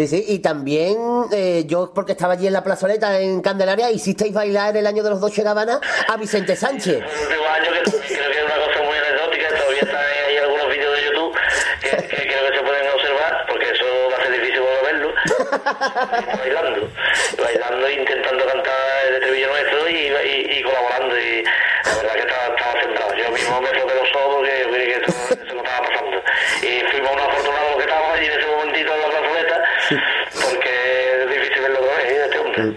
Sí, 0.00 0.08
sí, 0.08 0.24
y 0.28 0.38
también 0.38 0.96
eh, 1.30 1.64
yo, 1.66 1.92
porque 1.94 2.12
estaba 2.12 2.32
allí 2.32 2.46
en 2.46 2.54
la 2.54 2.64
plazoleta 2.64 3.20
en 3.20 3.42
Candelaria, 3.42 3.90
hicisteis 3.90 4.32
bailar 4.32 4.70
en 4.70 4.76
el 4.78 4.86
año 4.86 5.02
de 5.02 5.10
los 5.10 5.20
dos 5.20 5.36
Gabanas 5.36 5.78
a 6.08 6.16
Vicente 6.16 6.56
Sánchez. 6.56 6.96
Un 6.96 7.46
año 7.46 7.70
que 7.70 7.90
creo 7.90 8.00
que 8.00 8.38
es 8.38 8.44
una 8.46 8.64
cosa 8.64 8.82
muy 8.82 8.96
anecdótica, 8.96 9.48
todavía 9.48 9.80
están 9.82 10.02
ahí 10.26 10.36
algunos 10.38 10.68
vídeos 10.70 10.96
de 10.96 11.04
YouTube 11.04 11.36
que, 11.82 11.90
que, 11.90 12.16
creo 12.16 12.50
que 12.50 12.56
se 12.56 12.62
pueden 12.64 12.88
observar, 12.94 13.44
porque 13.46 13.70
eso 13.72 13.84
va 14.10 14.16
a 14.16 14.22
ser 14.22 14.32
difícil 14.40 14.62
verlo. 14.84 15.12
bailando, 16.38 16.88
bailando, 17.36 17.86
e 17.86 17.92
intentando 18.00 18.46
cantar 18.46 18.74
el 19.06 19.14
estribillo 19.16 19.48
nuestro 19.48 19.90
y, 19.90 19.96
y, 19.96 20.58
y 20.58 20.62
colaborando. 20.62 20.89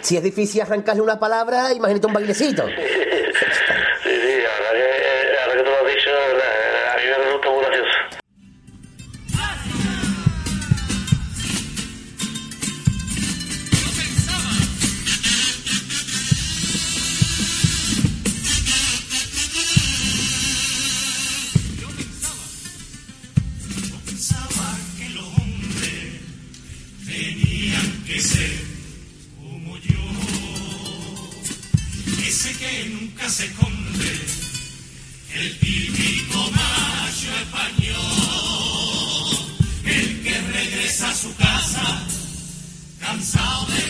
si 0.04 0.18
es 0.18 0.24
difícil 0.24 0.62
arrancarle 0.62 1.02
una 1.02 1.20
palabra, 1.20 1.74
imagínate 1.74 2.08
un 2.08 2.14
bailecito. 2.14 2.66
nunca 32.94 33.30
se 33.30 33.46
esconde, 33.46 34.20
el 35.36 35.60
típico 35.60 36.52
macho 36.52 37.36
español, 37.42 37.96
el 39.86 40.24
que 40.24 40.42
regresa 40.42 41.10
a 41.10 41.16
su 41.16 41.36
casa 41.36 42.08
cansado 43.00 43.66
de 43.68 43.82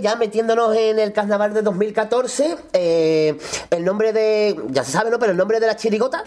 Ya 0.00 0.16
metiéndonos 0.16 0.76
en 0.76 0.98
el 0.98 1.12
carnaval 1.12 1.54
de 1.54 1.62
2014, 1.62 2.56
eh, 2.72 3.36
el 3.70 3.84
nombre 3.84 4.12
de. 4.12 4.56
Ya 4.68 4.84
se 4.84 4.92
sabe, 4.92 5.10
¿no? 5.10 5.18
Pero 5.18 5.32
el 5.32 5.38
nombre 5.38 5.60
de 5.60 5.66
la 5.66 5.76
chirigota. 5.76 6.24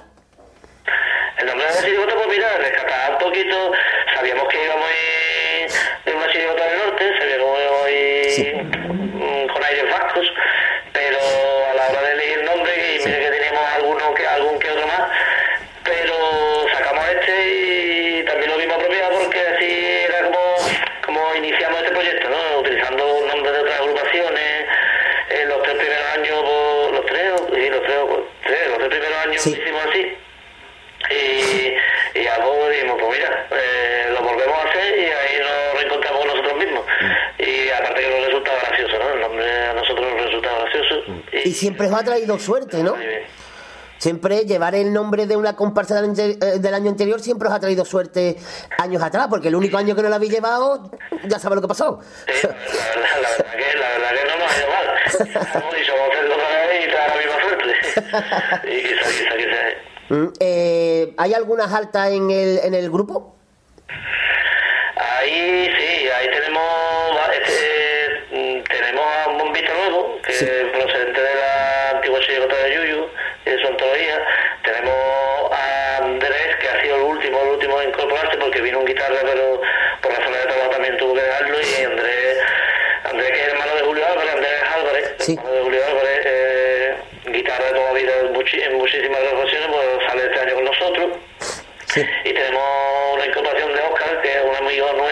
El 1.40 1.48
nombre 1.48 1.66
de 1.68 1.74
la 1.74 1.82
chirigota, 1.82 2.14
pues 2.16 2.28
mira, 2.30 2.58
rescatar 2.58 3.14
un 3.14 3.18
poquito, 3.20 3.72
sabíamos 4.16 4.48
que 4.50 4.57
Y 41.48 41.54
siempre 41.54 41.88
os 41.88 41.94
ha 41.94 42.04
traído 42.04 42.38
suerte, 42.38 42.84
¿no? 42.84 42.94
Siempre 44.00 44.42
llevar 44.42 44.76
el 44.76 44.92
nombre 44.92 45.26
de 45.26 45.38
una 45.38 45.56
comparsa 45.56 46.02
del, 46.02 46.20
eh, 46.20 46.60
del 46.60 46.74
año 46.74 46.90
anterior 46.90 47.22
siempre 47.22 47.48
os 47.48 47.54
ha 47.54 47.60
traído 47.60 47.86
suerte 47.86 48.36
años 48.78 49.02
atrás, 49.02 49.28
porque 49.30 49.48
el 49.48 49.56
único 49.56 49.78
año 49.78 49.96
que 49.96 50.04
no 50.04 50.10
lo 50.10 50.16
habéis 50.16 50.34
llevado, 50.34 50.92
ya 51.24 51.40
sabes 51.40 51.56
lo 51.56 51.62
que 51.62 51.68
pasó. 51.70 52.00
La 52.28 52.34
verdad, 52.34 52.60
la 53.22 53.30
verdad 53.30 53.52
que, 53.54 53.78
la 53.78 53.90
verdad 53.90 54.10
que 54.14 54.26
no 54.28 54.38
nos 54.38 54.52
ha 54.52 54.58
y 56.76 56.88
la 56.92 57.16
misma 57.16 57.38
suerte. 57.42 57.74
y 58.68 58.82
quizá. 58.84 59.08
Mm, 60.10 60.34
eh, 60.40 61.14
¿Hay 61.18 61.34
algunas 61.34 61.74
altas 61.74 62.12
en 62.12 62.30
el, 62.30 62.60
en 62.60 62.74
el 62.74 62.90
grupo? 62.92 63.36
Ahí 64.96 65.70
sí, 65.78 66.10
ahí 66.10 66.30
tenemos 66.30 66.64
este, 67.34 68.20
mm, 68.32 68.64
tenemos 68.64 69.06
a 69.06 69.30
un 69.30 69.38
bombito 69.38 69.74
nuevo, 69.74 70.22
que 70.26 70.67
la 88.54 88.66
en, 88.66 88.78
muchísimas 88.78 89.20
grabaciones, 89.20 89.68
pues 89.68 90.08
sale 90.08 90.26
este 90.26 90.40
año 90.40 90.56
con 90.56 90.66
nosotros. 90.66 91.08
Y 92.26 92.34
tenemos 92.34 92.64
una 93.16 93.26
incorporación 93.26 93.74
de 93.74 93.80
Oscar, 93.82 94.22
que 94.22 94.30
es 94.30 94.44
un 94.44 94.56
amigo 94.56 94.94
nuestro 94.94 95.07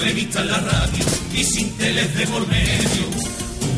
sin 0.00 0.08
entrevistas 0.08 0.42
en 0.42 0.48
la 0.48 0.58
radio 0.58 1.04
y 1.34 1.44
sin 1.44 1.76
teles 1.76 2.14
de 2.14 2.26
por 2.26 2.46
medio. 2.48 3.04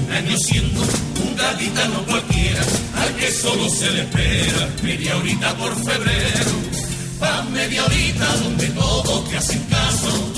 Un 0.07 0.12
año 0.12 0.36
siendo 0.39 0.81
un 0.81 1.36
gaditano 1.36 2.05
cualquiera, 2.07 2.62
al 2.97 3.16
que 3.16 3.31
solo 3.31 3.69
se 3.69 3.90
le 3.90 4.03
espera 4.03 4.69
media 4.82 5.16
horita 5.16 5.55
por 5.57 5.74
febrero. 5.74 6.53
Pa' 7.19 7.43
media 7.53 7.85
horita 7.85 8.36
donde 8.36 8.66
todos 8.69 9.28
te 9.28 9.36
hacen 9.36 9.62
caso 9.70 10.32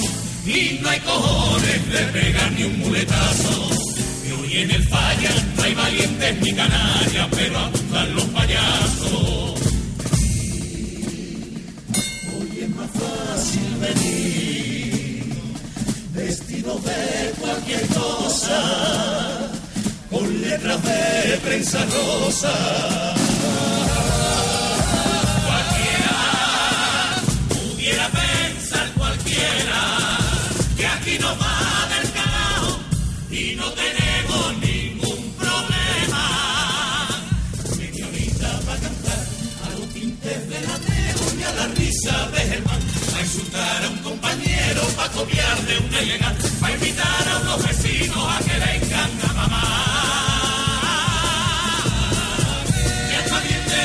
y 0.47 0.79
no 0.83 0.89
hay 0.89 1.01
cojones 1.01 1.93
de 1.93 1.99
pegar 2.13 2.53
ni 2.53 2.65
un 2.65 2.79
muletazo. 2.79 3.71
Y 4.27 4.33
hoy 4.33 4.57
en 4.63 4.71
el 4.71 4.89
falla 4.89 5.31
no 5.57 5.63
hay 5.63 5.75
valientes 5.75 6.41
ni 6.41 6.53
canallas, 6.53 7.29
pero 7.31 7.59
abundan 7.59 8.15
los 8.15 8.25
payasos. 8.25 9.64
Cualquier 17.41 17.87
cosa, 17.89 19.51
con 20.11 20.41
letras 20.41 20.83
de 20.83 21.39
prensa 21.45 21.85
rosa. 21.85 22.55
Cualquiera 25.47 26.17
pudiera 27.49 28.09
pensar 28.09 28.93
cualquiera 28.97 29.81
que 30.77 30.87
aquí 30.87 31.19
no 31.19 31.29
va 31.39 31.89
del 31.95 32.13
carajo 32.13 32.79
y 33.31 33.57
no 33.57 33.71
tenemos 33.73 34.59
ningún 34.61 35.33
problema. 35.39 36.25
Media 37.79 38.07
horita 38.07 38.61
para 38.67 38.81
cantar 38.81 39.25
a 39.65 39.79
los 39.79 39.89
tintes 39.93 40.49
de 40.49 40.61
la 40.61 40.79
y 41.39 41.43
a 41.43 41.53
la 41.53 41.67
risa 41.69 42.29
de 42.33 42.41
a 42.41 42.44
insultar 43.25 43.85
a 43.85 43.89
un 43.89 43.99
compañero, 43.99 44.83
para 44.97 45.11
copiarle 45.13 45.79
una 45.79 46.03
ilegal, 46.03 46.37
para 46.61 46.75
invitar 46.75 47.29
a 47.29 47.39
unos 47.41 47.67
vecinos 47.67 48.25
a 48.35 48.39
que 48.39 48.59
vengan 48.65 49.11
a 49.29 49.33
mamá. 49.33 49.65
Que 53.09 53.17
está 53.25 53.41
bien 53.41 53.65
de 53.73 53.83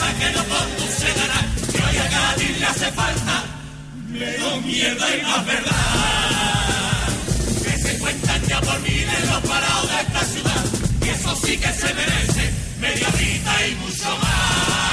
la 0.00 0.10
que 0.18 0.28
no 0.36 0.42
conduce 0.54 1.08
que 1.72 1.78
hoy 1.82 1.96
a 1.98 2.08
Cádiz 2.08 2.58
le 2.60 2.66
hace 2.66 2.92
falta 2.92 3.44
menos 4.08 4.64
mierda 4.64 5.16
y 5.16 5.22
más 5.22 5.46
verdad. 5.46 7.08
Que 7.64 7.78
se 7.78 7.98
cuentan 7.98 8.46
ya 8.46 8.60
por 8.60 8.80
miles 8.80 9.28
los 9.30 9.42
parados 9.50 9.88
de 9.90 10.00
esta 10.00 10.24
ciudad, 10.32 10.64
y 11.02 11.08
eso 11.08 11.36
sí 11.42 11.56
que 11.58 11.72
se 11.72 11.94
merece 11.94 12.54
media 12.80 13.08
horita 13.08 13.66
y 13.66 13.74
mucho 13.76 14.16
más. 14.18 14.89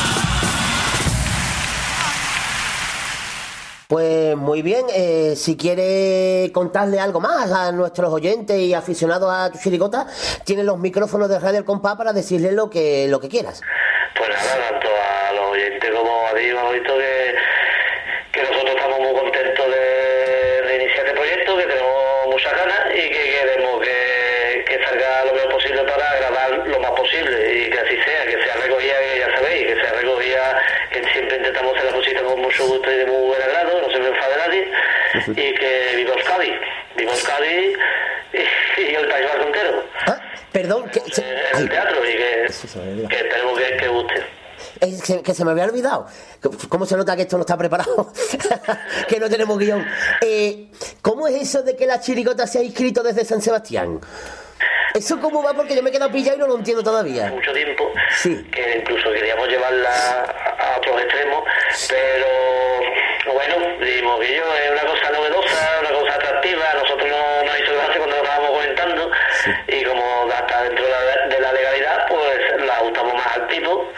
Pues 3.88 4.36
muy 4.36 4.62
bien, 4.62 4.86
eh, 4.94 5.36
si 5.38 5.56
quiere 5.56 6.52
contarle 6.54 7.00
algo 7.00 7.22
más 7.22 7.50
a 7.54 7.72
nuestros 7.72 8.12
oyentes 8.12 8.60
y 8.60 8.74
aficionados 8.74 9.32
a 9.32 9.50
tu 9.50 9.60
chirigota, 9.60 10.08
tiene 10.44 10.66
los 10.66 10.78
micrófonos 10.78 11.30
de 11.30 11.40
Radio 11.40 11.60
El 11.60 11.66
para 11.96 12.12
decirle 12.12 12.52
lo 12.52 12.70
que, 12.70 13.08
lo 13.08 13.22
que 13.22 13.30
quieras. 13.30 13.62
Pues 14.18 14.30
nada, 14.30 14.70
tanto 14.72 14.88
a 14.90 15.32
los 15.32 15.52
oyentes 15.54 15.90
como 15.90 16.28
a 16.28 16.34
ti, 16.36 16.54
Manolito, 16.54 16.98
que, 16.98 17.16
y 35.32 35.54
que 35.54 35.94
viva 35.95 36.14
Euskadi, 36.14 36.52
viva 36.98 37.12
Euskadi 37.12 37.74
y, 38.34 38.82
y 38.82 38.95
el 38.95 39.08
País 39.08 39.26
Vasco 39.28 39.44
entero, 39.44 39.84
Perdón, 40.52 40.90
que, 40.90 41.02
se- 41.12 41.22
eh, 41.22 41.41
el 41.56 41.70
teatro 41.70 41.98
y 42.04 42.14
que, 42.14 42.18
que 43.10 43.16
esperemos 43.16 43.60
que, 43.60 43.78
que 43.78 43.88
guste. 43.90 44.24
es 44.80 45.04
que, 45.04 45.22
que 45.22 45.34
se 45.34 45.45
me 45.45 45.52
había 45.52 45.66
olvidado. 45.66 46.08
¿Cómo 46.70 46.86
se 46.86 46.95
nota 46.98 47.16
que 47.16 47.24
esto 47.24 47.38
no 47.38 47.41
está 47.41 47.58
preparado? 47.58 48.12
que 49.08 49.20
no 49.20 49.30
tenemos 49.30 49.58
guion. 49.60 49.86
Eh, 50.22 50.68
¿Cómo 51.02 51.28
es 51.28 51.36
eso 51.36 51.62
de 51.64 51.76
que 51.76 51.86
la 51.86 51.99
chirigota 51.99 52.48
se 52.48 52.60
ha 52.60 52.64
inscrito 52.64 53.04
desde 53.04 53.24
San 53.26 53.41
Sebastián? 53.41 53.99
¿Eso 54.94 55.20
cómo 55.20 55.44
va? 55.44 55.54
Porque 55.54 55.76
yo 55.76 55.84
me 55.84 55.90
he 55.90 55.94
quedado 55.94 56.12
pillado 56.12 56.38
y 56.38 56.40
no 56.40 56.48
lo 56.48 56.56
entiendo 56.58 56.84
todavía. 56.84 57.28
mucho 57.28 57.52
tiempo 57.54 57.92
Sí. 58.18 58.46
que 58.52 58.78
incluso 58.80 59.12
queríamos 59.12 59.48
llevarla 59.48 59.90
a, 59.90 60.74
a 60.74 60.78
otros 60.78 61.02
extremos, 61.02 61.44
pero 61.90 62.28
bueno, 63.34 63.56
dijimos 63.80 64.20
que 64.22 64.36
yo 64.36 64.44
es 64.56 64.72
una 64.72 64.82
cosa 64.90 65.12
novedosa, 65.12 65.80
una 65.82 65.92
cosa 66.00 66.14
atractiva, 66.16 66.64
nosotros 66.82 67.10
no 67.10 67.44
nos 67.46 67.60
hizo 67.60 67.74
gracia 67.76 67.98
cuando 67.98 68.16
lo 68.16 68.24
estábamos 68.24 68.52
comentando 68.52 69.12
y 69.68 69.84
como 69.84 70.28
está 70.32 70.64
dentro 70.64 70.86
de 70.86 70.92
la, 70.92 71.28
de 71.36 71.40
la 71.42 71.54
legalidad, 71.54 72.08
pues 72.08 72.66
la 72.66 72.74
ajustamos 72.76 73.14
más 73.16 73.28
al 73.36 73.48
tipo 73.48 73.92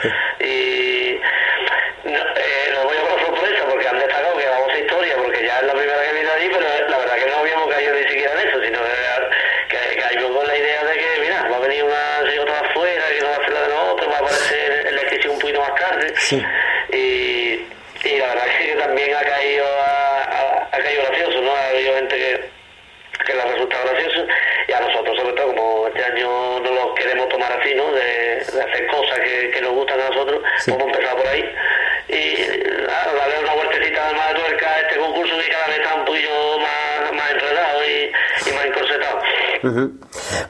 nosotros, 30.67 30.77
vamos 30.77 30.93
a 30.93 30.97
empezar 30.97 31.17
por 31.17 31.27
ahí 31.27 31.43
y 32.09 32.87
nada, 32.87 33.13
darle 33.13 33.39
una 33.43 33.53
vueltecita 33.53 34.13
más 34.13 34.27
de 34.29 34.39
tuerca 34.39 34.69
a 34.69 34.79
este 34.81 34.99
concurso 34.99 35.37
que 35.37 35.49
cada 35.51 35.67
vez 35.67 35.77
está 35.79 35.95
un 35.95 36.05
poquillo 36.05 36.59
más, 36.59 37.13
más 37.13 37.31
enredado 37.31 37.79
y, 37.85 38.49
y 38.49 38.53
más 38.53 38.65
encorsetado. 38.65 39.21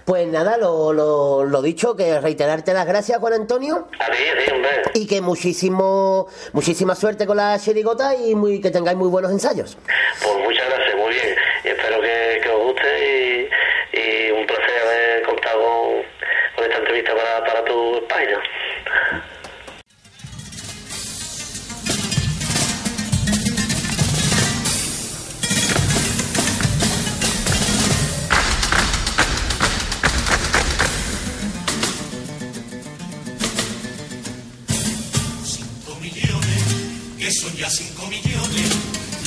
Pues 0.06 0.28
nada, 0.28 0.58
lo, 0.58 0.94
lo, 0.94 1.44
lo 1.44 1.62
dicho, 1.62 1.96
que 1.96 2.20
reiterarte 2.22 2.74
las 2.74 2.86
gracias, 2.86 3.20
Juan 3.20 3.34
Antonio. 3.34 3.88
A 4.00 4.06
ti, 4.12 4.24
a 4.24 4.46
ti, 4.46 4.52
hombre. 4.52 4.70
Y 4.94 5.08
que 5.08 5.22
muchísimo, 5.22 6.28
muchísima 6.54 6.96
suerte 6.96 7.26
con 7.26 7.38
la 7.38 7.58
chirigota 7.60 8.16
y 8.16 8.36
muy, 8.36 8.62
que 8.62 8.72
tengáis 8.72 8.98
muy 8.98 9.10
buenos 9.10 9.32
ensayos. 9.32 9.78
Pues 10.24 10.36
muchas 10.44 10.70
gracias, 10.70 10.96
muy 10.96 11.14
bien. 11.14 11.36
Y 11.64 11.68
espero 11.70 12.02
que, 12.02 12.40
que 12.42 12.50
os 12.50 12.64
guste 12.64 13.50
y, 13.94 13.98
y 14.00 14.32
un 14.32 14.46
placer 14.48 14.82
haber 14.82 15.24
contado 15.24 15.60
con, 15.62 16.04
con 16.56 16.64
esta 16.66 16.78
entrevista 16.78 17.12
para, 17.16 17.46
para 17.46 17.66
tu 17.66 18.08
página. 18.08 18.42
Son 37.32 37.56
ya 37.56 37.70
cinco 37.70 38.08
millones, 38.08 38.70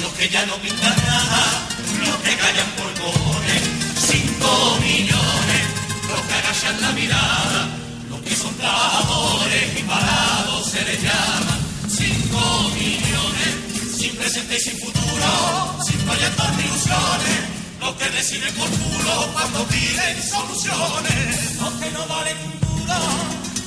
los 0.01 0.13
que 0.15 0.29
ya 0.29 0.45
no 0.47 0.57
pintan 0.57 0.97
nada, 1.07 1.69
los 2.01 2.17
que 2.17 2.37
callan 2.37 2.71
por 2.77 2.93
cojones. 2.95 3.63
Cinco 4.11 4.79
millones, 4.83 5.63
los 6.09 6.21
que 6.21 6.35
agachan 6.35 6.81
la 6.81 6.93
mirada, 6.93 7.69
los 8.11 8.21
que 8.23 8.35
son 8.35 8.55
trabajadores 8.57 9.79
y 9.79 9.83
parados 9.83 10.71
se 10.71 10.85
les 10.85 11.03
llama. 11.03 11.59
Cinco 11.89 12.71
millones, 12.75 13.97
sin 13.97 14.17
presente 14.17 14.57
y 14.57 14.61
sin 14.61 14.79
futuro, 14.81 15.79
sin 15.87 15.99
proyectos 16.01 16.49
ni 16.57 16.65
ilusiones, 16.65 17.41
los 17.81 17.95
que 17.97 18.11
deciden 18.11 18.55
por 18.55 18.69
culo 18.69 19.29
cuando 19.33 19.65
piden 19.69 20.23
soluciones, 20.29 21.61
los 21.61 21.73
que 21.75 21.91
no 21.93 22.07
valen 22.09 22.37
un 22.39 22.61
duro 22.61 22.99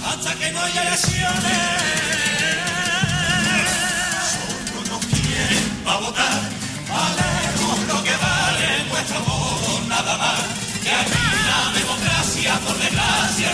hasta 0.09 0.35
que 0.35 0.51
no 0.51 0.61
haya 0.61 0.81
elecciones. 0.81 2.34
Pa' 5.85 5.97
votar, 5.97 6.41
valemos 6.89 7.77
lo 7.87 8.03
que 8.03 8.15
vale 8.25 8.67
nuestro 8.89 9.19
voto, 9.21 9.81
nada 9.87 10.17
más. 10.17 10.41
Que 10.83 10.91
aquí 10.91 11.23
la 11.49 11.61
democracia, 11.79 12.59
por 12.65 12.77
desgracia, 12.77 13.49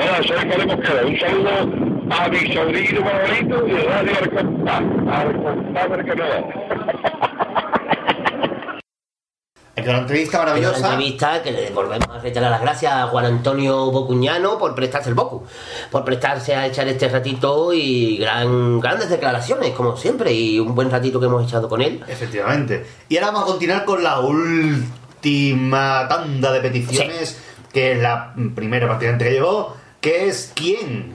Hola, 0.00 0.20
soy 0.26 0.48
Pablo 0.48 0.66
Mosquera. 0.76 1.04
Un 1.06 1.18
saludo 1.18 1.50
a 2.10 2.28
mi 2.28 2.52
sobrino 2.54 3.00
favorito 3.04 3.66
y 3.66 3.72
Radio 3.72 4.12
al 4.22 4.30
compás. 4.30 4.82
Al 5.10 5.42
compadre 5.42 6.04
que 6.04 6.14
no. 6.14 6.24
Es 9.74 9.82
que 9.84 9.90
una 9.90 9.98
entrevista 9.98 10.36
Una 10.38 10.46
maravillosa. 10.52 10.92
entrevista 10.92 11.42
que 11.42 11.50
le 11.50 11.70
volvemos 11.70 12.08
a 12.08 12.18
reiterar 12.20 12.50
las 12.50 12.60
gracias 12.60 12.92
a 12.92 13.06
Juan 13.08 13.24
Antonio 13.26 13.90
Bocuñano 13.90 14.56
por 14.58 14.74
prestarse 14.76 15.08
el 15.08 15.14
Bocu, 15.16 15.44
por 15.90 16.04
prestarse 16.04 16.54
a 16.54 16.66
echar 16.66 16.86
este 16.86 17.08
ratito 17.08 17.72
y 17.72 18.18
gran, 18.18 18.78
grandes 18.80 19.10
declaraciones, 19.10 19.70
como 19.72 19.96
siempre, 19.96 20.32
y 20.32 20.60
un 20.60 20.74
buen 20.76 20.90
ratito 20.92 21.18
que 21.18 21.26
hemos 21.26 21.44
echado 21.44 21.68
con 21.68 21.82
él. 21.82 22.00
Efectivamente. 22.06 22.86
Y 23.08 23.16
ahora 23.16 23.32
vamos 23.32 23.42
a 23.42 23.46
continuar 23.52 23.84
con 23.84 24.02
la 24.04 24.20
última 24.20 26.06
tanda 26.08 26.52
de 26.52 26.60
peticiones, 26.60 27.42
que 27.72 27.92
es 27.92 27.98
la 28.00 28.32
primera 28.54 28.86
prácticamente 28.86 29.24
que 29.26 29.30
llegó, 29.32 29.76
que 30.00 30.28
es 30.28 30.52
¿quién? 30.54 31.14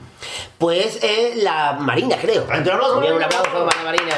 Pues 0.58 0.98
eh, 1.02 1.34
la 1.36 1.74
Marina, 1.74 2.16
creo. 2.20 2.44
Un 2.44 2.52
aplauso. 2.52 3.00
Bien, 3.00 3.14
un 3.14 3.22
aplauso 3.22 3.50
para 3.50 3.76
la 3.78 3.84
Marina. 3.84 4.14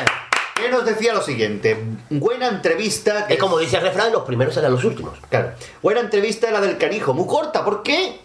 Que 0.54 0.70
nos 0.70 0.86
decía 0.86 1.12
lo 1.12 1.20
siguiente, 1.20 1.76
buena 2.08 2.48
entrevista... 2.48 3.26
Que 3.26 3.34
Es 3.34 3.40
como 3.40 3.58
dice 3.58 3.76
el 3.76 3.82
refrán, 3.82 4.10
los 4.10 4.22
primeros 4.22 4.54
serán 4.54 4.72
los 4.72 4.84
últimos. 4.84 5.18
Claro. 5.28 5.50
Buena 5.82 6.00
entrevista 6.00 6.50
la 6.50 6.62
del 6.62 6.78
canijo, 6.78 7.12
muy 7.12 7.26
corta, 7.26 7.62
¿por 7.62 7.82
qué? 7.82 8.18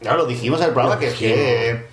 Claro, 0.00 0.18
lo 0.18 0.26
dijimos 0.26 0.60
en 0.60 0.66
el 0.66 0.72
programa 0.72 0.98
que, 0.98 1.12
que 1.12 1.86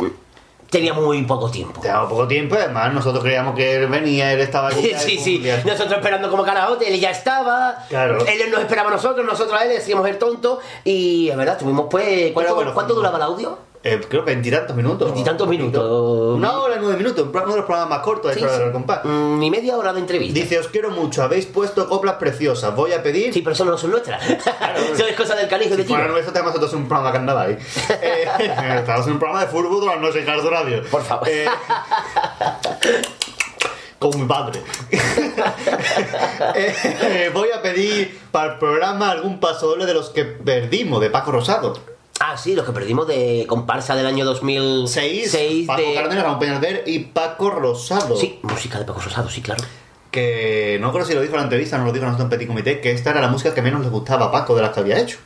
Tenía 0.72 0.93
muy 0.93 1.22
poco 1.23 1.49
tiempo. 1.49 1.81
Tenía 1.81 2.01
poco 2.07 2.27
tiempo, 2.27 2.56
además 2.56 2.93
nosotros 2.93 3.23
creíamos 3.23 3.56
que 3.56 3.76
él 3.76 3.88
venía, 3.88 4.34
él 4.34 4.39
estaba 4.39 4.68
aquí. 4.72 4.91
Sí, 4.97 5.18
sí, 5.18 5.43
nosotros 5.65 5.93
esperando 5.93 6.30
como 6.30 6.43
carajote, 6.43 6.91
él 6.91 6.99
ya 6.99 7.11
estaba, 7.11 7.85
Claro. 7.89 8.26
él 8.26 8.51
nos 8.51 8.61
esperaba 8.61 8.89
a 8.89 8.93
nosotros, 8.93 9.26
nosotros 9.26 9.60
a 9.60 9.65
él 9.65 9.69
decíamos 9.69 10.07
el 10.07 10.18
tonto, 10.18 10.60
y 10.84 11.30
es 11.30 11.38
verdad, 11.38 11.56
estuvimos 11.56 11.85
pues... 11.89 12.31
¿Cuánto, 12.34 12.56
bueno, 12.56 12.73
cuánto 12.73 12.93
duraba 12.93 13.18
el 13.18 13.23
audio? 13.23 13.68
Eh, 13.81 14.01
creo 14.10 14.26
que 14.26 14.31
veintitantos 14.31 14.76
minutos. 14.76 15.07
Veintitantos 15.07 15.47
minutos. 15.47 16.35
Una 16.35 16.60
hora 16.60 16.76
nueve 16.81 16.97
minutos, 16.97 17.26
uno 17.31 17.39
de 17.39 17.56
los 17.56 17.65
programas 17.65 17.89
más 17.89 17.99
cortos 17.99 18.35
de 18.35 18.41
Sí, 18.41 18.45
sí. 18.45 18.72
Compás. 18.73 19.06
Mm, 19.06 19.39
Ni 19.39 19.49
media 19.49 19.77
hora 19.77 19.93
de 19.93 20.01
entrevista. 20.01 20.38
Dice, 20.38 20.60
os 20.60 20.68
quiero 20.68 20.91
mucho, 20.91 21.23
habéis 21.23 21.45
puesto 21.45 21.88
coplas 21.88 22.15
preciosas, 22.15 22.76
voy 22.76 22.91
a 22.91 23.01
pedir... 23.01 23.34
Sí, 23.34 23.41
pero 23.41 23.53
eso 23.53 23.64
no 23.64 23.77
son 23.77 23.91
nuestras. 23.91 24.22
Eso 24.30 25.07
es 25.07 25.15
cosa 25.15 25.35
del 25.35 25.47
canijo 25.47 25.77
de 25.77 25.84
Si 25.84 25.88
fuera 25.89 26.07
nuestro, 26.07 26.34
tenemos 26.34 26.53
nosotros 26.53 26.73
un 26.73 26.88
programa 26.88 27.11
carnaval 27.14 27.47
ahí. 27.47 27.57
Eh, 28.01 28.26
estamos 28.80 29.06
en 29.07 29.14
un 29.14 29.19
programa 29.19 29.45
de 29.45 29.51
fútbol 29.51 29.85
las 29.85 29.99
noches 29.99 30.27
en 30.27 30.51
Radio. 30.51 30.84
Por 30.89 31.03
favor. 31.03 31.27
Eh, 31.30 31.45
como 33.97 34.18
mi 34.19 34.27
padre. 34.27 34.61
Eh, 36.56 37.30
voy 37.34 37.49
a 37.51 37.61
pedir 37.61 38.19
para 38.31 38.53
el 38.53 38.60
programa 38.60 39.11
algún 39.11 39.39
paso 39.39 39.68
doble 39.68 39.85
de 39.85 39.93
los 39.93 40.10
que 40.10 40.26
perdimos, 40.26 41.01
de 41.01 41.10
Paco 41.10 41.31
Rosado. 41.31 41.73
Ah, 42.19 42.37
sí, 42.37 42.53
los 42.53 42.65
que 42.65 42.71
perdimos 42.73 43.07
de 43.07 43.45
comparsa 43.47 43.95
del 43.95 44.05
año 44.05 44.25
2006 44.25 45.31
Seis, 45.31 45.67
Paco 45.67 45.81
de... 45.81 45.93
Cárdenas, 45.93 46.23
Ramón 46.23 46.39
Peñalver 46.39 46.83
y 46.85 46.99
Paco 46.99 47.49
Rosado. 47.49 48.17
Sí, 48.17 48.39
música 48.43 48.77
de 48.77 48.85
Paco 48.85 48.99
Rosado, 48.99 49.29
sí, 49.29 49.41
claro. 49.41 49.63
Que 50.11 50.77
no 50.81 50.91
creo 50.91 51.05
si 51.05 51.13
lo 51.13 51.21
dijo 51.21 51.33
en 51.33 51.39
la 51.39 51.43
entrevista, 51.43 51.77
no 51.77 51.85
lo 51.85 51.93
dijo 51.93 52.05
en 52.05 52.29
Petit 52.29 52.47
Comité, 52.47 52.81
que 52.81 52.91
esta 52.91 53.11
era 53.11 53.21
la 53.21 53.29
música 53.29 53.53
que 53.53 53.61
menos 53.61 53.81
le 53.81 53.89
gustaba 53.89 54.25
a 54.25 54.31
Paco 54.31 54.55
de 54.55 54.61
las 54.63 54.71
que 54.71 54.79
había 54.81 54.99
hecho. 54.99 55.17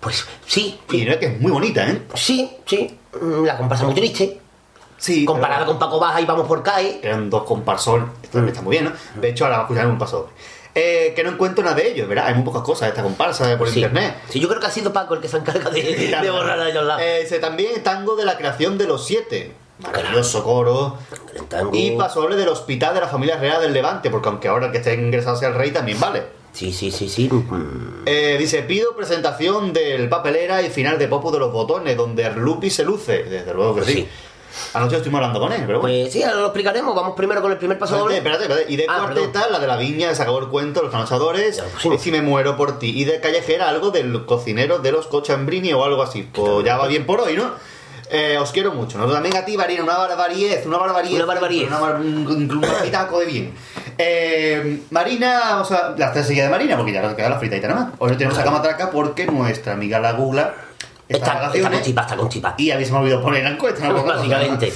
Pues 0.00 0.26
sí. 0.46 0.80
Y 0.90 1.04
no 1.04 1.12
es 1.12 1.18
que 1.18 1.26
es 1.26 1.40
muy 1.40 1.52
bonita, 1.52 1.88
¿eh? 1.88 2.02
Sí, 2.14 2.50
sí. 2.66 2.98
Mm, 3.20 3.44
La 3.44 3.56
comparsa 3.56 3.84
muy 3.84 3.94
triste. 3.94 4.40
Sí. 4.98 5.24
Comparada 5.24 5.64
con 5.66 5.78
Paco 5.78 6.00
Baja 6.00 6.20
y 6.20 6.24
Vamos 6.24 6.48
por 6.48 6.62
CAE. 6.62 7.00
Eran 7.02 7.30
dos 7.30 7.44
comparsol. 7.44 8.10
Esto 8.22 8.38
también 8.38 8.52
está 8.52 8.62
muy 8.62 8.72
bien, 8.72 8.84
¿no? 8.86 9.20
De 9.20 9.28
hecho, 9.28 9.44
ahora 9.44 9.58
vamos 9.58 9.70
a 9.70 9.74
escuchar 9.74 9.92
un 9.92 9.98
paso. 9.98 10.30
Eh, 10.74 11.12
que 11.14 11.22
no 11.22 11.30
encuentro 11.30 11.62
nada 11.62 11.76
de 11.76 11.90
ellos, 11.92 12.08
¿verdad? 12.08 12.26
Hay 12.28 12.34
muy 12.34 12.44
pocas 12.44 12.62
cosas 12.62 12.82
de 12.82 12.88
esta 12.90 13.02
comparsa 13.02 13.58
por 13.58 13.68
Sí. 13.68 13.80
internet. 13.80 14.14
Sí, 14.30 14.40
yo 14.40 14.48
creo 14.48 14.58
que 14.60 14.66
ha 14.66 14.70
sido 14.70 14.92
Paco 14.92 15.14
el 15.14 15.20
que 15.20 15.28
se 15.28 15.36
encarga 15.36 15.68
de, 15.70 15.82
de 15.82 16.30
borrar 16.30 16.58
a 16.58 16.68
ellos 16.70 16.84
lados. 16.84 17.02
Eh, 17.04 17.38
también 17.40 17.82
tango 17.82 18.16
de 18.16 18.24
la 18.24 18.36
creación 18.38 18.78
de 18.78 18.86
los 18.86 19.06
siete. 19.06 19.52
Maravilloso 19.80 20.42
coro. 20.44 20.96
Y 21.72 21.90
pasoble 21.92 22.36
del 22.36 22.48
hospital 22.48 22.94
de 22.94 23.00
la 23.00 23.08
familia 23.08 23.36
real 23.36 23.60
del 23.60 23.72
Levante, 23.72 24.10
porque 24.10 24.28
aunque 24.28 24.48
ahora 24.48 24.66
el 24.66 24.72
que 24.72 24.78
esté 24.78 24.94
ingresado 24.94 25.36
sea 25.36 25.48
el 25.48 25.54
rey 25.54 25.72
también 25.72 25.98
vale. 26.00 26.22
Sí, 26.52 26.72
sí, 26.72 26.90
sí, 26.90 27.08
sí. 27.08 27.30
Eh, 28.06 28.36
dice, 28.38 28.62
pido 28.62 28.94
presentación 28.94 29.72
del 29.72 30.08
papelera 30.08 30.62
y 30.62 30.68
final 30.70 30.98
de 30.98 31.08
Popo 31.08 31.30
de 31.32 31.38
los 31.38 31.50
botones, 31.52 31.96
donde 31.96 32.24
Arlupi 32.26 32.68
se 32.70 32.84
luce. 32.84 33.24
Desde 33.24 33.52
luego 33.54 33.74
que 33.76 33.84
sí. 33.84 34.08
Anoche 34.74 34.96
estuvimos 34.96 35.18
hablando 35.18 35.40
con 35.40 35.52
él, 35.52 35.62
pero 35.66 35.80
bueno. 35.80 35.94
Pues 35.96 36.12
sí, 36.12 36.22
ahora 36.22 36.36
lo 36.36 36.46
explicaremos. 36.46 36.94
Vamos 36.94 37.14
primero 37.16 37.40
con 37.42 37.52
el 37.52 37.58
primer 37.58 37.78
paso 37.78 37.96
doble. 37.98 38.16
espérate, 38.18 38.44
espérate. 38.44 38.72
Y 38.72 38.76
de 38.76 38.86
Ah, 38.88 38.98
cuarteta, 39.00 39.48
la 39.48 39.58
de 39.58 39.66
la 39.66 39.76
viña, 39.76 40.14
se 40.14 40.22
acabó 40.22 40.38
el 40.40 40.48
cuento, 40.48 40.82
los 40.82 40.90
trasnochadores, 40.90 41.62
y 41.84 41.98
si 41.98 42.10
me 42.12 42.22
muero 42.22 42.56
por 42.56 42.78
ti. 42.78 42.92
Y 42.98 43.04
de 43.04 43.20
callejera, 43.20 43.68
algo 43.68 43.90
del 43.90 44.24
cocinero 44.26 44.78
de 44.78 44.92
los 44.92 45.06
Cochambrini 45.06 45.72
o 45.72 45.84
algo 45.84 46.02
así. 46.02 46.28
Pues 46.32 46.64
ya 46.64 46.76
va 46.76 46.86
bien 46.86 47.06
por 47.06 47.20
hoy, 47.20 47.36
¿no? 47.36 47.50
Eh, 48.14 48.36
os 48.38 48.50
quiero 48.52 48.72
mucho. 48.72 48.98
Nosotros 48.98 49.14
también 49.14 49.36
a 49.36 49.44
ti, 49.46 49.56
Marina, 49.56 49.82
una 49.84 49.96
barbaridad, 49.96 50.58
una 50.66 50.76
barbaridad. 50.76 51.16
Una 51.16 51.24
barbaridad. 51.34 51.68
Una 51.68 51.78
bar- 51.80 51.96
un, 52.00 52.60
pitaco 52.82 53.18
de 53.20 53.24
bien. 53.26 53.54
Eh, 53.96 54.82
Marina, 54.90 55.40
vamos 55.50 55.70
a 55.72 55.94
la 55.96 56.06
estrategia 56.08 56.44
de 56.44 56.50
Marina, 56.50 56.76
porque 56.76 56.92
ya 56.92 57.00
nos 57.00 57.14
queda 57.14 57.30
la 57.30 57.38
fritadita 57.38 57.68
nada 57.68 57.80
más. 57.84 57.92
Hoy 57.98 58.10
no 58.10 58.16
tenemos 58.18 58.38
a 58.38 58.44
Camatraca 58.44 58.90
porque 58.90 59.24
nuestra 59.26 59.72
amiga 59.72 59.98
la 59.98 60.12
Gula 60.12 60.54
está, 61.12 61.26
Está, 61.26 61.32
está 61.32 61.46
vacaciones. 61.46 61.78
con 61.78 61.82
chipa, 61.82 62.00
está 62.02 62.16
con 62.16 62.28
chipa. 62.28 62.54
Y 62.58 62.70
habéis 62.70 62.90
me 62.90 62.98
olvidado 62.98 63.22
poner 63.22 63.44
la 63.44 63.50
encuesta, 63.50 63.88
no 63.88 64.02
Básicamente. 64.04 64.72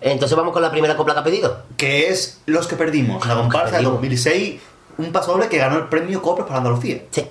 Entonces 0.00 0.36
vamos 0.36 0.52
con 0.52 0.62
la 0.62 0.70
primera 0.70 0.96
copla 0.96 1.14
que 1.14 1.20
ha 1.20 1.24
pedido. 1.24 1.62
que 1.76 2.08
es 2.08 2.40
Los 2.46 2.66
que 2.68 2.76
perdimos, 2.76 3.26
la 3.26 3.34
comparsa 3.34 3.78
de 3.78 3.82
2006, 3.84 4.60
un 4.98 5.12
pasoble 5.12 5.48
que 5.48 5.58
ganó 5.58 5.76
el 5.76 5.84
premio 5.88 6.22
Copras 6.22 6.46
para 6.46 6.58
Andalucía. 6.58 7.02
Sí. 7.10 7.26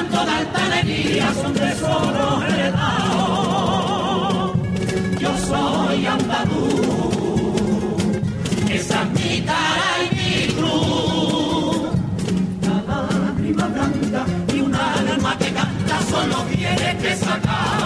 Tanto 0.00 0.24
de 0.24 0.30
altanería 0.30 1.34
son 1.34 1.52
tesoros 1.52 2.44
heredados. 2.48 3.30
Yo 5.18 5.30
soy 5.48 6.06
andaluz, 6.06 7.50
esa 8.70 9.02
es 9.02 9.10
mi 9.10 9.42
cara 9.42 9.90
y 10.04 10.08
mi 10.16 10.54
cruz 10.54 11.90
lágrima 12.88 13.66
blanca 13.66 14.24
y 14.54 14.60
una 14.60 14.94
alma 14.94 15.36
que 15.38 15.48
canta 15.52 16.00
solo 16.10 16.36
tiene 16.54 16.96
que 17.02 17.16
sacar. 17.16 17.80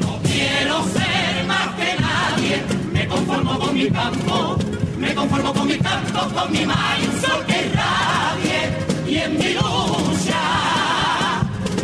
No 0.00 0.18
quiero 0.22 0.82
ser 0.96 1.44
más 1.46 1.68
que 1.78 1.90
nadie, 2.06 2.54
me 2.92 3.06
conformo 3.06 3.58
con 3.58 3.74
mi 3.74 3.90
campo, 3.90 4.56
me 4.98 5.14
conformo 5.14 5.52
con 5.52 5.66
mi 5.68 5.78
campo, 5.78 6.20
con 6.34 6.52
mi 6.52 6.64
mar 6.64 6.96
y 7.02 7.06
un 7.06 7.20
sol 7.20 7.44
que 7.46 7.66
irradie. 7.66 8.60
Y 9.06 9.16
en 9.18 9.38
mi 9.38 9.50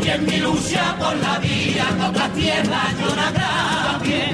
y 0.03 0.09
en 0.09 0.27
mi 0.27 0.39
lucha 0.39 0.97
por 0.99 1.17
la 1.17 1.39
vida, 1.39 1.85
con 1.99 2.15
la 2.15 2.29
tierra 2.31 2.81
yo 3.01 3.15
no 3.17 3.23
agravie. 3.23 4.25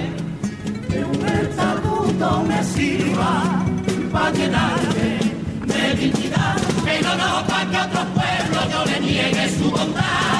Que 0.88 1.04
un 1.04 1.28
estatuto 1.28 2.44
me 2.48 2.62
sirva 2.64 3.64
para 4.12 4.30
llenarme 4.30 5.18
de 5.66 5.94
dignidad, 5.94 6.56
pero 6.84 7.14
no 7.14 7.46
para 7.46 7.70
que 7.70 7.76
a 7.76 7.84
otro 7.86 8.04
pueblo 8.14 8.58
yo 8.70 8.84
le 8.90 9.00
niegue 9.00 9.48
su 9.58 9.70
bondad. 9.70 10.31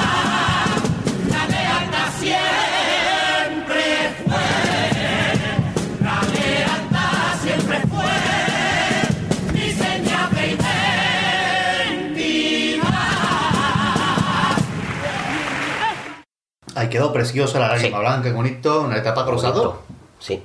Ahí 16.75 16.89
quedó 16.89 17.13
preciosa 17.13 17.59
la 17.59 17.69
lágrima 17.69 17.99
blanca, 17.99 18.29
qué 18.29 18.31
bonito, 18.31 18.81
una 18.81 18.97
etapa 18.97 19.25
cruzado. 19.25 19.81
Sí. 20.19 20.41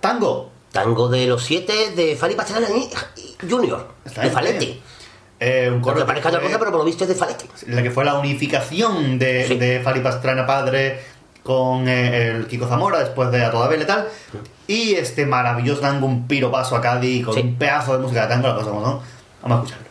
Tango. 0.00 0.50
Tango 0.72 1.08
de 1.08 1.26
los 1.26 1.42
siete 1.42 1.90
de 1.90 2.16
Fali 2.16 2.34
Pacharana 2.34 2.68
Junior. 3.48 3.88
Está 4.04 4.22
De 4.22 4.30
Falete. 4.30 4.80
Eh, 5.42 5.70
un 5.72 5.82
que 5.82 6.04
parezca 6.04 6.28
otra 6.28 6.42
cosa, 6.42 6.58
pero 6.58 6.70
por 6.70 6.80
lo 6.80 6.84
visto 6.84 7.04
es 7.04 7.08
de 7.08 7.16
Falete. 7.16 7.46
la 7.68 7.82
que 7.82 7.90
fue 7.90 8.04
la 8.04 8.14
unificación 8.18 9.18
de, 9.18 9.48
de 9.56 9.80
Fali 9.80 10.00
Pastrana 10.00 10.46
padre 10.46 11.00
con 11.42 11.88
eh, 11.88 12.28
el 12.28 12.46
Kiko 12.46 12.68
Zamora 12.68 12.98
después 12.98 13.30
de 13.30 13.44
A 13.44 13.50
Toda 13.50 13.66
Vela 13.68 13.84
y 13.84 13.86
tal. 13.86 14.08
Y 14.66 14.94
este 14.94 15.26
maravilloso 15.26 15.80
tango, 15.80 16.06
un 16.06 16.28
piropaso 16.28 16.76
a 16.76 16.80
Cádiz 16.80 17.24
con 17.24 17.36
un 17.36 17.56
pedazo 17.56 17.94
de 17.94 18.02
música 18.02 18.22
de 18.22 18.28
tango, 18.28 18.48
la 18.48 18.54
cosa 18.54 18.70
como 18.70 18.84
son. 18.84 19.00
Vamos 19.42 19.58
a 19.58 19.62
escucharlo. 19.62 19.89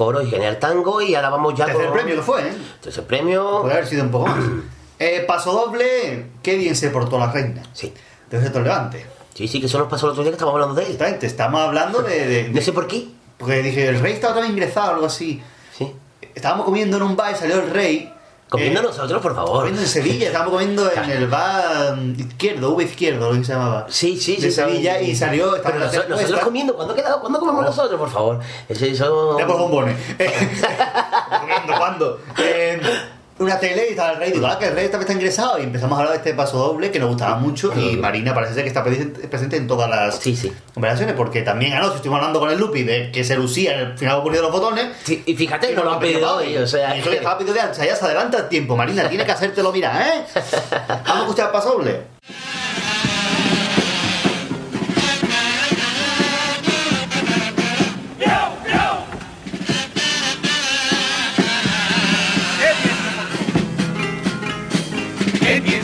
Coro 0.00 0.22
y 0.22 0.30
genial 0.30 0.58
tango. 0.58 1.02
Y 1.02 1.14
ahora 1.14 1.28
vamos 1.28 1.54
ya 1.54 1.66
Tercer 1.66 1.84
con... 1.84 1.92
premio 1.92 2.16
que 2.16 2.22
fue, 2.22 2.40
¿eh? 2.48 2.52
Tercer 2.80 3.04
premio. 3.04 3.60
Puede 3.60 3.74
haber 3.74 3.86
sido 3.86 4.02
un 4.04 4.10
poco 4.10 4.26
más. 4.28 4.38
Eh, 5.02 5.24
paso 5.26 5.52
doble, 5.52 6.26
qué 6.42 6.56
bien 6.56 6.76
se 6.76 6.90
portó 6.90 7.18
la 7.18 7.32
reina. 7.32 7.62
Sí. 7.72 7.90
De 8.30 8.38
Centro 8.38 8.62
Levante. 8.62 9.06
Sí, 9.32 9.48
sí, 9.48 9.58
que 9.58 9.64
eso 9.64 9.78
nos 9.78 9.88
pasó 9.88 10.04
el 10.04 10.10
otro 10.12 10.22
día 10.22 10.30
que 10.30 10.34
estábamos 10.34 10.60
hablando 10.60 10.74
de 10.74 10.82
él. 10.82 10.92
Exactamente, 10.92 11.26
estamos 11.26 11.58
hablando 11.62 12.02
de, 12.02 12.26
de- 12.26 12.48
No 12.50 12.60
sé 12.60 12.72
por 12.74 12.86
qué. 12.86 13.08
Porque 13.38 13.62
dije, 13.62 13.88
el 13.88 13.98
rey 14.00 14.16
otra 14.18 14.34
vez 14.34 14.50
ingresado 14.50 14.90
o 14.90 14.94
algo 14.96 15.06
así. 15.06 15.42
Sí. 15.72 15.90
Estábamos 16.34 16.66
comiendo 16.66 16.98
en 16.98 17.02
un 17.04 17.16
bar 17.16 17.32
y 17.32 17.34
salió 17.34 17.60
el 17.62 17.70
rey. 17.70 18.12
Comiendo 18.50 18.80
eh, 18.80 18.82
nosotros, 18.82 19.22
por 19.22 19.34
favor. 19.34 19.58
Comiendo 19.58 19.80
en 19.82 19.86
Sevilla, 19.88 20.26
estábamos 20.26 20.54
comiendo 20.54 20.90
en 20.92 21.10
el 21.10 21.28
bar 21.28 21.96
izquierdo, 22.18 22.72
V 22.74 22.84
izquierdo, 22.84 23.32
lo 23.32 23.38
que 23.38 23.44
se 23.44 23.52
llamaba. 23.52 23.86
Sí, 23.88 24.18
sí, 24.18 24.36
De 24.36 24.42
sí. 24.42 24.52
Sevilla 24.52 25.00
y 25.00 25.14
salió. 25.14 25.52
Pero 25.62 25.78
la 25.78 25.86
nosotros, 25.86 26.20
puesta. 26.20 26.40
comiendo, 26.40 26.74
¿cuándo, 26.74 26.94
queda, 26.94 27.20
¿cuándo 27.20 27.38
comemos 27.38 27.64
nosotros, 27.64 27.98
por 27.98 28.10
favor? 28.10 28.40
Eso, 28.68 28.84
eso... 28.84 29.38
Ya 29.38 29.46
por 29.46 29.56
bombones. 29.56 29.96
comiendo, 31.40 31.74
¿cuándo? 31.78 32.20
Eh, 32.38 32.80
una 33.40 33.58
tele 33.58 33.86
y 33.88 33.90
estaba 33.90 34.12
el 34.12 34.18
rey. 34.18 34.32
Digo, 34.32 34.46
ah, 34.46 34.58
que 34.58 34.66
el 34.66 34.74
rey 34.74 34.86
vez 34.88 34.94
está 35.00 35.12
ingresado. 35.12 35.58
Y 35.58 35.62
empezamos 35.62 35.96
a 35.96 36.00
hablar 36.02 36.12
de 36.12 36.18
este 36.18 36.34
paso 36.34 36.58
doble 36.58 36.90
que 36.90 36.98
nos 36.98 37.08
gustaba 37.08 37.36
mucho. 37.36 37.72
Y 37.76 37.96
Marina 37.96 38.34
parece 38.34 38.54
ser 38.54 38.62
que 38.64 38.68
está 38.68 38.84
presente, 38.84 39.56
en 39.56 39.66
todas 39.66 39.88
las 39.88 40.16
Sí, 40.18 40.36
sí. 40.36 40.52
conversaciones. 40.74 41.14
Porque 41.16 41.42
también 41.42 41.72
anoche 41.72 41.96
estuvimos 41.96 42.18
hablando 42.18 42.38
con 42.40 42.50
el 42.50 42.58
Lupi 42.58 42.82
de 42.82 43.10
que 43.10 43.24
se 43.24 43.36
lucía 43.36 43.74
en 43.74 43.80
el 43.90 43.98
final 43.98 44.22
poniendo 44.22 44.48
los 44.50 44.52
botones. 44.60 44.86
Sí, 45.04 45.22
y 45.26 45.34
fíjate, 45.34 45.72
no 45.74 45.84
lo 45.84 45.92
han 45.92 45.98
pedido 46.00 46.36
hoy, 46.36 46.56
o 46.56 46.66
sea... 46.66 46.96
Y 46.96 47.02
pedido 47.02 47.54
de 47.54 47.60
ancha, 47.60 47.84
ya 47.84 47.96
se 47.96 48.04
adelanta 48.04 48.38
el 48.38 48.48
tiempo. 48.48 48.76
Marina, 48.76 49.08
tiene 49.08 49.24
que 49.24 49.32
hacértelo 49.32 49.72
mirar, 49.72 50.00
¿eh? 50.02 50.24
Vamos 50.88 51.06
a 51.16 51.20
escuchar 51.20 51.46
el 51.46 51.52
paso 51.52 51.72
doble. 51.72 52.00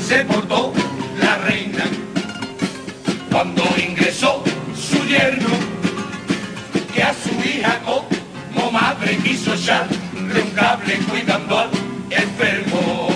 Se 0.07 0.25
portó 0.25 0.73
la 1.21 1.37
reina 1.39 1.85
cuando 3.31 3.65
ingresó 3.77 4.43
su 4.77 5.05
yerno, 5.05 5.49
que 6.95 7.03
a 7.03 7.13
su 7.13 7.31
hija 7.49 7.81
como 7.85 8.71
madre 8.71 9.17
quiso 9.25 9.55
echarle 9.55 9.99
un 10.15 11.05
cuidando 11.11 11.59
al 11.59 11.71
enfermo. 12.11 13.16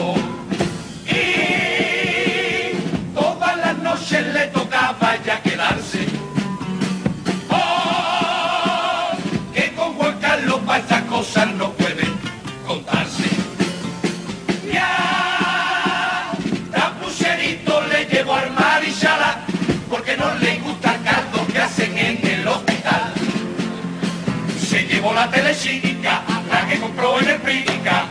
Llevó 25.01 25.15
la 25.15 25.31
telecínica, 25.31 26.23
la 26.51 26.69
que 26.69 26.79
compró 26.79 27.19
en 27.21 27.29
el 27.31 27.41
Prínica, 27.41 28.05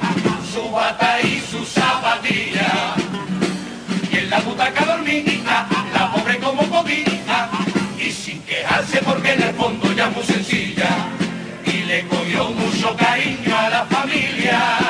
su 0.51 0.71
bata 0.71 1.21
y 1.21 1.39
su 1.39 1.63
zapatilla. 1.63 2.95
Y 4.11 4.17
en 4.17 4.29
la 4.29 4.39
butaca 4.39 4.85
dormía, 4.85 5.67
la 5.93 6.11
pobre 6.11 6.39
como 6.39 6.63
podía, 6.63 7.49
y 7.99 8.11
sin 8.11 8.41
quejarse 8.41 9.01
porque 9.03 9.33
en 9.33 9.43
el 9.43 9.53
fondo 9.53 9.93
ya 9.93 10.09
muy 10.09 10.23
sencilla. 10.23 10.89
Y 11.63 11.83
le 11.83 12.07
cogió 12.07 12.49
mucho 12.49 12.95
cariño 12.95 13.55
a 13.55 13.69
la 13.69 13.85
familia 13.85 14.88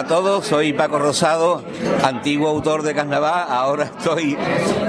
a 0.00 0.04
todos, 0.04 0.46
soy 0.46 0.72
Paco 0.72 0.98
Rosado, 0.98 1.62
antiguo 2.02 2.48
autor 2.48 2.82
de 2.82 2.94
carnaval, 2.94 3.44
ahora 3.50 3.84
estoy 3.84 4.34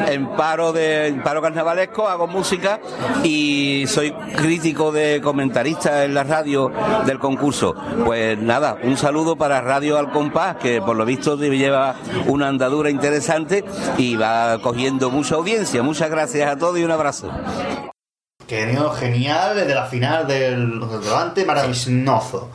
en 0.07 0.25
paro 0.38 0.71
de 0.71 1.07
en 1.07 1.21
paro 1.21 1.41
carnavalesco, 1.41 2.07
hago 2.07 2.27
música 2.27 2.79
y 3.21 3.83
soy 3.88 4.13
crítico 4.38 4.93
de 4.93 5.19
comentarista 5.21 6.05
en 6.05 6.13
la 6.13 6.23
radio 6.23 6.71
del 7.05 7.19
concurso. 7.19 7.75
Pues 8.05 8.38
nada, 8.38 8.77
un 8.83 8.95
saludo 8.95 9.35
para 9.35 9.59
Radio 9.59 9.97
Al 9.97 10.11
Compás, 10.11 10.55
que 10.55 10.81
por 10.81 10.95
lo 10.95 11.03
visto 11.03 11.35
lleva 11.35 11.95
una 12.27 12.47
andadura 12.47 12.89
interesante 12.89 13.65
y 13.97 14.15
va 14.15 14.59
cogiendo 14.61 15.09
mucha 15.09 15.35
audiencia. 15.35 15.83
Muchas 15.83 16.09
gracias 16.09 16.49
a 16.49 16.57
todos 16.57 16.79
y 16.79 16.85
un 16.85 16.91
abrazo. 16.91 17.29
Venido 18.49 18.91
genial 18.91 19.57
desde 19.57 19.75
la 19.75 19.88
final 19.88 20.25
del 20.25 20.79
Levante, 20.79 21.43
maravilloso. 21.43 22.49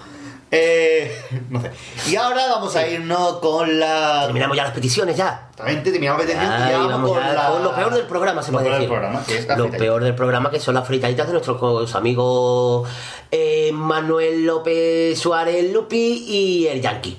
Eh, 0.51 1.13
no 1.51 1.61
sé. 1.61 1.71
Y 2.09 2.17
ahora 2.17 2.47
vamos 2.49 2.75
a 2.77 2.87
irnos 2.87 3.39
con 3.39 3.81
la. 3.81 4.23
Terminamos 4.25 4.57
ya 4.57 4.63
las 4.65 4.73
peticiones 4.73 5.17
ya. 5.17 5.49
Exactamente, 5.51 5.91
terminamos 5.91 6.21
la 6.25 6.27
petición 6.27 6.53
y 6.53 6.71
ya 6.71 6.79
vamos 6.79 6.91
vamos 6.93 7.11
con, 7.11 7.21
ya 7.21 7.33
la... 7.33 7.47
con 7.49 7.63
lo 7.65 7.75
peor 7.75 7.95
del 7.95 8.07
programa, 8.07 8.43
se 8.43 8.53
lo 8.53 8.59
puede 8.59 8.69
peor 8.71 8.79
decir. 8.81 8.91
del 8.91 8.99
programa, 9.01 9.25
que 9.27 9.39
es 9.39 9.47
la 9.47 9.57
Lo 9.57 9.63
fritadita. 9.65 9.85
peor 9.85 10.05
del 10.05 10.15
programa 10.15 10.51
que 10.51 10.61
son 10.61 10.75
las 10.75 10.87
fritaditas 10.87 11.27
de 11.27 11.33
nuestros 11.33 11.95
amigos 11.97 12.89
eh, 13.31 13.71
Manuel 13.73 14.45
López 14.45 15.19
Suárez 15.19 15.73
Lupi 15.73 16.25
y 16.29 16.67
el 16.69 16.81
Yankee. 16.81 17.19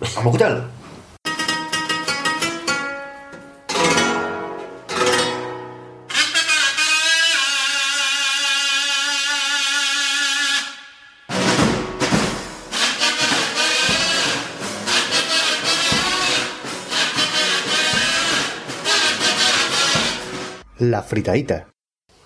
Vamos 0.00 0.16
a 0.16 0.20
escucharlo. 0.20 0.64
La 20.94 21.02
fritadita. 21.02 21.66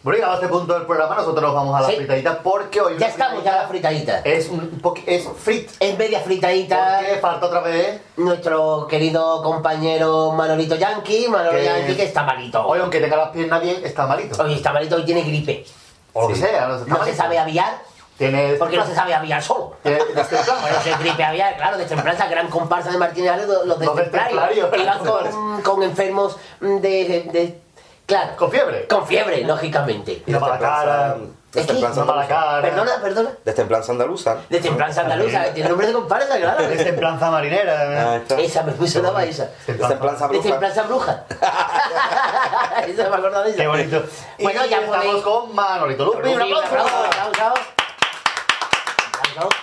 Bueno, 0.03 0.17
llegado 0.19 0.35
a 0.35 0.37
este 0.37 0.49
punto 0.49 0.75
del 0.75 0.83
programa, 0.85 1.15
nosotros 1.15 1.43
nos 1.43 1.55
vamos 1.55 1.75
a 1.75 1.81
la 1.81 1.89
Sí. 1.89 1.97
fritadita 1.97 2.43
porque 2.43 2.83
hoy. 2.83 2.99
Ya 2.99 3.07
estamos 3.07 3.43
ya 3.43 3.55
a 3.55 3.63
la 3.63 3.69
fritadita. 3.69 4.19
Es 4.25 4.51
un 4.51 4.83
poqu- 4.83 5.05
es 5.07 5.27
frit. 5.39 5.71
En 5.81 5.97
media 5.97 6.21
fritadita. 6.21 6.99
Porque 6.99 7.17
falta 7.19 7.47
otra 7.47 7.61
vez. 7.61 7.99
Nuestro 8.19 8.87
querido 8.87 9.43
compañero 9.43 10.33
Manolito 10.33 10.75
Yankee, 10.75 11.29
Manolo 11.29 11.57
Que- 11.57 11.65
Yankee 11.65 11.97
que 11.97 12.05
está 12.05 12.25
malito. 12.25 12.63
Hoy, 12.67 12.79
aunque 12.81 13.01
tenga 13.01 13.17
las 13.17 13.31
piernas 13.31 13.63
bien, 13.63 13.81
está 13.83 14.07
malito. 14.07 14.43
Hoy 14.43 14.53
está 14.53 14.71
malito 14.71 14.99
y 14.99 15.05
tiene 15.07 15.23
gripe. 15.23 15.65
O 16.13 16.21
lo 16.21 16.29
que 16.29 16.35
Sí. 16.35 16.43
sea, 16.43 16.69
no, 16.69 16.77
está 16.77 16.95
No 16.95 17.05
se 17.07 17.15
sabe 17.15 17.39
aviar. 17.39 17.79
Tiene. 18.19 18.55
Porque 18.59 18.77
no 18.77 18.85
se 18.85 18.95
sabe 18.95 19.15
aviar 19.15 19.43
solo. 19.43 19.77
Tiene 19.83 19.97
destemplanza. 20.15 20.61
Bueno, 20.61 20.77
se 20.83 20.93
gripe 20.99 21.25
aviar, 21.25 21.57
claro, 21.57 21.79
de 21.79 21.87
templanza, 21.87 22.27
gran 22.27 22.49
comparsa 22.51 22.91
de 22.91 22.99
Martínez 22.99 23.31
Ares, 23.31 23.47
los, 23.49 23.65
los 23.65 23.79
Los 23.79 23.97
destemplarios. 23.97 24.11
destemplarios, 24.11 24.71
que 24.71 24.83
iban 24.83 24.99
con, 24.99 25.63
con 25.63 25.83
enfermos 25.85 26.37
de, 26.61 26.79
de- 26.81 27.29
de- 27.33 27.61
Claro. 28.09 28.37
Con 28.37 28.51
fiebre. 28.51 28.87
Con 28.89 29.07
fiebre, 29.07 29.45
lógicamente. 29.45 30.23
Una 30.27 30.39
mala 30.41 30.59
cara. 30.59 31.17
¿Es 31.55 31.67
que? 31.67 31.73
Una 31.75 32.05
mala 32.05 32.27
cara. 32.27 32.63
Perdona, 32.63 32.93
perdona. 33.03 33.31
De 33.45 33.53
templanza 33.53 33.93
andaluza. 33.93 34.37
De 34.49 34.61
templanza 34.61 35.03
andaluza, 35.03 35.45
tiene 35.53 35.69
nombre 35.69 35.87
de 35.87 35.93
comparsa, 35.93 36.39
claro. 36.39 36.67
Destemplanza 36.69 37.31
marinera. 37.31 38.13
Ah, 38.13 38.17
está. 38.17 38.41
Esa, 38.41 38.63
me 38.63 38.73
muy 38.73 38.89
sonaba 38.89 39.23
esa. 39.25 39.51
De 39.67 39.75
templanza 39.75 40.27
De 40.27 40.39
bruja. 40.39 40.49
templanza 40.51 40.83
bruja. 40.85 41.25
Eso 42.87 43.11
me 43.11 43.17
acuerdo 43.17 43.43
de 43.45 43.51
esa. 43.51 43.59
Qué 43.59 43.67
bonito. 43.69 44.03
Bueno, 44.41 44.65
Y 44.65 44.69
ya 44.71 44.79
estamos 44.81 45.05
podéis- 45.05 45.23
con 45.23 45.55
Manolito 45.55 46.05
Lupi. 46.07 46.29
Un 46.33 46.43
aplauso. 46.43 46.69
Un 46.73 46.79
aplauso. 46.79 47.61
Un 49.25 49.31
aplauso, 49.31 49.57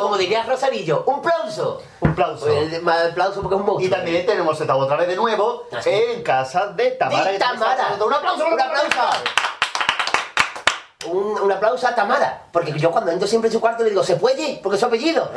como 0.00 0.16
diría 0.16 0.42
Rosarillo. 0.44 1.04
Un 1.06 1.16
aplauso. 1.20 1.82
Un 2.00 2.10
aplauso. 2.10 2.46
Pues, 2.46 2.82
más 2.82 3.04
aplauso 3.06 3.40
porque 3.40 3.54
es 3.54 3.60
un 3.60 3.66
monstruo. 3.66 3.86
Y 3.86 3.90
también 3.90 4.26
tenemos 4.26 4.56
sentado 4.58 4.78
otra 4.80 4.96
vez 4.96 5.08
de 5.08 5.16
nuevo 5.16 5.64
Ah, 5.72 5.80
en 5.84 6.22
casa 6.22 6.68
de 6.68 6.92
Tamara. 6.92 7.32
De 7.32 7.38
Tamara. 7.38 7.96
Un 8.04 8.12
aplauso. 8.12 8.46
Un 8.46 8.60
aplauso. 8.60 8.98
Un, 11.06 11.38
un 11.38 11.52
aplauso 11.52 11.86
a 11.86 11.94
Tamara, 11.94 12.44
porque 12.50 12.72
yo 12.78 12.90
cuando 12.90 13.10
entro 13.10 13.28
siempre 13.28 13.48
en 13.48 13.52
su 13.52 13.60
cuarto 13.60 13.82
le 13.82 13.90
digo, 13.90 14.02
¿se 14.02 14.16
puede? 14.16 14.58
Porque 14.62 14.76
es 14.76 14.80
su 14.80 14.86
apellido. 14.86 15.30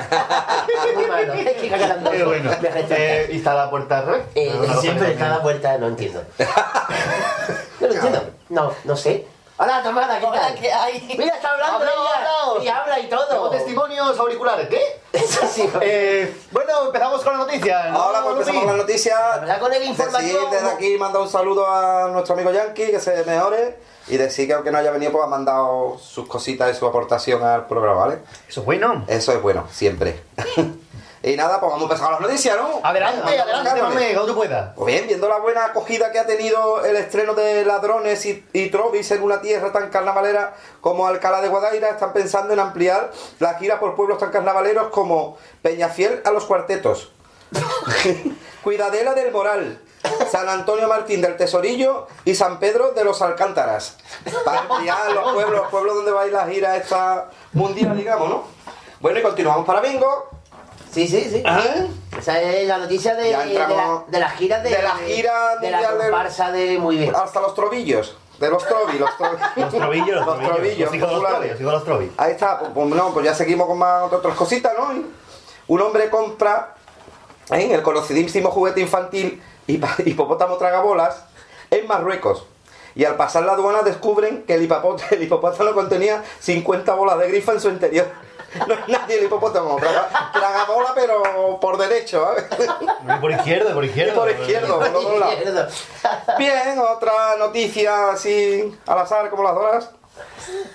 Muy 0.95 1.05
malo, 1.07 1.33
es 1.33 1.53
que 1.57 2.23
bueno. 2.23 2.51
Eh, 2.89 3.29
y 3.33 3.37
está 3.37 3.53
la 3.53 3.69
puerta 3.69 3.99
al. 3.99 4.23
Eh, 4.33 4.55
siempre 4.79 5.11
está 5.11 5.27
la 5.27 5.41
puerta, 5.41 5.77
no 5.77 5.87
entiendo. 5.87 6.23
Yo 7.81 7.87
lo 7.87 7.93
entiendo. 7.93 8.23
No, 8.47 8.71
no 8.85 8.95
sé. 8.95 9.27
Hola, 9.59 9.81
Tomada, 9.81 10.19
¿qué 10.19 10.25
tal? 10.27 10.55
¿qué 10.59 10.71
hay? 10.71 11.15
Mira, 11.17 11.35
está 11.35 11.49
hablando 11.49 11.77
Hablado, 11.77 12.61
ella. 12.61 12.63
Y 12.63 12.67
habla 12.67 12.99
y 12.99 13.09
todo. 13.09 13.25
Tengo 13.25 13.49
testimonios 13.49 14.19
auriculares, 14.19 14.69
¿qué? 14.69 15.01
Eso 15.13 15.47
sí. 15.47 15.67
Eh, 15.81 16.31
bueno, 16.51 16.85
empezamos 16.85 17.23
con 17.23 17.33
la 17.33 17.39
noticia. 17.39 17.89
¿no, 17.89 17.97
Ahora 17.97 18.21
pues 18.21 18.33
empezamos 18.33 18.63
con 18.65 18.71
la 18.73 18.83
noticia. 18.83 19.15
¿Verdad? 19.39 19.59
Con 19.59 19.73
el 19.73 19.83
informativo. 19.83 20.39
Decir 20.41 20.49
desde 20.51 20.69
aquí 20.69 20.97
manda 20.99 21.19
un 21.19 21.27
saludo 21.27 21.67
a 21.67 22.07
nuestro 22.09 22.35
amigo 22.35 22.51
Yankee, 22.51 22.91
que 22.91 22.99
se 22.99 23.23
mejore. 23.23 23.79
Y 24.07 24.17
decir 24.17 24.45
que 24.45 24.53
aunque 24.53 24.69
no 24.69 24.77
haya 24.77 24.91
venido, 24.91 25.11
pues 25.11 25.23
ha 25.23 25.27
mandado 25.27 25.97
sus 25.99 26.27
cositas 26.27 26.71
y 26.71 26.77
su 26.77 26.85
aportación 26.85 27.43
al 27.43 27.65
programa, 27.65 28.01
¿vale? 28.01 28.19
Eso 28.47 28.59
es 28.59 28.65
bueno. 28.65 29.05
Eso 29.07 29.31
es 29.31 29.41
bueno, 29.41 29.65
siempre. 29.71 30.21
Y 31.27 31.35
nada, 31.35 31.59
pues 31.59 31.71
vamos 31.71 31.89
a 31.89 31.93
empezar 31.93 32.11
las 32.11 32.21
noticias, 32.21 32.57
¿no? 32.57 32.79
Adelante, 32.83 33.19
Vamos, 33.19 33.39
adelante, 33.39 33.81
mame, 33.81 34.13
como 34.13 34.27
tú 34.27 34.35
puedas. 34.35 34.73
Pues 34.75 34.93
bien, 34.93 35.07
viendo 35.07 35.27
la 35.27 35.39
buena 35.39 35.65
acogida 35.65 36.11
que 36.11 36.19
ha 36.19 36.25
tenido 36.25 36.85
el 36.85 36.95
estreno 36.95 37.33
de 37.33 37.65
Ladrones 37.65 38.25
y, 38.25 38.45
y 38.53 38.69
Trovis 38.69 39.11
en 39.11 39.23
una 39.23 39.41
tierra 39.41 39.71
tan 39.71 39.89
carnavalera 39.89 40.55
como 40.79 41.07
Alcalá 41.07 41.41
de 41.41 41.49
Guadaira, 41.49 41.89
están 41.89 42.13
pensando 42.13 42.53
en 42.53 42.59
ampliar 42.59 43.11
la 43.39 43.55
gira 43.55 43.79
por 43.79 43.95
pueblos 43.95 44.19
tan 44.19 44.31
carnavaleros 44.31 44.87
como 44.89 45.37
Peñafiel 45.61 46.21
a 46.23 46.31
los 46.31 46.45
cuartetos, 46.45 47.11
Cuidadela 48.63 49.13
del 49.13 49.31
Moral, 49.31 49.81
San 50.31 50.47
Antonio 50.47 50.87
Martín 50.87 51.21
del 51.21 51.35
Tesorillo 51.35 52.07
y 52.25 52.35
San 52.35 52.59
Pedro 52.59 52.91
de 52.91 53.03
los 53.03 53.21
Alcántaras. 53.21 53.97
Para 54.45 54.61
ampliar 54.61 55.11
los 55.11 55.33
pueblos, 55.33 55.61
los 55.61 55.67
pueblos 55.69 55.95
donde 55.95 56.11
va 56.11 56.21
a 56.21 56.27
ir 56.27 56.33
la 56.33 56.47
gira 56.47 56.75
esta 56.77 57.29
mundial, 57.53 57.97
digamos, 57.97 58.29
¿no? 58.29 58.43
Bueno, 58.99 59.19
y 59.19 59.21
continuamos 59.21 59.65
para 59.65 59.81
Bingo. 59.81 60.36
Sí, 60.91 61.07
sí, 61.07 61.21
sí. 61.29 61.43
Esa 62.17 62.41
es 62.41 62.67
la 62.67 62.77
noticia 62.79 63.13
de, 63.15 63.23
de, 63.25 63.31
la, 63.31 63.43
entramos- 63.45 64.07
de 64.07 64.19
la 64.19 64.29
gira 64.29 64.59
de, 64.61 64.69
de 64.69 64.81
la 64.81 64.95
gira 64.95 65.55
de 65.61 65.71
la 65.71 65.77
del- 65.91 65.97
de 66.51 66.79
muy 66.79 66.97
bien. 66.97 67.15
Hasta 67.15 67.39
los 67.41 67.53
trobillos. 67.53 68.17
De 68.39 68.49
los 68.49 68.63
trovis, 68.67 68.99
los 68.99 69.17
trovillos. 69.17 69.47
Los 69.55 69.73
trovillos, 69.73 70.15
los 70.17 70.25
los 70.27 70.37
trovillos. 70.37 70.89
trovillos 70.89 71.61
Los 71.61 71.73
los 71.73 71.83
los. 71.83 72.13
Ahí 72.17 72.31
está, 72.33 72.59
pues, 72.59 72.71
pues, 72.73 72.87
no, 72.89 73.11
pues 73.11 73.25
ya 73.25 73.33
seguimos 73.33 73.67
con 73.67 73.79
más 73.79 74.11
otras 74.13 74.35
cositas, 74.35 74.73
¿no? 74.77 74.93
Y 74.95 75.05
Un 75.67 75.81
hombre 75.81 76.09
compra 76.11 76.75
¿eh? 77.51 77.69
el 77.73 77.81
conocidísimo 77.81 78.51
juguete 78.51 78.79
infantil 78.81 79.41
hipopótamo 80.05 80.57
tragabolas 80.57 81.23
en 81.71 81.87
Marruecos. 81.87 82.45
Y 82.95 83.05
al 83.05 83.15
pasar 83.15 83.43
la 83.43 83.53
aduana 83.53 83.81
descubren 83.81 84.43
que 84.43 84.53
el, 84.53 84.67
hipopó- 84.69 85.01
el 85.11 85.23
hipopótamo 85.23 85.73
contenía 85.73 86.23
50 86.39 86.93
bolas 86.93 87.17
de 87.19 87.27
grifa 87.29 87.53
en 87.53 87.59
su 87.59 87.69
interior. 87.69 88.05
No 88.65 88.73
es 88.73 88.87
nadie 88.87 89.19
el 89.19 89.25
hipopótamo, 89.25 89.75
traga, 89.77 90.09
tragabola 90.33 90.93
pero 90.95 91.59
por 91.59 91.77
derecho, 91.77 92.27
¿eh? 92.37 92.47
Por 93.19 93.31
izquierdo, 93.31 93.73
por 93.73 93.85
izquierdo. 93.85 94.15
Por 94.15 94.31
izquierdo, 94.31 94.79
por 94.79 94.91
dos 94.93 95.19
lados. 95.19 95.83
Bien, 96.37 96.79
otra 96.79 97.35
noticia 97.37 98.11
así 98.11 98.75
al 98.85 98.99
azar 98.99 99.29
como 99.29 99.43
las 99.43 99.53
horas. 99.53 99.89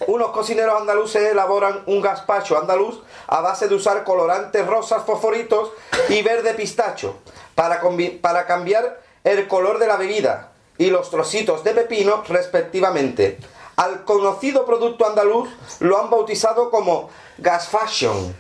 Unos 0.07 0.31
cocineros 0.31 0.81
andaluces 0.81 1.23
elaboran 1.31 1.83
un 1.87 2.01
gazpacho 2.03 2.59
andaluz 2.59 3.01
a 3.27 3.41
base 3.41 3.69
de 3.69 3.75
usar 3.75 4.05
colorantes 4.05 4.67
rosas 4.67 5.03
fosforitos 5.05 5.71
y 6.09 6.23
verde 6.23 6.55
pistacho 6.55 7.17
para, 7.55 7.81
combi- 7.81 8.21
para 8.21 8.47
cambiar 8.47 9.01
el 9.25 9.49
color 9.49 9.79
de 9.79 9.87
la 9.87 9.97
bebida 9.97 10.51
y 10.79 10.91
los 10.91 11.11
trocitos 11.11 11.65
de 11.65 11.73
pepino 11.73 12.23
respectivamente. 12.29 13.39
Al 13.77 14.05
conocido 14.05 14.67
producto 14.67 15.07
andaluz 15.07 15.49
lo 15.81 15.99
han 15.99 16.11
bautizado 16.11 16.71
como 16.71 17.09
Gas 17.43 17.67
Fashion. 17.69 18.35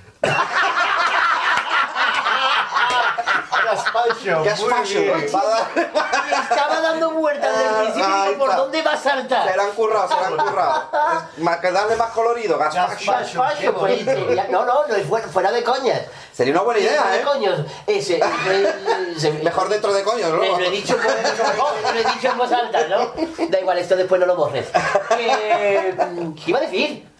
Gas 4.44 4.60
Fashion. 4.62 5.08
Va 5.34 5.40
a 5.40 5.44
dar- 5.44 6.42
Estaba 6.42 6.80
dando 6.80 7.10
vueltas 7.12 7.50
desde 7.56 7.68
el 7.68 7.74
principio 7.92 8.32
y 8.32 8.36
¿por 8.36 8.48
está. 8.50 8.56
dónde 8.62 8.82
va 8.82 8.92
a 8.92 8.96
saltar? 8.96 9.50
Se 9.50 9.56
la 9.56 9.62
han 9.64 9.70
currado, 9.70 10.08
se 10.08 10.14
la 10.20 10.26
han 10.28 10.36
currado. 10.36 10.90
Es 11.38 11.56
que 11.60 11.72
darle 11.72 11.96
más 11.96 12.10
colorido, 12.10 12.58
gas 12.58 12.74
Gaspacho, 12.74 13.74
pues, 13.74 14.04
sería- 14.04 14.46
no, 14.50 14.64
no, 14.64 14.86
no, 14.86 14.94
es 14.94 15.06
fuera, 15.06 15.26
fuera 15.28 15.50
de 15.52 15.62
coñas. 15.64 16.02
Sería 16.32 16.52
una 16.54 16.62
buena 16.62 16.80
idea, 16.80 17.00
Fuera 17.02 17.14
¿eh? 17.14 17.18
de 17.18 17.24
coños. 17.24 17.60
Ese, 17.86 18.20
ese- 19.16 19.32
Mejor 19.42 19.68
dentro 19.68 19.92
de 19.92 20.02
coños, 20.02 20.30
¿no? 20.30 20.36
Lo, 20.36 20.58
he 20.60 20.70
dicho, 20.70 20.94
en 20.96 21.02
voz- 21.02 21.82
lo 21.94 21.98
he 22.00 22.04
dicho 22.04 22.28
en 22.28 22.38
voz 22.38 22.52
alta, 22.52 22.86
¿no? 22.88 23.12
Da 23.48 23.58
igual, 23.60 23.78
esto 23.78 23.96
después 23.96 24.20
no 24.20 24.26
lo 24.26 24.36
borres. 24.36 24.66
Mm, 24.70 26.32
¿Qué 26.34 26.42
iba 26.50 26.58
a 26.58 26.62
decir? 26.62 27.11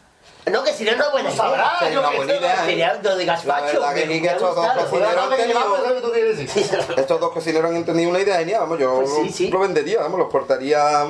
No, 0.51 0.65
que 0.65 0.73
sería 0.73 0.95
una 0.95 1.09
buena 1.11 1.31
No 1.31 1.37
sabrás, 1.37 1.71
idea. 1.73 1.79
Sería 1.81 2.01
una 2.01 2.11
buena 2.17 2.35
idea. 2.35 2.65
Sería 2.65 2.95
lo 3.03 3.17
de 3.17 3.27
La 3.27 3.33
gazpacho. 3.35 3.81
verdad 3.81 3.95
que 3.95 4.27
estos 4.27 4.57
dos 4.57 4.67
cocineros 4.75 5.25
han 5.25 5.37
tenido... 5.37 6.97
Estos 6.97 7.21
dos 7.21 7.33
cocineros 7.33 7.71
han 7.75 7.85
tenido 7.85 8.11
una 8.11 8.19
idea 8.21 8.39
genial, 8.39 8.61
vamos, 8.61 8.79
yo 8.81 8.95
Pues 8.97 9.11
sí, 9.15 9.33
sí. 9.33 9.49
lo 9.51 9.61
vendería, 9.61 10.01
vamos, 10.01 10.19
los 10.19 10.29
portaría 10.31 11.07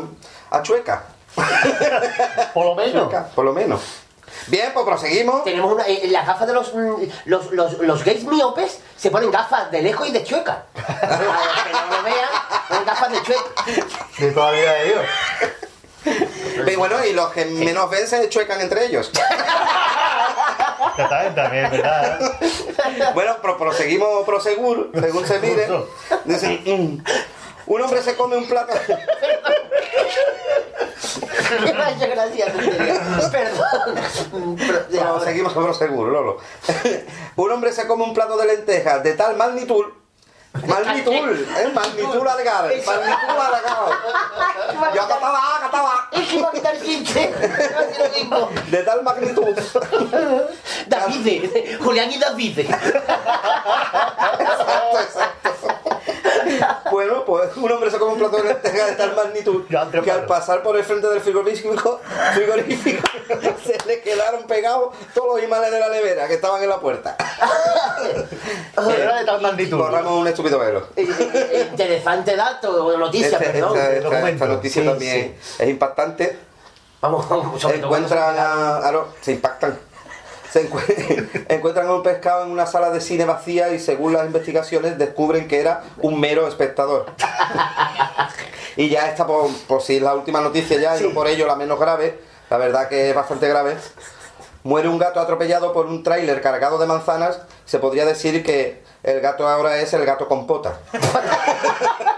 a 0.50 0.62
Chueca. 0.62 1.04
Por 2.54 2.66
lo 2.66 2.74
menos. 2.74 2.92
Chueca, 2.92 3.26
por 3.34 3.44
lo 3.46 3.52
menos. 3.54 3.80
Bien, 4.48 4.70
pues 4.74 4.84
proseguimos. 4.84 5.44
Tenemos 5.44 5.72
una, 5.72 5.84
eh, 5.86 6.08
las 6.08 6.26
gafas 6.26 6.46
de 6.46 6.52
los, 6.52 6.74
mm, 6.74 6.94
los, 7.26 7.50
los, 7.52 7.78
los 7.78 8.04
gays 8.04 8.24
miopes 8.24 8.80
se 8.96 9.10
ponen 9.10 9.30
gafas 9.30 9.70
de 9.70 9.80
lejos 9.82 10.06
y 10.08 10.12
de 10.12 10.24
chueca. 10.24 10.64
Para 10.74 11.18
que 11.18 11.72
no 11.72 11.96
lo 11.96 12.02
vean, 12.02 12.28
ponen 12.68 12.84
gafas 12.84 13.12
de 13.12 13.22
chueca. 13.22 13.64
De 14.18 14.30
toda 14.32 14.52
la 14.52 14.58
vida 14.58 14.72
de 14.72 14.84
Dios. 14.84 15.04
Y 16.66 16.76
bueno, 16.76 17.04
y 17.04 17.12
los 17.12 17.30
que 17.32 17.44
menos 17.46 17.90
ven 17.90 18.06
se 18.06 18.28
chuecan 18.28 18.60
entre 18.60 18.86
ellos. 18.86 19.10
También, 21.34 21.70
verdad. 21.70 22.38
Bueno, 23.14 23.36
pro- 23.40 23.56
proseguimos, 23.58 24.24
prosegur, 24.24 24.90
según 25.00 25.26
se 25.26 25.38
mire. 25.40 25.68
Dice, 26.24 26.60
mm, 26.64 27.02
un 27.66 27.80
hombre 27.82 28.02
se 28.02 28.14
come 28.16 28.36
un 28.36 28.46
plato. 28.48 28.72
Me 31.62 31.70
ha 31.70 31.90
hecho 31.90 32.08
gracia, 32.10 32.46
en 32.46 32.56
serio. 32.60 33.00
Perdón. 33.30 34.56
Pero- 34.58 34.88
ya, 34.90 35.04
No, 35.04 35.20
seguimos 35.20 35.52
con 35.52 35.64
prosegur, 35.64 36.08
Lolo. 36.08 36.38
un 37.36 37.50
hombre 37.50 37.72
se 37.72 37.86
come 37.86 38.04
un 38.04 38.14
plato 38.14 38.36
de 38.36 38.46
lentejas 38.46 39.02
de 39.02 39.14
tal 39.14 39.36
magnitud. 39.36 39.84
Magnitud, 40.54 41.12
¿eh? 41.12 41.72
Magnitud 41.74 42.20
alargada. 42.20 42.68
Magnitud 42.68 43.38
alargada. 43.40 43.88
Yo 44.94 45.08
cataba, 45.08 45.40
cataba. 45.60 46.08
Es 46.12 46.28
que 46.28 46.36
iba 46.36 46.48
a 46.48 46.52
quitar 46.52 46.74
el 46.74 46.82
chiste. 46.82 47.32
Iba 47.34 47.78
a 47.78 47.82
decir 47.86 48.00
lo 48.00 48.08
mismo. 48.10 48.50
De 48.70 48.82
tal 48.82 49.02
magnitud. 49.02 49.56
David, 50.86 51.78
Julián 51.80 52.12
y 52.12 52.18
David. 52.18 52.58
Bueno, 56.92 57.24
pues 57.24 57.50
un 57.56 57.72
hombre 57.72 57.90
se 57.90 57.98
come 57.98 58.12
un 58.12 58.18
plato 58.18 58.36
de 58.36 58.44
lentejas 58.44 58.90
de 58.90 58.96
tal 58.96 59.16
magnitud 59.16 59.64
que 60.04 60.10
al 60.10 60.26
pasar 60.26 60.62
por 60.62 60.76
el 60.76 60.84
frente 60.84 61.08
del 61.08 61.20
frigorífico, 61.20 62.00
frigorífico 62.34 63.02
se 63.64 63.78
le 63.86 64.00
quedaron 64.02 64.44
pegados 64.44 64.94
todos 65.14 65.36
los 65.36 65.44
imanes 65.44 65.70
de 65.70 65.80
la 65.80 65.88
nevera 65.88 66.28
que 66.28 66.34
estaban 66.34 66.62
en 66.62 66.68
la 66.68 66.78
puerta. 66.78 67.16
Era 68.76 69.18
de 69.20 69.24
tal 69.24 69.40
magnitud. 69.40 69.78
Borramos 69.78 70.12
un 70.20 70.28
estúpido 70.28 70.58
velo. 70.58 70.86
Interesante 70.96 72.36
dato 72.36 72.86
o 72.86 72.96
noticia, 72.98 73.38
Este- 73.38 73.50
perdón. 73.50 73.76
esta, 73.76 73.92
esta- 73.96 74.28
esta 74.30 74.46
noticia 74.46 74.82
Sí, 74.82 74.88
también 74.88 75.36
es 75.58 75.68
impactante. 75.68 76.38
Vamos, 77.00 77.28
vamos, 77.28 77.60
cuando 77.60 77.86
Encuentran 77.86 78.34
se- 78.34 78.40
a, 78.40 78.76
a 78.88 78.92
los- 78.92 79.06
se 79.20 79.32
impactan. 79.32 79.78
Se 80.52 80.68
encuent- 80.68 81.46
encuentran 81.48 81.86
a 81.86 81.94
un 81.94 82.02
pescado 82.02 82.44
en 82.44 82.50
una 82.50 82.66
sala 82.66 82.90
de 82.90 83.00
cine 83.00 83.24
vacía 83.24 83.72
y 83.72 83.78
según 83.80 84.12
las 84.12 84.26
investigaciones 84.26 84.98
descubren 84.98 85.48
que 85.48 85.60
era 85.60 85.82
un 85.98 86.20
mero 86.20 86.46
espectador. 86.46 87.06
y 88.76 88.88
ya 88.90 89.08
está 89.08 89.26
por, 89.26 89.50
por 89.66 89.80
si 89.82 89.96
es 89.96 90.02
la 90.02 90.14
última 90.14 90.40
noticia 90.40 90.78
ya, 90.78 90.98
y 90.98 91.02
no 91.04 91.10
por 91.14 91.26
ello 91.26 91.46
la 91.46 91.56
menos 91.56 91.80
grave, 91.80 92.18
la 92.50 92.58
verdad 92.58 92.88
que 92.88 93.08
es 93.10 93.14
bastante 93.16 93.48
grave. 93.48 93.76
Muere 94.64 94.88
un 94.88 94.98
gato 94.98 95.18
atropellado 95.20 95.72
por 95.72 95.86
un 95.86 96.02
tráiler 96.04 96.40
cargado 96.40 96.78
de 96.78 96.86
manzanas. 96.86 97.40
Se 97.64 97.80
podría 97.80 98.04
decir 98.04 98.44
que 98.44 98.82
el 99.02 99.20
gato 99.20 99.48
ahora 99.48 99.78
es 99.78 99.92
el 99.92 100.04
gato 100.04 100.28
compota. 100.28 100.78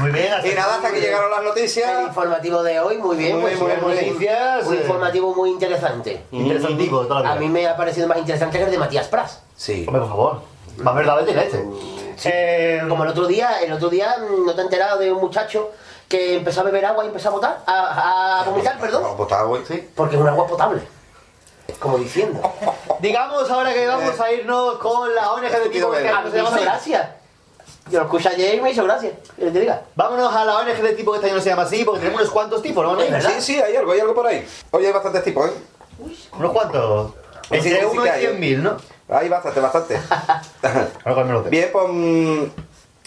Muy 0.00 0.10
bien. 0.10 0.32
Y 0.44 0.54
nada, 0.54 0.76
hasta 0.76 0.90
que 0.90 1.00
llegaron 1.00 1.30
las 1.30 1.40
El 1.40 1.46
noticias. 1.46 2.02
informativo 2.06 2.62
de 2.62 2.80
hoy, 2.80 2.98
muy 2.98 3.16
bien. 3.16 3.38
Muy 3.40 3.54
pues, 3.54 3.60
muy 3.60 3.94
muy. 3.94 3.94
Noticias. 4.06 4.66
Un 4.66 4.74
eh, 4.74 4.76
informativo 4.78 5.34
muy 5.34 5.50
interesante. 5.50 6.22
Interesantivo 6.30 7.02
de 7.02 7.08
toda 7.08 7.20
la 7.20 7.32
A 7.32 7.36
mí 7.36 7.48
me 7.48 7.66
ha 7.68 7.76
parecido 7.76 8.08
más 8.08 8.18
interesante 8.18 8.58
que 8.58 8.64
el 8.64 8.70
de 8.70 8.78
Matías 8.78 9.08
Pras. 9.08 9.42
Sí. 9.56 9.84
Hombre, 9.86 10.00
por 10.02 10.08
favor. 10.10 10.42
Más 10.78 10.94
verdad 10.94 11.24
tiene 11.24 11.42
este. 11.44 11.64
Eh, 12.24 12.82
Como 12.88 13.04
el 13.04 13.10
otro 13.10 13.26
día, 13.26 13.60
el 13.62 13.72
otro 13.72 13.88
día 13.88 14.16
mm, 14.18 14.46
no 14.46 14.54
te 14.54 14.60
has 14.60 14.64
enterado 14.66 14.98
de 14.98 15.12
un 15.12 15.20
muchacho 15.20 15.70
que 16.08 16.36
empezó 16.36 16.60
a 16.60 16.64
beber 16.64 16.84
agua 16.86 17.04
y 17.04 17.08
empezó 17.08 17.28
a 17.28 17.32
botar, 17.32 17.58
a, 17.66 18.40
a 18.40 18.44
vomitar, 18.44 18.78
perdón, 18.78 19.02
No, 19.02 19.16
potado, 19.16 19.48
güey. 19.48 19.64
Sí. 19.64 19.88
porque 19.94 20.16
es 20.16 20.20
un 20.22 20.28
agua 20.28 20.46
potable. 20.46 20.82
Como 21.78 21.98
diciendo. 21.98 22.40
digamos 23.00 23.48
ahora 23.50 23.72
que 23.72 23.86
vamos 23.86 24.18
a 24.20 24.32
irnos 24.32 24.78
con 24.78 25.14
la 25.14 25.32
ONG 25.32 25.50
de 25.50 25.68
tipo 25.70 25.90
que 25.92 26.08
A 26.08 26.20
mí 26.22 26.30
se 26.30 26.36
me 26.36 26.42
llama 26.42 26.48
hizo 26.48 26.56
así. 26.56 26.64
gracia. 26.64 27.16
Yo 27.88 27.98
lo 27.98 28.04
escuché 28.04 28.28
ayer 28.28 28.54
y 28.56 28.60
me 28.60 28.70
hizo 28.70 28.84
gracia. 28.84 29.12
Que 29.36 29.50
te 29.50 29.60
diga. 29.60 29.82
Vámonos 29.96 30.34
a 30.34 30.44
la 30.44 30.58
ONG 30.58 30.80
de 30.82 30.92
tipo 30.94 31.12
que 31.12 31.16
este 31.18 31.26
año 31.28 31.36
no 31.36 31.42
se 31.42 31.48
llama 31.50 31.62
así, 31.62 31.84
porque 31.84 32.00
tenemos 32.00 32.20
unos 32.20 32.32
cuantos 32.32 32.62
tipos, 32.62 32.84
¿no? 32.84 33.00
Es 33.00 33.10
verdad. 33.10 33.30
Sí, 33.36 33.40
sí, 33.40 33.60
hay 33.60 33.74
algo, 33.76 33.92
hay 33.92 34.00
algo 34.00 34.14
por 34.14 34.26
ahí. 34.26 34.46
Oye, 34.70 34.86
hay 34.86 34.92
bastantes 34.92 35.24
tipos, 35.24 35.48
¿eh? 35.50 35.52
Unos 36.38 36.52
cuantos. 36.52 37.12
Entre 37.50 37.84
uno 37.86 38.06
y 38.06 38.08
hay, 38.08 38.20
cien 38.20 38.36
¿eh? 38.36 38.38
mil, 38.38 38.62
¿no? 38.62 38.76
Hay 39.08 39.28
bastante, 39.28 39.60
bastante. 39.60 40.00
Bien, 41.50 41.68
pues 41.72 41.84
mm, 41.88 42.44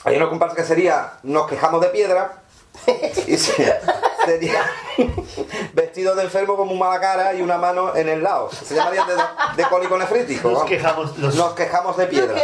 hay 0.04 0.18
una 0.18 0.28
comparsa 0.30 0.56
que 0.56 0.64
sería 0.64 1.14
Nos 1.24 1.48
quejamos 1.48 1.80
de 1.80 1.88
piedra 1.88 2.42
Y 3.28 3.38
se- 3.38 3.80
sería 4.26 4.62
vestido 5.74 6.16
de 6.16 6.24
enfermo 6.24 6.56
con 6.56 6.70
un 6.70 6.80
mala 6.80 7.00
cara 7.00 7.34
y 7.34 7.42
una 7.42 7.58
mano 7.58 7.96
en 7.96 8.10
el 8.10 8.24
lado. 8.24 8.50
Se 8.52 8.76
llamarían 8.76 9.08
de, 9.08 9.16
de 9.62 9.70
cólico 9.70 9.98
nefrítico. 9.98 10.50
Nos 10.52 10.66
quejamos, 10.66 11.18
los- 11.18 11.36
Nos 11.36 11.54
quejamos 11.54 11.98
de 11.98 12.06
piedra. 12.08 12.42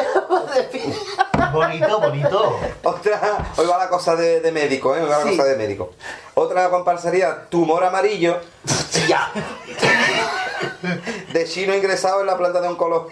Bonito, 1.51 1.99
bonito. 1.99 2.59
Otra, 2.83 3.37
hoy 3.57 3.65
va 3.65 3.77
la 3.77 3.89
cosa 3.89 4.15
de, 4.15 4.39
de 4.41 4.51
médico, 4.51 4.95
¿eh? 4.95 5.01
Hoy 5.01 5.09
va 5.09 5.19
la 5.19 5.23
Sí. 5.23 5.37
cosa 5.37 5.43
de 5.49 5.55
médico. 5.55 5.91
Otra 6.35 6.69
comparsa 6.69 7.09
sería 7.09 7.49
tumor 7.49 7.83
amarillo. 7.83 8.37
Ya. 9.07 9.31
De 11.33 11.45
chino 11.45 11.73
ingresado 11.75 12.21
en 12.21 12.27
la 12.27 12.37
planta 12.37 12.61
de 12.61 12.69
oncolo- 12.69 13.07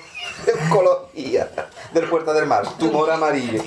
de 0.45 0.53
oncología 0.63 1.49
del 1.93 2.09
Puerta 2.09 2.33
del 2.33 2.45
Mar. 2.45 2.63
Tumor 2.77 3.09
amarillo. 3.11 3.63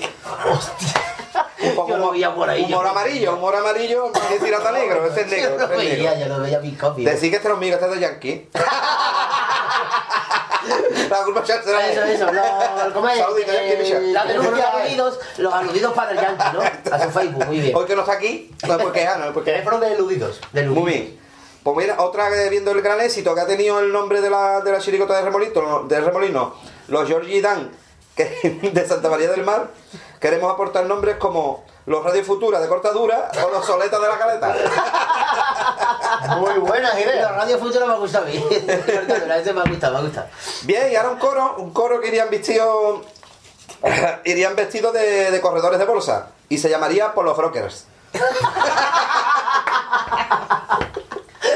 Un 1.63 1.75
poco 1.75 1.89
Yo 1.89 1.97
lo 1.97 2.11
veía 2.11 2.33
por 2.33 2.49
ahí. 2.49 2.63
humor 2.63 2.85
yo- 2.85 2.89
amarillo, 2.91 3.35
humor 3.35 3.55
amarillo, 3.55 4.11
que 4.11 4.35
es 4.35 4.43
tirata 4.43 4.71
negro, 4.71 5.05
este 5.09 5.21
es 5.21 5.27
negro. 5.27 5.51
Yo 5.51 5.57
lo 5.67 5.73
es 5.73 5.77
veía, 5.77 6.11
negro. 6.15 6.27
yo 6.29 6.37
lo 6.37 6.43
veía 6.43 6.59
mi 6.59 6.71
copia. 6.73 7.11
Decir 7.11 7.29
que 7.29 7.35
este 7.37 7.47
no 7.49 7.55
es 7.55 7.59
mío, 7.61 7.73
este 7.75 7.85
es 7.85 7.91
de 7.93 7.99
Yankee. 7.99 8.49
La 11.09 11.23
culpa 11.23 11.43
ya 11.43 11.61
será 11.61 11.89
Eso, 11.89 12.03
eso, 12.03 12.31
lo, 12.31 12.93
¿cómo 12.93 13.09
es? 13.09 13.17
Micha. 13.35 13.51
Eh, 13.63 14.11
la 14.13 14.25
denuncia 14.25 14.55
de 14.55 14.63
aludidos, 14.63 15.19
los 15.37 15.53
aludidos 15.53 15.93
para 15.93 16.11
el 16.11 16.17
Yankee, 16.19 16.43
¿no? 16.53 16.61
A 16.95 17.03
su 17.03 17.09
Facebook, 17.09 17.45
muy 17.47 17.59
bien. 17.59 17.75
Hoy 17.75 17.85
que 17.85 17.95
no 17.95 18.01
está 18.01 18.13
aquí, 18.13 18.51
no 18.67 18.75
es 18.75 18.81
porque 18.83 19.03
es 19.03 19.17
no 19.17 19.25
es 19.25 19.31
porque 19.31 19.51
Teléfono 19.51 19.79
de 19.79 19.93
eludidos. 19.93 20.39
De. 20.53 20.63
Muy 20.67 20.91
bien. 20.91 21.19
Pues 21.63 21.77
mira, 21.77 21.99
otra 22.01 22.29
viendo 22.49 22.71
el 22.71 22.81
gran 22.81 23.01
éxito 23.01 23.35
que 23.35 23.41
ha 23.41 23.47
tenido 23.47 23.79
el 23.79 23.91
nombre 23.91 24.21
de 24.21 24.29
la, 24.29 24.61
de 24.61 24.71
la 24.71 24.79
chiricota 24.79 25.15
de 25.15 25.23
Remolino, 25.23 25.83
de 25.83 25.99
Remolino 26.01 26.55
los 26.87 27.07
Georgie 27.07 27.41
Dan, 27.41 27.71
que 28.15 28.69
de 28.73 28.87
Santa 28.87 29.09
María 29.09 29.29
del 29.31 29.43
Mar, 29.43 29.67
queremos 30.21 30.53
aportar 30.53 30.85
nombres 30.85 31.17
como 31.17 31.65
los 31.87 32.03
Radio 32.05 32.23
Futura 32.23 32.59
de 32.61 32.67
Cortadura 32.69 33.31
o 33.43 33.49
los 33.49 33.65
Soletas 33.65 33.99
de 33.99 34.07
la 34.07 34.17
Caleta. 34.17 34.55
Muy 36.37 36.59
buenas 36.59 36.93
ideas. 36.99 37.35
radio 37.35 37.57
futuro 37.57 37.87
me 37.87 37.93
ha 37.93 37.97
gustado 37.97 38.25
a 38.25 38.29
mí. 38.29 38.45
Ese 38.51 39.53
me 39.53 39.61
ha 39.61 39.63
gustado, 39.63 39.93
me 39.93 39.99
ha 39.99 40.01
gustado. 40.03 40.27
Bien, 40.61 40.91
y 40.91 40.95
ahora 40.95 41.09
un 41.09 41.17
coro, 41.17 41.55
un 41.57 41.73
coro 41.73 41.99
que 41.99 42.09
irían 42.09 42.29
vestidos 42.29 43.01
irían 44.25 44.55
vestidos 44.55 44.93
de, 44.93 45.31
de 45.31 45.41
corredores 45.41 45.79
de 45.79 45.85
bolsa 45.85 46.27
y 46.49 46.59
se 46.59 46.69
llamaría 46.69 47.13
por 47.13 47.25
los 47.25 47.35
brokers. 47.35 47.87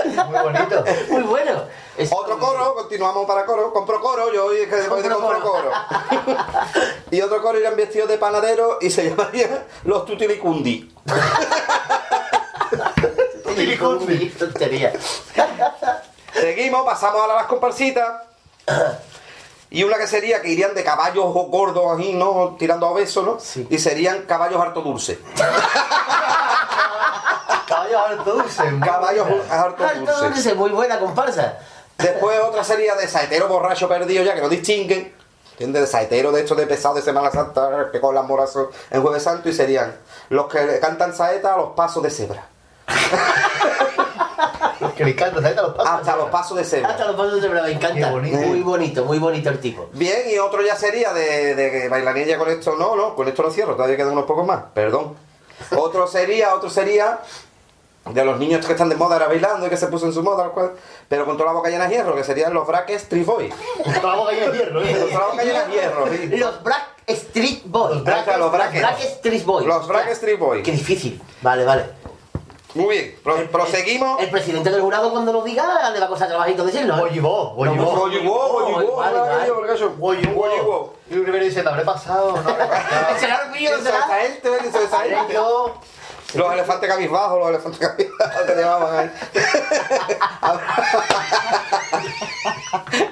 Muy 0.06 0.40
bonito. 0.40 0.84
Muy 1.10 1.22
bueno. 1.24 1.85
Es- 1.98 2.12
Otro 2.12 2.38
coro, 2.40 2.76
continuamos 2.76 3.26
para 3.26 3.46
coro, 3.46 3.72
compro 3.72 4.02
coro, 4.02 4.32
yo 4.34 4.46
hoy 4.46 4.58
es 4.62 4.68
que 4.68 4.88
voy 4.90 5.02
de 5.02 5.10
compro 5.10 5.40
coro. 5.42 5.72
y 7.10 7.22
otro 7.22 7.42
coro 7.42 7.58
irían 7.58 7.76
vestidos 7.78 8.10
de 8.10 8.18
panadero 8.18 8.80
y 8.82 8.90
se 8.90 9.04
llamaría 9.10 9.66
los 9.86 10.06
tutilicundi. 10.06 10.94
Qué 13.56 14.34
tontería. 14.38 14.94
Seguimos, 16.34 16.84
pasamos 16.86 17.22
ahora 17.22 17.34
a 17.34 17.38
las 17.38 17.46
comparsitas. 17.46 18.24
Y 19.70 19.84
una 19.84 19.98
que 19.98 20.08
sería 20.08 20.42
que 20.42 20.50
irían 20.50 20.74
de 20.76 20.84
caballos 20.84 21.26
gordos 21.34 21.98
así, 21.98 22.14
¿no? 22.14 22.56
Tirando 22.60 22.88
a 22.88 22.92
obesos, 22.92 23.26
¿no? 23.26 23.38
Y 23.70 23.78
serían 23.80 24.24
caballos 24.24 24.62
harto 24.62 24.82
dulce. 24.82 25.20
Caballo 27.68 28.00
harto 28.00 28.34
dulce. 28.36 28.64
Caballos 28.84 29.28
harto 29.50 29.84
dulce. 29.84 29.98
Entonces, 30.26 30.56
muy 30.56 30.72
buena 30.72 31.00
comparsa. 31.00 31.58
Después 31.98 32.40
otra 32.42 32.64
sería 32.64 32.96
de 32.96 33.08
saetero 33.08 33.48
borracho 33.48 33.88
perdido 33.88 34.24
ya, 34.24 34.36
que 34.36 34.42
no 34.42 34.50
distinguen. 34.50 35.14
¿Entiendes? 35.52 35.84
De 35.84 35.88
saetero 35.88 36.32
de 36.32 36.42
estos 36.42 36.58
de 36.58 36.68
pesado 36.68 36.96
de 36.96 37.02
Semana 37.02 37.32
Santa, 37.32 37.90
que 37.92 38.02
con 38.02 38.14
las 38.14 38.26
morazos 38.26 38.76
en 38.92 39.02
Jueves 39.02 39.24
Santo, 39.24 39.48
y 39.48 39.54
serían 39.54 39.96
los 40.30 40.48
que 40.48 40.66
le 40.66 40.80
cantan 40.80 41.16
saeta 41.16 41.54
a 41.54 41.58
los 41.58 41.70
pasos 41.70 42.04
de 42.04 42.10
cebra. 42.10 42.48
Que 44.96 45.04
le 45.06 45.12
encanta, 45.12 45.42
¿sabes? 45.42 45.56
Los 45.56 45.74
pasos. 45.74 45.92
Hasta 45.92 46.16
los 46.16 46.30
pasos 46.30 46.58
de 46.58 46.64
cebra. 46.64 46.90
Hasta 46.90 47.06
los 47.06 47.16
pasos 47.16 47.42
de 47.42 47.50
me 47.50 47.72
encanta. 47.72 47.94
Qué 47.94 48.06
bonito. 48.06 48.38
Muy 48.38 48.62
bonito, 48.62 49.06
muy 49.06 49.20
bonito 49.20 49.50
el 49.50 49.60
tipo. 49.60 49.90
Bien, 49.94 50.24
y 50.30 50.38
otro 50.38 50.62
ya 50.62 50.76
sería 50.76 51.14
de, 51.14 51.56
de 51.56 51.90
bailarilla 51.90 52.38
con 52.38 52.50
esto, 52.50 52.76
no, 52.76 52.96
no, 52.96 53.16
con 53.16 53.28
esto 53.28 53.42
lo 53.42 53.52
cierro, 53.52 53.76
todavía 53.76 53.98
quedan 53.98 54.12
unos 54.12 54.26
pocos 54.26 54.46
más, 54.46 54.64
perdón. 54.74 55.16
Otro 55.76 56.08
sería, 56.08 56.54
otro 56.54 56.70
sería 56.70 57.20
de 58.06 58.24
los 58.24 58.38
niños 58.40 58.66
que 58.66 58.74
están 58.74 58.90
de 58.90 58.96
moda 58.96 59.16
ahora 59.16 59.28
bailando 59.28 59.66
y 59.66 59.70
que 59.70 59.78
se 59.78 59.88
puso 59.88 60.06
en 60.06 60.14
su 60.14 60.22
moda, 60.24 60.50
cual- 60.50 60.74
pero 61.10 61.26
con 61.26 61.38
toda 61.38 61.50
la 61.50 61.54
boca 61.58 61.70
llena 61.70 61.88
de 61.88 61.96
hierro, 61.96 62.16
que 62.16 62.24
serían 62.24 62.54
los 62.54 62.66
braques 62.68 63.02
Street 63.04 63.26
Boys. 63.26 63.54
Con 64.02 64.10
la 64.12 64.16
boca 64.16 64.32
llena 64.32 64.52
de 64.52 64.58
hierro, 64.58 64.80
Con 64.82 64.90
¿eh? 64.90 64.94
toda 64.94 65.20
la 65.20 65.26
boca 65.32 65.44
llena 65.44 65.64
de 65.66 65.72
hierro, 65.74 66.08
sí. 66.10 66.28
Los 66.38 66.64
Black 66.64 66.88
Street 67.08 67.62
Boys. 67.66 67.96
Los 67.96 68.04
brackets, 68.04 68.38
los 68.38 68.52
Street 69.02 69.44
Boys. 69.46 69.66
Los 69.66 69.88
braques 69.88 70.12
Street 70.14 70.40
Boys. 70.40 70.64
Qué 70.64 70.72
difícil. 70.72 71.22
Vale, 71.42 71.66
vale. 71.66 71.86
Muy 72.76 72.90
bien, 72.98 73.16
pro- 73.24 73.50
proseguimos. 73.52 74.22
El 74.22 74.30
presidente 74.30 74.70
del 74.70 74.82
jurado 74.82 75.10
cuando 75.10 75.32
lo 75.32 75.42
diga 75.44 75.90
le 75.92 76.00
va 76.00 76.06
a 76.06 76.10
costar 76.10 76.28
trabajito 76.28 76.66
decirlo. 76.66 76.96
¿eh? 76.98 77.00
Voyibó, 77.00 77.54
voyibó, 77.56 78.98
Vale, 78.98 79.18
vale. 79.18 79.52
Voyibó. 79.98 80.94
Y 81.10 81.14
revés 81.26 81.44
diciendo, 81.46 81.70
¿habré 81.72 81.86
pasado? 81.86 82.34
No 82.34 82.50
habré 82.50 82.66
pasado. 82.68 83.18
¿Será 83.20 83.44
el 83.46 83.52
mío? 83.52 83.70
¿Será? 83.82 84.06
te 84.42 84.50
Los 86.34 86.52
elefantes 86.54 86.90
cabizbajos, 86.90 87.40
los 87.40 87.50
elefantes 87.50 87.80
cabizbajos 87.88 88.42
que 88.46 88.56
llamaban 88.56 88.98
ahí. 88.98 89.12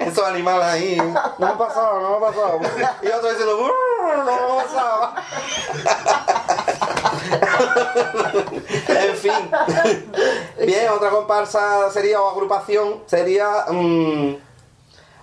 Esos 0.00 0.24
animales 0.26 0.66
ahí. 0.66 0.96
No 0.96 1.14
me 1.38 1.46
ha 1.46 1.58
pasado, 1.58 2.00
no 2.00 2.10
me 2.10 2.16
ha 2.16 2.30
pasado. 2.30 2.60
Y 3.02 3.06
otro 3.08 3.28
diciendo, 3.30 3.56
"Brr, 3.56 4.18
no 4.18 4.24
me 4.24 4.32
ha 4.32 4.64
pasado. 4.64 5.14
en 8.88 9.16
fin. 9.16 9.50
Bien, 10.66 10.88
otra 10.90 11.10
comparsa 11.10 11.90
sería, 11.90 12.20
o 12.20 12.30
agrupación, 12.30 13.02
sería. 13.06 13.64
mm, 13.68 14.36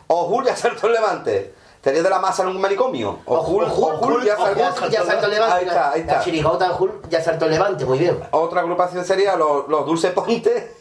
o 0.08 0.26
Julia 0.26 0.56
Salto 0.56 0.88
el 0.88 0.94
Levante. 0.94 1.54
Sería 1.84 2.04
de 2.04 2.10
la 2.10 2.20
masa 2.20 2.44
en 2.44 2.50
un 2.50 2.62
manicomio. 2.62 3.20
O 3.26 3.38
Jul, 3.38 3.64
o 3.66 4.20
ya 4.24 4.38
saltó- 4.38 4.88
Ya 4.90 5.04
saltó 5.04 5.26
el 5.26 5.32
levante. 5.32 5.56
Ahí 5.56 5.66
está, 5.66 5.92
ahí 5.92 6.04
La 6.04 6.12
está. 6.14 6.24
chirigota 6.24 6.70
Jul 6.70 7.02
ya 7.10 7.24
saltó 7.24 7.46
el 7.46 7.52
levante, 7.52 7.86
muy 7.86 7.98
bien. 7.98 8.20
Otra 8.32 8.62
agrupación 8.62 9.04
sería 9.04 9.36
los, 9.36 9.68
los 9.68 9.86
Dulce 9.86 10.12
Ponte. 10.12 10.76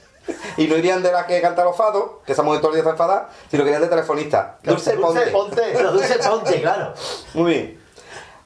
Y 0.59 0.67
no 0.69 0.77
irían 0.77 1.03
de 1.03 1.11
las 1.11 1.25
que 1.25 1.41
cantan 1.41 1.65
los 1.65 1.75
fados, 1.77 2.05
que 2.27 2.33
estamos 2.33 2.55
de 2.55 2.61
todo 2.61 2.73
el 2.73 2.81
día 2.83 2.91
enfadadas, 2.91 3.29
sino 3.51 3.65
que 3.65 3.71
irían 3.71 3.83
de 3.83 3.89
telefonistas. 3.89 4.63
Dulce, 4.63 4.93
Ponte. 4.99 5.27
ponte. 5.29 5.83
Los 5.83 5.93
dulces 5.95 6.19
ponte, 6.29 6.61
claro. 6.61 6.93
Muy 7.35 7.51
bien. 7.53 7.81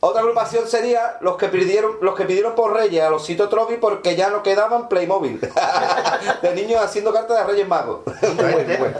Otra 0.01 0.21
agrupación 0.21 0.69
sería 0.69 1.17
los 1.23 1.37
que 1.37 1.49
pidieron, 1.49 1.97
los 2.03 2.15
que 2.15 2.25
pidieron 2.27 2.55
por 2.55 2.75
Reyes 2.75 3.03
a 3.03 3.09
los 3.11 3.25
Cito 3.27 3.49
Trovi 3.49 3.79
porque 3.79 4.15
ya 4.17 4.29
no 4.29 4.43
quedaban 4.43 4.89
Playmobil. 4.89 5.41
de 6.43 6.55
niños 6.55 6.83
haciendo 6.83 7.11
cartas 7.13 7.39
de 7.39 7.45
Reyes 7.45 7.67
Magos. 7.67 8.01
bueno, 8.37 8.79
bueno. 8.79 8.99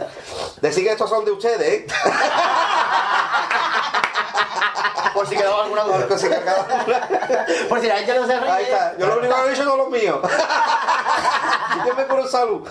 Decir 0.65 0.83
que 0.83 0.91
estos 0.93 1.07
son 1.09 1.23
de 1.23 1.31
ustedes, 1.31 1.61
¿eh? 1.61 1.87
Por 5.13 5.27
si 5.27 5.35
quedaba 5.35 5.63
alguna 5.63 5.83
duda. 5.83 6.07
Por 6.07 6.19
si 7.79 7.87
la 7.87 7.95
gente 7.97 8.15
no 8.19 8.25
se 8.25 8.39
ríe. 8.39 8.49
Ahí 8.51 8.63
está. 8.63 8.97
Yo 8.97 9.05
lo 9.07 9.19
único 9.19 9.35
que 9.35 9.41
he 9.45 9.49
dicho 9.51 9.63
son 9.63 9.77
los 9.77 9.89
míos. 9.89 10.17
Yo 11.85 11.95
me 11.95 12.03
por 12.05 12.27
salud. 12.27 12.67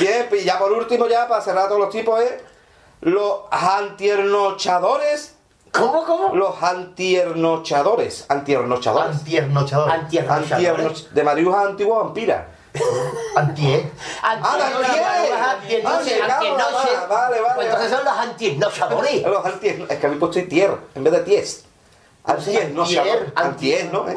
Bien, 0.00 0.28
y 0.32 0.44
ya 0.44 0.58
por 0.58 0.72
último, 0.72 1.06
ya 1.06 1.28
para 1.28 1.42
cerrar 1.42 1.68
todos 1.68 1.80
los 1.80 1.90
tipos, 1.90 2.18
es 2.22 2.32
los 3.02 3.40
antiernochadores. 3.50 5.34
¿Cómo, 5.70 6.04
cómo? 6.04 6.34
Los 6.34 6.62
antiernochadores. 6.62 8.24
Antiernochadores. 8.28 9.16
Antiernochador. 9.18 9.90
Antiernochadores. 9.90 10.50
Antiernoch- 10.52 11.08
de 11.10 11.22
Mariuja 11.24 11.60
antigua 11.62 12.02
vampira. 12.04 12.48
¡Ah, 13.36 13.40
Antier- 13.40 13.90
Antier! 14.22 15.02
Antier- 15.82 15.86
Antier-noche. 15.86 16.88
Ah, 16.94 17.06
vale, 17.08 17.40
vale. 17.40 17.54
Pues 17.54 17.66
entonces 17.66 17.90
son 17.90 18.04
los 18.04 18.14
antiernochadores. 18.14 19.22
Los 19.26 19.44
antier, 19.46 19.86
es 19.88 19.98
que 19.98 20.06
habéis 20.06 20.18
puesto 20.20 20.42
tier 20.48 20.76
en 20.94 21.04
vez 21.04 21.12
de 21.12 21.20
ties. 21.20 21.64
Antier, 22.24 22.70
no 22.70 22.82
antier, 22.82 23.32
Antier, 23.34 23.92
¿no? 23.92 24.08
Eh, 24.08 24.16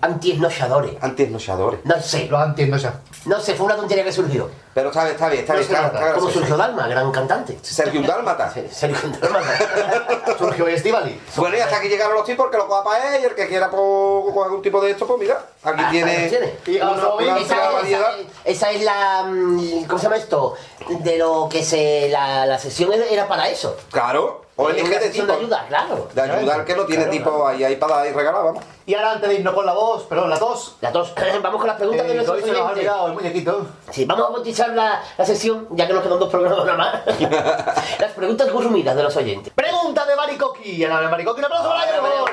Antiernochadores. 0.00 0.92
Antiernochadores. 1.00 1.80
No 1.84 2.00
sé. 2.00 2.26
Los 2.28 2.40
antiennochadores. 2.40 3.00
No 3.26 3.38
sé, 3.40 3.54
fue 3.54 3.66
una 3.66 3.76
tontería 3.76 4.02
que 4.04 4.12
surgió. 4.12 4.48
Pero 4.72 4.88
está 4.88 5.02
bien, 5.04 5.14
está 5.14 5.28
bien, 5.28 5.40
está 5.42 5.52
bien. 5.54 5.64
está- 5.66 5.82
nota. 5.82 5.98
está 5.98 6.12
Como 6.14 6.30
surgió 6.30 6.56
Dalma, 6.56 6.88
gran 6.88 7.10
cantante. 7.12 7.58
Sergio 7.60 8.02
Dálmata. 8.02 8.52
Sergio 8.70 9.10
Dalma. 9.20 9.40
Surgió 10.38 10.68
Estivali. 10.68 11.20
Bueno, 11.36 11.56
y 11.56 11.60
hasta 11.60 11.76
aquí 11.76 11.88
llegaron 11.88 12.14
los 12.14 12.24
tipos, 12.24 12.50
que 12.50 12.56
lo 12.56 12.66
coja 12.66 12.82
para 12.84 13.14
él, 13.16 13.22
y 13.22 13.24
el 13.26 13.34
que 13.34 13.46
quiera 13.48 13.68
pues, 13.68 13.80
coger 13.80 14.44
algún 14.44 14.62
tipo 14.62 14.80
de 14.80 14.92
esto, 14.92 15.06
pues 15.06 15.20
mira, 15.20 15.44
aquí 15.62 15.82
Ah, 15.84 15.88
tiene, 15.90 16.28
tiene. 16.28 16.54
Y 16.66 16.76
una, 16.76 16.86
ahora 16.86 17.14
una 17.14 17.32
amplia 17.36 17.56
Esa, 17.56 17.70
variedad. 17.70 18.18
esa- 18.20 18.28
esa 18.44 18.70
es 18.70 18.82
la. 18.82 19.22
mm, 19.24 19.84
¿Cómo 19.84 19.98
se 19.98 20.04
llama 20.04 20.16
esto? 20.16 20.54
De 21.00 21.18
lo 21.18 21.48
que 21.50 21.62
se. 21.64 22.08
La, 22.10 22.46
la 22.46 22.58
sesión 22.58 22.90
era 22.92 23.28
para 23.28 23.48
eso. 23.50 23.76
Claro, 23.90 24.46
ONG 24.62 24.88
de 24.88 25.10
tipo. 25.10 25.26
de 25.26 25.32
ayuda, 25.34 25.64
claro. 25.68 26.08
De 26.14 26.20
ayudar 26.20 26.64
que 26.64 26.74
no 26.76 26.84
tiene 26.84 27.04
Claro, 27.04 27.18
tipo 27.18 27.46
ahí, 27.46 27.64
ahí 27.64 27.76
para 27.76 27.96
dar 27.96 28.06
y 28.06 28.12
regalar, 28.12 28.44
vamos. 28.44 28.64
Y 28.86 28.94
ahora 28.94 29.12
antes 29.12 29.28
de 29.28 29.34
irnos 29.36 29.54
con 29.54 29.64
la 29.66 29.72
voz, 29.72 30.04
perdón, 30.04 30.30
la 30.30 30.38
tos. 30.38 30.76
La 30.80 30.90
tos. 30.92 31.12
Vamos 31.42 31.58
con 31.58 31.66
las 31.66 31.76
preguntas 31.76 32.06
de 32.06 32.12
Eh, 32.12 32.14
nuestros 32.16 32.36
hoy 32.38 32.42
se 32.44 32.48
nos 32.50 32.56
ha 32.58 32.62
oyentes. 32.64 32.78
olvidado 32.78 33.06
el 33.08 33.12
muñequito. 33.14 33.66
Sí, 33.90 34.04
vamos 34.04 34.26
a 34.26 34.30
bautizar 34.32 34.68
la, 34.70 35.02
la 35.16 35.24
sesión, 35.24 35.68
ya 35.70 35.86
que 35.86 35.92
nos 35.92 36.02
quedan 36.02 36.18
dos 36.18 36.28
programas 36.30 36.64
nada 36.64 36.76
más. 36.78 36.94
Las 38.00 38.12
preguntas 38.12 38.52
resumidas 38.52 38.96
de 38.96 39.02
los 39.02 39.16
oyentes. 39.16 39.52
Pregunta 39.54 40.04
de 40.06 40.16
Maricoqui. 40.16 40.84
A 40.84 40.88
la 40.88 41.00
de 41.02 41.08
Maricoqui, 41.08 41.38
un 41.40 41.44
aplauso 41.44 41.68
para 41.68 41.92
favor. 41.92 42.30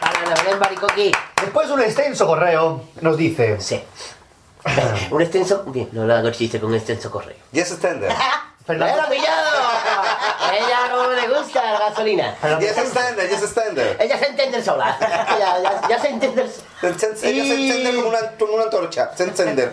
Para 0.00 0.20
Ana 0.20 0.34
Belén 0.42 0.60
Baricoqui. 0.60 1.12
Después 1.40 1.70
un 1.70 1.80
extenso 1.80 2.26
correo 2.26 2.80
nos 3.00 3.16
dice. 3.16 3.60
Sí. 3.60 3.82
Un 5.12 5.22
extenso. 5.22 5.62
Bien, 5.66 5.88
no 5.92 6.04
le 6.06 6.12
hago 6.14 6.30
chiste 6.30 6.58
con 6.58 6.70
un 6.70 6.74
extenso 6.76 7.08
correo. 7.10 7.36
Yes, 7.52 7.70
extender. 7.70 8.12
¡Me 8.68 8.74
lo 8.78 8.86
he 8.86 8.90
pillado! 9.10 9.70
Ella 10.52 10.78
como 10.90 11.10
le 11.10 11.28
gusta 11.28 11.72
la 11.72 11.78
gasolina. 11.78 12.34
Yes, 12.58 12.76
extender, 12.76 13.28
yes, 13.28 13.42
extender. 13.42 13.96
Ella 14.00 14.18
se 14.18 14.26
entiende 14.26 14.64
sola. 14.64 14.96
Ya, 15.00 15.58
ya, 15.62 15.88
ya 15.88 16.00
se 16.00 16.08
entiende. 16.08 16.50
Ella 16.82 16.98
se 16.98 17.06
enciende 17.10 17.94
como 17.94 18.08
una, 18.08 18.18
como 18.36 18.54
una 18.54 18.64
antorcha. 18.64 19.10
Se 19.16 19.22
enciende. 19.24 19.72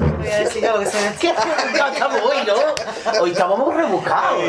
Voy 0.00 0.28
a 0.28 0.38
decir 0.38 0.66
algo 0.66 0.80
que 0.80 0.86
se 0.86 1.00
me 1.00 1.16
¿Qué? 1.20 1.34
No, 1.76 1.86
estamos 1.88 2.20
hoy, 2.22 2.38
¿no? 2.46 3.20
Hoy 3.20 3.30
estamos 3.32 3.58
muy 3.58 3.74
rebuscados. 3.74 4.42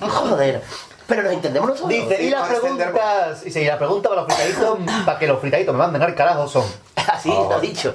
Joder. 0.00 0.62
Pero 1.06 1.22
nos 1.22 1.32
entendemos 1.32 1.68
nosotros. 1.68 1.90
Dice, 1.90 2.22
y 2.22 2.30
las 2.30 2.48
preguntas. 2.48 3.46
Y 3.46 3.50
si 3.50 3.64
la 3.64 3.78
pregunta 3.78 4.08
para 4.08 4.22
los 4.22 4.34
fritaditos, 4.34 4.78
para 5.04 5.18
que 5.18 5.26
los 5.28 5.40
fritaditos 5.40 5.72
me 5.72 5.78
manden 5.78 6.02
al 6.02 6.14
carajo 6.14 6.48
son. 6.48 6.64
Así 6.96 7.28
lo 7.28 7.54
ha 7.54 7.60
dicho. 7.60 7.94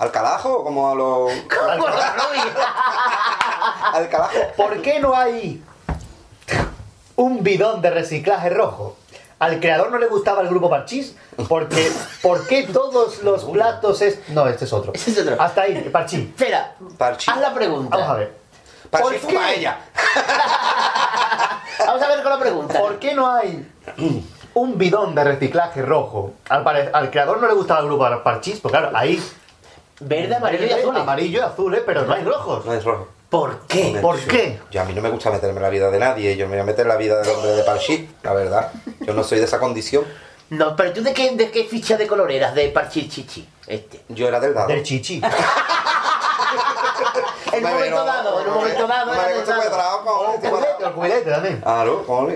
¿Al 0.00 0.10
calajo 0.10 0.60
o 0.60 0.64
como 0.64 0.90
a 0.90 0.94
los.? 0.94 1.30
Al 3.92 4.08
calajo. 4.08 4.32
¿Por 4.56 4.80
qué 4.80 4.98
no 4.98 5.14
hay 5.14 5.62
un 7.16 7.42
bidón 7.42 7.82
de 7.82 7.90
reciclaje 7.90 8.48
rojo? 8.48 8.96
Al 9.38 9.60
creador 9.60 9.90
no 9.90 9.98
le 9.98 10.06
gustaba 10.06 10.40
el 10.40 10.48
grupo 10.48 10.70
Parchís, 10.70 11.14
porque 11.48 11.92
¿por 12.22 12.46
qué 12.46 12.62
todos 12.62 13.22
los 13.22 13.44
platos 13.44 14.00
es. 14.00 14.26
No, 14.30 14.46
este 14.46 14.64
es 14.64 14.72
otro. 14.72 14.92
Este 14.94 15.10
es 15.10 15.18
otro. 15.18 15.36
Hasta 15.38 15.62
ahí, 15.62 15.90
Parchís. 15.92 16.20
Espera, 16.20 16.74
haz 16.98 17.36
la 17.38 17.52
pregunta. 17.52 17.94
Vamos 17.94 18.10
a 18.10 18.14
ver. 18.14 18.34
Parchís 18.88 19.20
¿Por 19.20 19.32
fuma 19.32 19.48
qué? 19.48 19.60
ella. 19.60 19.78
Vamos 21.86 22.02
a 22.02 22.08
ver 22.08 22.22
con 22.22 22.32
la 22.32 22.38
pregunta. 22.38 22.80
¿Por 22.80 22.98
qué 22.98 23.14
no 23.14 23.30
hay 23.30 23.70
un 24.54 24.78
bidón 24.78 25.14
de 25.14 25.24
reciclaje 25.24 25.82
rojo? 25.82 26.32
Al, 26.48 26.90
al 26.90 27.10
creador 27.10 27.38
no 27.38 27.46
le 27.46 27.54
gustaba 27.54 27.80
el 27.80 27.86
grupo 27.86 28.08
Parchís, 28.22 28.60
porque 28.60 28.78
claro, 28.78 28.96
ahí. 28.96 29.22
Verde, 30.00 30.34
amarillo 30.34 30.66
y 30.66 30.72
azul. 30.72 30.96
Amarillo 30.96 31.38
y 31.38 31.42
azul, 31.42 31.74
¿eh? 31.74 31.82
pero 31.84 32.04
no 32.04 32.14
hay 32.14 32.24
rojos. 32.24 32.64
No 32.64 32.72
es 32.74 32.84
rojo. 32.84 33.08
¿Por 33.28 33.60
qué? 33.68 33.98
¿Por 34.02 34.18
qué? 34.18 34.58
Yo 34.70 34.80
a 34.80 34.84
mí 34.84 34.92
no 34.92 35.02
me 35.02 35.10
gusta 35.10 35.30
meterme 35.30 35.58
en 35.58 35.62
la 35.62 35.68
vida 35.70 35.90
de 35.90 35.98
nadie. 35.98 36.36
Yo 36.36 36.46
me 36.46 36.54
voy 36.54 36.60
a 36.60 36.64
meter 36.64 36.82
en 36.82 36.88
la 36.88 36.96
vida 36.96 37.20
del 37.20 37.30
hombre 37.30 37.52
de 37.52 37.62
Parchís, 37.62 38.08
la 38.22 38.32
verdad. 38.32 38.72
Yo 39.00 39.14
no 39.14 39.22
soy 39.22 39.38
de 39.38 39.44
esa 39.44 39.60
condición. 39.60 40.04
No, 40.48 40.74
pero 40.74 40.92
tú 40.92 41.02
de 41.02 41.12
qué, 41.12 41.30
de 41.36 41.50
qué 41.50 41.64
ficha 41.64 41.96
de 41.96 42.08
color 42.08 42.32
eras 42.32 42.54
de 42.56 42.70
Parchichichi. 42.70 43.48
Este. 43.68 44.00
Yo 44.08 44.26
era 44.26 44.40
del 44.40 44.52
dado. 44.52 44.68
Del 44.68 44.82
chichi. 44.82 45.22
En 47.52 47.64
un 47.64 47.72
momento 47.72 48.04
dado, 48.04 48.40
en 48.40 48.48
un 48.48 48.54
momento 48.54 48.86
dado. 48.86 49.12
era 49.12 49.28
del 49.28 49.44
dado. 49.44 50.34
El 50.34 50.50
cubilete, 50.50 50.84
el 50.84 50.92
cubilete 50.92 51.30
también. 51.30 51.60
Claro, 51.60 52.04
¿cómo 52.06 52.28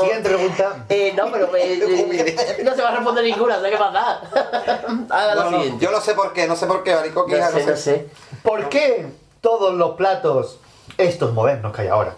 Siguiente 0.00 0.28
pregunta. 0.28 0.84
Eh, 0.88 1.12
no, 1.16 1.30
pero 1.30 1.54
eh, 1.56 1.78
eh, 1.80 2.62
no 2.64 2.74
se 2.74 2.82
va 2.82 2.88
a 2.90 2.94
responder 2.96 3.24
ninguna, 3.24 3.56
¿sabes 3.56 3.72
qué 3.72 3.76
pasa? 3.78 4.20
Haga 5.10 5.34
la 5.34 5.44
No, 5.44 5.50
no, 5.50 5.58
siguiente. 5.58 5.84
yo 5.84 5.90
no 5.90 6.00
sé 6.00 6.14
por 6.14 6.32
qué, 6.32 6.46
no 6.46 6.56
sé 6.56 6.66
por 6.66 6.82
qué, 6.82 6.94
Barico, 6.94 7.26
que 7.26 7.38
No 7.38 7.50
sé, 7.50 7.66
no 7.66 7.76
sé. 7.76 8.08
¿Por 8.42 8.68
qué 8.68 9.06
todos 9.40 9.74
los 9.74 9.96
platos, 9.96 10.58
estos 10.98 11.32
modernos 11.32 11.74
que 11.74 11.82
hay 11.82 11.88
ahora? 11.88 12.14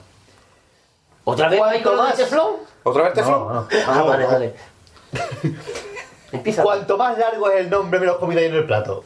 ¿Otra 1.25 1.49
vez 1.49 1.59
Cuanto 1.59 1.91
lo 1.95 2.03
de 2.03 2.09
más- 2.09 2.17
teflón? 2.17 2.57
¿Otra 2.85 3.03
vez 3.05 3.13
teflón? 3.15 3.41
No, 3.49 3.55
no. 3.55 3.69
Ah, 3.87 4.03
vale, 4.03 4.27
vale. 4.27 4.55
Empieza. 6.33 6.63
Cuanto 6.63 6.97
más 6.99 7.17
largo 7.19 7.51
es 7.51 7.61
el 7.61 7.71
nombre, 7.71 7.99
menos 8.01 8.17
comida 8.19 8.41
hay 8.41 8.47
en 8.47 8.55
el 8.55 8.67
plato. 8.67 9.05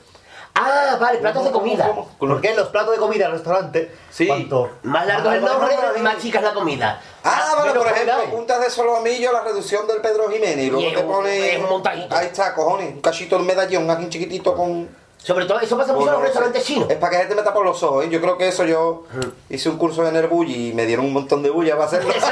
Ah, 0.54 0.96
vale, 1.00 1.18
platos 1.18 1.44
de 1.44 1.50
comida. 1.50 1.90
Porque 2.18 2.50
en 2.50 2.56
los 2.56 2.68
platos 2.68 2.92
de 2.94 2.98
comida 3.00 3.24
del 3.24 3.32
restaurante, 3.32 3.90
cuanto 4.26 4.70
Más 4.82 5.06
largo 5.06 5.30
es 5.30 5.36
el 5.38 5.44
nombre 5.44 5.74
y 5.96 6.00
más 6.00 6.18
chica 6.18 6.38
es 6.40 6.44
la 6.44 6.52
comida. 6.54 7.00
Ah, 7.24 7.54
vale, 7.56 7.70
menos 7.70 7.84
por 7.84 7.92
ejemplo, 7.92 8.24
puntas 8.36 8.60
de 8.60 8.68
solomillo, 8.70 9.32
la 9.32 9.40
reducción 9.42 9.86
del 9.86 10.02
Pedro 10.02 10.28
Jiménez. 10.30 10.58
Y 10.66 10.70
luego 10.70 10.88
Y 10.88 10.92
te 10.92 10.98
es 10.98 11.04
un- 11.04 11.10
pone. 11.10 11.54
es 11.54 11.58
un 11.62 11.68
montadito. 11.70 12.14
Ahí 12.14 12.26
está, 12.26 12.54
cojones. 12.54 12.94
Un 12.94 13.00
cachito 13.00 13.38
de 13.38 13.44
medallón, 13.44 13.90
aquí 13.90 14.04
un 14.04 14.10
chiquitito 14.10 14.54
con. 14.54 14.88
Sobre 15.16 15.44
todo, 15.46 15.60
eso 15.60 15.76
pasa 15.78 15.92
mucho 15.92 16.08
en 16.08 16.12
los 16.14 16.22
restaurantes 16.22 16.64
chinos. 16.64 16.90
Es 16.90 16.96
para 16.96 17.10
que 17.10 17.16
la 17.16 17.20
gente 17.22 17.36
me 17.36 17.42
tapa 17.42 17.54
por 17.54 17.64
los 17.64 17.80
ojos, 17.84 18.04
¿eh? 18.04 18.08
Yo 18.10 18.20
creo 18.20 18.36
que 18.36 18.48
eso 18.48 18.64
yo 18.64 19.04
hice 19.48 19.68
un 19.68 19.78
curso 19.78 20.04
en 20.06 20.16
el 20.16 20.26
bully 20.26 20.70
y 20.70 20.72
me 20.72 20.84
dieron 20.84 21.06
un 21.06 21.12
montón 21.12 21.44
de 21.44 21.50
bulla 21.50 21.76
para 21.76 21.86
hacerlo. 21.86 22.12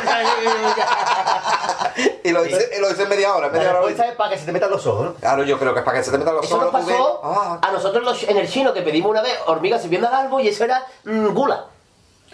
y 2.24 2.30
lo 2.30 2.44
hice, 2.46 2.70
y 2.76 2.80
lo 2.80 2.90
hice 2.90 3.02
en 3.02 3.08
media 3.08 3.34
hora, 3.34 3.46
La 3.48 3.52
media 3.52 3.80
hora. 3.80 3.90
es 4.08 4.14
para 4.16 4.30
que 4.30 4.38
se 4.38 4.46
te 4.46 4.52
metan 4.52 4.70
los 4.70 4.86
ojos, 4.86 5.04
¿no? 5.06 5.14
Claro, 5.14 5.42
yo 5.44 5.58
creo 5.58 5.72
que 5.74 5.80
es 5.80 5.84
para 5.84 5.98
que 5.98 6.04
se 6.04 6.10
te 6.10 6.18
metan 6.18 6.34
los 6.34 6.44
Eso 6.44 6.56
ojos. 6.56 6.72
nos 6.72 6.82
pasó 6.84 7.20
Ah, 7.24 7.58
a 7.62 7.70
nosotros 7.72 8.04
los- 8.04 8.22
en 8.24 8.36
el 8.36 8.48
chino 8.48 8.72
que 8.72 8.82
pedimos 8.82 9.10
una 9.10 9.22
vez 9.22 9.34
hormigas 9.46 9.82
sirviendo 9.82 10.08
al 10.08 10.14
árbol 10.14 10.42
y 10.42 10.48
eso 10.48 10.64
era 10.64 10.84
mm, 11.04 11.28
gula. 11.28 11.64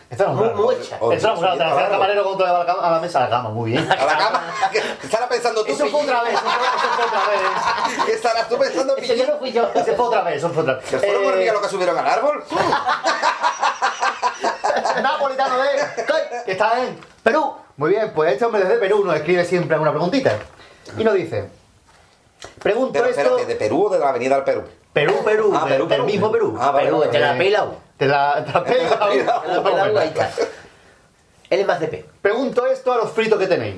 Esto 0.08 0.22
es 0.22 0.30
Muy, 0.30 0.48
muy 0.50 0.74
hecha. 0.76 0.98
Eso 0.98 1.26
no 1.28 1.34
es 1.34 1.40
raro, 1.40 1.56
te 1.56 1.64
hacía 1.64 1.84
el 1.86 1.90
camarero 1.90 2.22
cuando 2.22 2.38
te 2.38 2.44
llevaba 2.44 2.62
a 2.62 2.66
la 2.66 2.72
cama- 2.74 2.86
a 2.86 2.90
la 2.92 3.00
mesa 3.00 3.18
a 3.18 3.22
la 3.24 3.30
cama, 3.30 3.48
muy 3.48 3.72
bien. 3.72 3.90
a 3.90 4.04
la 4.06 4.16
cama. 4.16 4.42
¿Qué 4.70 4.78
estarás 5.02 5.28
pensando 5.28 5.64
tú? 5.64 5.72
Eso 5.72 5.86
fue 5.88 6.00
otra 6.02 6.22
vez, 6.22 6.34
eso 6.34 6.42
fue, 6.44 6.52
eso 6.66 6.88
fue 6.94 7.04
otra 7.06 7.20
vez. 7.26 8.04
¿Qué 8.06 8.12
estarás 8.12 8.48
tú 8.48 8.56
pensando? 8.56 8.96
Ese 8.96 9.14
día 9.14 9.26
no 9.26 9.38
fui 9.38 9.50
yo. 9.52 9.68
Ese 9.74 9.94
fue 9.96 10.06
otra 10.06 10.22
vez, 10.22 10.36
eso 10.36 10.50
fue 10.50 10.62
otra 10.62 10.74
vez. 10.74 10.84
¿Que 10.88 10.98
fueron 11.00 11.24
Eh, 11.24 11.26
hormigas 11.28 11.52
los 11.54 11.62
que 11.64 11.68
subieron 11.70 11.98
al 11.98 12.06
árbol? 12.06 12.44
Napolitano 15.02 15.58
de 15.58 15.68
que 16.44 16.52
está 16.52 16.82
en 16.82 17.00
Perú. 17.24 17.56
Muy 17.76 17.90
bien, 17.90 18.12
pues 18.14 18.32
este 18.32 18.44
hombre 18.44 18.62
desde 18.62 18.78
Perú 18.78 19.04
nos 19.04 19.14
escribe 19.16 19.44
siempre 19.44 19.74
alguna 19.74 19.90
preguntita. 19.92 20.32
Y 20.96 21.04
nos 21.04 21.14
dice, 21.14 21.48
pregunto 22.62 22.92
Pero 22.92 23.06
esto... 23.06 23.36
¿de 23.44 23.54
Perú 23.56 23.86
o 23.86 23.90
de 23.90 23.98
la 23.98 24.08
avenida 24.10 24.36
al 24.36 24.44
Perú? 24.44 24.62
Perú, 24.92 25.14
Perú, 25.24 25.52
Ah, 25.54 25.64
de- 25.64 25.70
Perú, 25.72 25.86
del 25.88 25.98
Perú. 25.98 26.04
mismo 26.06 26.32
Perú. 26.32 26.56
Ah, 26.58 26.70
vale, 26.70 26.86
Perú, 26.86 26.98
vale. 27.00 27.10
te 27.12 27.18
la 27.18 27.36
pela. 27.36 27.66
Te 27.98 28.06
la, 28.06 28.44
te 28.44 28.52
la 28.52 28.64
pega. 28.64 28.98
Te 29.42 29.48
la 29.54 29.62
pela, 29.62 30.00
ahí 30.00 30.08
está. 30.08 30.30
Él 31.50 31.60
es 31.60 31.66
más 31.66 31.80
de 31.80 31.88
P. 31.88 32.06
Pregunto 32.22 32.66
esto 32.66 32.92
a 32.92 32.96
los 32.96 33.10
fritos 33.10 33.38
que 33.38 33.46
tenéis. 33.46 33.76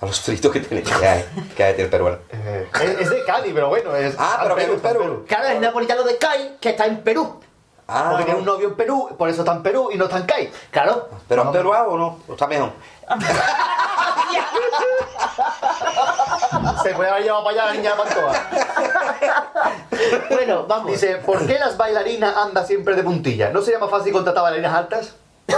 A 0.00 0.06
los 0.06 0.20
fritos 0.20 0.50
que 0.50 0.60
tenéis. 0.60 0.88
¿Qué 0.88 1.06
hay? 1.06 1.24
¿Qué 1.56 1.64
hay 1.64 1.74
del 1.74 1.88
peruano? 1.88 2.18
Eh, 2.30 2.66
es, 2.82 3.00
es 3.00 3.10
de 3.10 3.24
Cali, 3.24 3.52
pero 3.52 3.68
bueno, 3.68 3.94
es... 3.94 4.14
Ah, 4.18 4.40
pero 4.42 4.54
Perú, 4.54 4.66
Perú, 4.66 4.76
está 4.76 4.90
en 4.90 4.98
Perú. 4.98 5.24
Claro, 5.28 5.48
es 5.48 5.60
napolitano 5.60 6.02
de 6.02 6.16
Kai, 6.18 6.56
que 6.60 6.70
está 6.70 6.86
en 6.86 7.02
Perú. 7.02 7.40
Ah, 7.86 8.06
Porque 8.10 8.24
tiene 8.24 8.40
un 8.40 8.46
novio 8.46 8.68
en 8.68 8.74
Perú, 8.76 9.10
por 9.18 9.28
eso 9.28 9.42
está 9.42 9.52
en 9.52 9.62
Perú 9.62 9.90
y 9.92 9.98
no 9.98 10.04
está 10.04 10.16
en 10.16 10.24
Cali. 10.24 10.50
Claro. 10.70 11.08
¿Pero 11.28 11.42
en 11.42 11.52
Perú 11.52 11.70
o 11.72 11.98
no? 11.98 12.18
¿O 12.26 12.32
está 12.32 12.46
mejor? 12.46 12.70
Se 16.82 16.94
puede 16.94 17.10
haber 17.10 17.22
llevado 17.24 17.44
para 17.44 17.62
allá 17.62 17.66
la 17.66 17.72
niña 17.74 17.92
Pantoa. 17.96 18.32
Bueno, 20.30 20.64
vamos. 20.66 20.92
Dice, 20.92 21.16
¿por 21.16 21.46
qué 21.46 21.58
las 21.58 21.76
bailarinas 21.76 22.36
andan 22.36 22.66
siempre 22.66 22.94
de 22.94 23.02
puntilla? 23.02 23.50
¿No 23.50 23.60
sería 23.62 23.78
más 23.78 23.90
fácil 23.90 24.12
contratar 24.12 24.42
bailarinas 24.42 24.74
altas? 24.74 25.14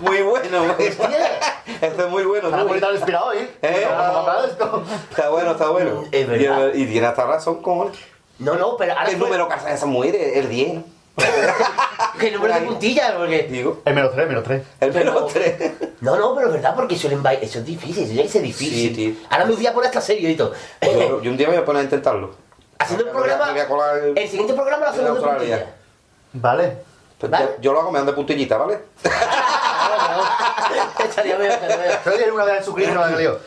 Muy 0.00 0.20
bueno, 0.22 0.64
muy 0.64 0.88
bueno. 0.96 1.14
Esto 1.80 2.04
es 2.04 2.10
muy 2.10 2.24
bueno. 2.24 2.46
Está 2.48 2.56
muy 2.58 2.66
bonito 2.66 2.92
inspirado 2.92 3.26
hoy. 3.26 3.48
¿Eh? 3.62 3.86
Vamos 3.88 4.16
a 4.16 4.20
hablar 4.20 4.42
de 4.42 4.48
esto. 4.48 4.82
Está 5.10 5.28
bueno, 5.28 5.52
está 5.52 5.68
bueno. 5.68 6.02
Es 6.10 6.26
verdad. 6.28 6.70
Y, 6.74 6.82
y 6.82 6.86
tiene 6.86 7.06
hasta 7.06 7.24
razón, 7.24 7.62
¿cómo? 7.62 7.88
No, 8.40 8.56
no, 8.56 8.76
pero 8.76 8.92
ahora 8.94 9.04
¿Qué 9.04 9.12
fue- 9.16 9.26
número 9.28 9.48
casa 9.48 9.72
esa 9.72 9.86
mujer? 9.86 10.16
El 10.16 10.48
10. 10.48 10.80
¿No? 11.16 12.18
que 12.18 12.30
número 12.30 12.54
de 12.54 12.60
puntilla, 12.62 13.14
porque. 13.16 13.42
Digo, 13.50 13.82
El 13.84 13.94
menos 13.94 14.12
3, 14.14 14.28
menos 14.28 14.44
3. 14.44 14.62
el 14.80 14.92
menos 14.92 15.32
3. 15.32 15.72
No, 16.00 16.16
no, 16.16 16.34
pero 16.34 16.48
es 16.48 16.52
verdad, 16.54 16.74
porque 16.74 16.96
suelen 16.96 17.22
bailar. 17.22 17.44
Eso 17.44 17.58
es 17.60 17.64
difícil, 17.64 18.02
eso 18.04 18.12
tiene 18.12 18.22
que 18.24 18.28
ser 18.28 18.42
difícil. 18.42 18.88
Sí, 18.90 18.94
tío. 18.94 19.14
Ahora 19.30 19.44
me 19.46 19.54
voy 19.54 19.66
a 19.66 19.72
poner 19.72 19.88
hasta 19.88 20.00
serio 20.00 20.28
y 20.30 20.36
todo. 20.36 20.52
Yo, 20.82 21.22
yo 21.22 21.30
un 21.30 21.36
día 21.36 21.46
me 21.48 21.54
voy 21.54 21.62
a 21.62 21.64
poner 21.64 21.80
a 21.80 21.84
intentarlo. 21.84 22.34
Haciendo 22.78 23.04
el 23.06 23.12
Me 23.12 23.18
voy 23.20 23.30
a- 23.30 23.36
programa. 23.38 23.46
me 23.46 23.52
voy 23.52 23.60
a 23.60 23.68
colar 23.68 23.98
en- 24.08 24.18
El 24.18 24.28
siguiente 24.28 24.54
programa 24.54 24.84
lo 24.86 24.90
hacemos 24.90 25.04
de 25.12 25.18
Australia. 25.18 25.56
puntilla. 25.58 25.74
Vale. 26.34 26.76
Pues 27.18 27.30
¿Vale? 27.30 27.44
yo, 27.56 27.60
yo 27.60 27.72
lo 27.72 27.80
hago, 27.80 27.92
me 27.92 27.98
dan 28.00 28.06
de 28.06 28.12
puntillita, 28.14 28.56
¿vale? 28.56 28.80
Estaría 31.04 31.36
bien, 31.36 31.52
estaría 31.52 31.76
bien. 31.76 31.98
Pero 32.04 32.16
tiene 32.16 32.32
una 32.32 32.44
vez 32.44 32.66
no 32.68 33.06
la. 33.06 33.38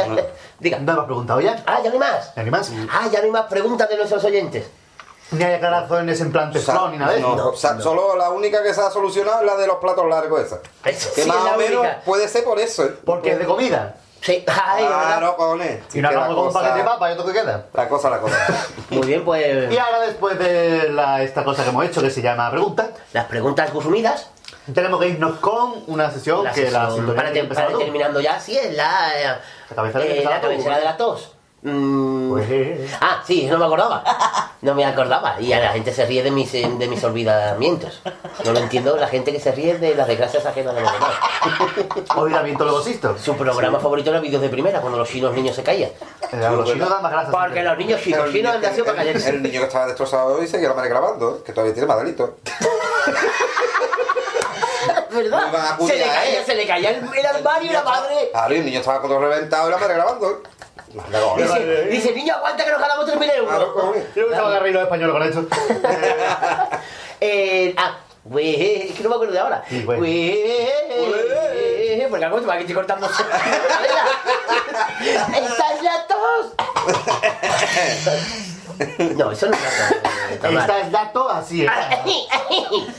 Diga. 0.60 0.78
¿No 0.78 0.92
me 0.94 1.00
has 1.00 1.06
preguntado 1.06 1.40
ya? 1.40 1.62
Ah, 1.66 1.78
ya 1.82 1.88
no 1.88 1.94
hay 1.94 1.98
más. 1.98 2.32
¿Ni 2.36 2.50
más? 2.50 2.70
Ah, 2.90 3.08
ya 3.10 3.20
no 3.20 3.24
hay 3.26 3.30
más 3.30 3.46
preguntas 3.46 3.88
de 3.88 3.96
nuestros 3.96 4.22
oyentes. 4.24 4.66
Ni 5.32 5.44
hay 5.44 5.54
aclaraciones 5.54 6.20
en 6.20 6.32
plan 6.32 6.50
teflón 6.52 6.92
ni 6.92 6.98
nada 6.98 7.12
de 7.12 7.18
eso. 7.20 7.36
No, 7.36 7.48
o 7.50 7.56
sea, 7.56 7.80
solo 7.80 8.16
la 8.16 8.30
única 8.30 8.62
que 8.62 8.74
se 8.74 8.80
ha 8.80 8.90
solucionado 8.90 9.40
es 9.40 9.46
la 9.46 9.56
de 9.56 9.66
los 9.66 9.76
platos 9.76 10.06
largos 10.08 10.40
esa. 10.40 10.58
Eso 10.84 11.14
Que 11.14 11.22
sí 11.22 11.28
más 11.28 11.38
es 11.38 11.44
la 11.44 11.54
o 11.54 11.58
menos 11.58 11.80
única. 11.80 12.00
puede 12.04 12.28
ser 12.28 12.44
por 12.44 12.58
eso. 12.58 12.84
¿eh? 12.84 12.94
Porque 13.04 13.32
es 13.32 13.38
de 13.38 13.44
comida. 13.46 13.96
Sí, 14.20 14.44
ay, 14.64 14.82
de. 14.82 14.88
Claro, 14.88 15.36
cojones. 15.36 15.80
Y 15.94 16.04
acabamos 16.04 16.36
con 16.36 16.46
un 16.48 16.52
paquete 16.52 16.78
de 16.78 16.84
papa 16.84 17.10
y 17.10 17.12
otro 17.14 17.26
que 17.26 17.32
queda. 17.32 17.66
La 17.72 17.88
cosa, 17.88 18.10
la 18.10 18.18
cosa. 18.18 18.36
Muy 18.90 19.06
bien, 19.06 19.24
pues. 19.24 19.72
Y 19.72 19.78
ahora 19.78 20.00
después 20.00 20.38
de 20.38 20.88
la- 20.90 21.22
esta 21.22 21.44
cosa 21.44 21.62
que 21.62 21.70
hemos 21.70 21.84
hecho 21.86 22.02
que 22.02 22.10
se 22.10 22.20
llama 22.22 22.50
pregunta, 22.50 22.90
Las 23.12 23.26
preguntas 23.26 23.70
consumidas. 23.70 24.28
tenemos 24.74 25.00
que 25.00 25.08
irnos 25.08 25.38
con 25.38 25.84
una 25.86 26.10
sesión 26.10 26.44
La 26.44 26.52
que 26.52 26.70
la 26.70 26.88
sesión- 26.90 27.14
para, 27.14 27.32
te- 27.32 27.44
para 27.44 27.68
terminando 27.78 28.20
ya, 28.20 28.38
sí, 28.40 28.58
es 28.58 28.74
la. 28.74 29.10
eh, 29.16 29.36
La 29.70 29.76
cabecera 29.76 30.04
que 30.04 30.10
eh, 30.10 30.16
empezaba 30.16 30.34
la 30.36 30.40
cabecera 30.42 30.78
de 30.78 30.84
la 30.84 30.96
tos. 30.96 31.32
Mm, 31.62 32.30
Pues, 32.30 32.46
eh, 32.50 32.90
Ah, 33.00 33.22
sí, 33.26 33.46
no 33.46 33.58
me 33.58 33.66
acordaba. 33.66 34.02
No 34.62 34.74
me 34.74 34.84
acordaba. 34.84 35.40
Y 35.40 35.52
a 35.52 35.60
la 35.60 35.72
gente 35.72 35.92
se 35.92 36.06
ríe 36.06 36.22
de 36.22 36.30
mis, 36.30 36.52
eh, 36.54 36.70
de 36.78 36.86
mis 36.88 37.02
olvidamientos. 37.04 38.00
No 38.44 38.52
lo 38.52 38.58
entiendo, 38.60 38.96
la 38.96 39.08
gente 39.08 39.32
que 39.32 39.40
se 39.40 39.52
ríe 39.52 39.78
de 39.78 39.94
las 39.94 40.06
desgracias 40.08 40.44
ajenas 40.46 40.74
de 40.74 40.80
los 40.82 40.92
demás. 40.92 41.10
Olvidamiento 42.16 42.64
luego 42.64 42.80
existo. 42.80 43.16
Su 43.18 43.36
programa 43.36 43.78
favorito 43.80 44.10
era 44.10 44.20
Vídeos 44.20 44.40
de 44.42 44.48
Primera, 44.48 44.80
cuando 44.80 44.98
los 44.98 45.08
chinos 45.08 45.34
niños 45.34 45.54
se 45.56 45.62
caían. 45.62 45.90
Eh, 46.32 46.44
a 46.44 46.50
los 46.50 46.70
chinos 46.70 46.88
dan 46.88 47.02
más 47.02 47.12
gracias. 47.12 47.34
Porque 47.34 47.62
los 47.62 47.78
niños 47.78 48.00
chinos, 48.02 48.26
El 48.26 48.32
chinos 48.32 48.54
han 48.54 48.62
nacido 48.62 48.84
para 48.86 48.96
callarse. 48.98 49.28
El 49.30 49.42
niño 49.42 49.60
que 49.60 49.66
estaba 49.66 49.86
destrozado 49.86 50.34
hoy 50.36 50.46
seguía 50.46 50.68
la 50.70 50.74
madre 50.74 50.88
grabando, 50.90 51.36
¿eh? 51.38 51.42
que 51.44 51.52
todavía 51.52 51.74
tiene 51.74 51.86
más 51.86 51.98
delito. 51.98 52.36
¿verdad? 55.10 55.78
Se 55.86 55.96
le 55.96 56.04
caía, 56.06 56.44
se 56.44 56.54
le 56.54 56.66
caía 56.66 56.90
el, 56.90 57.04
el 57.14 57.26
armario 57.26 57.70
y 57.70 57.72
la 57.74 57.82
madre. 57.82 58.28
Claro, 58.30 58.54
y 58.54 58.58
el 58.58 58.64
niño 58.64 58.78
estaba 58.80 59.00
con 59.00 59.10
todo 59.10 59.20
reventado 59.20 59.68
y 59.68 59.70
la 59.72 59.78
madre 59.78 59.94
grabando. 59.94 60.42
Dice, 61.36 61.84
dice, 61.86 62.12
niño, 62.12 62.34
aguanta 62.34 62.64
que 62.64 62.70
nos 62.72 62.80
ganamos 62.80 63.06
3.000 63.06 63.34
euros. 63.36 63.68
Yo 64.16 64.22
me 64.26 64.30
estaba 64.30 64.48
agarrando 64.48 64.80
los 64.80 64.82
españoles 64.82 65.12
con 65.14 65.22
esto. 65.22 65.46
Eh, 67.22 67.74
ah, 67.76 67.98
güey, 68.24 68.88
es 68.88 68.96
que 68.96 69.02
no 69.02 69.10
me 69.10 69.14
acuerdo 69.16 69.34
de 69.34 69.40
ahora. 69.40 69.62
Güey, 69.84 70.42
porque 72.10 72.24
algo 72.24 72.40
te 72.40 72.46
va 72.46 72.54
a 72.54 72.60
estoy 72.60 72.74
cortando. 72.74 73.06
¡Esta 75.36 75.74
es 75.74 75.82
la 75.82 76.06
tos! 76.08 76.54
No, 79.16 79.30
eso 79.32 79.46
no 79.46 79.52
es 79.54 79.60
la 79.62 80.38
tos. 80.40 80.52
Esta 80.52 80.80
es 80.80 80.92
la 80.92 81.12
tos, 81.12 81.32
así 81.32 81.64
es. 81.64 81.70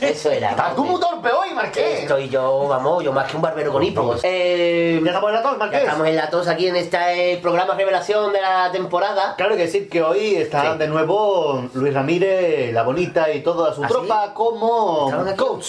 Eso 0.00 0.30
era. 0.30 0.50
Estás 0.50 0.76
tú 0.76 0.84
muy 0.84 1.00
torpe 1.00 1.30
hoy, 1.32 1.54
Marqués. 1.54 2.00
Estoy 2.00 2.28
yo, 2.28 2.66
vamos, 2.68 3.02
yo 3.02 3.12
más 3.12 3.28
que 3.30 3.36
un 3.36 3.42
barbero 3.42 3.72
con 3.72 3.82
hipos. 3.82 4.20
Eh, 4.22 5.00
¿Ya 5.02 5.10
estamos 5.10 5.30
en 5.30 5.36
la 5.36 5.42
tos, 5.42 5.52
ya 5.52 5.58
Marqués? 5.58 5.80
estamos 5.82 6.06
en 6.06 6.16
la 6.16 6.30
tos 6.30 6.48
aquí 6.48 6.66
en 6.68 6.76
este 6.76 7.38
programa 7.42 7.74
revelación 7.74 8.32
de 8.32 8.40
la 8.40 8.70
temporada. 8.70 9.34
Claro 9.36 9.56
que 9.56 9.68
sí, 9.68 9.88
que 9.88 10.02
hoy 10.02 10.36
están 10.36 10.72
Sí. 10.72 10.78
de 10.78 10.88
nuevo 10.88 11.68
Luis 11.74 11.94
Ramírez, 11.94 12.72
La 12.72 12.82
Bonita 12.82 13.30
y 13.32 13.40
toda 13.42 13.74
su 13.74 13.82
¿Ah, 13.84 13.88
tropa 13.88 14.34
como 14.34 15.10
coach. 15.36 15.66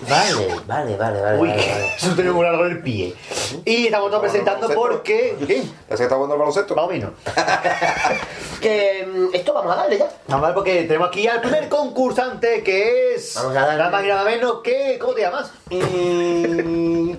Vale, 0.00 0.60
vale, 0.66 0.96
vale, 0.96 1.20
vale. 1.22 1.38
Uy, 1.38 1.48
vale, 1.48 2.24
muy 2.32 2.44
largo 2.44 2.66
el 2.66 2.82
pie. 2.82 3.14
Y 3.64 3.86
estamos 3.86 4.10
todos 4.10 4.22
presentando 4.22 4.68
porque... 4.68 5.36
¿Qué? 5.46 5.60
Ese 5.60 5.70
que 5.88 6.02
está 6.02 6.16
jugando 6.16 6.34
al 6.34 6.40
baloncesto. 6.40 6.74
Más 6.74 6.84
o 6.84 6.88
menos. 6.88 7.12
Que 8.60 9.06
mm, 9.06 9.34
esto 9.34 9.52
vamos 9.52 9.74
a 9.74 9.76
darle 9.76 9.98
ya. 9.98 10.08
Vamos 10.28 10.44
a 10.44 10.46
ver 10.46 10.54
porque 10.54 10.84
tenemos 10.84 11.08
aquí 11.08 11.28
al 11.28 11.42
primer 11.42 11.68
concursante 11.68 12.62
que 12.62 13.14
es... 13.14 13.34
Vamos 13.34 13.54
a 13.54 13.60
darle. 13.60 13.76
Nada 13.76 13.90
más 13.90 14.04
y 14.04 14.08
nada 14.08 14.24
menos 14.24 14.62
que... 14.62 14.98
¿Cómo 14.98 15.12
te 15.12 15.20
llamas? 15.20 15.50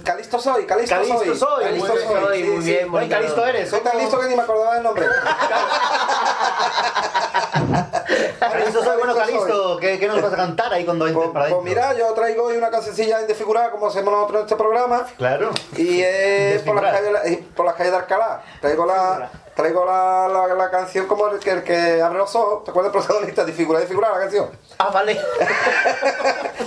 Calisto 0.03 0.39
soy, 0.39 0.65
Calisto, 0.65 0.95
Calisto 0.95 1.19
soy. 1.19 1.37
soy, 1.37 1.63
Calisto 1.63 1.93
muy 1.93 2.01
soy, 2.01 2.43
muy 2.43 2.63
sí, 2.63 2.71
bien, 2.71 2.89
muy 2.89 3.07
Calisto 3.07 3.45
eres. 3.45 3.69
Soy 3.69 3.81
tan 3.81 3.99
listo 3.99 4.19
que 4.19 4.29
ni 4.29 4.35
me 4.35 4.41
acordaba 4.41 4.73
del 4.73 4.83
nombre. 4.83 5.05
Calisto 8.51 8.83
soy, 8.83 8.97
bueno, 8.97 9.15
Calisto 9.15 9.41
Calisto, 9.45 9.77
¿qué, 9.79 9.99
qué 9.99 10.07
nos 10.07 10.21
vas 10.21 10.33
a 10.33 10.35
cantar 10.35 10.73
ahí 10.73 10.85
cuando 10.85 11.07
entres 11.07 11.23
Pues, 11.25 11.33
para 11.33 11.45
pues 11.49 11.53
adentro? 11.67 11.81
mira, 11.91 11.93
yo 11.97 12.13
traigo 12.13 12.43
hoy 12.45 12.57
una 12.57 12.69
cancioncilla 12.69 13.19
desfigurada 13.19 13.71
como 13.71 13.87
hacemos 13.87 14.13
nosotros 14.13 14.39
en 14.39 14.45
este 14.45 14.55
programa. 14.55 15.05
Claro. 15.17 15.51
Y 15.75 16.01
es 16.01 16.61
por 16.63 16.81
las, 16.81 16.93
calles, 16.99 17.39
por 17.55 17.65
las 17.65 17.75
calles 17.75 17.91
de 17.93 17.97
Alcalá. 17.99 18.41
Traigo 18.61 18.85
la, 18.85 19.29
traigo 19.55 19.85
la, 19.85 20.27
la, 20.27 20.53
la 20.53 20.69
canción 20.69 21.07
como 21.07 21.27
el 21.27 21.39
que, 21.39 21.51
el 21.51 21.63
que 21.63 22.01
abre 22.01 22.17
los 22.19 22.35
ojos. 22.35 22.63
¿Te 22.63 22.71
acuerdas 22.71 22.93
del 22.93 23.01
protagonista? 23.01 23.45
Desfigurar, 23.45 23.81
desfigurar 23.81 24.11
la 24.13 24.19
canción. 24.19 24.49
Ah, 24.77 24.89
vale. 24.93 25.19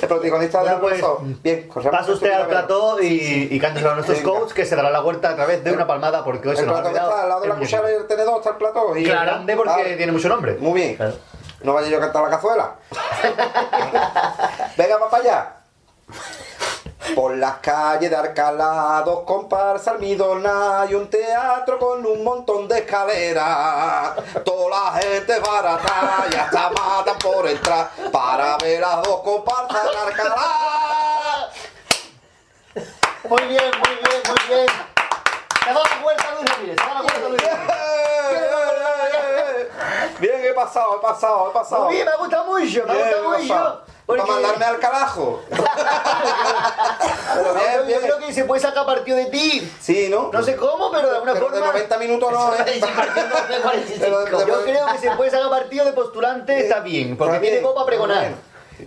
El 0.00 0.08
protagonista 0.08 0.58
de 0.62 0.64
Bueno, 0.64 0.76
abre 0.76 0.88
pues, 0.88 1.00
los 1.00 1.10
ojos. 1.10 1.42
Bien, 1.42 1.68
corremos 1.68 1.98
Pasa 2.00 2.12
usted 2.12 2.32
al 2.32 2.46
plató 2.46 3.00
y, 3.02 3.48
y 3.50 3.60
cánteselo 3.60 3.90
a 3.92 3.94
nuestros 3.94 4.18
Venga. 4.18 4.30
coaches 4.38 4.54
que 4.54 4.64
se 4.66 4.76
dará 4.76 4.90
la 4.90 5.00
vuelta 5.00 5.30
a 5.30 5.36
través 5.36 5.62
de 5.64 5.72
una 5.72 5.86
palmada 5.86 6.24
porque 6.24 6.48
hoy 6.48 6.56
se 6.56 6.62
El 6.62 6.68
nos 6.68 6.78
ha 6.78 6.82
olvidado 6.86 7.10
está 7.10 7.22
al 7.22 7.28
lado 7.28 7.40
de 7.42 7.48
la 7.48 7.54
cuchara 7.56 7.90
y 7.90 7.94
el 7.96 8.06
tenedor 8.06 8.38
está 8.38 8.50
el 8.50 8.56
plató. 8.56 8.96
Y 8.96 9.04
grande 9.04 9.56
porque 9.56 9.94
tiene 9.96 10.12
mucho 10.12 10.28
nombre. 10.28 10.56
Muy 10.60 10.80
bien. 10.80 10.98
No 11.62 11.74
vaya 11.74 11.88
yo 11.88 11.98
a 11.98 12.00
cantar 12.00 12.22
la 12.22 12.30
cazuela. 12.30 12.74
Venga, 14.76 14.96
va 14.96 15.10
para 15.10 15.22
allá. 15.22 15.56
Por 17.14 17.36
las 17.36 17.56
calles 17.56 18.08
de 18.08 18.16
Alcalá, 18.16 19.02
dos 19.04 19.24
comparsas 19.24 19.94
almidona 19.94 20.86
y 20.88 20.94
un 20.94 21.10
teatro 21.10 21.78
con 21.78 22.06
un 22.06 22.24
montón 22.24 22.68
de 22.68 22.78
escaleras. 22.78 24.14
Toda 24.44 24.68
la 24.70 25.00
gente 25.00 25.38
barata 25.40 26.26
y 26.30 26.34
hasta 26.34 26.70
matan 26.70 27.18
por 27.18 27.46
entrar 27.48 27.90
para 28.12 28.56
ver 28.58 28.80
las 28.80 29.02
dos 29.02 29.20
comparsas 29.22 29.82
de 29.82 29.98
Alcalá. 29.98 31.50
Muy 33.28 33.42
bien, 33.42 33.70
muy 33.84 33.94
bien, 33.96 34.22
muy 34.26 34.38
bien. 34.48 34.66
Se 35.64 35.72
da 35.72 35.80
la 35.80 36.02
vuelta 36.02 36.34
Luis 36.36 36.50
Ramírez, 36.50 36.76
se 36.80 36.86
da 36.86 36.94
la 36.94 37.02
vuelta 37.02 37.28
Luis 37.28 37.42
Ramírez. 37.42 37.89
Bien, 40.20 40.40
he 40.44 40.52
pasado, 40.52 40.96
he 40.96 41.00
pasado, 41.00 41.50
he 41.50 41.54
pasado. 41.54 41.84
Muy 41.86 41.94
bien, 41.94 42.06
me 42.06 42.16
gusta 42.16 42.42
mucho, 42.44 42.84
me 42.86 42.94
gusta 42.94 43.22
mucho. 43.38 43.80
Porque- 44.06 44.22
Para 44.22 44.32
mandarme 44.34 44.64
al 44.64 44.78
carajo. 44.80 45.40
Pero 45.50 45.64
bien, 47.54 47.72
yo, 47.78 47.84
bien. 47.86 48.00
yo 48.00 48.06
creo 48.06 48.18
que 48.26 48.32
se 48.32 48.44
puede 48.44 48.60
sacar 48.60 48.84
partido 48.84 49.16
de 49.16 49.26
ti. 49.26 49.72
Sí, 49.80 50.08
¿no? 50.10 50.30
No 50.32 50.42
sé 50.42 50.56
cómo, 50.56 50.90
pero 50.90 51.08
de 51.08 51.14
alguna 51.14 51.32
Pero 51.34 51.46
forma. 51.46 51.60
de 51.60 51.66
90 51.72 51.98
minutos 51.98 52.32
no, 52.32 52.54
¿eh? 52.54 52.64
Sí, 52.74 52.80
partiendo 52.96 53.36
de 53.36 53.60
45. 53.60 54.00
Pero 54.00 54.20
de- 54.38 54.46
Yo 54.46 54.62
creo 54.64 54.86
que 54.86 54.98
se 54.98 55.10
puede 55.12 55.30
sacar 55.30 55.48
partido 55.50 55.84
de 55.84 55.92
postulante, 55.92 56.58
está 56.60 56.80
bien, 56.80 57.16
porque 57.16 57.38
tiene 57.38 57.62
copa 57.62 57.86
pregonar. 57.86 58.32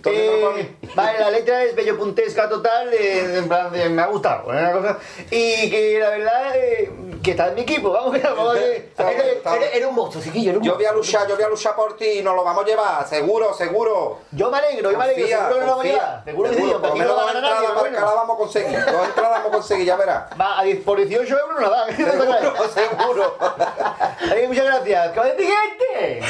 Eh, 0.04 0.74
vale, 0.94 1.18
la 1.20 1.30
letra 1.30 1.62
es 1.64 1.74
bello 1.74 1.96
puntesca 1.96 2.48
total, 2.48 2.92
eh, 2.92 3.38
en 3.38 3.48
plan 3.48 3.72
de, 3.72 3.88
me 3.88 4.02
ha 4.02 4.06
gustado, 4.06 4.52
¿eh? 4.52 4.58
una 4.58 4.72
cosa. 4.72 4.98
Y 5.30 5.70
que 5.70 5.98
la 6.00 6.10
verdad, 6.10 6.52
eh, 6.56 6.90
que 7.22 7.30
está 7.32 7.48
en 7.48 7.54
mi 7.54 7.60
equipo, 7.62 7.90
vamos, 7.90 8.20
vamos 8.22 8.50
a 8.50 8.52
ver. 8.54 8.90
Eres- 8.98 9.86
un 9.86 9.94
monstruo, 9.94 10.22
chiquillo, 10.22 10.50
eres 10.50 10.60
un 10.60 10.66
Yo 10.66 10.74
voy 10.76 10.84
a 10.84 10.92
luchar, 10.92 11.26
yo 11.28 11.34
voy 11.36 11.44
a 11.44 11.48
luchar 11.48 11.74
por 11.76 11.96
ti 11.96 12.18
y 12.18 12.22
nos 12.22 12.34
lo 12.34 12.44
vamos 12.44 12.64
a 12.64 12.66
llevar, 12.66 13.06
seguro, 13.08 13.54
seguro. 13.54 14.18
Yo 14.32 14.50
me 14.50 14.58
alegro, 14.58 14.90
yo 14.92 14.98
me 14.98 15.04
alegro, 15.04 15.26
seguro 15.26 15.54
que 15.54 15.60
lo 15.60 15.66
vamos 15.66 15.84
a 15.84 15.88
llevar. 15.88 16.22
Seguro 16.24 16.50
que 16.50 16.56
sí, 16.56 16.62
por 16.62 16.70
lo 16.80 16.88
no 16.88 16.94
menos 16.96 17.16
va 17.16 17.20
a 17.20 17.24
dos 17.26 17.34
entradas 17.34 17.62
para 17.64 17.80
bueno. 17.80 17.98
Alcalá 17.98 18.14
vamos 18.14 18.34
a 18.34 18.38
conseguir. 18.38 18.84
Dos 18.84 19.08
entradas 19.08 19.30
vamos 19.30 19.48
a 19.48 19.52
conseguir, 19.52 19.84
ya 19.86 19.96
verás. 19.96 20.24
Va, 20.40 20.60
a 20.60 20.64
10 20.64 20.82
por 20.84 20.98
18 20.98 21.38
euros 21.38 21.60
la 21.62 21.68
dan. 21.70 21.96
Seguro, 21.96 22.68
seguro. 22.74 23.36
Muchas 24.48 24.64
gracias. 24.64 25.12
¡Que 25.12 25.20
vaya 25.20 25.34
siguiente! 25.36 26.20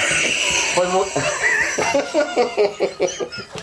Pues 0.76 0.88
mu- 0.90 1.04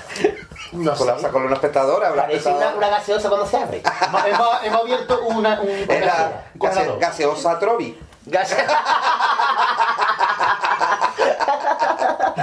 No 0.73 0.95
la 1.05 1.29
con 1.29 1.43
una 1.43 1.55
espectadora, 1.55 2.13
parece 2.15 2.47
una, 2.49 2.57
espectadora. 2.57 2.77
una 2.77 2.89
gaseosa 2.89 3.27
cuando 3.29 3.45
se 3.47 3.57
abre. 3.57 3.83
hemos, 4.63 4.79
abierto 4.81 5.21
una, 5.23 5.59
un, 5.61 5.67
gase- 5.85 6.31
congelador. 6.57 6.99
gaseosa 6.99 7.59
Trovi. 7.59 7.99
Gase- 8.25 8.55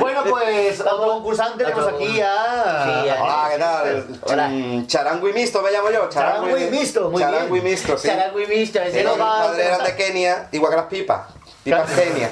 Bueno, 0.01 0.23
pues, 0.29 0.81
otro 0.83 1.07
concursante 1.09 1.65
tenemos 1.65 1.87
aquí 1.89 2.21
a... 2.21 2.85
Sí, 3.03 3.09
a- 3.09 3.23
Hola, 3.23 3.49
¿qué 3.51 3.59
tal? 3.59 4.21
Hola. 4.23 4.51
Charango 4.87 5.29
y 5.29 5.33
mixto 5.33 5.63
me 5.63 5.71
llamo 5.71 5.91
yo. 5.91 6.09
Charango 6.09 6.57
y 6.57 6.65
mixto, 6.71 7.11
muy 7.11 7.23
Charango 7.23 7.55
bien. 7.55 7.67
y 7.67 7.71
mixto, 7.71 7.99
sí. 7.99 8.09
Ese 8.09 9.05
no 9.05 9.17
padres 9.17 9.67
eran 9.67 9.85
de 9.85 9.97
Kenia, 9.97 10.49
igual 10.53 10.71
que 10.71 10.77
las 10.77 10.87
pipas. 10.87 11.23
Pipas 11.65 11.91
Kenia. 11.91 12.31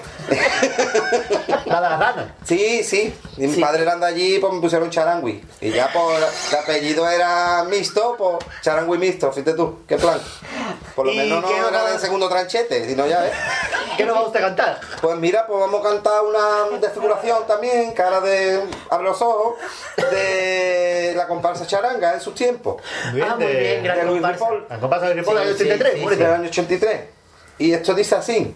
La 1.67 1.81
de 1.81 1.89
las 1.91 1.99
ranas. 2.01 2.27
Sí, 2.45 2.83
sí. 2.83 3.15
Y 3.37 3.47
mis 3.47 3.59
padres 3.59 3.83
eran 3.83 4.01
de 4.01 4.07
allí, 4.07 4.39
pues 4.39 4.53
me 4.53 4.61
pusieron 4.61 4.89
charangui. 4.91 5.45
Y 5.61 5.71
ya 5.73 5.93
por 5.93 6.15
el 6.15 6.57
apellido 6.59 7.09
era 7.09 7.65
mixto, 7.65 8.15
pues 8.17 8.37
charangui 8.63 8.97
mixto, 8.99 9.31
fíjate 9.33 9.53
tú, 9.55 9.81
qué 9.87 9.97
plan. 9.97 10.19
Por 10.95 11.07
lo 11.07 11.13
¿Y 11.13 11.19
menos 11.19 11.43
no 11.43 11.69
era 11.69 11.83
va- 11.83 11.91
del 11.91 12.01
segundo 12.01 12.29
tranchete, 12.29 12.87
sino 12.89 13.07
ya 13.07 13.21
ves. 13.21 13.33
¿Qué 13.99 14.05
nos 14.07 14.17
va 14.17 14.23
usted 14.23 14.41
a 14.41 14.47
cantar? 14.47 14.81
Pues 15.03 15.17
mira, 15.19 15.47
pues 15.47 15.59
vamos 15.61 15.81
a 15.85 15.89
cantar 15.91 16.23
una 16.23 16.79
desfiguración 16.79 17.47
también, 17.47 17.93
cara 17.93 18.21
de 18.21 18.63
abre 18.91 19.05
los 19.09 19.21
ojos, 19.21 19.57
de 20.11 21.13
la 21.17 21.27
comparsa 21.27 21.67
charanga 21.67 22.15
en 22.15 22.21
sus 22.21 22.35
tiempos. 22.35 22.81
Ah, 23.07 23.37
muy 23.39 23.47
bien, 23.47 23.83
de 23.83 23.83
gran 23.83 24.07
Luis 24.07 24.23
comparsa. 24.23 24.45
Ripoll, 24.49 24.67
La 24.71 24.79
comparsa 24.79 25.09
de 25.09 25.15
Ripoll, 25.15 25.37
Sí, 25.37 25.43
año 25.43 25.57
sí, 25.57 25.63
83, 25.65 25.95
sí, 26.11 26.17
del 26.17 26.33
año 26.33 26.49
83. 26.49 27.01
Y 27.59 27.73
esto 27.73 27.95
dice 27.95 28.15
así. 28.15 28.55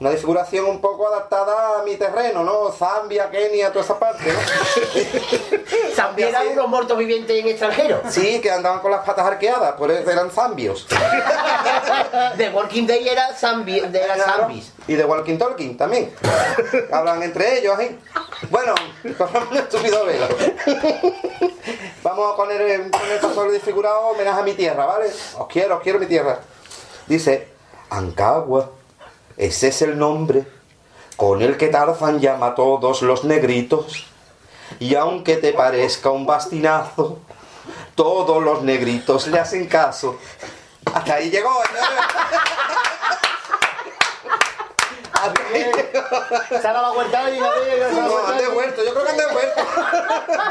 Una 0.00 0.10
desfiguración 0.10 0.64
un 0.66 0.80
poco 0.80 1.06
adaptada 1.06 1.78
a 1.80 1.82
mi 1.84 1.94
terreno, 1.96 2.42
¿no? 2.42 2.70
Zambia, 2.72 3.30
Kenia, 3.30 3.70
toda 3.72 3.84
esa 3.84 3.96
parte, 3.98 4.24
¿no? 4.32 4.38
También 5.96 6.28
eran 6.30 6.48
unos 6.48 6.68
muertos 6.68 6.98
vivientes 6.98 7.38
en 7.40 7.46
extranjero. 7.48 8.02
Sí, 8.10 8.40
que 8.40 8.50
andaban 8.50 8.80
con 8.80 8.90
las 8.90 9.04
patas 9.06 9.24
arqueadas, 9.24 9.72
por 9.74 9.90
eso 9.92 10.10
eran 10.10 10.30
zambios. 10.32 10.86
The 12.36 12.50
Walking 12.50 12.86
Day 12.86 13.08
era 13.08 13.32
zambi, 13.34 13.80
de 13.80 14.00
Claro. 14.00 14.42
zombies. 14.42 14.72
Y 14.88 14.94
de 14.94 15.04
Walking 15.04 15.38
Talking 15.38 15.76
también. 15.76 16.12
Hablan 16.92 17.22
entre 17.22 17.58
ellos, 17.60 17.78
¿eh? 17.78 17.96
Bueno, 18.50 18.74
corramos 19.16 19.52
un 19.52 19.56
estúpido 19.58 20.04
velo. 20.04 20.26
Vamos 22.02 22.32
a 22.32 22.36
poner 22.36 22.60
el 22.60 22.90
paso 22.90 23.44
desfigurado 23.50 24.00
homenaje 24.08 24.40
a 24.40 24.44
mi 24.44 24.54
tierra, 24.54 24.86
¿vale? 24.86 25.06
Os 25.38 25.46
quiero, 25.46 25.76
os 25.76 25.82
quiero 25.82 26.00
mi 26.00 26.06
tierra. 26.06 26.40
Dice, 27.06 27.48
Ancagua, 27.90 28.70
ese 29.36 29.68
es 29.68 29.82
el 29.82 29.98
nombre 29.98 30.46
con 31.16 31.42
el 31.42 31.56
que 31.56 31.68
Tarzan 31.68 32.20
llama 32.20 32.48
a 32.48 32.54
todos 32.54 33.02
los 33.02 33.24
negritos. 33.24 34.06
Y 34.78 34.94
aunque 34.94 35.36
te 35.36 35.52
parezca 35.52 36.10
un 36.10 36.26
bastinazo, 36.26 37.18
todos 37.94 38.42
los 38.42 38.62
negritos 38.62 39.26
le 39.28 39.38
hacen 39.38 39.66
caso. 39.66 40.18
Hasta 40.92 41.14
ahí 41.14 41.30
llegó, 41.30 41.50
señores. 41.66 42.50
Se 46.48 46.68
ha 46.68 46.72
dado 46.72 46.82
la 46.82 46.90
vuelta 46.90 47.30
y 47.30 47.40
la 47.40 47.50
ve, 47.50 47.76
se 47.76 47.84
ha 47.84 47.88
dado 47.88 48.08
No, 48.08 48.26
han 48.28 48.38
devuelto, 48.38 48.84
yo 48.84 48.92
creo 48.92 49.04
que 49.04 49.10
han 49.10 49.16
devuelto. 49.16 49.62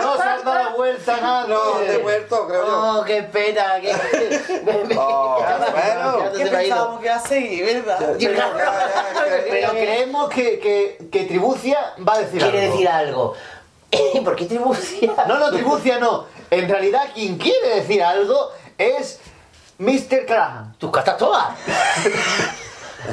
No 0.01 0.17
se 0.17 0.23
ha 0.23 0.37
dado 0.37 0.53
la 0.53 0.69
vuelta 0.69 1.17
nada. 1.21 1.47
No, 1.47 1.75
han 1.75 1.87
devuelto, 1.87 2.47
creo 2.47 2.65
yo. 2.67 2.99
Oh, 2.99 3.03
qué 3.03 3.23
pena. 3.23 3.79
Qué... 3.81 3.93
Oh, 4.97 5.39
bueno. 5.71 6.57
Ha 6.57 6.63
ido. 6.63 6.99
que 6.99 7.05
iba 7.05 7.15
a 7.15 7.19
seguir, 7.19 7.65
¿verdad? 7.65 8.15
Pero 9.49 9.69
creemos 9.71 10.29
que, 10.29 10.59
que, 10.59 10.97
que 11.11 11.23
Tribucia 11.25 11.93
va 12.07 12.13
a 12.15 12.19
decir 12.19 12.41
Quiere 12.41 12.61
algo. 12.61 12.71
decir 12.71 12.87
algo. 12.89 13.35
¿Por 14.23 14.35
qué 14.35 14.45
tribucia? 14.45 15.13
No, 15.27 15.37
no, 15.39 15.51
Tribucia 15.51 15.99
no. 15.99 16.25
En 16.49 16.67
realidad, 16.69 17.09
quien 17.13 17.37
quiere 17.37 17.75
decir 17.75 18.03
algo 18.03 18.51
es 18.77 19.19
Mr. 19.77 20.25
Callahan. 20.25 20.75
Tus 20.77 20.91
cartas 20.91 21.17
todas. 21.17 21.53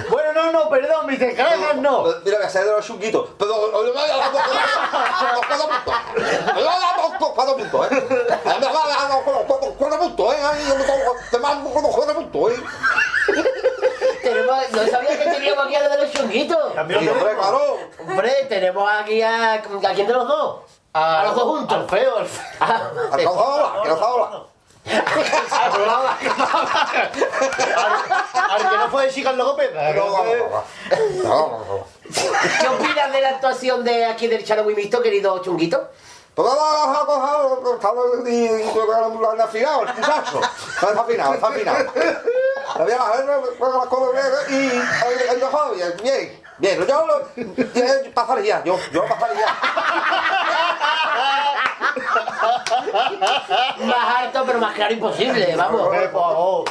Bueno, 0.08 0.32
no, 0.32 0.52
no, 0.52 0.68
perdón, 0.68 1.06
Mr. 1.06 1.34
Callahan 1.34 1.82
no. 1.82 2.04
Mira, 2.24 2.36
voy 2.36 2.44
a 2.44 2.46
hacer 2.46 2.64
de 2.64 2.72
los 2.72 2.86
chunguitos. 2.86 3.30
Pero, 3.38 3.54
cuatro 3.72 5.68
puntos. 5.68 5.94
Cuatro 7.34 7.56
puntos, 7.56 7.90
¿eh? 7.90 8.06
Cuatro 9.78 9.98
puntos, 9.98 10.34
¿eh? 10.34 10.38
Te 11.30 11.38
mando 11.38 11.70
cuatro 11.70 12.14
puntos, 12.14 12.52
¿eh? 12.52 12.62
No 14.72 14.86
sabía 14.86 15.18
que 15.18 15.30
teníamos 15.30 15.66
aquí 15.66 15.74
a 15.74 15.80
los 15.82 15.90
de 15.90 15.98
los 15.98 16.12
chunguitos. 16.12 16.74
También 16.74 17.04
lo 17.04 17.12
tenemos. 17.12 17.34
claro. 17.34 17.78
Hombre, 18.00 18.46
tenemos 18.48 18.90
aquí 18.90 19.22
a. 19.22 19.54
¿A 19.54 19.60
quién 19.94 20.06
de 20.06 20.12
los 20.12 20.28
dos? 20.28 20.60
A, 20.92 21.24
los 21.24 21.34
dos 21.34 21.44
juntos. 21.44 21.78
Al 21.78 21.88
feo, 21.88 22.16
al 22.18 22.26
feo. 22.26 22.44
Ah, 22.60 22.90
Al 23.12 23.18
que 23.18 23.24
nos 23.24 24.49
habla. 24.86 26.18
Al 28.50 28.70
que 28.70 28.76
no 28.76 28.88
fue 28.90 29.06
de 29.06 29.12
chica 29.12 29.30
el 29.30 29.38
logopeda. 29.38 29.92
No, 29.92 30.06
no, 31.22 31.64
no. 31.64 31.86
¿Qué 32.60 32.68
opinas 32.68 33.12
de 33.12 33.20
la 33.20 33.28
actuación 33.30 33.84
de 33.84 34.04
aquí 34.06 34.26
del 34.26 34.44
Charo 34.44 34.64
Mixto, 34.64 35.02
querido 35.02 35.40
chunguito? 35.42 35.90
Cojado, 36.34 37.72
está 37.72 39.44
afinado, 39.44 39.82
el 39.82 39.94
muchacho. 39.94 40.40
Está 40.40 41.00
afinado, 41.00 41.34
está 41.34 41.48
afinado. 41.48 41.92
La 42.76 42.84
voy 42.84 42.92
a 42.92 42.96
bajar 42.96 43.24
las 43.26 43.86
cosas 43.86 44.50
y 44.50 44.70
el 45.28 45.38
mejor, 45.38 45.74
bien, 45.76 45.94
bien. 46.02 46.40
Bien, 46.60 46.86
yo 46.86 47.06
lo 47.06 48.12
pasaría, 48.12 48.62
yo, 48.64 48.78
yo 48.92 49.04
pasaría. 49.06 49.46
Más 53.84 54.16
alto, 54.18 54.42
pero 54.46 54.58
más 54.58 54.74
claro 54.74 54.94
imposible, 54.94 55.54
vamos. 55.56 55.88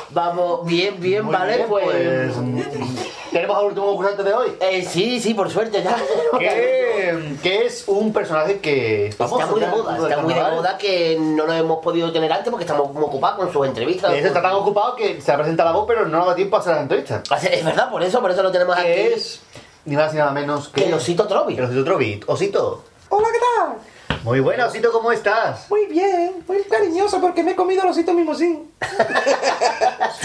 Vamos, 0.09 0.65
bien, 0.65 0.99
bien, 0.99 1.25
Muy 1.25 1.33
vale, 1.33 1.57
bien, 1.57 1.69
pues. 1.69 1.85
pues, 1.85 3.09
¿Tenemos 3.31 3.57
al 3.57 3.65
último 3.65 3.87
concursante 3.87 4.23
de 4.23 4.33
hoy? 4.33 4.57
Eh, 4.59 4.87
sí, 4.89 5.19
sí, 5.19 5.33
por 5.33 5.49
suerte 5.49 5.83
ya. 5.83 5.97
Que, 6.39 7.35
que 7.43 7.65
es 7.65 7.83
un 7.87 8.13
personaje 8.13 8.59
que 8.59 9.07
Está 9.07 9.27
muy 9.27 9.59
de 9.59 9.67
moda, 9.67 9.97
está 9.97 10.21
muy 10.21 10.33
de 10.33 10.41
moda 10.41 10.77
que 10.77 11.17
no 11.19 11.45
lo 11.45 11.53
hemos 11.53 11.79
podido 11.79 12.11
tener 12.11 12.31
antes 12.31 12.49
porque 12.49 12.63
estamos 12.63 12.93
muy 12.93 13.03
ocupados 13.03 13.37
con 13.39 13.51
sus 13.51 13.65
entrevistas. 13.67 14.13
Hecho, 14.13 14.27
está 14.27 14.41
tan 14.41 14.53
ocupado 14.53 14.95
que 14.95 15.21
se 15.21 15.33
presenta 15.33 15.65
la 15.65 15.71
voz, 15.71 15.85
pero 15.87 16.05
no 16.05 16.25
da 16.25 16.35
tiempo 16.35 16.55
a 16.55 16.59
hacer 16.59 16.75
la 16.75 16.81
entrevista. 16.81 17.21
Es 17.51 17.65
verdad, 17.65 17.89
por 17.89 18.03
eso, 18.03 18.21
por 18.21 18.31
eso 18.31 18.43
lo 18.43 18.51
tenemos 18.51 18.75
aquí. 18.75 18.85
Que 18.85 19.13
es 19.13 19.41
ni 19.85 19.95
más 19.95 20.13
ni 20.13 20.19
nada 20.19 20.31
menos 20.31 20.69
que. 20.69 20.85
El 20.85 20.93
osito 20.93 21.27
Trovi. 21.27 21.55
El 21.57 21.65
osito 21.65 21.83
Trovi. 21.83 22.19
Osito. 22.27 22.83
Hola, 23.09 23.27
¿qué 23.31 23.39
tal? 23.39 23.77
Muy 24.23 24.41
buena, 24.41 24.65
Osito, 24.67 24.91
¿cómo 24.91 25.11
estás? 25.11 25.69
Muy 25.69 25.85
bien, 25.85 26.43
muy 26.47 26.61
cariñoso 26.63 27.21
porque 27.21 27.41
me 27.41 27.51
he 27.51 27.55
comido 27.55 27.83
el 27.83 27.89
osito 27.89 28.13
mimosín. 28.13 28.69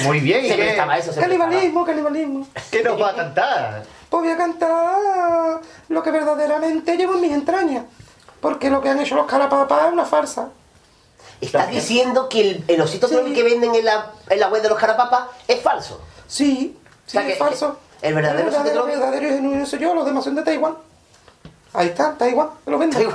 Muy 0.05 0.21
bien, 0.21 0.45
¿y 0.45 0.49
qué? 0.49 0.55
prestaba 0.57 0.99
eso, 0.99 1.13
se 1.13 1.21
Canibalismo, 1.21 1.85
canibalismo. 1.85 2.47
¿Qué 2.71 2.83
nos 2.83 3.01
va 3.01 3.11
a 3.11 3.15
cantar? 3.15 3.83
Pues 4.11 4.23
voy 4.25 4.33
a 4.33 4.37
cantar 4.37 5.61
lo 5.89 6.03
que 6.03 6.11
verdaderamente 6.11 6.97
llevo 6.97 7.15
en 7.15 7.21
mis 7.21 7.33
entrañas. 7.33 7.85
Porque 8.41 8.69
lo 8.69 8.83
que 8.83 8.89
han 8.91 9.01
hecho 9.01 9.15
los 9.15 9.27
carapapas 9.27 9.87
es 9.87 9.93
una 9.93 10.05
farsa. 10.05 10.49
Estás 11.41 11.71
diciendo 11.71 12.29
que 12.29 12.41
el, 12.41 12.65
el 12.69 12.81
osito 12.81 13.07
Sí. 13.09 13.15
Trovi 13.15 13.33
que 13.33 13.43
venden 13.43 13.75
en 13.75 13.85
la, 13.85 14.11
en 14.29 14.41
la 14.41 14.49
web 14.49 14.61
de 14.63 14.69
los 14.71 14.79
carapapas 14.79 15.27
es 15.47 15.61
falso. 15.61 16.01
Sí, 16.27 16.77
sí, 17.07 17.17
O 17.17 17.21
sea 17.21 17.21
es 17.23 17.27
que- 17.29 17.35
falso. 17.37 17.79
el 18.03 18.15
verdadero 18.15 18.49
osito 18.49 18.65
verdadero, 18.65 18.87
verdadero 18.87 19.29
y 19.29 19.31
genuino 19.31 19.67
soy 19.67 19.79
yo, 19.79 19.95
los 19.95 20.05
demás 20.05 20.25
son 20.25 20.35
de 20.35 20.43
Taiwán. 20.43 20.77
Ahí 21.75 21.89
está, 21.89 22.15
Taiwán, 22.17 22.51
me 22.65 22.73
lo 22.73 22.79
venden. 22.79 23.09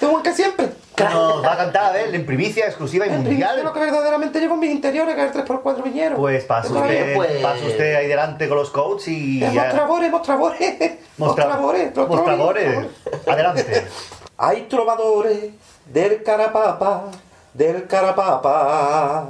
Taiwán 0.00 0.22
que 0.22 0.32
siempre. 0.34 0.68
Nos 0.98 1.44
va 1.44 1.52
a 1.52 1.56
cantar 1.58 1.94
él 1.96 2.14
en 2.14 2.24
primicia, 2.24 2.66
exclusiva 2.66 3.06
y 3.06 3.10
En 3.10 3.22
primicia, 3.22 3.48
lo 3.50 3.54
mundial. 3.64 3.72
que 3.74 3.80
verdaderamente 3.80 4.40
llevo 4.40 4.54
en 4.54 4.60
mis 4.60 4.70
interiores, 4.70 5.14
que 5.14 5.24
es 5.26 5.34
el 5.34 5.44
3x4 5.44 5.82
viñero. 5.82 6.16
Pues 6.16 6.44
pasa 6.44 6.68
Está 6.68 6.80
usted, 6.80 7.14
pues. 7.14 7.30
pasa 7.42 7.66
usted 7.66 7.94
ahí 7.96 8.06
delante 8.08 8.48
con 8.48 8.56
los 8.58 8.70
coats 8.70 9.08
y 9.08 9.42
Eh, 9.44 9.50
ya. 9.52 9.64
Mostradores, 9.64 10.10
mostradores. 10.10 10.58
Mostra- 11.18 11.44
Mostradores, 11.46 11.96
los 11.96 12.08
Mostradores. 12.08 12.86
Adelante. 13.26 13.86
Hay 14.38 14.62
trovadores 14.62 15.50
del 15.86 16.22
carapapa, 16.22 17.04
del 17.54 17.86
carapapa. 17.86 19.26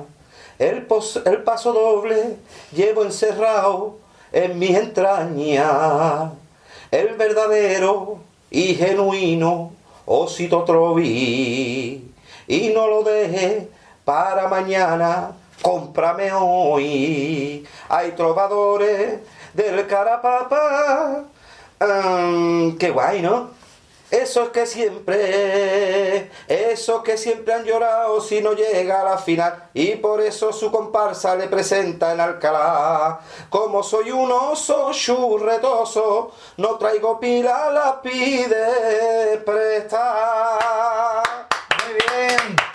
El, 0.58 0.86
pos- 0.86 1.20
el 1.24 1.42
paso 1.42 1.72
doble 1.72 2.36
llevo 2.72 3.02
encerrado 3.02 3.98
en 4.32 4.58
mis 4.58 4.76
entrañas. 4.76 6.30
El 6.90 7.14
verdadero 7.14 8.18
y 8.50 8.74
genuino 8.74 9.72
osito 10.06 10.64
trovi. 10.64 12.12
Y 12.46 12.68
no 12.68 12.86
lo 12.86 13.02
deje 13.02 13.68
para 14.04 14.48
mañana, 14.48 15.32
cómprame 15.62 16.32
hoy. 16.32 17.66
Hay 17.88 18.12
trovadores 18.12 19.18
del 19.52 19.86
carapapa. 19.86 21.24
Ah, 21.80 22.70
qué 22.78 22.90
guay, 22.90 23.20
¿no? 23.20 23.55
Esos 24.10 24.50
que 24.50 24.66
siempre, 24.66 26.30
esos 26.46 27.02
que 27.02 27.16
siempre 27.16 27.54
han 27.54 27.64
llorado 27.64 28.20
si 28.20 28.40
no 28.40 28.52
llega 28.52 29.00
a 29.00 29.04
la 29.04 29.18
final 29.18 29.70
y 29.74 29.96
por 29.96 30.20
eso 30.20 30.52
su 30.52 30.70
comparsa 30.70 31.34
le 31.34 31.48
presenta 31.48 32.12
en 32.12 32.20
Alcalá. 32.20 33.18
Como 33.50 33.82
soy 33.82 34.12
un 34.12 34.30
oso 34.30 34.92
churretoso, 34.92 36.32
no 36.58 36.76
traigo 36.78 37.18
pila, 37.18 37.70
la 37.70 38.00
pide 38.00 39.38
prestar. 39.44 41.22
Muy 41.84 41.94
bien. 41.94 42.65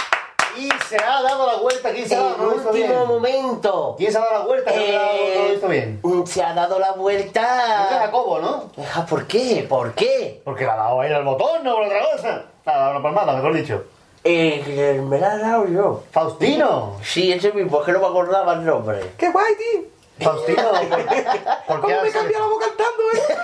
Y 0.62 0.70
se 0.88 0.98
ha 0.98 1.22
dado 1.24 1.48
la 1.48 1.56
vuelta. 1.58 1.92
¿Quién 1.92 2.08
se 2.08 2.16
ha 2.16 2.20
dado 2.20 2.36
todo 2.36 2.52
esto 2.52 2.70
último 2.70 2.88
bien? 2.88 3.08
momento. 3.08 3.96
¿Quién 3.98 4.12
se 4.12 4.18
ha 4.18 4.22
dado 4.22 4.34
la 4.40 4.46
vuelta? 4.46 4.72
¿Quién 4.72 4.86
se 4.86 4.96
ha 4.98 5.02
dado 5.02 5.18
todo 5.34 5.54
esto 5.54 5.68
bien? 5.68 6.00
Eh, 6.04 6.24
se 6.26 6.44
ha 6.44 6.54
dado 6.54 6.80
la 6.80 6.92
vuelta. 6.92 7.88
Jacobo, 7.90 8.40
¿no? 8.40 8.72
Ah, 8.96 9.06
¿Por 9.10 9.26
qué? 9.26 9.66
¿Por 9.68 9.94
qué? 9.94 10.42
Porque 10.46 10.66
le 10.66 10.70
ha 10.72 10.76
dado 10.76 11.02
ahí 11.02 11.12
al 11.12 11.24
botón, 11.24 11.64
no 11.64 11.76
por 11.76 11.86
otra 11.86 12.00
cosa. 12.14 12.46
Le 12.66 12.72
ha 12.72 12.78
dado 12.78 12.92
una 12.92 13.04
palmada, 13.04 13.34
mejor 13.34 13.54
dicho. 13.56 13.84
Eh, 14.24 15.02
me 15.04 15.18
la 15.20 15.36
he 15.36 15.40
dado 15.40 15.68
yo. 15.68 16.04
Faustino. 16.12 16.98
Sí, 17.04 17.32
ese 17.32 17.52
mismo, 17.54 17.80
es 17.80 17.86
que 17.86 17.92
no 17.94 18.00
me 18.00 18.06
acordaba 18.06 18.54
el 18.54 18.64
nombre. 18.66 19.00
¡Qué 19.18 19.32
guay, 19.32 19.54
tío! 19.56 19.82
Faustino, 20.22 20.72
¿por, 20.72 21.82
por 21.82 21.88
qué 21.88 21.94
¿Cómo 21.96 22.04
me 22.04 22.12
cambia 22.12 22.40
la 22.40 22.46
voz 22.46 22.60
cantando, 22.60 23.04
eh? 23.14 23.36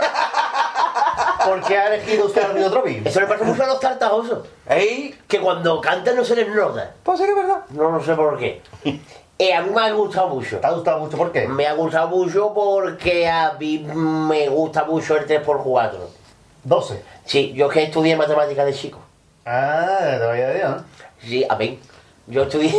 ¿por 1.47 1.61
qué 1.61 1.77
ha 1.77 1.93
elegido 1.95 2.25
usted 2.25 2.43
al 2.43 2.53
Río 2.53 2.69
Trovi? 2.69 3.01
Eso 3.05 3.19
le 3.19 3.27
pasa 3.27 3.43
mucho 3.43 3.63
a 3.63 3.67
los 3.67 3.79
tartajosos. 3.79 4.47
¡Ey! 4.69 5.17
Que 5.27 5.39
cuando 5.39 5.79
cantan 5.81 6.15
no 6.15 6.23
se 6.23 6.35
les 6.35 6.47
nota. 6.47 6.93
Pues 7.03 7.19
sí 7.19 7.25
que 7.25 7.31
es 7.31 7.35
verdad. 7.35 7.63
No 7.69 7.91
lo 7.91 8.03
sé 8.03 8.15
por 8.15 8.37
qué. 8.37 8.61
Eh, 9.39 9.53
a 9.53 9.61
mí 9.61 9.69
me 9.69 9.81
ha 9.81 9.91
gustado 9.91 10.29
mucho. 10.29 10.57
¿Te 10.57 10.65
ha 10.65 10.71
gustado 10.71 10.97
mucho? 10.97 11.15
¿Por 11.15 11.31
qué? 11.31 11.47
Me 11.47 11.67
ha 11.67 11.73
gustado 11.73 12.07
mucho 12.07 12.55
porque 12.55 13.29
a 13.29 13.53
mí 13.59 13.77
me 13.77 14.49
gusta 14.49 14.83
mucho 14.83 15.15
el 15.15 15.27
3x4. 15.27 15.91
12. 16.63 17.03
Sí, 17.23 17.53
yo 17.53 17.69
que 17.69 17.83
estudié 17.83 18.15
matemáticas 18.15 18.65
de 18.65 18.73
chico. 18.73 18.99
Ah, 19.45 19.99
te 20.01 20.17
lo 20.17 20.31
había 20.31 20.49
dicho, 20.53 20.69
¿no? 20.69 20.83
Sí, 21.21 21.45
a 21.47 21.55
mí. 21.55 21.79
Yo 22.25 22.43
estudié. 22.43 22.71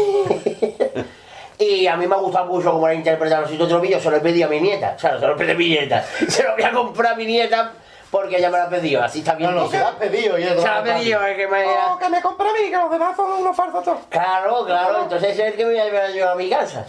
Y 1.59 1.87
a 1.87 1.97
mí 1.97 2.07
me 2.07 2.15
ha 2.15 2.19
gustado 2.19 2.47
mucho 2.47 2.71
cómo 2.71 2.87
era 2.87 2.95
interpretar 2.95 3.43
los 3.43 3.61
otro 3.61 3.81
vídeo. 3.81 4.01
Se 4.01 4.11
lo 4.11 4.17
he 4.17 4.21
pedido 4.21 4.47
a 4.47 4.51
mi 4.51 4.61
nieta. 4.61 4.95
O 4.97 4.99
sea, 4.99 5.19
se 5.19 5.27
lo 5.27 5.33
he 5.35 5.37
pedido 5.37 5.55
a 5.55 5.59
mi 5.59 5.69
nieta. 5.69 6.05
Se 6.29 6.43
lo 6.45 6.55
voy 6.55 6.63
a 6.63 6.71
comprar 6.71 7.13
a 7.15 7.17
mi 7.17 7.27
nieta 7.27 7.73
porque 8.11 8.37
ella 8.37 8.51
me 8.51 8.59
lo 8.59 8.65
ha 8.65 8.69
pedido. 8.69 9.03
Así 9.03 9.19
está 9.21 9.35
bien. 9.35 9.51
No, 9.51 9.63
no, 9.63 9.69
se 9.69 9.79
lo 9.79 9.89
has 9.89 9.95
pedido 9.97 10.39
y 10.39 10.45
Se 10.45 10.55
lo 10.55 10.67
ha 10.67 10.83
pedido, 10.83 11.27
es 11.27 11.37
que 11.37 11.49
me. 11.49 11.65
No, 11.67 11.99
que 11.99 12.09
me 12.09 12.23
compre 12.23 12.49
a 12.49 12.53
mí, 12.53 12.71
que 12.71 12.77
los 12.77 12.91
demás 12.91 13.17
son 13.17 13.33
unos 13.33 13.57
farsos 13.57 13.85
todos. 13.85 13.99
Claro, 14.09 14.65
claro. 14.65 15.03
Entonces 15.03 15.33
es 15.33 15.39
el 15.39 15.53
que 15.55 15.65
me 15.65 15.73
voy 15.73 15.81
a 15.81 15.85
llevar 15.85 16.13
yo 16.13 16.31
a 16.31 16.35
mi 16.35 16.49
casa. 16.49 16.87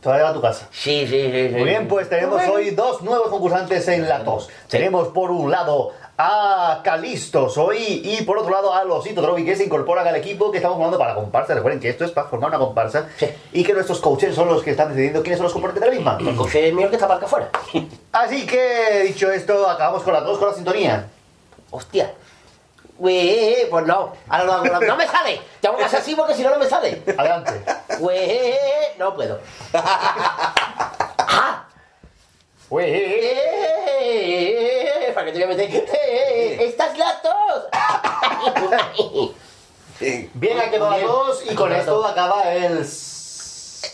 Te 0.00 0.08
va 0.08 0.14
a 0.14 0.18
llevar 0.18 0.30
a 0.32 0.34
tu 0.34 0.40
casa. 0.40 0.68
Sí, 0.70 1.06
sí, 1.06 1.30
sí. 1.30 1.48
sí. 1.48 1.54
Muy 1.54 1.64
bien, 1.64 1.88
pues 1.88 2.08
tenemos 2.08 2.36
Bueno. 2.36 2.52
hoy 2.54 2.70
dos 2.70 3.02
nuevos 3.02 3.28
concursantes 3.28 3.86
en 3.88 4.08
la 4.08 4.24
tos. 4.24 4.48
Tenemos 4.68 5.08
por 5.08 5.30
un 5.30 5.50
lado 5.50 5.92
a 6.18 6.80
Calistos 6.82 7.58
hoy 7.58 8.00
y 8.04 8.22
por 8.22 8.38
otro 8.38 8.50
lado 8.50 8.72
a 8.72 8.82
Losito 8.84 9.20
Trovi 9.20 9.44
que 9.44 9.54
se 9.54 9.64
incorporan 9.64 10.06
al 10.06 10.16
equipo 10.16 10.50
que 10.50 10.58
estamos 10.58 10.76
formando 10.76 10.98
para 10.98 11.10
la 11.10 11.16
comparsa. 11.20 11.54
Recuerden 11.54 11.80
que 11.80 11.88
esto 11.90 12.04
es 12.04 12.10
para 12.10 12.28
formar 12.28 12.50
una 12.50 12.58
comparsa 12.58 13.08
Sí. 13.18 13.28
y 13.52 13.62
que 13.64 13.74
nuestros 13.74 14.00
coaches 14.00 14.34
son 14.34 14.48
los 14.48 14.62
que 14.62 14.70
están 14.70 14.88
decidiendo 14.88 15.22
quiénes 15.22 15.38
son 15.38 15.44
los 15.44 15.52
componentes 15.52 15.82
de 15.82 15.88
la 15.88 15.94
misma. 15.94 16.18
El 16.20 16.36
coche 16.36 16.72
mío 16.72 16.88
que 16.88 16.96
está 16.96 17.06
para 17.06 17.18
acá 17.18 17.26
afuera. 17.26 17.50
Así 18.12 18.46
que, 18.46 19.02
dicho 19.06 19.30
esto, 19.30 19.68
acabamos 19.68 20.02
con 20.02 20.12
la 20.14 20.24
tos, 20.24 20.38
con 20.38 20.48
la 20.48 20.54
sintonía. 20.54 21.06
Hostia. 21.70 22.12
Güey, 22.98 23.68
pues 23.68 23.84
no. 23.84 24.12
Ahora. 24.28 24.78
No 24.86 24.96
me 24.96 25.06
sale. 25.06 25.38
Tengo 25.60 25.76
que 25.76 25.84
hacer 25.84 26.00
así 26.00 26.14
porque 26.14 26.34
si 26.34 26.42
no, 26.42 26.48
no 26.48 26.58
me 26.58 26.64
sale. 26.64 27.02
Adelante. 27.18 27.62
Güey, 27.98 28.54
no 28.98 29.14
puedo. 29.14 29.38
¡Ah! 32.68 32.74
Uy, 32.74 32.82
Eh, 34.00 35.12
¿Para 35.14 35.26
qué 35.26 35.32
te 35.32 35.38
voy 35.44 35.54
a 35.54 35.56
meter? 35.56 35.84
Eh, 35.94 36.58
¡Esta 36.60 36.86
es 36.92 36.98
la 36.98 37.20
tos! 37.22 37.64
Bien, 40.34 40.58
ha 40.60 40.70
quedado 40.70 40.90
la 40.90 40.98
y 41.50 41.54
con 41.54 41.72
esto 41.72 42.04
acaba 42.04 42.52
el... 42.54 42.86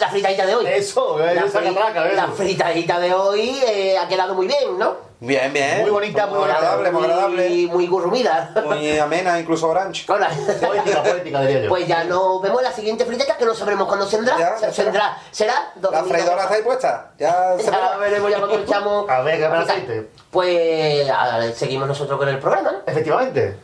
La 0.00 0.08
fritadita 0.08 0.46
de 0.46 0.54
hoy. 0.56 0.66
Eso, 0.66 1.18
La, 1.18 1.44
fri- 1.46 1.74
catraca, 1.74 2.02
¿ves? 2.04 2.16
la 2.16 2.28
fritadita 2.28 2.98
de 2.98 3.14
hoy 3.14 3.60
eh, 3.66 3.96
ha 3.98 4.08
quedado 4.08 4.34
muy 4.34 4.46
bien, 4.48 4.78
¿no? 4.78 4.96
Bien, 5.24 5.52
bien. 5.52 5.82
Muy 5.82 5.90
bonita, 5.90 6.26
muy 6.26 6.38
bonita. 6.40 6.56
agradable, 6.58 6.90
muy 6.90 7.04
agradable. 7.04 7.48
Y 7.48 7.66
muy 7.68 7.86
gurrumida. 7.86 8.50
Muy 8.64 8.98
amena, 8.98 9.38
incluso 9.38 9.68
orange. 9.68 10.04
Hola. 10.10 10.28
Poética, 10.60 11.00
poética, 11.00 11.40
diría 11.42 11.62
yo. 11.62 11.68
Pues 11.68 11.86
ya 11.86 12.02
nos 12.02 12.42
vemos 12.42 12.58
en 12.58 12.64
la 12.64 12.72
siguiente 12.72 13.04
friteta 13.04 13.36
que 13.36 13.44
no 13.44 13.54
sabremos 13.54 13.86
cuándo 13.86 14.08
vendrá. 14.10 14.36
Ya, 14.36 14.56
Se- 14.56 14.66
ya 14.66 14.72
será. 14.72 14.84
vendrá. 14.90 15.18
¿Será? 15.30 15.72
¿La 15.92 16.02
freidora 16.02 16.42
está 16.42 16.54
ahí 16.54 16.62
puesta? 16.62 17.10
Ya 17.18 17.54
se 17.56 17.70
Ya 17.70 17.96
veremos 17.98 18.30
ya 18.32 18.38
cuando 18.38 18.58
echamos. 18.58 19.08
A 19.08 19.20
ver, 19.22 19.38
que 19.40 19.48
me 19.48 19.56
aceite. 19.58 20.10
Pues 20.32 21.08
ahora 21.08 21.52
seguimos 21.52 21.86
nosotros 21.86 22.18
con 22.18 22.28
el 22.28 22.40
programa, 22.40 22.72
¿no? 22.72 22.78
Efectivamente. 22.84 23.56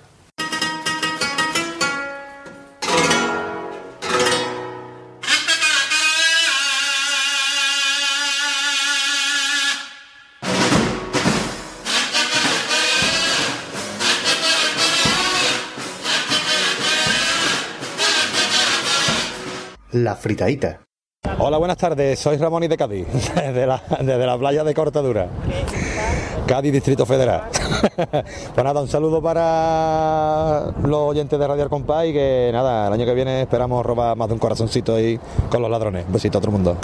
La 19.92 20.14
fritadita. 20.16 20.80
Hola, 21.38 21.56
buenas 21.56 21.78
tardes. 21.78 22.18
Soy 22.18 22.36
Ramón 22.36 22.62
y 22.62 22.68
de 22.68 22.76
Cádiz, 22.76 23.06
desde 23.34 23.66
la, 23.66 23.82
desde 24.00 24.26
la 24.26 24.36
playa 24.36 24.62
de 24.62 24.74
Cortadura. 24.74 25.28
Cádiz, 26.46 26.72
Distrito 26.72 27.06
Federal. 27.06 27.44
pues 27.96 28.64
nada, 28.64 28.82
un 28.82 28.88
saludo 28.88 29.22
para 29.22 30.72
los 30.82 30.98
oyentes 30.98 31.38
de 31.38 31.46
Radio 31.46 31.70
Compás 31.70 32.06
y 32.06 32.12
que 32.12 32.50
nada, 32.52 32.88
el 32.88 32.92
año 32.92 33.06
que 33.06 33.14
viene 33.14 33.42
esperamos 33.42 33.84
robar 33.84 34.14
más 34.14 34.28
de 34.28 34.34
un 34.34 34.40
corazoncito 34.40 34.94
ahí 34.94 35.18
con 35.50 35.62
los 35.62 35.70
ladrones. 35.70 36.04
Un 36.06 36.12
besito 36.12 36.36
a 36.36 36.40
todo 36.42 36.50
el 36.50 36.56
mundo. 36.56 36.76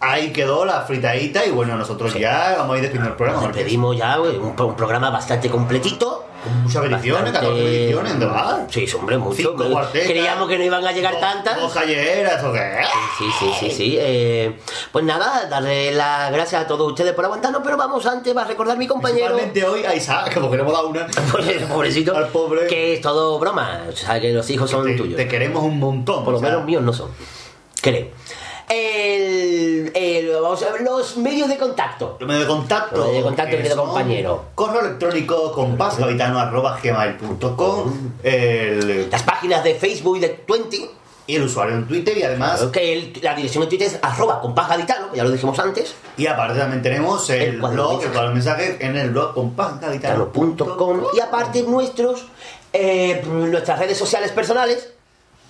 Ahí 0.00 0.32
quedó 0.32 0.64
la 0.64 0.80
fritadita 0.80 1.46
y 1.46 1.52
bueno, 1.52 1.76
nosotros 1.76 2.14
ya 2.14 2.56
vamos 2.58 2.74
a 2.74 2.76
ir 2.78 2.82
despidiendo 2.82 3.10
el 3.10 3.16
programa. 3.16 3.46
Nos 3.46 3.56
pedimos 3.56 3.96
ya 3.96 4.20
un 4.20 4.56
programa 4.56 5.10
bastante 5.10 5.48
completito. 5.48 6.24
Con 6.42 6.62
muchas 6.64 6.84
ediciones, 6.84 7.32
14 7.32 7.84
ediciones, 7.84 8.10
¿dónde 8.12 8.26
va? 8.26 8.66
Sí, 8.68 8.86
hombre, 8.98 9.16
mucho. 9.18 9.36
Cinco 9.36 9.64
cuartetas. 9.70 10.08
Creíamos 10.08 10.48
que 10.48 10.58
no 10.58 10.64
iban 10.64 10.86
a 10.86 10.92
llegar 10.92 11.12
Dos- 11.12 11.20
tantas. 11.20 11.56
Dos 11.60 11.72
callejeras, 11.72 12.42
¿o 12.44 12.52
qué? 12.52 12.78
Sí, 13.18 13.24
sí, 13.38 13.50
sí, 13.60 13.70
sí. 13.70 13.96
eh, 14.00 14.58
pues 14.90 15.04
nada, 15.04 15.46
darle 15.48 15.92
las 15.92 16.32
gracias 16.32 16.62
a 16.62 16.66
todos 16.66 16.88
ustedes 16.90 17.12
por 17.12 17.24
aguantarnos, 17.24 17.62
pero 17.64 17.76
vamos 17.76 18.04
antes, 18.06 18.36
va 18.36 18.42
a 18.42 18.46
recordar 18.46 18.76
mi 18.76 18.86
compañero. 18.86 19.34
Principalmente 19.36 19.64
hoy 19.66 19.84
a 19.84 19.94
Isaac, 19.94 20.32
que 20.34 20.40
le 20.40 20.46
hemos 20.62 20.72
dado 20.72 20.88
una. 20.88 21.06
Pobrecito. 21.72 22.16
Al 22.16 22.28
pobre. 22.28 22.66
Que 22.66 22.94
es 22.94 23.00
todo 23.00 23.38
broma. 23.38 23.82
O 23.88 23.92
sea, 23.92 24.20
que 24.20 24.32
los 24.32 24.48
hijos 24.50 24.70
son 24.70 24.84
te, 24.86 24.94
tuyos. 24.96 25.16
te 25.16 25.28
queremos 25.28 25.62
un 25.62 25.78
montón. 25.78 26.24
Por 26.24 26.34
lo 26.34 26.40
sea, 26.40 26.48
menos 26.50 26.64
míos 26.64 26.82
no 26.82 26.92
son. 26.92 27.10
Creo. 27.80 28.08
El, 28.68 29.90
el- 29.94 30.30
vamos 30.40 30.62
a 30.62 30.72
ver, 30.72 30.82
los 30.82 31.16
medios 31.16 31.48
de 31.48 31.56
contacto. 31.58 32.16
Los 32.20 32.28
medios 32.28 32.46
de 32.46 32.52
contacto. 32.54 32.96
Los 32.96 33.06
medios 33.06 33.22
de 33.22 33.28
contacto, 33.28 33.50
que 33.50 33.56
querido 33.58 33.76
compañero. 33.84 34.44
Correo 34.54 34.80
electrónico 34.80 35.52
compasgavitano.gmail.com 35.52 38.12
el, 38.22 39.10
Las 39.10 39.22
páginas 39.22 39.62
de 39.64 39.74
Facebook 39.74 40.16
y 40.16 40.20
de 40.20 40.28
Twenty. 40.30 40.88
Y 41.24 41.36
el 41.36 41.44
usuario 41.44 41.76
en 41.76 41.86
Twitter 41.86 42.18
y 42.18 42.22
además. 42.24 42.64
Que 42.72 42.92
el- 42.94 43.12
la 43.22 43.34
dirección 43.34 43.62
en 43.62 43.68
Twitter 43.68 43.86
es 43.88 43.98
arroba 44.02 44.40
compasgaditano, 44.40 45.14
ya 45.14 45.22
lo 45.22 45.30
dijimos 45.30 45.56
antes. 45.58 45.94
Y 46.16 46.26
aparte 46.26 46.58
también 46.58 46.82
tenemos 46.82 47.28
el, 47.30 47.60
cuadro 47.60 47.88
blog, 47.88 48.00
de 48.00 48.06
el 48.06 48.12
cuadro 48.12 48.28
de 48.30 48.34
mensajes 48.34 48.76
en 48.80 48.96
el 48.96 49.10
blog 49.10 49.34
compasgavitano.com. 49.34 51.02
Y 51.16 51.20
aparte 51.20 51.62
nuestros, 51.62 52.24
eh, 52.72 53.22
nuestras 53.26 53.78
redes 53.78 53.96
sociales 53.98 54.32
personales. 54.32 54.91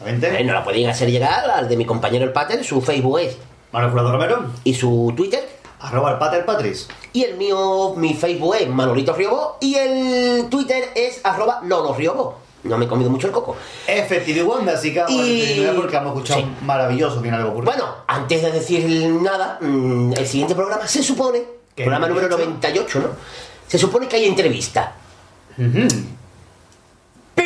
Eh, 0.07 0.45
nos 0.45 0.55
la 0.55 0.65
pueden 0.65 0.89
hacer 0.89 1.11
llegar 1.11 1.51
al 1.51 1.69
de 1.69 1.77
mi 1.77 1.85
compañero 1.85 2.25
el 2.25 2.33
Pater. 2.33 2.65
Su 2.65 2.81
Facebook 2.81 3.19
es 3.21 3.37
Manuel 3.73 3.91
Jurado 3.93 4.13
Romero. 4.13 4.45
Y 4.65 4.75
su 4.75 5.13
Twitter. 5.17 5.49
Arroba 5.81 6.13
el 6.13 6.19
Pater 6.19 6.45
Patris. 6.45 6.89
Y 7.13 7.25
el 7.25 7.37
mío, 7.37 7.95
mi 7.97 8.15
Facebook 8.15 8.55
es 8.61 8.69
Manolito 8.69 9.13
Riobó. 9.15 9.57
Y 9.61 9.75
el 9.75 10.47
Twitter 10.49 10.91
es 10.95 11.21
arroba 11.25 11.61
Lolo 11.65 11.93
Riobó. 11.95 12.39
No 12.65 12.79
me 12.79 12.85
he 12.85 12.89
comido 12.89 13.11
mucho 13.11 13.27
el 13.27 13.33
coco. 13.33 13.57
Efectivo 13.89 14.53
Wanda, 14.55 14.75
así 14.75 14.95
que 14.95 15.03
Y- 15.09 15.67
porque 15.77 15.97
hemos 15.97 16.13
escuchado 16.15 16.41
Sí. 16.41 16.47
un 16.61 16.65
maravilloso 16.67 17.21
final 17.21 17.45
ocurrido. 17.47 17.73
Bueno, 17.73 17.95
antes 18.07 18.41
de 18.43 18.53
decir 18.53 18.89
nada, 19.21 19.59
mm, 19.61 20.13
el 20.17 20.27
siguiente 20.27 20.55
programa 20.55 20.87
se 20.87 21.03
supone, 21.03 21.43
¿Qué 21.75 21.83
programa 21.83 22.07
número 22.07 22.29
98? 22.29 23.01
98, 23.01 23.01
¿no? 23.01 23.09
Se 23.67 23.79
supone 23.79 24.07
que 24.07 24.15
hay 24.17 24.27
entrevista. 24.27 24.93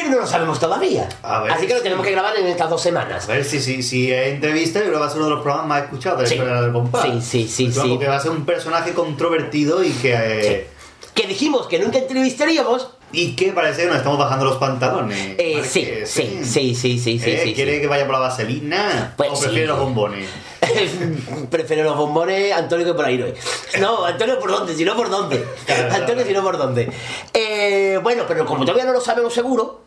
Pero 0.07 0.15
no 0.21 0.21
lo 0.23 0.27
sabemos 0.27 0.59
todavía. 0.61 1.09
A 1.23 1.41
ver 1.43 1.53
Así 1.53 1.67
que 1.67 1.75
lo 1.75 1.83
tenemos 1.83 2.05
que 2.05 2.13
grabar 2.13 2.37
en 2.37 2.47
estas 2.47 2.71
dos 2.71 2.81
semanas. 2.81 3.29
A 3.29 3.33
ver 3.33 3.45
si, 3.45 3.61
si, 3.61 3.83
si 3.83 4.13
es 4.13 4.29
entrevista, 4.35 4.79
yo 4.79 4.87
creo 4.87 4.95
que 4.95 5.01
va 5.01 5.07
a 5.07 5.11
ser 5.11 5.19
uno 5.19 5.29
de 5.29 5.35
los 5.35 5.43
programas 5.43 5.67
más 5.69 5.83
escuchados 5.85 6.19
de 6.19 6.25
la 6.25 6.29
Sí. 6.29 6.35
historia 6.37 6.61
del 6.63 6.73
compás. 6.73 7.03
Sí, 7.03 7.21
sí, 7.23 7.49
sí, 7.49 7.73
sí. 7.73 7.89
Porque 7.89 8.07
va 8.07 8.17
a 8.17 8.21
ser 8.21 8.31
un 8.31 8.45
personaje 8.47 8.93
controvertido 8.93 9.83
y 9.83 9.91
que. 9.91 10.15
eh, 10.15 10.67
Que 11.15 11.27
dijimos 11.27 11.67
que 11.67 11.79
nunca 11.79 11.99
entrevistaríamos. 11.99 12.91
Y 13.13 13.35
que 13.37 13.53
parece 13.53 13.83
que 13.83 13.89
nos 13.89 13.97
estamos 13.99 14.19
bajando 14.19 14.45
los 14.45 14.57
pantalones. 14.59 15.37
Eh, 15.39 15.63
sí, 15.65 15.89
sí, 16.05 16.41
sí, 16.45 16.75
sí, 16.75 16.99
sí, 16.99 17.19
sí, 17.19 17.31
Eh, 17.31 17.41
sí, 17.45 17.55
¿Quiere 17.55 17.77
sí. 17.77 17.81
que 17.81 17.87
vaya 17.87 18.05
por 18.05 18.15
la 18.15 18.21
vaselina? 18.21 19.15
Pues 19.17 19.31
¿O 19.31 19.39
prefiere 19.39 19.63
sí. 19.63 19.67
los 19.69 19.79
bombones? 19.79 20.29
Prefiero 21.51 21.85
los 21.85 21.97
bombones, 21.97 22.53
Antonio, 22.53 22.85
que 22.87 22.95
por 22.95 23.05
ahí 23.05 23.17
no 23.17 23.27
es. 23.27 23.35
No, 23.81 24.05
Antonio, 24.05 24.39
¿por 24.39 24.51
dónde? 24.51 24.75
Si 24.75 24.85
no, 24.85 24.97
¿por 24.97 25.09
dónde? 25.09 25.45
Antonio, 25.93 26.25
si 26.27 26.33
no, 26.33 26.43
¿por 26.43 26.59
dónde? 26.59 26.91
Eh, 27.33 27.99
bueno, 28.03 28.25
pero 28.27 28.45
como 28.45 28.65
todavía 28.65 28.85
no 28.85 28.93
lo 28.93 29.01
sabemos 29.01 29.33
seguro, 29.33 29.83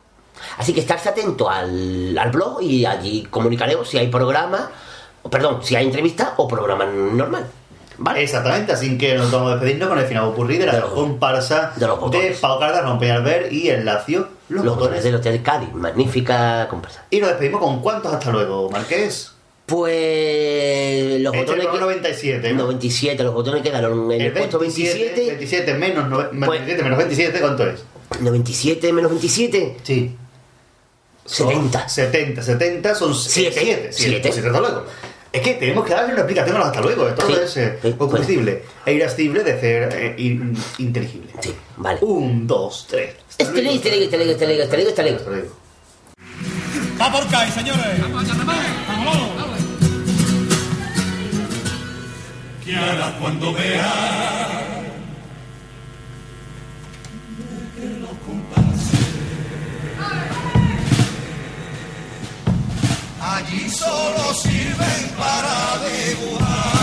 así 0.57 0.73
que 0.73 0.79
estarse 0.81 1.09
atento 1.09 1.49
al, 1.49 2.17
al 2.17 2.31
blog 2.31 2.61
y 2.61 2.85
allí 2.85 3.23
comunicaremos 3.29 3.87
si 3.89 3.97
hay 3.97 4.07
programa, 4.07 4.71
perdón, 5.29 5.59
si 5.63 5.75
hay 5.75 5.85
entrevista 5.85 6.33
o 6.37 6.47
programa 6.47 6.85
normal. 6.85 7.45
¿Vale? 8.01 8.23
Exactamente, 8.23 8.71
así 8.71 8.97
que 8.97 9.15
nos 9.15 9.29
vamos 9.29 9.51
a 9.51 9.55
despedirnos 9.55 9.89
con 9.89 9.99
el 9.99 10.05
final 10.05 10.23
ocurrido 10.23 10.65
de 10.65 10.71
la 10.71 10.81
comparsa 10.83 11.73
de, 11.75 12.37
Pau 12.39 12.57
Cardas, 12.57 12.81
Rompe 12.83 13.11
Albert 13.11 13.51
y 13.51 13.67
el 13.69 13.83
Lacio, 13.83 14.29
los, 14.47 14.63
Los 14.63 14.75
botones. 14.75 14.77
botones 14.79 15.03
del 15.03 15.15
Hotel 15.15 15.43
Cádiz, 15.43 15.73
magnífica 15.73 16.65
comparsa. 16.69 17.03
Y 17.09 17.19
nos 17.19 17.29
despedimos 17.31 17.59
con 17.61 17.81
cuántos 17.81 18.13
hasta 18.13 18.31
luego, 18.31 18.69
Marqués. 18.69 19.33
Pues 19.65 21.21
los 21.21 21.33
Este 21.33 21.45
botones. 21.45 21.49
es 21.49 21.65
el 21.65 21.71
que- 21.71 21.79
97, 21.79 22.53
¿no? 22.53 22.63
97, 22.63 23.23
los 23.23 23.33
botones 23.33 23.61
quedaron 23.63 24.11
en 24.11 24.21
el, 24.21 24.27
El 24.27 24.33
puesto 24.33 24.59
27, 24.59 24.97
27. 24.97 25.27
27 25.27 25.73
menos, 25.75 26.05
nove- 26.09 26.29
Pues- 26.29 26.49
27 26.51 26.83
menos 26.83 26.97
27, 26.97 27.39
¿cuánto 27.41 27.67
es? 27.67 27.83
97 28.21 28.93
menos 28.93 29.11
27. 29.11 29.77
Sí. 29.83 30.15
70. 31.29 31.87
70, 31.89 32.41
70 32.43 32.95
son 32.95 33.13
Siete. 33.15 33.59
7. 33.59 33.89
7, 33.91 34.31
Siete. 34.31 34.47
hasta 34.47 34.59
luego. 34.59 34.85
Es 35.31 35.41
que 35.41 35.53
tenemos 35.53 35.85
que 35.85 35.93
darle 35.93 36.13
una 36.13 36.21
explicación 36.21 36.55
a 36.55 36.59
los 36.59 36.67
hasta 36.69 36.81
luego. 36.81 37.05
Todo 37.13 37.27
Sí. 37.35 37.41
es 37.43 37.57
eh, 37.83 37.95
combustible 37.97 38.63
e 38.85 38.93
irascible 38.93 39.43
de 39.43 39.59
ser 39.59 39.89
eh, 39.93 40.15
in- 40.17 40.57
inteligible. 40.79 41.29
Sí, 41.39 41.53
vale. 41.77 41.99
Un, 42.01 42.47
dos, 42.47 42.87
tres. 42.89 43.13
Lego, 43.53 43.69
este 43.71 43.91
lego, 43.91 44.03
este 44.05 44.17
lego, 44.17 44.31
este 44.31 44.47
lego, 44.47 44.63
este 44.63 44.77
lego, 44.77 44.89
este 44.89 45.03
lego. 45.03 45.17
Hasta 45.17 45.29
luego. 45.29 45.49
Va 46.99 47.11
por 47.11 47.27
CAI, 47.29 47.51
señores. 47.51 48.01
Vamos, 48.01 49.19
¿Qué 52.65 52.75
harás 52.75 53.13
cuando 53.19 53.53
veas 53.53 54.58
allí 63.35 63.69
solo 63.69 64.33
sirven 64.33 65.09
para 65.17 65.77
dibujar? 65.85 66.78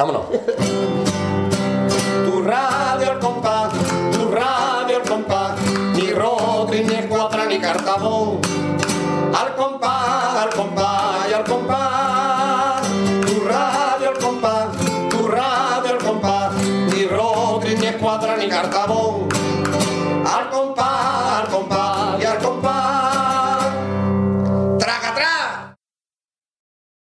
Vámonos. 0.00 0.22
Tu 2.24 2.42
radio 2.42 3.10
al 3.10 3.18
compás, 3.18 3.70
tu 4.10 4.30
radio 4.30 4.96
al 4.96 5.02
compás, 5.06 5.60
ni 5.94 6.10
Rodri, 6.10 6.84
ni 6.84 6.94
Escuadra, 6.94 7.44
ni 7.44 7.58
Cartabón. 7.58 8.49